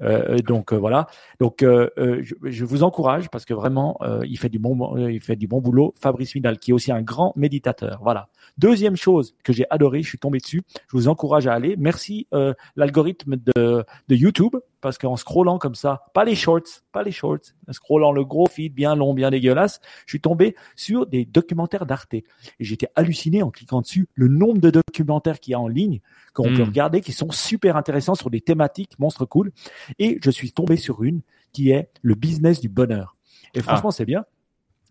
Euh, 0.00 0.38
donc 0.38 0.72
euh, 0.72 0.76
voilà. 0.76 1.08
Donc 1.40 1.62
euh, 1.62 1.90
euh, 1.98 2.22
je, 2.22 2.34
je 2.44 2.64
vous 2.64 2.82
encourage 2.82 3.28
parce 3.28 3.44
que 3.44 3.52
vraiment, 3.52 3.98
euh, 4.02 4.24
il 4.26 4.38
fait 4.38 4.48
du 4.48 4.58
bon, 4.58 4.96
euh, 4.96 5.12
il 5.12 5.20
fait 5.20 5.36
du 5.36 5.48
bon 5.48 5.60
boulot. 5.60 5.94
Fabrice 6.00 6.34
Midal, 6.34 6.58
qui 6.58 6.70
est 6.70 6.74
aussi 6.74 6.92
un 6.92 7.02
grand 7.02 7.32
méditateur. 7.36 8.00
Voilà. 8.02 8.28
Deuxième 8.56 8.96
chose 8.96 9.34
que 9.42 9.52
j'ai 9.52 9.66
adoré, 9.70 10.02
je 10.02 10.08
suis 10.08 10.18
tombé 10.18 10.38
dessus. 10.38 10.62
Je 10.88 10.96
vous 10.96 11.08
encourage 11.08 11.46
à 11.46 11.52
aller. 11.52 11.76
Merci 11.78 12.26
euh, 12.32 12.54
l'algorithme 12.76 13.36
de, 13.36 13.84
de 14.08 14.14
YouTube 14.14 14.56
parce 14.80 14.98
qu'en 14.98 15.16
scrollant 15.16 15.58
comme 15.58 15.74
ça, 15.74 16.04
pas 16.14 16.24
les 16.24 16.34
shorts, 16.34 16.82
pas 16.92 17.02
les 17.02 17.12
shorts, 17.12 17.38
en 17.68 17.72
scrollant 17.72 18.12
le 18.12 18.24
gros 18.24 18.46
feed 18.46 18.74
bien 18.74 18.94
long, 18.94 19.14
bien 19.14 19.30
dégueulasse, 19.30 19.80
je 20.06 20.12
suis 20.12 20.20
tombé 20.20 20.56
sur 20.76 21.06
des 21.06 21.24
documentaires 21.24 21.86
d'Arte. 21.86 22.14
Et 22.14 22.24
j'étais 22.58 22.88
halluciné 22.94 23.42
en 23.42 23.50
cliquant 23.50 23.80
dessus 23.80 24.08
le 24.14 24.28
nombre 24.28 24.60
de 24.60 24.70
documentaires 24.70 25.40
qu'il 25.40 25.52
y 25.52 25.54
a 25.54 25.60
en 25.60 25.68
ligne 25.68 26.00
qu'on 26.32 26.50
Mm. 26.50 26.56
peut 26.56 26.62
regarder 26.62 27.00
qui 27.00 27.12
sont 27.12 27.30
super 27.30 27.76
intéressants 27.76 28.14
sur 28.14 28.30
des 28.30 28.40
thématiques 28.40 28.98
monstres 28.98 29.26
cool. 29.26 29.52
Et 29.98 30.18
je 30.22 30.30
suis 30.30 30.52
tombé 30.52 30.76
sur 30.76 31.02
une 31.02 31.20
qui 31.52 31.70
est 31.70 31.90
le 32.02 32.14
business 32.14 32.60
du 32.60 32.68
bonheur. 32.68 33.16
Et 33.54 33.60
franchement, 33.60 33.90
c'est 33.90 34.04
bien. 34.04 34.24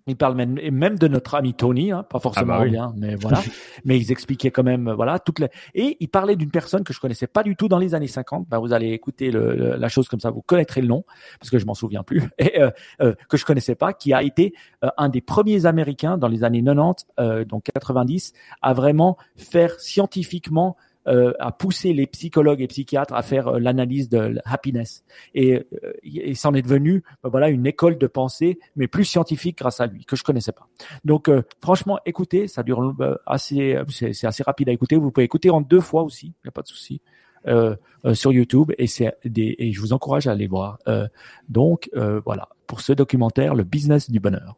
Ils 0.09 0.15
parlent 0.17 0.35
même, 0.35 0.97
de 0.97 1.07
notre 1.07 1.35
ami 1.35 1.53
Tony, 1.53 1.91
hein, 1.91 2.03
pas 2.03 2.19
forcément 2.19 2.53
Ah 2.55 2.57
bah 2.59 2.63
oui. 2.63 2.71
bien, 2.71 2.93
mais 2.97 3.15
voilà. 3.15 3.39
mais 3.85 3.97
ils 3.97 4.11
expliquaient 4.11 4.51
quand 4.51 4.63
même, 4.63 4.91
voilà, 4.91 5.19
toutes 5.19 5.39
les. 5.39 5.47
Et 5.75 5.97
ils 5.99 6.07
parlaient 6.09 6.35
d'une 6.35 6.51
personne 6.51 6.83
que 6.83 6.93
je 6.93 6.99
connaissais 6.99 7.27
pas 7.27 7.43
du 7.43 7.55
tout 7.55 7.67
dans 7.67 7.77
les 7.79 7.95
années 7.95 8.07
50. 8.07 8.47
Ben, 8.49 8.59
vous 8.59 8.73
allez 8.73 8.89
écouter 8.89 9.31
le, 9.31 9.55
le- 9.55 9.75
la 9.77 9.87
chose 9.89 10.07
comme 10.07 10.19
ça, 10.19 10.29
vous 10.31 10.41
connaîtrez 10.41 10.81
le 10.81 10.87
nom 10.87 11.03
parce 11.39 11.49
que 11.49 11.59
je 11.59 11.65
m'en 11.65 11.73
souviens 11.75 12.03
plus 12.03 12.23
et 12.39 12.59
euh, 12.61 12.71
euh, 13.01 13.13
que 13.29 13.37
je 13.37 13.45
connaissais 13.45 13.75
pas, 13.75 13.93
qui 13.93 14.13
a 14.13 14.23
été 14.23 14.53
euh, 14.83 14.89
un 14.97 15.09
des 15.09 15.21
premiers 15.21 15.65
Américains 15.65 16.17
dans 16.17 16.27
les 16.27 16.43
années 16.43 16.63
90, 16.63 17.05
euh, 17.19 17.45
donc 17.45 17.63
90, 17.73 18.33
à 18.61 18.73
vraiment 18.73 19.17
faire 19.35 19.79
scientifiquement 19.79 20.75
euh, 21.07 21.33
à 21.39 21.51
pousser 21.51 21.93
les 21.93 22.07
psychologues 22.07 22.61
et 22.61 22.67
psychiatres 22.67 23.13
à 23.13 23.21
faire 23.21 23.47
euh, 23.47 23.59
l'analyse 23.59 24.09
de 24.09 24.37
happiness. 24.45 25.03
Et, 25.33 25.55
euh, 25.55 25.93
et 26.03 26.35
c'en 26.35 26.53
est 26.53 26.61
devenu 26.61 27.03
ben 27.23 27.29
voilà 27.29 27.49
une 27.49 27.65
école 27.65 27.97
de 27.97 28.07
pensée, 28.07 28.59
mais 28.75 28.87
plus 28.87 29.05
scientifique 29.05 29.57
grâce 29.57 29.79
à 29.79 29.87
lui, 29.87 30.05
que 30.05 30.15
je 30.15 30.23
connaissais 30.23 30.51
pas. 30.51 30.67
Donc 31.05 31.29
euh, 31.29 31.43
franchement, 31.61 31.99
écoutez, 32.05 32.47
ça 32.47 32.63
dure 32.63 32.95
assez, 33.25 33.77
c'est 33.89 34.27
assez 34.27 34.43
rapide 34.43 34.69
à 34.69 34.71
écouter. 34.71 34.95
Vous 34.97 35.11
pouvez 35.11 35.25
écouter 35.25 35.49
en 35.49 35.61
deux 35.61 35.81
fois 35.81 36.03
aussi, 36.03 36.27
il 36.27 36.45
n'y 36.45 36.49
a 36.49 36.51
pas 36.51 36.61
de 36.61 36.67
souci. 36.67 37.01
Euh, 37.47 37.75
euh, 38.05 38.13
sur 38.13 38.33
YouTube 38.33 38.71
et 38.77 38.87
c'est 38.87 39.17
des 39.23 39.55
et 39.59 39.71
je 39.71 39.79
vous 39.79 39.93
encourage 39.93 40.27
à 40.27 40.31
aller 40.31 40.47
voir. 40.47 40.77
Euh, 40.87 41.07
donc 41.47 41.89
voilà 41.93 42.49
pour 42.67 42.81
ce 42.81 42.93
documentaire, 42.93 43.55
le 43.55 43.63
business 43.63 44.09
du 44.09 44.19
bonheur. 44.19 44.55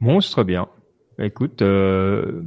Monstre 0.00 0.44
bien. 0.44 0.68
Écoute, 1.20 1.62
euh, 1.62 2.42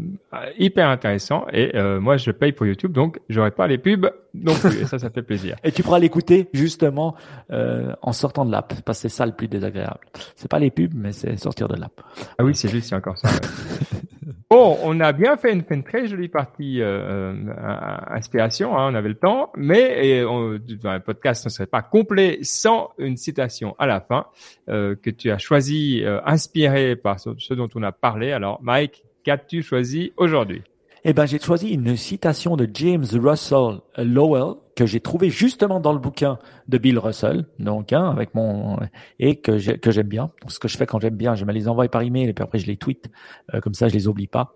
hyper 0.58 0.90
intéressant. 0.90 1.46
Et 1.54 1.76
euh, 1.76 2.00
moi, 2.00 2.18
je 2.18 2.32
paye 2.32 2.52
pour 2.52 2.66
YouTube, 2.66 2.92
donc 2.92 3.20
j'aurai 3.30 3.52
pas 3.52 3.68
les 3.68 3.78
pubs 3.78 4.10
non 4.34 4.54
plus. 4.56 4.82
Et 4.82 4.86
ça, 4.86 5.00
ça 5.00 5.10
fait 5.10 5.22
plaisir. 5.22 5.56
Et 5.64 5.72
tu 5.72 5.84
pourras 5.84 6.00
l'écouter 6.00 6.50
justement 6.54 7.16
euh, 7.52 7.94
en 8.02 8.14
sortant 8.14 8.46
de 8.46 8.52
l'app, 8.52 8.74
parce 8.84 9.00
que 9.00 9.10
c'est 9.10 9.16
ça 9.16 9.26
le 9.26 9.34
plus 9.34 9.48
désagréable. 9.48 10.00
C'est 10.36 10.50
pas 10.50 10.60
les 10.60 10.72
pubs, 10.72 10.94
mais 10.94 11.12
c'est 11.12 11.38
sortir 11.38 11.68
de 11.68 11.76
l'app. 11.76 12.02
Ah 12.38 12.44
oui, 12.44 12.56
c'est 12.56 12.70
juste, 12.70 12.90
c'est 12.90 12.96
encore 12.96 13.18
ça. 13.18 13.30
ouais. 13.30 13.40
bon, 14.50 14.78
on 14.84 15.00
a 15.00 15.12
bien 15.12 15.38
fait 15.38 15.52
une, 15.54 15.84
très 15.84 16.08
jolie 16.08 16.28
partie 16.28 16.82
euh, 16.82 17.34
euh, 17.34 17.98
inspiration. 18.10 18.78
Hein, 18.78 18.92
on 18.92 18.96
avait 18.96 19.10
le 19.10 19.16
temps, 19.16 19.52
mais 19.56 20.08
et 20.08 20.26
on, 20.26 20.60
un 20.84 21.00
podcast 21.00 21.46
ne 21.46 21.50
serait 21.50 21.68
pas 21.68 21.82
complet 21.82 22.40
sans 22.42 22.92
une 22.98 23.18
citation 23.18 23.76
à 23.80 23.88
la 23.88 24.02
fin 24.02 24.26
euh, 24.70 24.96
que 24.96 25.10
tu 25.10 25.32
as 25.32 25.38
choisi, 25.38 26.04
euh, 26.04 26.20
inspiré 26.26 26.96
par 26.96 27.20
ce, 27.20 27.32
ce 27.38 27.54
dont 27.54 27.70
on 27.76 27.84
a 27.84 27.92
parlé. 27.92 28.32
Alors, 28.32 28.60
Mike, 28.62 29.04
qu'as-tu 29.24 29.62
choisi 29.62 30.14
aujourd'hui? 30.18 30.64
Eh 31.06 31.12
ben, 31.14 31.26
j'ai 31.26 31.38
choisi 31.40 31.70
une 31.74 31.98
citation 31.98 32.56
de 32.56 32.68
James 32.74 33.04
Russell 33.14 33.80
Lowell 33.98 34.54
que 34.78 34.86
j'ai 34.86 35.02
trouvé 35.02 35.30
justement 35.30 35.82
dans 35.82 35.92
le 35.92 36.00
bouquin 36.00 36.40
de 36.70 36.78
Bill 36.78 36.98
Russell, 36.98 37.46
donc 37.60 37.92
hein, 37.92 38.10
avec 38.10 38.34
mon 38.34 38.78
et 39.20 39.36
que 39.36 39.58
j'ai- 39.58 39.78
que 39.78 39.92
j'aime 39.92 40.08
bien. 40.08 40.32
Ce 40.48 40.60
que 40.60 40.70
je 40.70 40.78
fais 40.78 40.86
quand 40.86 41.00
j'aime 41.02 41.18
bien, 41.18 41.36
je 41.36 41.44
me 41.44 41.52
les 41.52 41.68
envoie 41.68 41.88
par 41.90 42.04
email 42.04 42.30
et 42.30 42.34
puis 42.34 42.42
après 42.42 42.58
je 42.58 42.68
les 42.68 42.78
tweet, 42.78 43.12
euh, 43.54 43.60
comme 43.60 43.74
ça 43.74 43.90
je 43.90 43.94
les 43.94 44.08
oublie 44.08 44.28
pas. 44.28 44.54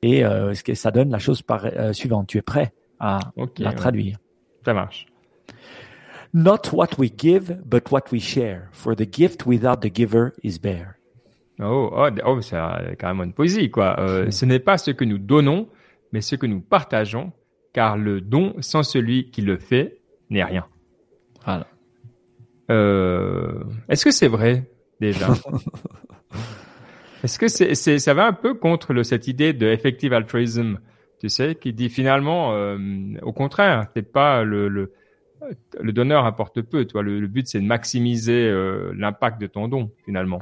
Et 0.00 0.24
euh, 0.24 0.54
ce 0.54 0.64
que 0.64 0.72
ça 0.74 0.90
donne 0.90 1.10
la 1.10 1.18
chose 1.18 1.42
par, 1.42 1.66
euh, 1.66 1.92
suivante. 1.92 2.28
Tu 2.28 2.38
es 2.38 2.42
prêt 2.42 2.72
à 2.98 3.20
Ok, 3.36 3.58
la 3.58 3.68
ouais. 3.70 3.74
traduire? 3.76 4.16
Ça 4.64 4.72
marche. 4.72 5.06
Not 6.32 6.72
what 6.72 6.90
we 6.98 7.10
give, 7.16 7.58
but 7.66 7.90
what 7.90 8.04
we 8.10 8.20
share. 8.22 8.68
For 8.72 8.96
the 8.96 9.06
gift 9.12 9.44
without 9.46 9.80
the 9.82 9.94
giver 9.94 10.30
is 10.42 10.58
bare. 10.58 10.94
Oh, 11.60 11.90
oh, 11.92 12.08
oh 12.24 12.40
c'est 12.40 12.56
carrément 12.98 13.24
une 13.24 13.34
poésie, 13.34 13.70
quoi. 13.70 14.00
Euh, 14.00 14.30
ce 14.30 14.46
n'est 14.46 14.60
pas 14.60 14.78
ce 14.78 14.92
que 14.92 15.04
nous 15.04 15.18
donnons, 15.18 15.68
mais 16.12 16.20
ce 16.20 16.36
que 16.36 16.46
nous 16.46 16.60
partageons, 16.60 17.32
car 17.72 17.96
le 17.96 18.20
don 18.20 18.54
sans 18.60 18.82
celui 18.82 19.30
qui 19.30 19.42
le 19.42 19.58
fait 19.58 20.00
n'est 20.28 20.44
rien. 20.44 20.66
Voilà. 21.44 21.66
Euh, 22.70 23.64
Est-ce 23.88 24.04
que 24.04 24.10
c'est 24.10 24.28
vrai 24.28 24.70
déjà? 25.00 25.28
Est-ce 27.22 27.38
que 27.38 27.48
c'est, 27.48 27.74
ça 27.98 28.14
va 28.14 28.26
un 28.26 28.32
peu 28.32 28.54
contre 28.54 28.94
le, 28.94 29.02
cette 29.04 29.28
idée 29.28 29.52
de 29.52 29.66
effective 29.66 30.12
altruism, 30.14 30.78
tu 31.20 31.28
sais, 31.28 31.54
qui 31.54 31.74
dit 31.74 31.90
finalement, 31.90 32.54
euh, 32.54 32.78
au 33.22 33.32
contraire, 33.32 33.88
c'est 33.94 34.10
pas 34.10 34.42
le, 34.42 34.68
le, 34.68 34.92
le 35.80 35.92
donneur 35.92 36.24
apporte 36.24 36.62
peu, 36.62 36.86
toi. 36.86 37.02
Le, 37.02 37.20
le 37.20 37.26
but 37.26 37.46
c'est 37.46 37.60
de 37.60 37.66
maximiser 37.66 38.48
euh, 38.48 38.92
l'impact 38.96 39.38
de 39.40 39.46
ton 39.46 39.68
don 39.68 39.90
finalement. 40.04 40.40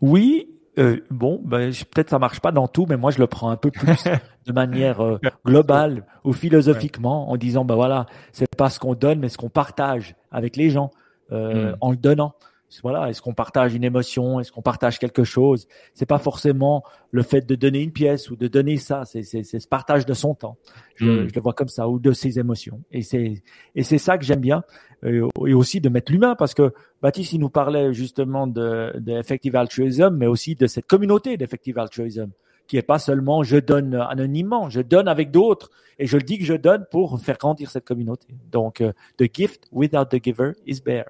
Oui, 0.00 0.48
euh, 0.78 1.00
bon, 1.10 1.40
ben, 1.44 1.70
je- 1.72 1.84
peut-être 1.84 2.10
ça 2.10 2.18
marche 2.18 2.40
pas 2.40 2.50
dans 2.52 2.66
tout, 2.68 2.86
mais 2.88 2.96
moi 2.96 3.10
je 3.10 3.18
le 3.18 3.26
prends 3.26 3.50
un 3.50 3.56
peu 3.56 3.70
plus 3.70 3.86
de 4.46 4.52
manière 4.52 5.00
euh, 5.02 5.18
globale 5.46 6.04
ou 6.24 6.32
philosophiquement 6.32 7.30
en 7.30 7.36
disant, 7.36 7.64
ben 7.64 7.74
voilà, 7.74 8.06
c'est 8.32 8.54
pas 8.56 8.70
ce 8.70 8.78
qu'on 8.80 8.94
donne, 8.94 9.18
mais 9.20 9.28
ce 9.28 9.38
qu'on 9.38 9.48
partage 9.50 10.14
avec 10.30 10.56
les 10.56 10.70
gens 10.70 10.90
euh, 11.32 11.72
Mm. 11.72 11.76
en 11.80 11.90
le 11.90 11.96
donnant. 11.96 12.34
Voilà, 12.82 13.08
est-ce 13.08 13.22
qu'on 13.22 13.34
partage 13.34 13.74
une 13.74 13.84
émotion, 13.84 14.40
est-ce 14.40 14.50
qu'on 14.50 14.62
partage 14.62 14.98
quelque 14.98 15.22
chose? 15.22 15.68
C'est 15.92 16.06
pas 16.06 16.18
forcément 16.18 16.82
le 17.12 17.22
fait 17.22 17.42
de 17.46 17.54
donner 17.54 17.80
une 17.80 17.92
pièce 17.92 18.30
ou 18.30 18.36
de 18.36 18.48
donner 18.48 18.78
ça, 18.78 19.04
c'est 19.04 19.22
ce 19.22 19.68
partage 19.68 20.06
de 20.06 20.14
son 20.14 20.34
temps. 20.34 20.56
Je, 20.96 21.04
Mm. 21.04 21.28
je 21.28 21.34
le 21.34 21.40
vois 21.40 21.52
comme 21.52 21.68
ça 21.68 21.88
ou 21.88 22.00
de 22.00 22.12
ses 22.12 22.38
émotions. 22.40 22.82
Et 22.90 23.02
c'est 23.02 23.42
et 23.76 23.82
c'est 23.84 23.98
ça 23.98 24.18
que 24.18 24.24
j'aime 24.24 24.40
bien 24.40 24.64
Euh, 25.04 25.28
et 25.46 25.52
aussi 25.54 25.80
de 25.80 25.88
mettre 25.90 26.10
l'humain 26.10 26.34
parce 26.34 26.54
que 26.54 26.72
Baptiste 27.02 27.32
il 27.34 27.40
nous 27.40 27.50
parlait 27.50 27.92
justement 27.92 28.46
de, 28.46 28.92
de 28.98 29.12
effective 29.12 29.54
altruism, 29.54 30.10
mais 30.16 30.26
aussi 30.26 30.54
de 30.54 30.66
cette 30.66 30.86
communauté 30.86 31.36
d'effective 31.36 31.78
altruism 31.78 32.30
qui 32.66 32.78
est 32.78 32.82
pas 32.82 32.98
seulement 32.98 33.42
je 33.42 33.58
donne 33.58 33.94
anonymement, 33.94 34.70
je 34.70 34.80
donne 34.80 35.06
avec 35.08 35.30
d'autres 35.30 35.68
et 35.98 36.06
je 36.06 36.16
le 36.16 36.22
dis 36.22 36.38
que 36.38 36.44
je 36.44 36.54
donne 36.54 36.86
pour 36.90 37.20
faire 37.20 37.36
grandir 37.36 37.70
cette 37.70 37.84
communauté. 37.84 38.28
Donc 38.50 38.80
euh, 38.80 38.92
the 39.18 39.26
gift 39.32 39.64
without 39.72 40.06
the 40.06 40.22
giver 40.22 40.52
is 40.66 40.80
bare. 40.80 41.04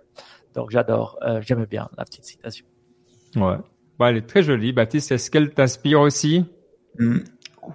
Donc 0.54 0.70
j'adore, 0.70 1.18
euh, 1.22 1.40
j'aime 1.42 1.64
bien 1.64 1.88
la 1.98 2.04
petite 2.04 2.24
citation. 2.24 2.66
Ouais. 3.36 3.56
Bon, 3.98 4.06
elle 4.06 4.16
est 4.16 4.26
très 4.26 4.42
jolie. 4.42 4.72
Baptiste, 4.72 5.12
est-ce 5.12 5.30
qu'elle 5.30 5.50
t'inspire 5.52 6.00
aussi? 6.00 6.44
Hmm, 6.98 7.18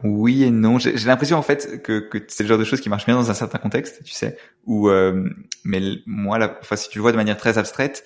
Oui 0.03 0.43
et 0.43 0.51
non. 0.51 0.77
J'ai 0.79 0.93
l'impression 1.07 1.37
en 1.37 1.41
fait 1.41 1.81
que, 1.81 1.99
que 1.99 2.19
c'est 2.27 2.43
le 2.43 2.49
genre 2.49 2.57
de 2.57 2.63
choses 2.63 2.81
qui 2.81 2.89
marchent 2.89 3.05
bien 3.05 3.15
dans 3.15 3.29
un 3.29 3.33
certain 3.33 3.57
contexte, 3.57 4.03
tu 4.03 4.13
sais. 4.13 4.37
Où, 4.65 4.89
euh, 4.89 5.29
mais 5.63 5.81
moi, 6.05 6.37
la, 6.37 6.57
enfin, 6.61 6.75
si 6.75 6.89
tu 6.89 6.97
le 6.97 7.01
vois 7.01 7.11
de 7.11 7.17
manière 7.17 7.37
très 7.37 7.57
abstraite, 7.57 8.05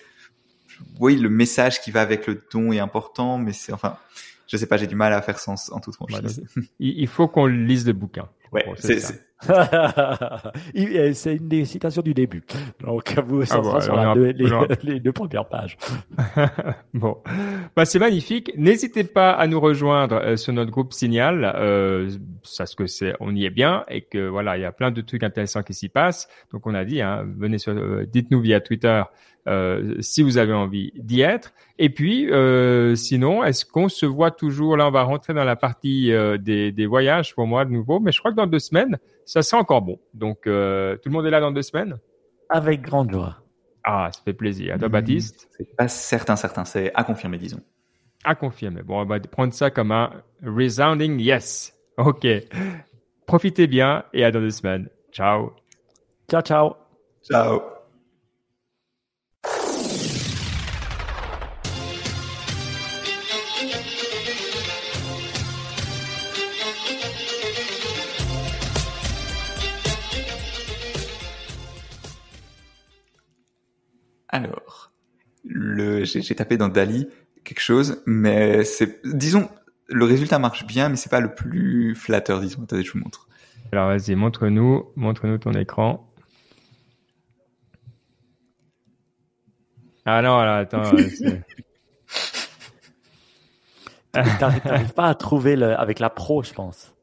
oui, 1.00 1.16
le 1.16 1.30
message 1.30 1.82
qui 1.82 1.92
va 1.92 2.02
avec 2.02 2.28
le 2.28 2.42
don 2.52 2.72
est 2.72 2.80
important, 2.80 3.38
mais 3.38 3.54
c'est 3.54 3.74
enfin, 3.74 3.98
je 4.48 4.58
sais 4.58 4.66
pas, 4.66 4.78
j'ai 4.78 4.88
du 4.88 4.96
mal 4.96 5.14
à 5.14 5.22
faire 5.22 5.40
sens 5.40 5.72
en 5.72 5.80
toute 5.80 5.96
franchise. 5.96 6.44
Il, 6.80 7.00
il 7.00 7.08
faut 7.08 7.28
qu'on 7.28 7.46
lise 7.46 7.86
le 7.86 7.94
bouquin. 7.94 8.28
Ouais, 8.54 8.64
Bon, 8.66 8.74
c'est 8.78 9.00
ça. 9.00 9.14
c'est- 9.14 9.20
c'est 11.14 11.36
une 11.36 11.48
des 11.50 11.66
citations 11.66 12.02
du 12.02 12.14
début. 12.14 12.44
Donc, 12.80 13.14
vous, 13.28 13.44
ça 13.46 13.56
Ah 13.58 13.62
bon, 13.62 13.82
sur 13.82 13.96
la 13.96 14.16
les, 14.16 14.34
les 14.84 15.00
deux 15.00 15.12
premières 15.12 15.48
pages. 15.48 15.78
bon, 16.94 17.18
bah, 17.76 17.86
c'est 17.86 18.00
magnifique. 18.00 18.52
N'hésitez 18.58 19.04
pas 19.04 19.32
à 19.32 19.48
nous 19.48 19.60
rejoindre 19.60 20.16
euh, 20.18 20.36
sur 20.38 20.54
notre 20.54 20.72
groupe 20.72 20.94
Signal. 20.94 21.52
Euh, 21.56 22.10
parce 22.58 22.76
que 22.76 22.86
c'est, 22.88 23.14
on 23.20 23.36
y 23.36 23.46
est 23.46 23.50
bien 23.50 23.84
et 23.90 24.02
que 24.02 24.28
voilà, 24.28 24.58
il 24.58 24.62
y 24.62 24.66
a 24.66 24.72
plein 24.72 24.92
de 24.92 25.02
trucs 25.02 25.24
intéressants 25.24 25.64
qui 25.64 25.74
s'y 25.74 25.90
passent. 25.90 26.28
Donc 26.52 26.66
on 26.68 26.74
a 26.74 26.86
dit, 26.86 27.02
hein, 27.02 27.26
venez 27.38 27.58
sur, 27.58 27.74
euh, 27.74 28.06
dites-nous 28.12 28.40
via 28.42 28.60
Twitter 28.62 29.04
euh, 29.48 29.96
si 30.00 30.22
vous 30.24 30.38
avez 30.38 30.54
envie 30.54 30.92
d'y 30.96 31.22
être. 31.22 31.54
Et 31.80 31.90
puis, 31.90 32.32
euh, 32.32 32.96
sinon, 32.96 33.44
est-ce 33.44 33.66
qu'on 33.66 33.90
se 33.90 34.06
voit 34.06 34.32
toujours? 34.32 34.78
Là, 34.78 34.88
on 34.88 34.92
va 34.92 35.04
rentrer 35.04 35.34
dans 35.34 35.44
la 35.44 35.56
partie 35.56 36.12
euh, 36.14 36.38
des, 36.38 36.72
des 36.72 36.86
voyages 36.86 37.34
pour 37.36 37.46
moi 37.48 37.66
de 37.66 37.72
nouveau, 37.72 38.00
mais 38.00 38.12
je 38.12 38.20
crois 38.20 38.32
que 38.32 38.38
dans 38.38 38.48
deux 38.48 38.60
semaines, 38.60 38.98
ça 39.26 39.42
sera 39.42 39.62
encore 39.62 39.82
bon. 39.82 40.00
Donc 40.14 40.48
euh, 40.48 40.96
tout 40.98 41.10
le 41.10 41.12
monde 41.14 41.26
est 41.26 41.30
là 41.32 41.40
dans 41.40 41.52
deux 41.52 41.62
semaines? 41.62 41.98
Avec 42.50 42.82
grande 42.82 43.12
joie. 43.12 43.38
Ah, 43.84 44.10
ça 44.14 44.22
fait 44.24 44.34
plaisir. 44.34 44.76
À 44.76 44.78
toi, 44.78 44.88
Hmm. 44.88 44.92
Baptiste? 44.92 45.50
C'est 45.58 45.76
pas 45.76 45.88
certain, 45.88 46.36
certain. 46.36 46.64
C'est 46.66 46.92
à 46.94 47.04
confirmer, 47.04 47.38
disons. 47.38 47.62
À 48.24 48.36
confirmer. 48.36 48.82
Bon, 48.82 49.02
on 49.02 49.06
va 49.06 49.20
prendre 49.20 49.54
ça 49.54 49.70
comme 49.70 49.92
un 49.92 50.10
resounding 50.46 51.20
yes. 51.20 51.74
OK. 51.98 52.26
Profitez 53.26 53.68
bien 53.68 54.06
et 54.14 54.24
à 54.24 54.32
dans 54.32 54.40
deux 54.40 54.52
semaines. 54.52 54.90
Ciao. 55.12 55.52
Ciao, 56.30 56.42
ciao. 56.42 56.76
Ciao. 57.30 57.83
Alors, 74.34 74.92
le, 75.46 76.04
j'ai, 76.06 76.24
tapé 76.34 76.58
dans 76.58 76.68
Dali 76.68 77.08
quelque 77.44 77.60
chose, 77.60 78.02
mais 78.08 78.64
c'est, 78.64 79.00
disons, 79.06 79.48
le 79.88 80.06
résultat 80.06 80.40
marche 80.40 80.66
bien, 80.66 80.90
mais 80.90 80.96
c'est 80.96 81.12
pas 81.12 81.20
le 81.20 81.36
plus 81.36 81.94
flatteur, 81.94 82.40
disons. 82.42 82.64
Attendez, 82.64 82.82
je 82.82 82.92
vous 82.94 82.98
montre. 82.98 83.28
Alors, 83.72 83.90
vas-y, 83.90 84.16
montre-nous, 84.16 84.92
montre-nous 84.96 85.38
ton 85.38 85.52
écran. 85.54 86.12
Ah 90.06 90.24
non, 90.24 90.40
là, 90.40 90.58
attends. 90.58 90.82
euh, 94.18 94.24
T'arrives 94.40 94.94
pas 94.94 95.10
à 95.10 95.14
trouver 95.14 95.56
le, 95.56 95.80
avec 95.80 96.00
la 96.00 96.10
pro, 96.10 96.42
je 96.42 96.54
pense. 96.54 96.96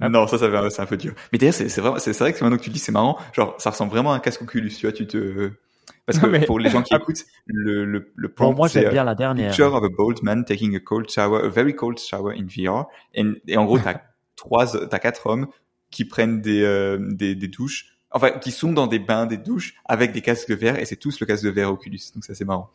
Ah. 0.00 0.08
Non, 0.08 0.26
ça, 0.26 0.38
ça 0.38 0.70
c'est 0.70 0.82
un 0.82 0.86
peu 0.86 0.96
dur. 0.96 1.14
Mais 1.32 1.38
d'ailleurs, 1.38 1.54
c'est 1.54 1.78
vrai 1.78 2.32
que 2.32 2.42
maintenant 2.42 2.56
que 2.56 2.64
tu 2.64 2.70
le 2.70 2.74
dis, 2.74 2.80
c'est 2.80 2.90
marrant. 2.90 3.16
Genre, 3.32 3.54
ça 3.58 3.70
ressemble 3.70 3.92
vraiment 3.92 4.12
à 4.12 4.16
un 4.16 4.20
casque 4.20 4.42
Oculus, 4.42 4.70
tu 4.70 4.86
vois, 4.86 4.92
tu 4.92 5.06
te, 5.06 5.52
parce 6.06 6.18
que 6.18 6.26
Non, 6.26 6.32
mais- 6.32 6.44
pour 6.46 6.58
les 6.58 6.70
gens 6.70 6.82
qui 6.82 6.94
écoutent, 6.94 7.24
le, 7.46 7.84
le, 7.84 8.12
le 8.14 8.28
Bon, 8.28 8.34
prompt, 8.34 8.54
moi, 8.56 8.68
c'est, 8.68 8.80
j'aime 8.80 8.88
euh, 8.88 8.92
bien 8.92 9.04
la 9.04 9.14
dernière. 9.14 9.50
Picture 9.50 9.74
of 9.74 9.84
a 9.84 9.88
bold 9.88 10.22
man 10.22 10.44
taking 10.44 10.74
a 10.76 10.80
cold 10.80 11.08
shower, 11.10 11.44
a 11.44 11.48
very 11.48 11.74
cold 11.74 11.98
shower 11.98 12.34
in 12.36 12.46
VR. 12.46 12.86
Et, 13.14 13.24
et 13.48 13.56
en 13.56 13.64
gros, 13.64 13.78
t'as 13.78 14.00
trois, 14.36 14.66
t'as 14.66 14.98
quatre 14.98 15.26
hommes 15.26 15.46
qui 15.90 16.04
prennent 16.04 16.40
des, 16.40 16.62
euh, 16.62 16.98
des, 17.00 17.34
des 17.34 17.48
douches, 17.48 17.96
enfin, 18.10 18.30
qui 18.30 18.50
sont 18.50 18.72
dans 18.72 18.86
des 18.86 18.98
bains, 18.98 19.26
des 19.26 19.36
douches 19.38 19.74
avec 19.84 20.12
des 20.12 20.20
casques 20.22 20.48
de 20.48 20.54
verre 20.56 20.78
et 20.78 20.84
c'est 20.84 20.96
tous 20.96 21.20
le 21.20 21.26
casque 21.26 21.44
de 21.44 21.50
verre 21.50 21.70
Oculus. 21.72 22.00
Donc 22.14 22.24
ça, 22.24 22.34
c'est 22.34 22.44
marrant. 22.44 22.70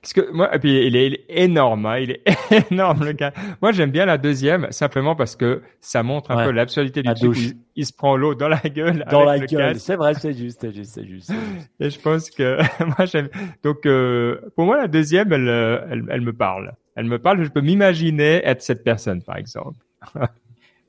Parce 0.00 0.12
que 0.12 0.30
moi, 0.32 0.54
et 0.54 0.58
puis 0.58 0.86
il 0.86 0.94
est, 0.96 1.06
il 1.06 1.14
est 1.14 1.24
énorme, 1.28 1.86
hein, 1.86 1.98
il 1.98 2.10
est 2.12 2.22
énorme 2.70 3.04
le 3.04 3.12
gars. 3.12 3.32
Moi, 3.60 3.72
j'aime 3.72 3.90
bien 3.90 4.06
la 4.06 4.18
deuxième, 4.18 4.70
simplement 4.70 5.16
parce 5.16 5.34
que 5.36 5.62
ça 5.80 6.02
montre 6.02 6.30
un 6.30 6.36
Ouais. 6.36 6.44
peu 6.44 6.50
l'absurdité 6.52 7.02
du 7.02 7.08
La 7.08 7.14
truc. 7.14 7.36
Il, 7.36 7.54
il 7.76 7.86
se 7.86 7.92
prend 7.92 8.16
l'eau 8.16 8.34
dans 8.34 8.48
la 8.48 8.58
gueule. 8.60 9.04
Dans 9.10 9.26
avec 9.26 9.50
la 9.50 9.58
le 9.58 9.64
gueule. 9.72 9.80
C'est 9.80 9.96
vrai, 9.96 10.14
c'est 10.14 10.32
juste, 10.32 10.60
c'est 10.60 10.74
juste, 10.74 10.92
c'est 10.94 11.06
juste. 11.06 11.32
Et 11.80 11.90
je 11.90 11.98
pense 12.00 12.30
que 12.30 12.58
moi 12.84 13.04
j'aime. 13.06 13.28
Donc 13.62 13.84
euh, 13.86 14.40
pour 14.54 14.66
moi 14.66 14.76
la 14.76 14.88
deuxième, 14.88 15.32
elle, 15.32 15.48
euh, 15.48 15.80
elle, 15.90 16.04
elle 16.10 16.20
me 16.20 16.32
parle. 16.32 16.74
Elle 16.94 17.06
me 17.06 17.18
parle. 17.18 17.42
Je 17.44 17.48
peux 17.50 17.60
m'imaginer 17.60 18.42
être 18.46 18.62
cette 18.62 18.84
personne, 18.84 19.22
par 19.22 19.36
exemple. 19.36 19.78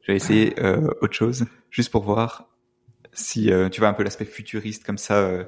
Je 0.01 0.12
vais 0.12 0.16
essayer 0.16 0.53
euh, 0.60 0.88
autre 1.01 1.14
chose, 1.14 1.45
juste 1.72 1.91
pour 1.91 2.03
voir 2.03 2.47
si 3.14 3.51
euh, 3.51 3.68
tu 3.70 3.80
vois 3.82 3.89
un 3.89 3.93
peu 3.93 4.03
l'aspect 4.03 4.26
futuriste 4.26 4.86
comme 4.86 4.97
ça. 4.97 5.16
euh, 5.16 5.43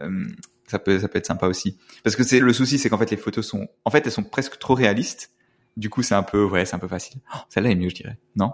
euh, 0.00 0.24
ça 0.70 0.78
peut, 0.78 0.98
ça 0.98 1.08
peut 1.08 1.18
être 1.18 1.26
sympa 1.26 1.46
aussi. 1.46 1.78
Parce 2.04 2.16
que 2.16 2.22
c'est 2.24 2.40
le 2.40 2.52
souci, 2.52 2.78
c'est 2.78 2.88
qu'en 2.88 2.98
fait 2.98 3.10
les 3.10 3.16
photos 3.16 3.46
sont, 3.46 3.68
en 3.84 3.90
fait 3.90 4.06
elles 4.06 4.12
sont 4.12 4.24
presque 4.24 4.58
trop 4.58 4.74
réalistes. 4.74 5.32
Du 5.76 5.88
coup, 5.88 6.02
c'est 6.02 6.14
un 6.16 6.22
peu, 6.24 6.44
ouais, 6.44 6.64
c'est 6.64 6.74
un 6.76 6.80
peu 6.80 6.88
facile. 6.88 7.20
Oh, 7.34 7.38
Celle-là 7.48 7.70
est 7.70 7.74
mieux, 7.76 7.88
je 7.90 7.94
dirais. 7.94 8.18
Non? 8.36 8.52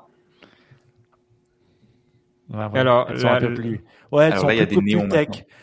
Ouais, 2.49 2.65
ouais. 2.67 2.79
Alors, 2.79 3.09
elles 3.11 3.19
sont 3.21 3.29
un 3.29 3.41
peu 3.41 3.55
plus. 3.55 3.85
Ouais, 4.13 4.27
elles 4.27 4.33
Alors 4.33 4.43
sont 4.43 4.47
là, 4.49 4.55
il 4.55 4.59
y 4.59 4.61
a 4.61 4.67
plus, 4.67 4.77
des 4.77 4.83
plus 4.83 4.85
néons. 4.97 5.09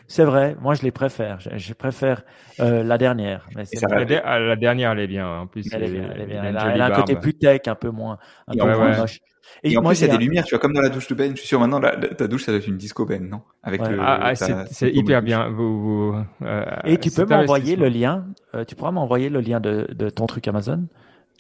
C'est 0.08 0.26
vrai. 0.26 0.56
Moi, 0.60 0.74
je 0.76 0.82
les 0.82 0.92
préfère. 0.92 1.40
Je, 1.40 1.50
je 1.58 1.74
préfère 1.74 2.24
euh, 2.60 2.84
la 2.84 2.98
dernière. 2.98 3.48
Mais. 3.56 3.64
La, 3.90 4.40
la 4.40 4.56
dernière, 4.56 4.92
elle 4.92 5.00
est 5.00 5.08
bien. 5.08 5.28
En 5.28 5.48
plus, 5.48 5.66
Elle 5.72 5.84
est 5.84 5.90
bien, 5.92 6.10
elle 6.14 6.22
est 6.22 6.24
il 6.24 6.30
bien. 6.30 6.44
a 6.44 6.48
Elle 6.50 6.76
elle 6.76 6.82
un 6.82 6.92
côté 6.92 7.16
plus 7.16 7.34
tech, 7.36 7.62
un 7.68 7.76
peu 7.76 7.90
moins, 7.90 8.18
un 8.48 8.54
peu 8.54 8.64
Ouais, 8.64 8.76
moins 8.76 8.92
ouais. 8.92 8.98
moche. 8.98 9.20
Et, 9.64 9.78
en 9.78 9.82
moi, 9.82 9.92
plus, 9.92 10.02
il 10.02 10.08
y 10.08 10.10
a 10.10 10.18
des 10.18 10.24
lumières, 10.24 10.44
tu 10.46 10.52
vois, 10.56 10.60
comme 10.60 10.74
dans 10.74 10.82
la 10.82 10.90
douche 10.90 11.08
de 11.08 11.16
Ben. 11.16 11.32
Je 11.36 11.40
suis 11.40 11.48
sûr 11.48 11.60
maintenant, 11.60 11.80
la- 11.80 11.96
la- 11.96 12.08
ta 12.10 12.28
douche, 12.28 12.44
ça 12.44 12.52
doit 12.52 12.60
être 12.60 12.68
une 12.68 12.78
disco 12.78 13.06
Ben, 13.06 13.28
non? 13.30 13.42
Avec 13.62 13.82
Ouais. 13.82 13.90
le. 13.92 13.98
Ah, 14.02 14.20
ah, 14.22 14.36
c'est 14.36 14.92
hyper 14.94 15.22
bien. 15.22 15.50
Vous, 15.50 15.80
vous, 16.12 16.16
euh, 16.44 16.66
Et 16.86 16.98
tu 16.98 17.12
peux 17.12 17.26
m'envoyer 17.26 17.76
le 17.76 17.90
lien. 17.90 18.26
euh, 18.56 18.64
tu 18.66 18.76
pourras 18.76 18.92
m'envoyer 18.92 19.30
le 19.30 19.40
lien 19.42 19.60
de, 19.60 19.88
de 19.94 20.10
ton 20.10 20.26
truc 20.26 20.48
Amazon. 20.48 20.86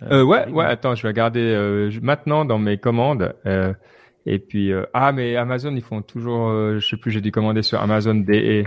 Euh, 0.04 0.24
ouais, 0.24 0.50
ouais. 0.50 0.66
Attends, 0.66 0.96
je 0.96 1.04
vais 1.04 1.10
regarder 1.10 1.42
euh, 1.42 1.92
maintenant 2.02 2.46
dans 2.46 2.60
mes 2.60 2.78
commandes. 2.78 3.34
euh, 3.46 3.74
et 4.26 4.40
puis 4.40 4.72
euh, 4.72 4.84
ah, 4.94 5.12
mais 5.12 5.36
Amazon, 5.36 5.76
ils 5.76 5.82
font 5.82 6.02
toujours. 6.02 6.50
euh, 6.50 6.80
je 6.80 6.88
sais 6.88 6.98
plus. 6.98 7.12
J'ai 7.12 7.22
dû 7.22 7.32
commander 7.32 7.62
sur 7.62 7.82
Amazon 7.82 8.16
DE. 8.16 8.64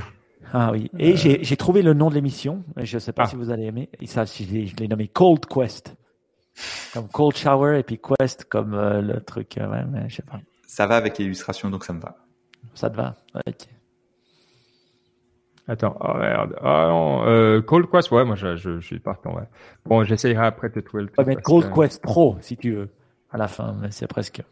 Ah 0.53 0.71
oui. 0.73 0.91
Et 0.99 1.17
j'ai 1.17 1.43
j'ai 1.43 1.57
trouvé 1.57 1.83
le 1.83 1.93
nom 1.95 2.09
de 2.09 2.15
l'émission. 2.15 2.63
Je 2.77 2.99
sais 2.99 3.13
pas 3.13 3.25
Ah. 3.25 3.27
si 3.27 3.37
vous 3.37 3.51
allez 3.51 3.65
aimer. 3.65 3.89
Et 4.01 4.07
ça, 4.07 4.25
je 4.25 4.45
l'ai 4.79 4.89
nommé 4.89 5.09
Cold 5.09 5.45
Quest. 5.47 5.97
Comme 6.95 7.09
Cold 7.09 7.37
Shower 7.37 7.79
et 7.79 7.83
puis 7.83 7.99
Quest 8.01 8.45
comme 8.45 8.75
euh, 8.75 9.01
le 9.03 9.21
truc. 9.21 9.59
euh, 9.59 9.69
ouais, 9.69 9.85
mais 9.85 10.09
je 10.09 10.17
sais 10.17 10.23
pas. 10.23 10.41
Ça 10.67 10.87
va 10.87 10.97
avec 10.97 11.19
l'illustration, 11.19 11.71
donc 11.71 11.85
ça 11.85 11.93
me 11.93 12.01
va. 12.01 12.17
Ça 12.75 12.91
te 12.91 12.97
va? 12.97 13.17
Ok. 13.47 13.69
Attends, 15.69 15.97
oh 16.01 16.15
merde. 16.17 16.57
Ah 16.63 16.87
non, 16.89 17.25
euh, 17.27 17.61
Cold 17.61 17.91
Quest, 17.91 18.11
ouais, 18.13 18.25
moi 18.25 18.37
je, 18.37 18.57
je, 18.57 18.79
je 18.81 18.87
suis 18.87 19.01
partant, 19.01 19.35
ouais. 19.35 19.49
Bon, 19.85 20.05
j'essayerai 20.05 20.47
après 20.47 20.69
de 20.71 20.81
trouver 20.81 21.03
le 21.05 21.09
On 21.11 21.13
truc. 21.13 21.27
va 21.27 21.31
mettre 21.35 21.43
Cold 21.43 21.69
que- 21.71 21.81
Quest 21.81 22.03
Pro 22.03 22.37
si 22.41 22.57
tu 22.57 22.73
veux 22.73 22.91
à 23.31 23.37
la 23.37 23.49
fin, 23.49 23.75
mais 23.81 23.91
c'est 23.91 24.07
presque 24.07 24.43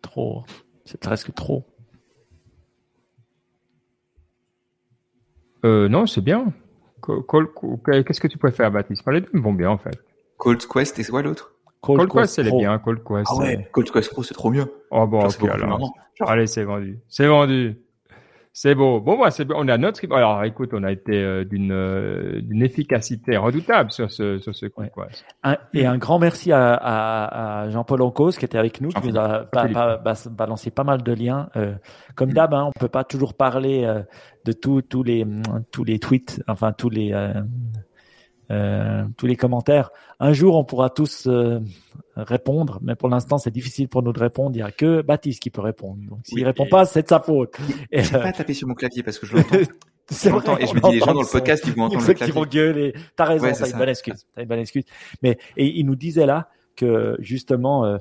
trop. 0.00 0.44
C'est 0.84 1.00
presque 1.00 1.34
trop. 1.34 1.66
Euh, 5.64 5.88
non, 5.88 6.06
c'est 6.06 6.20
bien. 6.20 6.52
Qu'est-ce 7.02 8.20
que 8.20 8.28
tu 8.28 8.38
préfères, 8.38 8.70
Baptiste? 8.70 9.02
Les 9.10 9.20
deux 9.22 9.30
me 9.32 9.40
vont 9.40 9.52
bien, 9.54 9.70
en 9.70 9.78
fait. 9.78 9.98
Cold 10.44 10.64
Quest, 10.66 10.98
et 10.98 11.02
c'est 11.02 11.10
quoi 11.10 11.22
l'autre 11.22 11.50
Cold, 11.80 12.08
Quest, 12.10 12.34
c'est 12.34 12.44
Pro. 12.44 12.58
bien, 12.60 12.78
Cold 12.78 13.02
Quest. 13.04 13.26
Ah 13.30 13.36
ouais, 13.40 13.68
Cold 13.72 13.90
Quest 13.90 14.10
Pro, 14.12 14.22
c'est 14.22 14.34
trop 14.34 14.50
mieux. 14.50 14.66
Oh 14.90 15.06
bon, 15.06 15.20
Genre, 15.28 15.50
alors. 15.50 15.80
Genre, 16.18 16.30
Allez, 16.30 16.46
c'est 16.46 16.64
vendu. 16.64 16.98
C'est 17.08 17.26
vendu. 17.26 17.78
C'est 18.56 18.76
beau. 18.76 19.00
Bon, 19.00 19.16
moi, 19.16 19.32
c'est 19.32 19.44
on 19.52 19.66
a 19.66 19.76
notre. 19.76 20.00
Alors, 20.14 20.44
écoute, 20.44 20.70
on 20.74 20.84
a 20.84 20.92
été 20.92 21.12
euh, 21.20 21.44
d'une 21.44 21.72
euh, 21.72 22.40
d'une 22.40 22.62
efficacité 22.62 23.36
redoutable 23.36 23.90
sur 23.90 24.12
ce 24.12 24.38
sur 24.38 24.54
ce 24.54 24.66
Cold 24.66 24.92
Quest. 24.94 25.24
Un- 25.42 25.56
et 25.74 25.86
un 25.86 25.98
grand 25.98 26.20
merci 26.20 26.52
à, 26.52 26.72
à- 26.74 27.62
à 27.62 27.70
Jean-Paul 27.70 28.00
Oncos 28.02 28.30
qui 28.38 28.44
était 28.44 28.56
avec 28.56 28.80
nous, 28.80 28.90
qui 28.90 29.08
nous 29.08 29.18
a 29.18 29.40
ba- 29.40 29.48
Jean-Philippe. 29.52 29.74
ba- 29.74 29.96
ba- 29.98 30.14
balancé 30.30 30.70
pas 30.70 30.84
mal 30.84 31.02
de 31.02 31.12
liens. 31.12 31.48
Euh, 31.56 31.74
comme 32.14 32.32
d'hab, 32.32 32.54
hein, 32.54 32.66
on 32.68 32.78
peut 32.78 32.86
pas 32.88 33.02
toujours 33.02 33.34
parler 33.34 33.82
euh, 33.84 34.02
de 34.44 34.52
tous 34.52 34.82
tous 34.82 35.02
les 35.02 35.26
tous 35.72 35.82
les 35.82 35.98
tweets, 35.98 36.40
enfin 36.46 36.70
tous 36.72 36.90
les 36.90 37.12
euh, 38.50 39.04
tous 39.16 39.26
les 39.26 39.36
commentaires. 39.36 39.90
Un 40.20 40.32
jour, 40.32 40.56
on 40.56 40.64
pourra 40.64 40.90
tous 40.90 41.26
euh, 41.26 41.60
répondre, 42.16 42.78
mais 42.82 42.94
pour 42.94 43.08
l'instant, 43.08 43.38
c'est 43.38 43.50
difficile 43.50 43.88
pour 43.88 44.02
nous 44.02 44.12
de 44.12 44.20
répondre. 44.20 44.54
Il 44.56 44.60
y 44.60 44.62
a 44.62 44.70
que 44.70 45.02
Baptiste 45.02 45.42
qui 45.42 45.50
peut 45.50 45.60
répondre. 45.62 45.98
Donc, 46.08 46.20
s'il 46.24 46.38
Oui, 46.38 46.44
répond 46.44 46.66
pas, 46.66 46.84
c'est 46.84 47.02
de 47.02 47.08
sa 47.08 47.20
faute. 47.20 47.54
Je 47.92 48.00
vais 48.00 48.16
euh, 48.16 48.22
pas 48.22 48.32
taper 48.32 48.54
sur 48.54 48.68
mon 48.68 48.74
clavier 48.74 49.02
parce 49.02 49.18
que 49.18 49.26
je 49.26 49.36
l'entends. 49.36 49.56
c'est 50.10 50.30
vrai, 50.30 50.62
et 50.62 50.66
je 50.66 50.72
on 50.72 50.74
me 50.74 50.80
dis, 50.90 50.92
les 50.92 50.98
gens 51.00 51.14
dans 51.14 51.22
le 51.22 51.30
podcast, 51.32 51.64
ils 51.66 51.72
vont 51.74 51.84
entendre 51.84 52.02
le 52.06 52.12
qui 52.12 52.14
clavier. 52.18 52.34
vont 52.34 52.44
gueuler. 52.46 52.94
T'as 53.16 53.24
raison, 53.24 53.46
Ouais, 53.46 53.52
t'as 53.54 53.70
une 53.70 53.78
bonne 53.78 53.88
excuse. 53.88 54.26
T'as 54.34 54.42
une 54.42 54.48
bonne 54.48 54.58
excuse. 54.60 54.84
Mais 55.22 55.38
et 55.56 55.66
il 55.66 55.86
nous 55.86 55.96
disait 55.96 56.26
là 56.26 56.48
que 56.76 57.16
justement, 57.20 57.84
euh, 57.84 57.98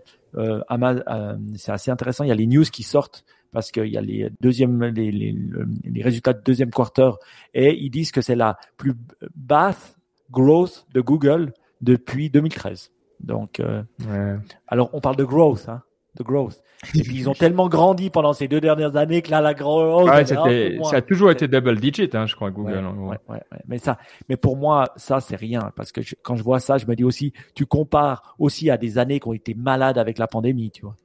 c'est 1.56 1.72
assez 1.72 1.92
intéressant. 1.92 2.24
Il 2.24 2.28
y 2.28 2.32
a 2.32 2.36
les 2.36 2.48
news 2.48 2.64
qui 2.66 2.84
sortent 2.84 3.24
parce 3.52 3.72
qu'il 3.72 3.86
y 3.88 3.98
a 3.98 4.02
les 4.02 4.30
deuxièmes, 4.42 4.84
les, 4.84 5.12
les, 5.12 5.32
le- 5.32 5.68
les 5.84 6.02
résultats 6.04 6.34
de 6.34 6.42
deuxième 6.44 6.72
quarter 6.72 7.12
et 7.54 7.78
ils 7.80 7.92
disent 7.92 8.12
que 8.12 8.22
c'est 8.22 8.36
la 8.36 8.58
plus 8.78 8.94
basse 9.36 9.96
growth 10.32 10.86
de 10.94 11.02
Google 11.02 11.54
depuis 11.82 12.30
2013. 12.30 12.92
Donc, 13.20 13.60
euh, 13.60 13.84
Ouais. 14.10 14.36
alors 14.68 14.90
on 14.94 15.00
parle 15.00 15.16
de 15.16 15.24
growth, 15.24 15.68
hein, 15.70 15.82
de 16.18 16.24
growth. 16.24 16.62
Et 16.96 17.02
puis 17.02 17.16
ils 17.16 17.30
ont 17.30 17.34
tellement 17.34 17.70
grandi 17.70 18.10
pendant 18.10 18.34
ces 18.34 18.50
deux 18.50 18.60
dernières 18.60 18.98
années 18.98 19.22
que 19.22 19.32
là 19.32 19.40
la 19.40 19.54
growth. 19.54 20.10
Ouais, 20.10 20.26
ça 20.26 20.98
a 20.98 21.02
toujours 21.02 21.32
été 21.32 21.48
double 21.48 21.78
digit, 21.80 22.10
hein, 22.14 22.26
je 22.26 22.36
crois, 22.36 22.52
Google. 22.52 22.74
Ouais, 22.74 22.80
en 22.84 22.94
gros. 22.94 23.10
ouais, 23.12 23.18
ouais, 23.30 23.42
ouais. 23.54 23.60
Mais 23.68 23.78
ça, 23.78 23.98
mais 24.28 24.36
pour 24.36 24.58
moi, 24.58 24.90
ça 24.98 25.22
c'est 25.22 25.38
rien 25.38 25.72
parce 25.78 25.94
que 25.94 26.02
je- 26.02 26.16
quand 26.22 26.36
je 26.36 26.44
vois 26.44 26.60
ça, 26.60 26.78
je 26.78 26.86
me 26.86 26.96
dis 26.96 27.06
aussi, 27.06 27.32
tu 27.56 27.66
compares 27.66 28.36
aussi 28.38 28.70
à 28.70 28.78
des 28.78 28.98
années 28.98 29.22
qui 29.22 29.28
ont 29.30 29.34
été 29.34 29.54
malades 29.54 29.98
avec 29.98 30.18
la 30.18 30.28
pandémie, 30.28 30.72
tu 30.72 30.82
vois. 30.82 30.98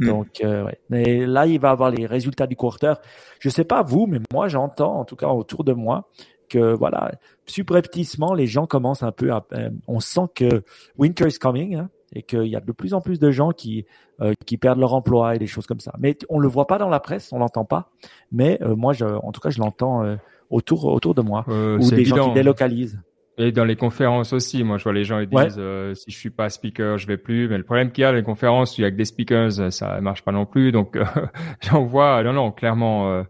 Mm. 0.00 0.06
Donc, 0.06 0.40
euh, 0.42 0.64
ouais. 0.64 0.80
Mais 0.88 1.24
là, 1.26 1.46
il 1.46 1.60
va 1.60 1.70
avoir 1.70 1.90
les 1.90 2.06
résultats 2.06 2.46
du 2.48 2.56
quarter. 2.56 2.94
Je 3.38 3.48
sais 3.50 3.64
pas 3.64 3.82
vous, 3.82 4.06
mais 4.08 4.18
moi, 4.32 4.48
j'entends, 4.48 4.98
en 4.98 5.04
tout 5.04 5.16
cas 5.16 5.28
autour 5.28 5.62
de 5.62 5.72
moi, 5.74 6.08
que 6.50 6.74
voilà, 6.74 7.12
subrepticement, 7.46 8.34
les 8.34 8.46
gens 8.46 8.66
commencent 8.66 9.02
un 9.02 9.12
peu 9.12 9.32
à. 9.32 9.46
euh, 9.52 9.70
on 9.86 10.00
sent 10.00 10.26
que 10.34 10.62
winter 10.98 11.28
is 11.28 11.38
coming 11.38 11.76
hein, 11.76 11.88
et 12.14 12.22
qu'il 12.22 12.46
y 12.46 12.56
a 12.56 12.60
de 12.60 12.72
plus 12.72 12.92
en 12.92 13.00
plus 13.00 13.18
de 13.18 13.30
gens 13.30 13.52
qui 13.52 13.86
euh, 14.20 14.34
qui 14.44 14.58
perdent 14.58 14.80
leur 14.80 14.92
emploi 14.92 15.36
et 15.36 15.38
des 15.38 15.46
choses 15.46 15.66
comme 15.66 15.80
ça. 15.80 15.94
Mais 15.98 16.18
on 16.28 16.38
le 16.38 16.48
voit 16.48 16.66
pas 16.66 16.76
dans 16.78 16.88
la 16.88 17.00
presse, 17.00 17.32
on 17.32 17.38
l'entend 17.38 17.64
pas. 17.64 17.90
Mais 18.32 18.58
euh, 18.62 18.76
moi, 18.76 18.92
je, 18.92 19.04
en 19.06 19.32
tout 19.32 19.40
cas, 19.40 19.50
je 19.50 19.60
l'entends 19.60 20.04
euh, 20.04 20.16
autour 20.50 20.84
autour 20.86 21.14
de 21.14 21.22
moi 21.22 21.44
ou 21.48 21.90
des 21.90 22.04
gens 22.04 22.28
qui 22.28 22.34
délocalisent. 22.34 23.00
Et 23.38 23.52
dans 23.52 23.64
les 23.64 23.76
conférences 23.76 24.34
aussi, 24.34 24.62
moi 24.64 24.76
je 24.76 24.84
vois 24.84 24.92
les 24.92 25.04
gens 25.04 25.18
ils 25.18 25.26
disent 25.26 25.56
Ouais. 25.56 25.62
euh, 25.62 25.94
si 25.94 26.10
je 26.10 26.18
suis 26.18 26.28
pas 26.28 26.50
speaker, 26.50 26.98
je 26.98 27.06
vais 27.06 27.16
plus. 27.16 27.48
Mais 27.48 27.56
le 27.56 27.64
problème 27.64 27.90
qu'il 27.90 28.02
y 28.02 28.04
a, 28.04 28.12
les 28.12 28.22
conférences, 28.22 28.76
il 28.76 28.82
y 28.82 28.84
a 28.84 28.90
que 28.90 28.96
des 28.96 29.06
speakers, 29.06 29.72
ça 29.72 29.98
marche 30.02 30.22
pas 30.22 30.32
non 30.32 30.44
plus. 30.44 30.72
Donc 30.72 30.96
euh, 30.96 31.04
j'en 31.62 31.84
vois, 31.84 32.22
non 32.22 32.34
non, 32.34 32.52
clairement, 32.52 33.10
euh, 33.10 33.22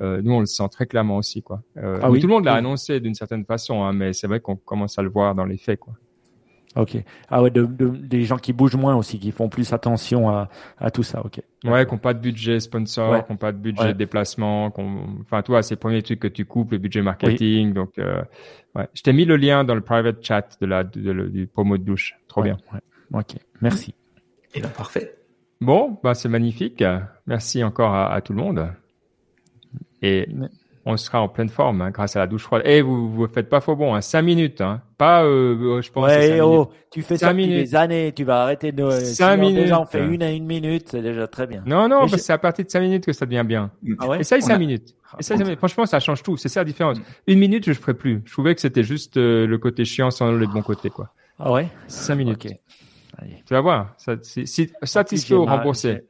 euh, 0.00 0.20
nous 0.22 0.32
on 0.32 0.40
le 0.40 0.46
sent 0.46 0.68
très 0.70 0.86
clairement 0.86 1.16
aussi 1.16 1.42
quoi. 1.42 1.62
Euh, 1.78 1.98
Ah 2.02 2.10
oui? 2.10 2.20
Tout 2.20 2.26
le 2.26 2.34
monde 2.34 2.44
l'a 2.44 2.52
Oui. 2.52 2.58
annoncé 2.58 3.00
d'une 3.00 3.14
certaine 3.14 3.44
façon, 3.44 3.82
hein, 3.84 3.92
mais 3.92 4.12
c'est 4.12 4.26
vrai 4.26 4.40
qu'on 4.40 4.56
commence 4.56 4.98
à 4.98 5.02
le 5.02 5.08
voir 5.08 5.34
dans 5.34 5.44
les 5.44 5.56
faits 5.56 5.80
quoi. 5.80 5.94
Ok. 6.76 6.98
Ah 7.30 7.42
ouais, 7.42 7.50
de, 7.50 7.64
de- 7.64 7.88
des 7.88 8.24
gens 8.24 8.36
qui 8.36 8.52
bougent 8.52 8.76
moins 8.76 8.94
aussi, 8.96 9.18
qui 9.18 9.32
font 9.32 9.48
plus 9.48 9.72
attention 9.72 10.28
à, 10.28 10.50
à 10.76 10.90
tout 10.90 11.02
ça. 11.02 11.24
Ok. 11.24 11.40
Ouais, 11.64 11.86
qu'on 11.86 11.96
pas 11.96 12.12
de 12.12 12.18
budget 12.18 12.60
sponsor, 12.60 13.12
Ouais. 13.12 13.24
qu'on 13.26 13.38
pas 13.38 13.50
de 13.52 13.56
budget 13.56 13.80
Ouais. 13.82 13.92
de 13.94 13.98
déplacement, 13.98 14.70
qu'on, 14.70 15.06
enfin, 15.22 15.40
toi, 15.40 15.62
c'est 15.62 15.76
le 15.76 15.78
premier 15.80 16.02
truc 16.02 16.20
que 16.20 16.28
tu 16.28 16.44
coupes, 16.44 16.72
le 16.72 16.78
budget 16.78 17.00
marketing. 17.00 17.72
Donc, 17.72 17.98
euh, 17.98 18.20
ouais. 18.74 18.86
Je 18.92 19.00
t'ai 19.00 19.14
mis 19.14 19.24
le 19.24 19.36
lien 19.36 19.64
dans 19.64 19.74
le 19.74 19.80
private 19.80 20.22
chat 20.22 20.58
de 20.60 20.66
la, 20.66 20.84
de, 20.84 21.00
de- 21.00 21.28
du 21.28 21.46
promo 21.46 21.78
de 21.78 21.82
douche. 21.82 22.14
Trop 22.28 22.42
Ouais, 22.42 22.48
bien. 22.48 22.58
ouais. 22.74 23.20
Ok. 23.20 23.36
Merci. 23.62 23.94
Et 24.54 24.60
ben 24.60 24.68
parfait. 24.68 25.16
Bon, 25.62 25.98
bah, 26.02 26.12
c'est 26.12 26.28
magnifique. 26.28 26.84
Merci 27.26 27.64
encore 27.64 27.94
à, 27.94 28.12
à 28.12 28.20
tout 28.20 28.34
le 28.34 28.38
monde. 28.42 28.68
Et 30.02 30.26
Mais- 30.32 30.46
on 30.88 30.96
sera 30.96 31.20
en 31.20 31.28
pleine 31.28 31.48
forme 31.48 31.80
hein, 31.80 31.90
grâce 31.90 32.14
à 32.14 32.20
la 32.20 32.26
douche 32.28 32.42
froide. 32.44 32.62
Et 32.64 32.80
vous, 32.80 33.10
vous 33.10 33.26
faites 33.26 33.48
pas 33.48 33.60
faux 33.60 33.74
bon, 33.74 33.94
hein. 33.94 34.00
Cinq 34.00 34.22
minutes, 34.22 34.60
hein. 34.60 34.82
Pas, 34.98 35.24
euh, 35.24 35.82
je 35.82 35.90
pense. 35.90 36.04
Ouais, 36.06 36.40
oh, 36.40 36.50
minutes. 36.50 36.68
tu 36.92 37.02
fais 37.02 37.16
Cinq 37.16 37.26
ça 37.26 37.32
depuis 37.32 37.46
minutes. 37.48 37.64
des 37.64 37.74
années, 37.74 38.12
tu 38.14 38.22
vas 38.24 38.42
arrêter 38.42 38.70
de. 38.72 38.88
Cinq 38.90 39.36
si 39.40 39.44
on- 39.46 39.50
Déjà, 39.50 39.76
on 39.76 39.78
minutes. 39.80 39.88
fait 39.90 40.06
une 40.06 40.22
à 40.22 40.30
une 40.30 40.46
minute, 40.46 40.88
c'est 40.90 41.02
déjà 41.02 41.26
très 41.26 41.46
bien. 41.48 41.62
Non, 41.66 41.88
non, 41.88 42.00
parce 42.00 42.12
que 42.12 42.18
je- 42.18 42.22
c'est 42.22 42.32
à 42.32 42.38
partir 42.38 42.64
de 42.64 42.70
cinq 42.70 42.80
minutes 42.80 43.04
que 43.04 43.12
ça 43.12 43.26
devient 43.26 43.44
bien. 43.44 43.70
Ah 43.98 44.08
ouais? 44.08 44.20
Essaye 44.20 44.38
On 44.42 44.46
cinq 44.46 44.54
a- 44.54 44.58
minutes. 44.58 44.94
Ah, 45.12 45.16
cinq 45.20 45.38
minutes. 45.40 45.58
Franchement, 45.58 45.86
ça 45.86 45.98
change 45.98 46.22
tout. 46.22 46.36
C'est 46.36 46.48
ça 46.48 46.60
la 46.60 46.64
différence. 46.64 46.98
Une 47.26 47.38
minute, 47.40 47.64
je 47.64 47.70
ne 47.70 47.74
ferai 47.74 47.94
plus. 47.94 48.22
Je 48.24 48.32
trouvais 48.32 48.54
que 48.54 48.60
c'était 48.60 48.82
juste 48.84 49.16
euh, 49.16 49.46
le 49.46 49.58
côté 49.58 49.84
chiant 49.84 50.10
sans 50.12 50.30
le 50.30 50.46
bon 50.46 50.62
côté, 50.62 50.88
quoi. 50.90 51.10
Ah 51.38 51.50
ouais? 51.52 51.68
Cinq 51.88 52.14
minutes. 52.14 52.46
Ok. 52.46 52.52
Tu 53.46 53.54
vas 53.54 53.60
voir. 53.60 53.94
Ça, 53.98 54.16
c'est, 54.22 54.46
si, 54.46 54.70
satisfait 54.82 55.34
ou 55.34 55.44
ma- 55.44 55.56
remboursé. 55.56 56.02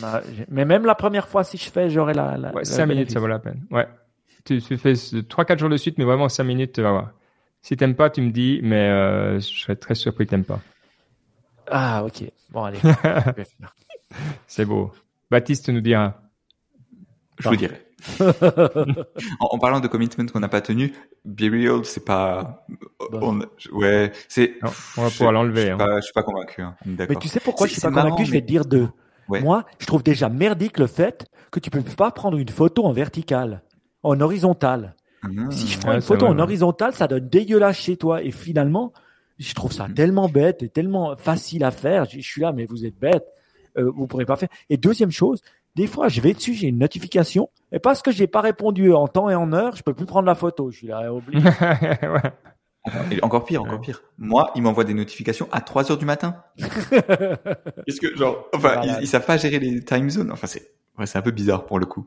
ma- 0.00 0.20
j'ai- 0.32 0.46
Mais 0.48 0.64
même 0.64 0.84
la 0.84 0.94
première 0.94 1.28
fois, 1.28 1.44
si 1.44 1.56
je 1.56 1.70
fais, 1.70 1.90
j'aurai 1.90 2.14
la. 2.14 2.36
la 2.36 2.52
Ouais, 2.52 2.60
le 2.60 2.64
cinq 2.64 2.86
minutes, 2.86 2.96
bénéfice. 2.96 3.14
ça 3.14 3.20
vaut 3.20 3.26
la 3.26 3.38
peine. 3.38 3.64
Ouais. 3.70 3.88
Tu, 4.44 4.60
tu 4.60 4.76
fais 4.78 4.94
ce- 4.94 5.16
trois, 5.16 5.44
quatre 5.44 5.58
jours 5.58 5.68
de 5.70 5.76
suite, 5.76 5.98
mais 5.98 6.04
vraiment 6.04 6.28
cinq 6.28 6.44
minutes, 6.44 6.72
tu 6.72 6.82
vas 6.82 6.90
voir. 6.90 7.10
Si 7.62 7.76
t'aimes 7.76 7.94
pas, 7.94 8.10
tu 8.10 8.20
me 8.22 8.30
dis, 8.30 8.60
mais 8.62 8.88
euh, 8.88 9.34
je 9.40 9.46
serais 9.46 9.76
très 9.76 9.94
surpris 9.94 10.24
que 10.26 10.30
t'aimes 10.30 10.44
pas. 10.44 10.60
Ah, 11.70 12.04
ok. 12.04 12.24
Bon, 12.50 12.64
allez. 12.64 12.78
C'est 14.46 14.64
beau. 14.64 14.92
Baptiste 15.30 15.68
nous 15.68 15.80
dira. 15.80 16.20
Je 17.38 17.48
vous 17.48 17.56
dirai. 17.56 17.80
en, 19.40 19.46
en 19.50 19.58
parlant 19.58 19.80
de 19.80 19.88
commitment 19.88 20.26
qu'on 20.26 20.40
n'a 20.40 20.48
pas 20.48 20.60
tenu, 20.60 20.92
Be 21.24 21.42
Real, 21.52 21.84
c'est 21.84 22.04
pas. 22.04 22.64
on- 23.12 23.40
ouais, 23.72 24.12
c'est. 24.28 24.54
On 24.96 25.02
va 25.02 25.10
pouvoir 25.10 25.32
l'enlever, 25.32 25.60
Je 25.62 25.66
suis 25.66 25.72
hein. 25.72 25.76
pas, 25.78 25.96
je 25.96 26.02
suis 26.02 26.12
pas 26.12 26.22
convaincu. 26.22 26.62
Hein. 26.62 26.74
Mais 26.86 27.06
tu 27.16 27.28
sais 27.28 27.40
pourquoi 27.40 27.66
je 27.66 27.72
suis 27.72 27.80
pas 27.82 27.90
marrant, 27.90 28.10
convaincu 28.10 28.26
Je 28.26 28.32
vais 28.32 28.40
te 28.40 28.46
dire 28.46 28.64
deux. 28.64 28.88
Ouais. 29.28 29.40
Moi, 29.40 29.64
je 29.78 29.86
trouve 29.86 30.02
déjà 30.02 30.28
merdique 30.28 30.78
le 30.78 30.86
fait 30.86 31.26
que 31.50 31.60
tu 31.60 31.70
peux 31.70 31.80
pas 31.82 32.10
prendre 32.10 32.38
une 32.38 32.48
photo 32.48 32.84
en 32.84 32.92
verticale, 32.92 33.62
en 34.02 34.20
horizontal. 34.20 34.94
Ah. 35.22 35.28
Si 35.50 35.68
je 35.68 35.78
prends 35.78 35.90
Ouais, 35.90 35.96
une 35.96 36.02
photo 36.02 36.26
vrai, 36.26 36.34
en 36.34 36.36
ouais. 36.36 36.42
horizontal, 36.42 36.92
ça 36.94 37.06
donne 37.06 37.28
dégueulasse 37.28 37.76
chez 37.78 37.96
toi. 37.96 38.22
Et 38.22 38.32
finalement, 38.32 38.92
je 39.38 39.54
trouve 39.54 39.72
ça 39.72 39.86
Mhm. 39.88 39.94
tellement 39.94 40.28
bête 40.28 40.62
et 40.64 40.68
tellement 40.68 41.16
facile 41.16 41.62
à 41.64 41.70
faire. 41.70 42.04
Je 42.06 42.18
je 42.18 42.26
suis 42.28 42.40
là, 42.42 42.52
mais 42.52 42.64
vous 42.66 42.84
êtes 42.84 42.98
bête. 42.98 43.24
Euh, 43.78 43.90
vous 43.94 44.06
pourrez 44.06 44.26
pas 44.26 44.36
faire. 44.36 44.48
Et 44.68 44.76
deuxième 44.76 45.12
chose, 45.12 45.40
des 45.74 45.86
fois, 45.86 46.08
je 46.08 46.20
vais 46.20 46.34
dessus, 46.34 46.54
j'ai 46.54 46.68
une 46.68 46.78
notification, 46.78 47.48
et 47.72 47.78
parce 47.78 48.02
que 48.02 48.10
j'ai 48.12 48.26
pas 48.26 48.40
répondu 48.42 48.92
en 48.92 49.08
temps 49.08 49.30
et 49.30 49.34
en 49.34 49.52
heure, 49.52 49.74
je 49.76 49.82
peux 49.82 49.94
plus 49.94 50.06
prendre 50.06 50.26
la 50.26 50.34
photo. 50.34 50.70
Je 50.70 50.76
suis 50.78 50.86
là, 50.88 51.12
obligé. 51.12 51.44
ouais. 52.02 52.32
Et 53.12 53.22
encore 53.22 53.44
pire, 53.44 53.62
encore 53.62 53.80
pire. 53.80 54.02
Moi, 54.18 54.50
il 54.56 54.62
m'envoie 54.62 54.82
des 54.84 54.92
notifications 54.94 55.48
à 55.52 55.60
3 55.60 55.92
heures 55.92 55.98
du 55.98 56.04
matin. 56.04 56.42
Parce 56.58 57.98
que, 58.00 58.16
genre, 58.16 58.48
enfin, 58.52 58.74
Voilà. 58.74 58.98
ils, 58.98 59.04
ils 59.04 59.06
savent 59.06 59.24
pas 59.24 59.36
gérer 59.36 59.58
les 59.58 59.84
time 59.84 60.10
zones. 60.10 60.32
Enfin, 60.32 60.46
c'est, 60.46 60.72
ouais, 60.98 61.06
c'est 61.06 61.16
un 61.16 61.22
peu 61.22 61.30
bizarre 61.30 61.64
pour 61.64 61.78
le 61.78 61.86
coup. 61.86 62.06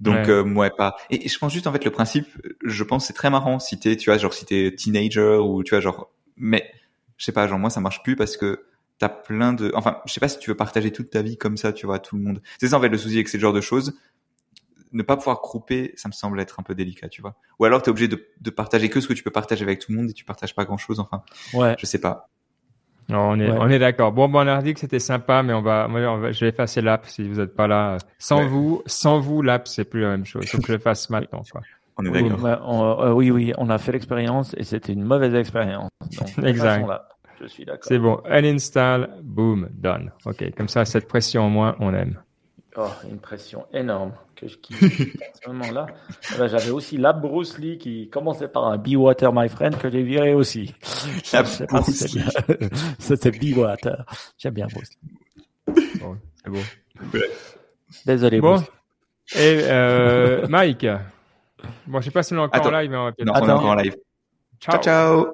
Donc, 0.00 0.14
Ouais. 0.14 0.30
euh, 0.30 0.70
pas. 0.76 0.94
Et, 1.10 1.26
et 1.26 1.28
je 1.28 1.38
pense 1.38 1.52
juste, 1.52 1.66
en 1.66 1.72
fait, 1.72 1.84
le 1.84 1.90
principe, 1.90 2.26
je 2.64 2.84
pense, 2.84 3.06
c'est 3.06 3.12
très 3.12 3.30
marrant 3.30 3.58
si 3.58 3.78
t'es, 3.78 3.96
tu 3.96 4.10
vois, 4.10 4.18
genre, 4.18 4.32
si 4.32 4.44
t'es 4.44 4.72
teenager 4.76 5.38
ou, 5.42 5.62
tu 5.64 5.70
vois, 5.70 5.80
genre, 5.80 6.10
mais, 6.36 6.70
je 7.16 7.24
sais 7.24 7.32
pas, 7.32 7.46
genre, 7.48 7.58
moi, 7.58 7.70
ça 7.70 7.80
marche 7.80 8.02
plus 8.02 8.14
parce 8.16 8.36
que 8.36 8.64
t'as 8.98 9.08
plein 9.08 9.52
de, 9.52 9.72
enfin, 9.74 9.98
je 10.06 10.12
sais 10.12 10.20
pas 10.20 10.28
si 10.28 10.38
tu 10.38 10.50
veux 10.50 10.56
partager 10.56 10.92
toute 10.92 11.10
ta 11.10 11.22
vie 11.22 11.36
comme 11.36 11.56
ça, 11.56 11.72
tu 11.72 11.86
vois, 11.86 11.96
à 11.96 11.98
tout 11.98 12.16
le 12.16 12.22
monde. 12.22 12.40
C'est 12.60 12.68
ça, 12.68 12.76
en 12.78 12.80
fait, 12.80 12.88
le 12.88 12.98
souci 12.98 13.14
avec 13.16 13.28
ce 13.28 13.38
genre 13.38 13.52
de 13.52 13.60
choses. 13.60 13.94
Ne 14.92 15.02
pas 15.02 15.16
pouvoir 15.16 15.40
grouper, 15.40 15.92
ça 15.96 16.08
me 16.08 16.12
semble 16.12 16.38
être 16.38 16.60
un 16.60 16.62
peu 16.62 16.74
délicat, 16.74 17.08
tu 17.08 17.22
vois. 17.22 17.34
Ou 17.58 17.64
alors, 17.64 17.80
t'es 17.80 17.90
obligé 17.90 18.08
de, 18.08 18.26
de 18.40 18.50
partager 18.50 18.90
que 18.90 19.00
ce 19.00 19.08
que 19.08 19.14
tu 19.14 19.22
peux 19.22 19.30
partager 19.30 19.62
avec 19.64 19.78
tout 19.78 19.90
le 19.90 19.96
monde 19.96 20.10
et 20.10 20.12
tu 20.12 20.24
partages 20.24 20.54
pas 20.54 20.66
grand 20.66 20.76
chose, 20.76 21.00
enfin, 21.00 21.22
ouais. 21.54 21.74
je 21.78 21.86
sais 21.86 21.98
pas. 22.00 22.28
Non, 23.08 23.30
on 23.30 23.40
est, 23.40 23.50
Ouais. 23.50 23.56
on 23.58 23.68
est 23.70 23.78
d'accord. 23.78 24.12
Bon, 24.12 24.28
bon, 24.28 24.40
on 24.44 24.46
a 24.46 24.60
dit 24.62 24.74
que 24.74 24.80
c'était 24.80 24.98
sympa, 24.98 25.42
mais 25.42 25.54
on 25.54 25.62
va, 25.62 25.88
moi, 25.88 26.00
on 26.02 26.18
va, 26.18 26.32
je 26.32 26.44
vais 26.44 26.50
effacer 26.50 26.82
l'app 26.82 27.06
si 27.08 27.26
vous 27.26 27.40
n'êtes 27.40 27.54
pas 27.56 27.66
là. 27.66 27.96
Sans 28.18 28.40
Ouais. 28.40 28.46
vous, 28.46 28.82
sans 28.86 29.18
vous, 29.18 29.40
l'app, 29.40 29.66
c'est 29.66 29.84
plus 29.86 30.02
la 30.02 30.10
même 30.10 30.26
chose. 30.26 30.44
Faut 30.50 30.58
que 30.58 30.66
je 30.68 30.72
le 30.72 30.78
fasse 30.78 31.08
maintenant, 31.08 31.42
quoi. 31.50 31.62
On 31.96 32.04
est 32.04 32.10
Oui, 32.10 32.28
d'accord. 32.28 32.60
on- 32.68 33.02
euh, 33.02 33.12
oui, 33.12 33.30
oui, 33.30 33.52
on 33.58 33.70
a 33.70 33.78
fait 33.78 33.92
l'expérience 33.92 34.54
et 34.58 34.62
c'était 34.64 34.92
une 34.92 35.04
mauvaise 35.04 35.34
expérience. 35.34 35.88
Donc, 36.18 36.28
Exact. 36.38 36.52
toute 36.52 36.58
façon, 36.58 36.86
là, 36.86 37.08
je 37.42 37.46
suis 37.48 37.64
d'accord. 37.64 37.84
C'est 37.84 37.98
bon. 37.98 38.20
Uninstall, 38.30 39.10
boom, 39.22 39.68
done. 39.72 40.12
Ok. 40.24 40.44
Comme 40.56 40.68
ça, 40.68 40.84
cette 40.84 41.06
pression 41.08 41.42
en 41.42 41.50
moins, 41.50 41.76
on 41.80 41.92
aime. 41.94 42.20
Oh, 42.76 42.86
une 43.10 43.18
pression 43.18 43.66
énorme 43.74 44.12
que 44.34 44.48
je 44.48 44.56
kiffe 44.56 44.80
à 45.22 45.38
ce 45.44 45.48
moment-là. 45.50 45.86
Eh 46.34 46.38
ben, 46.38 46.46
J'avais 46.46 46.70
aussi 46.70 46.96
la 46.96 47.12
Bruce 47.12 47.58
Lee 47.58 47.76
qui 47.78 48.08
commençait 48.08 48.48
par 48.48 48.64
un 48.66 48.78
Be 48.78 48.94
Water, 48.96 49.30
my 49.32 49.48
friend, 49.48 49.76
que 49.76 49.90
j'ai 49.90 50.02
viré 50.02 50.32
aussi. 50.32 50.74
La 51.32 51.42
Je 51.44 51.48
sais 51.48 51.66
pas 51.66 51.82
si 51.82 51.90
Bruce 51.90 51.96
c'est 51.98 52.12
bien. 52.58 52.68
C'est 52.98 53.30
Be 53.38 53.56
Water. 53.58 54.06
J'aime 54.38 54.54
bien 54.54 54.66
Bruce 54.72 54.90
Lee. 55.02 55.98
Bon, 56.00 56.16
c'est 56.42 56.50
beau. 56.50 56.58
Désolé, 58.06 58.40
Bon. 58.40 58.54
Bruce. 58.54 58.70
Et, 59.36 59.60
euh, 59.64 60.46
Mike. 60.48 60.86
Bon, 61.86 62.00
je 62.00 62.06
sais 62.06 62.10
pas 62.10 62.22
si 62.22 62.32
on 62.32 62.38
est 62.38 62.40
encore 62.40 62.60
Attends. 62.60 62.74
en 62.74 62.80
live, 62.80 62.90
mais 62.90 62.96
on 62.96 63.04
va 63.04 63.12
peut-être- 63.12 63.26
Non, 63.26 63.32
on 63.34 63.36
est 63.38 63.42
Attends. 63.44 63.56
encore 63.58 63.70
en 63.70 63.74
live. 63.76 63.96
Ciao. 64.60 64.74
ciao. 64.76 64.82
ciao. 64.82 65.26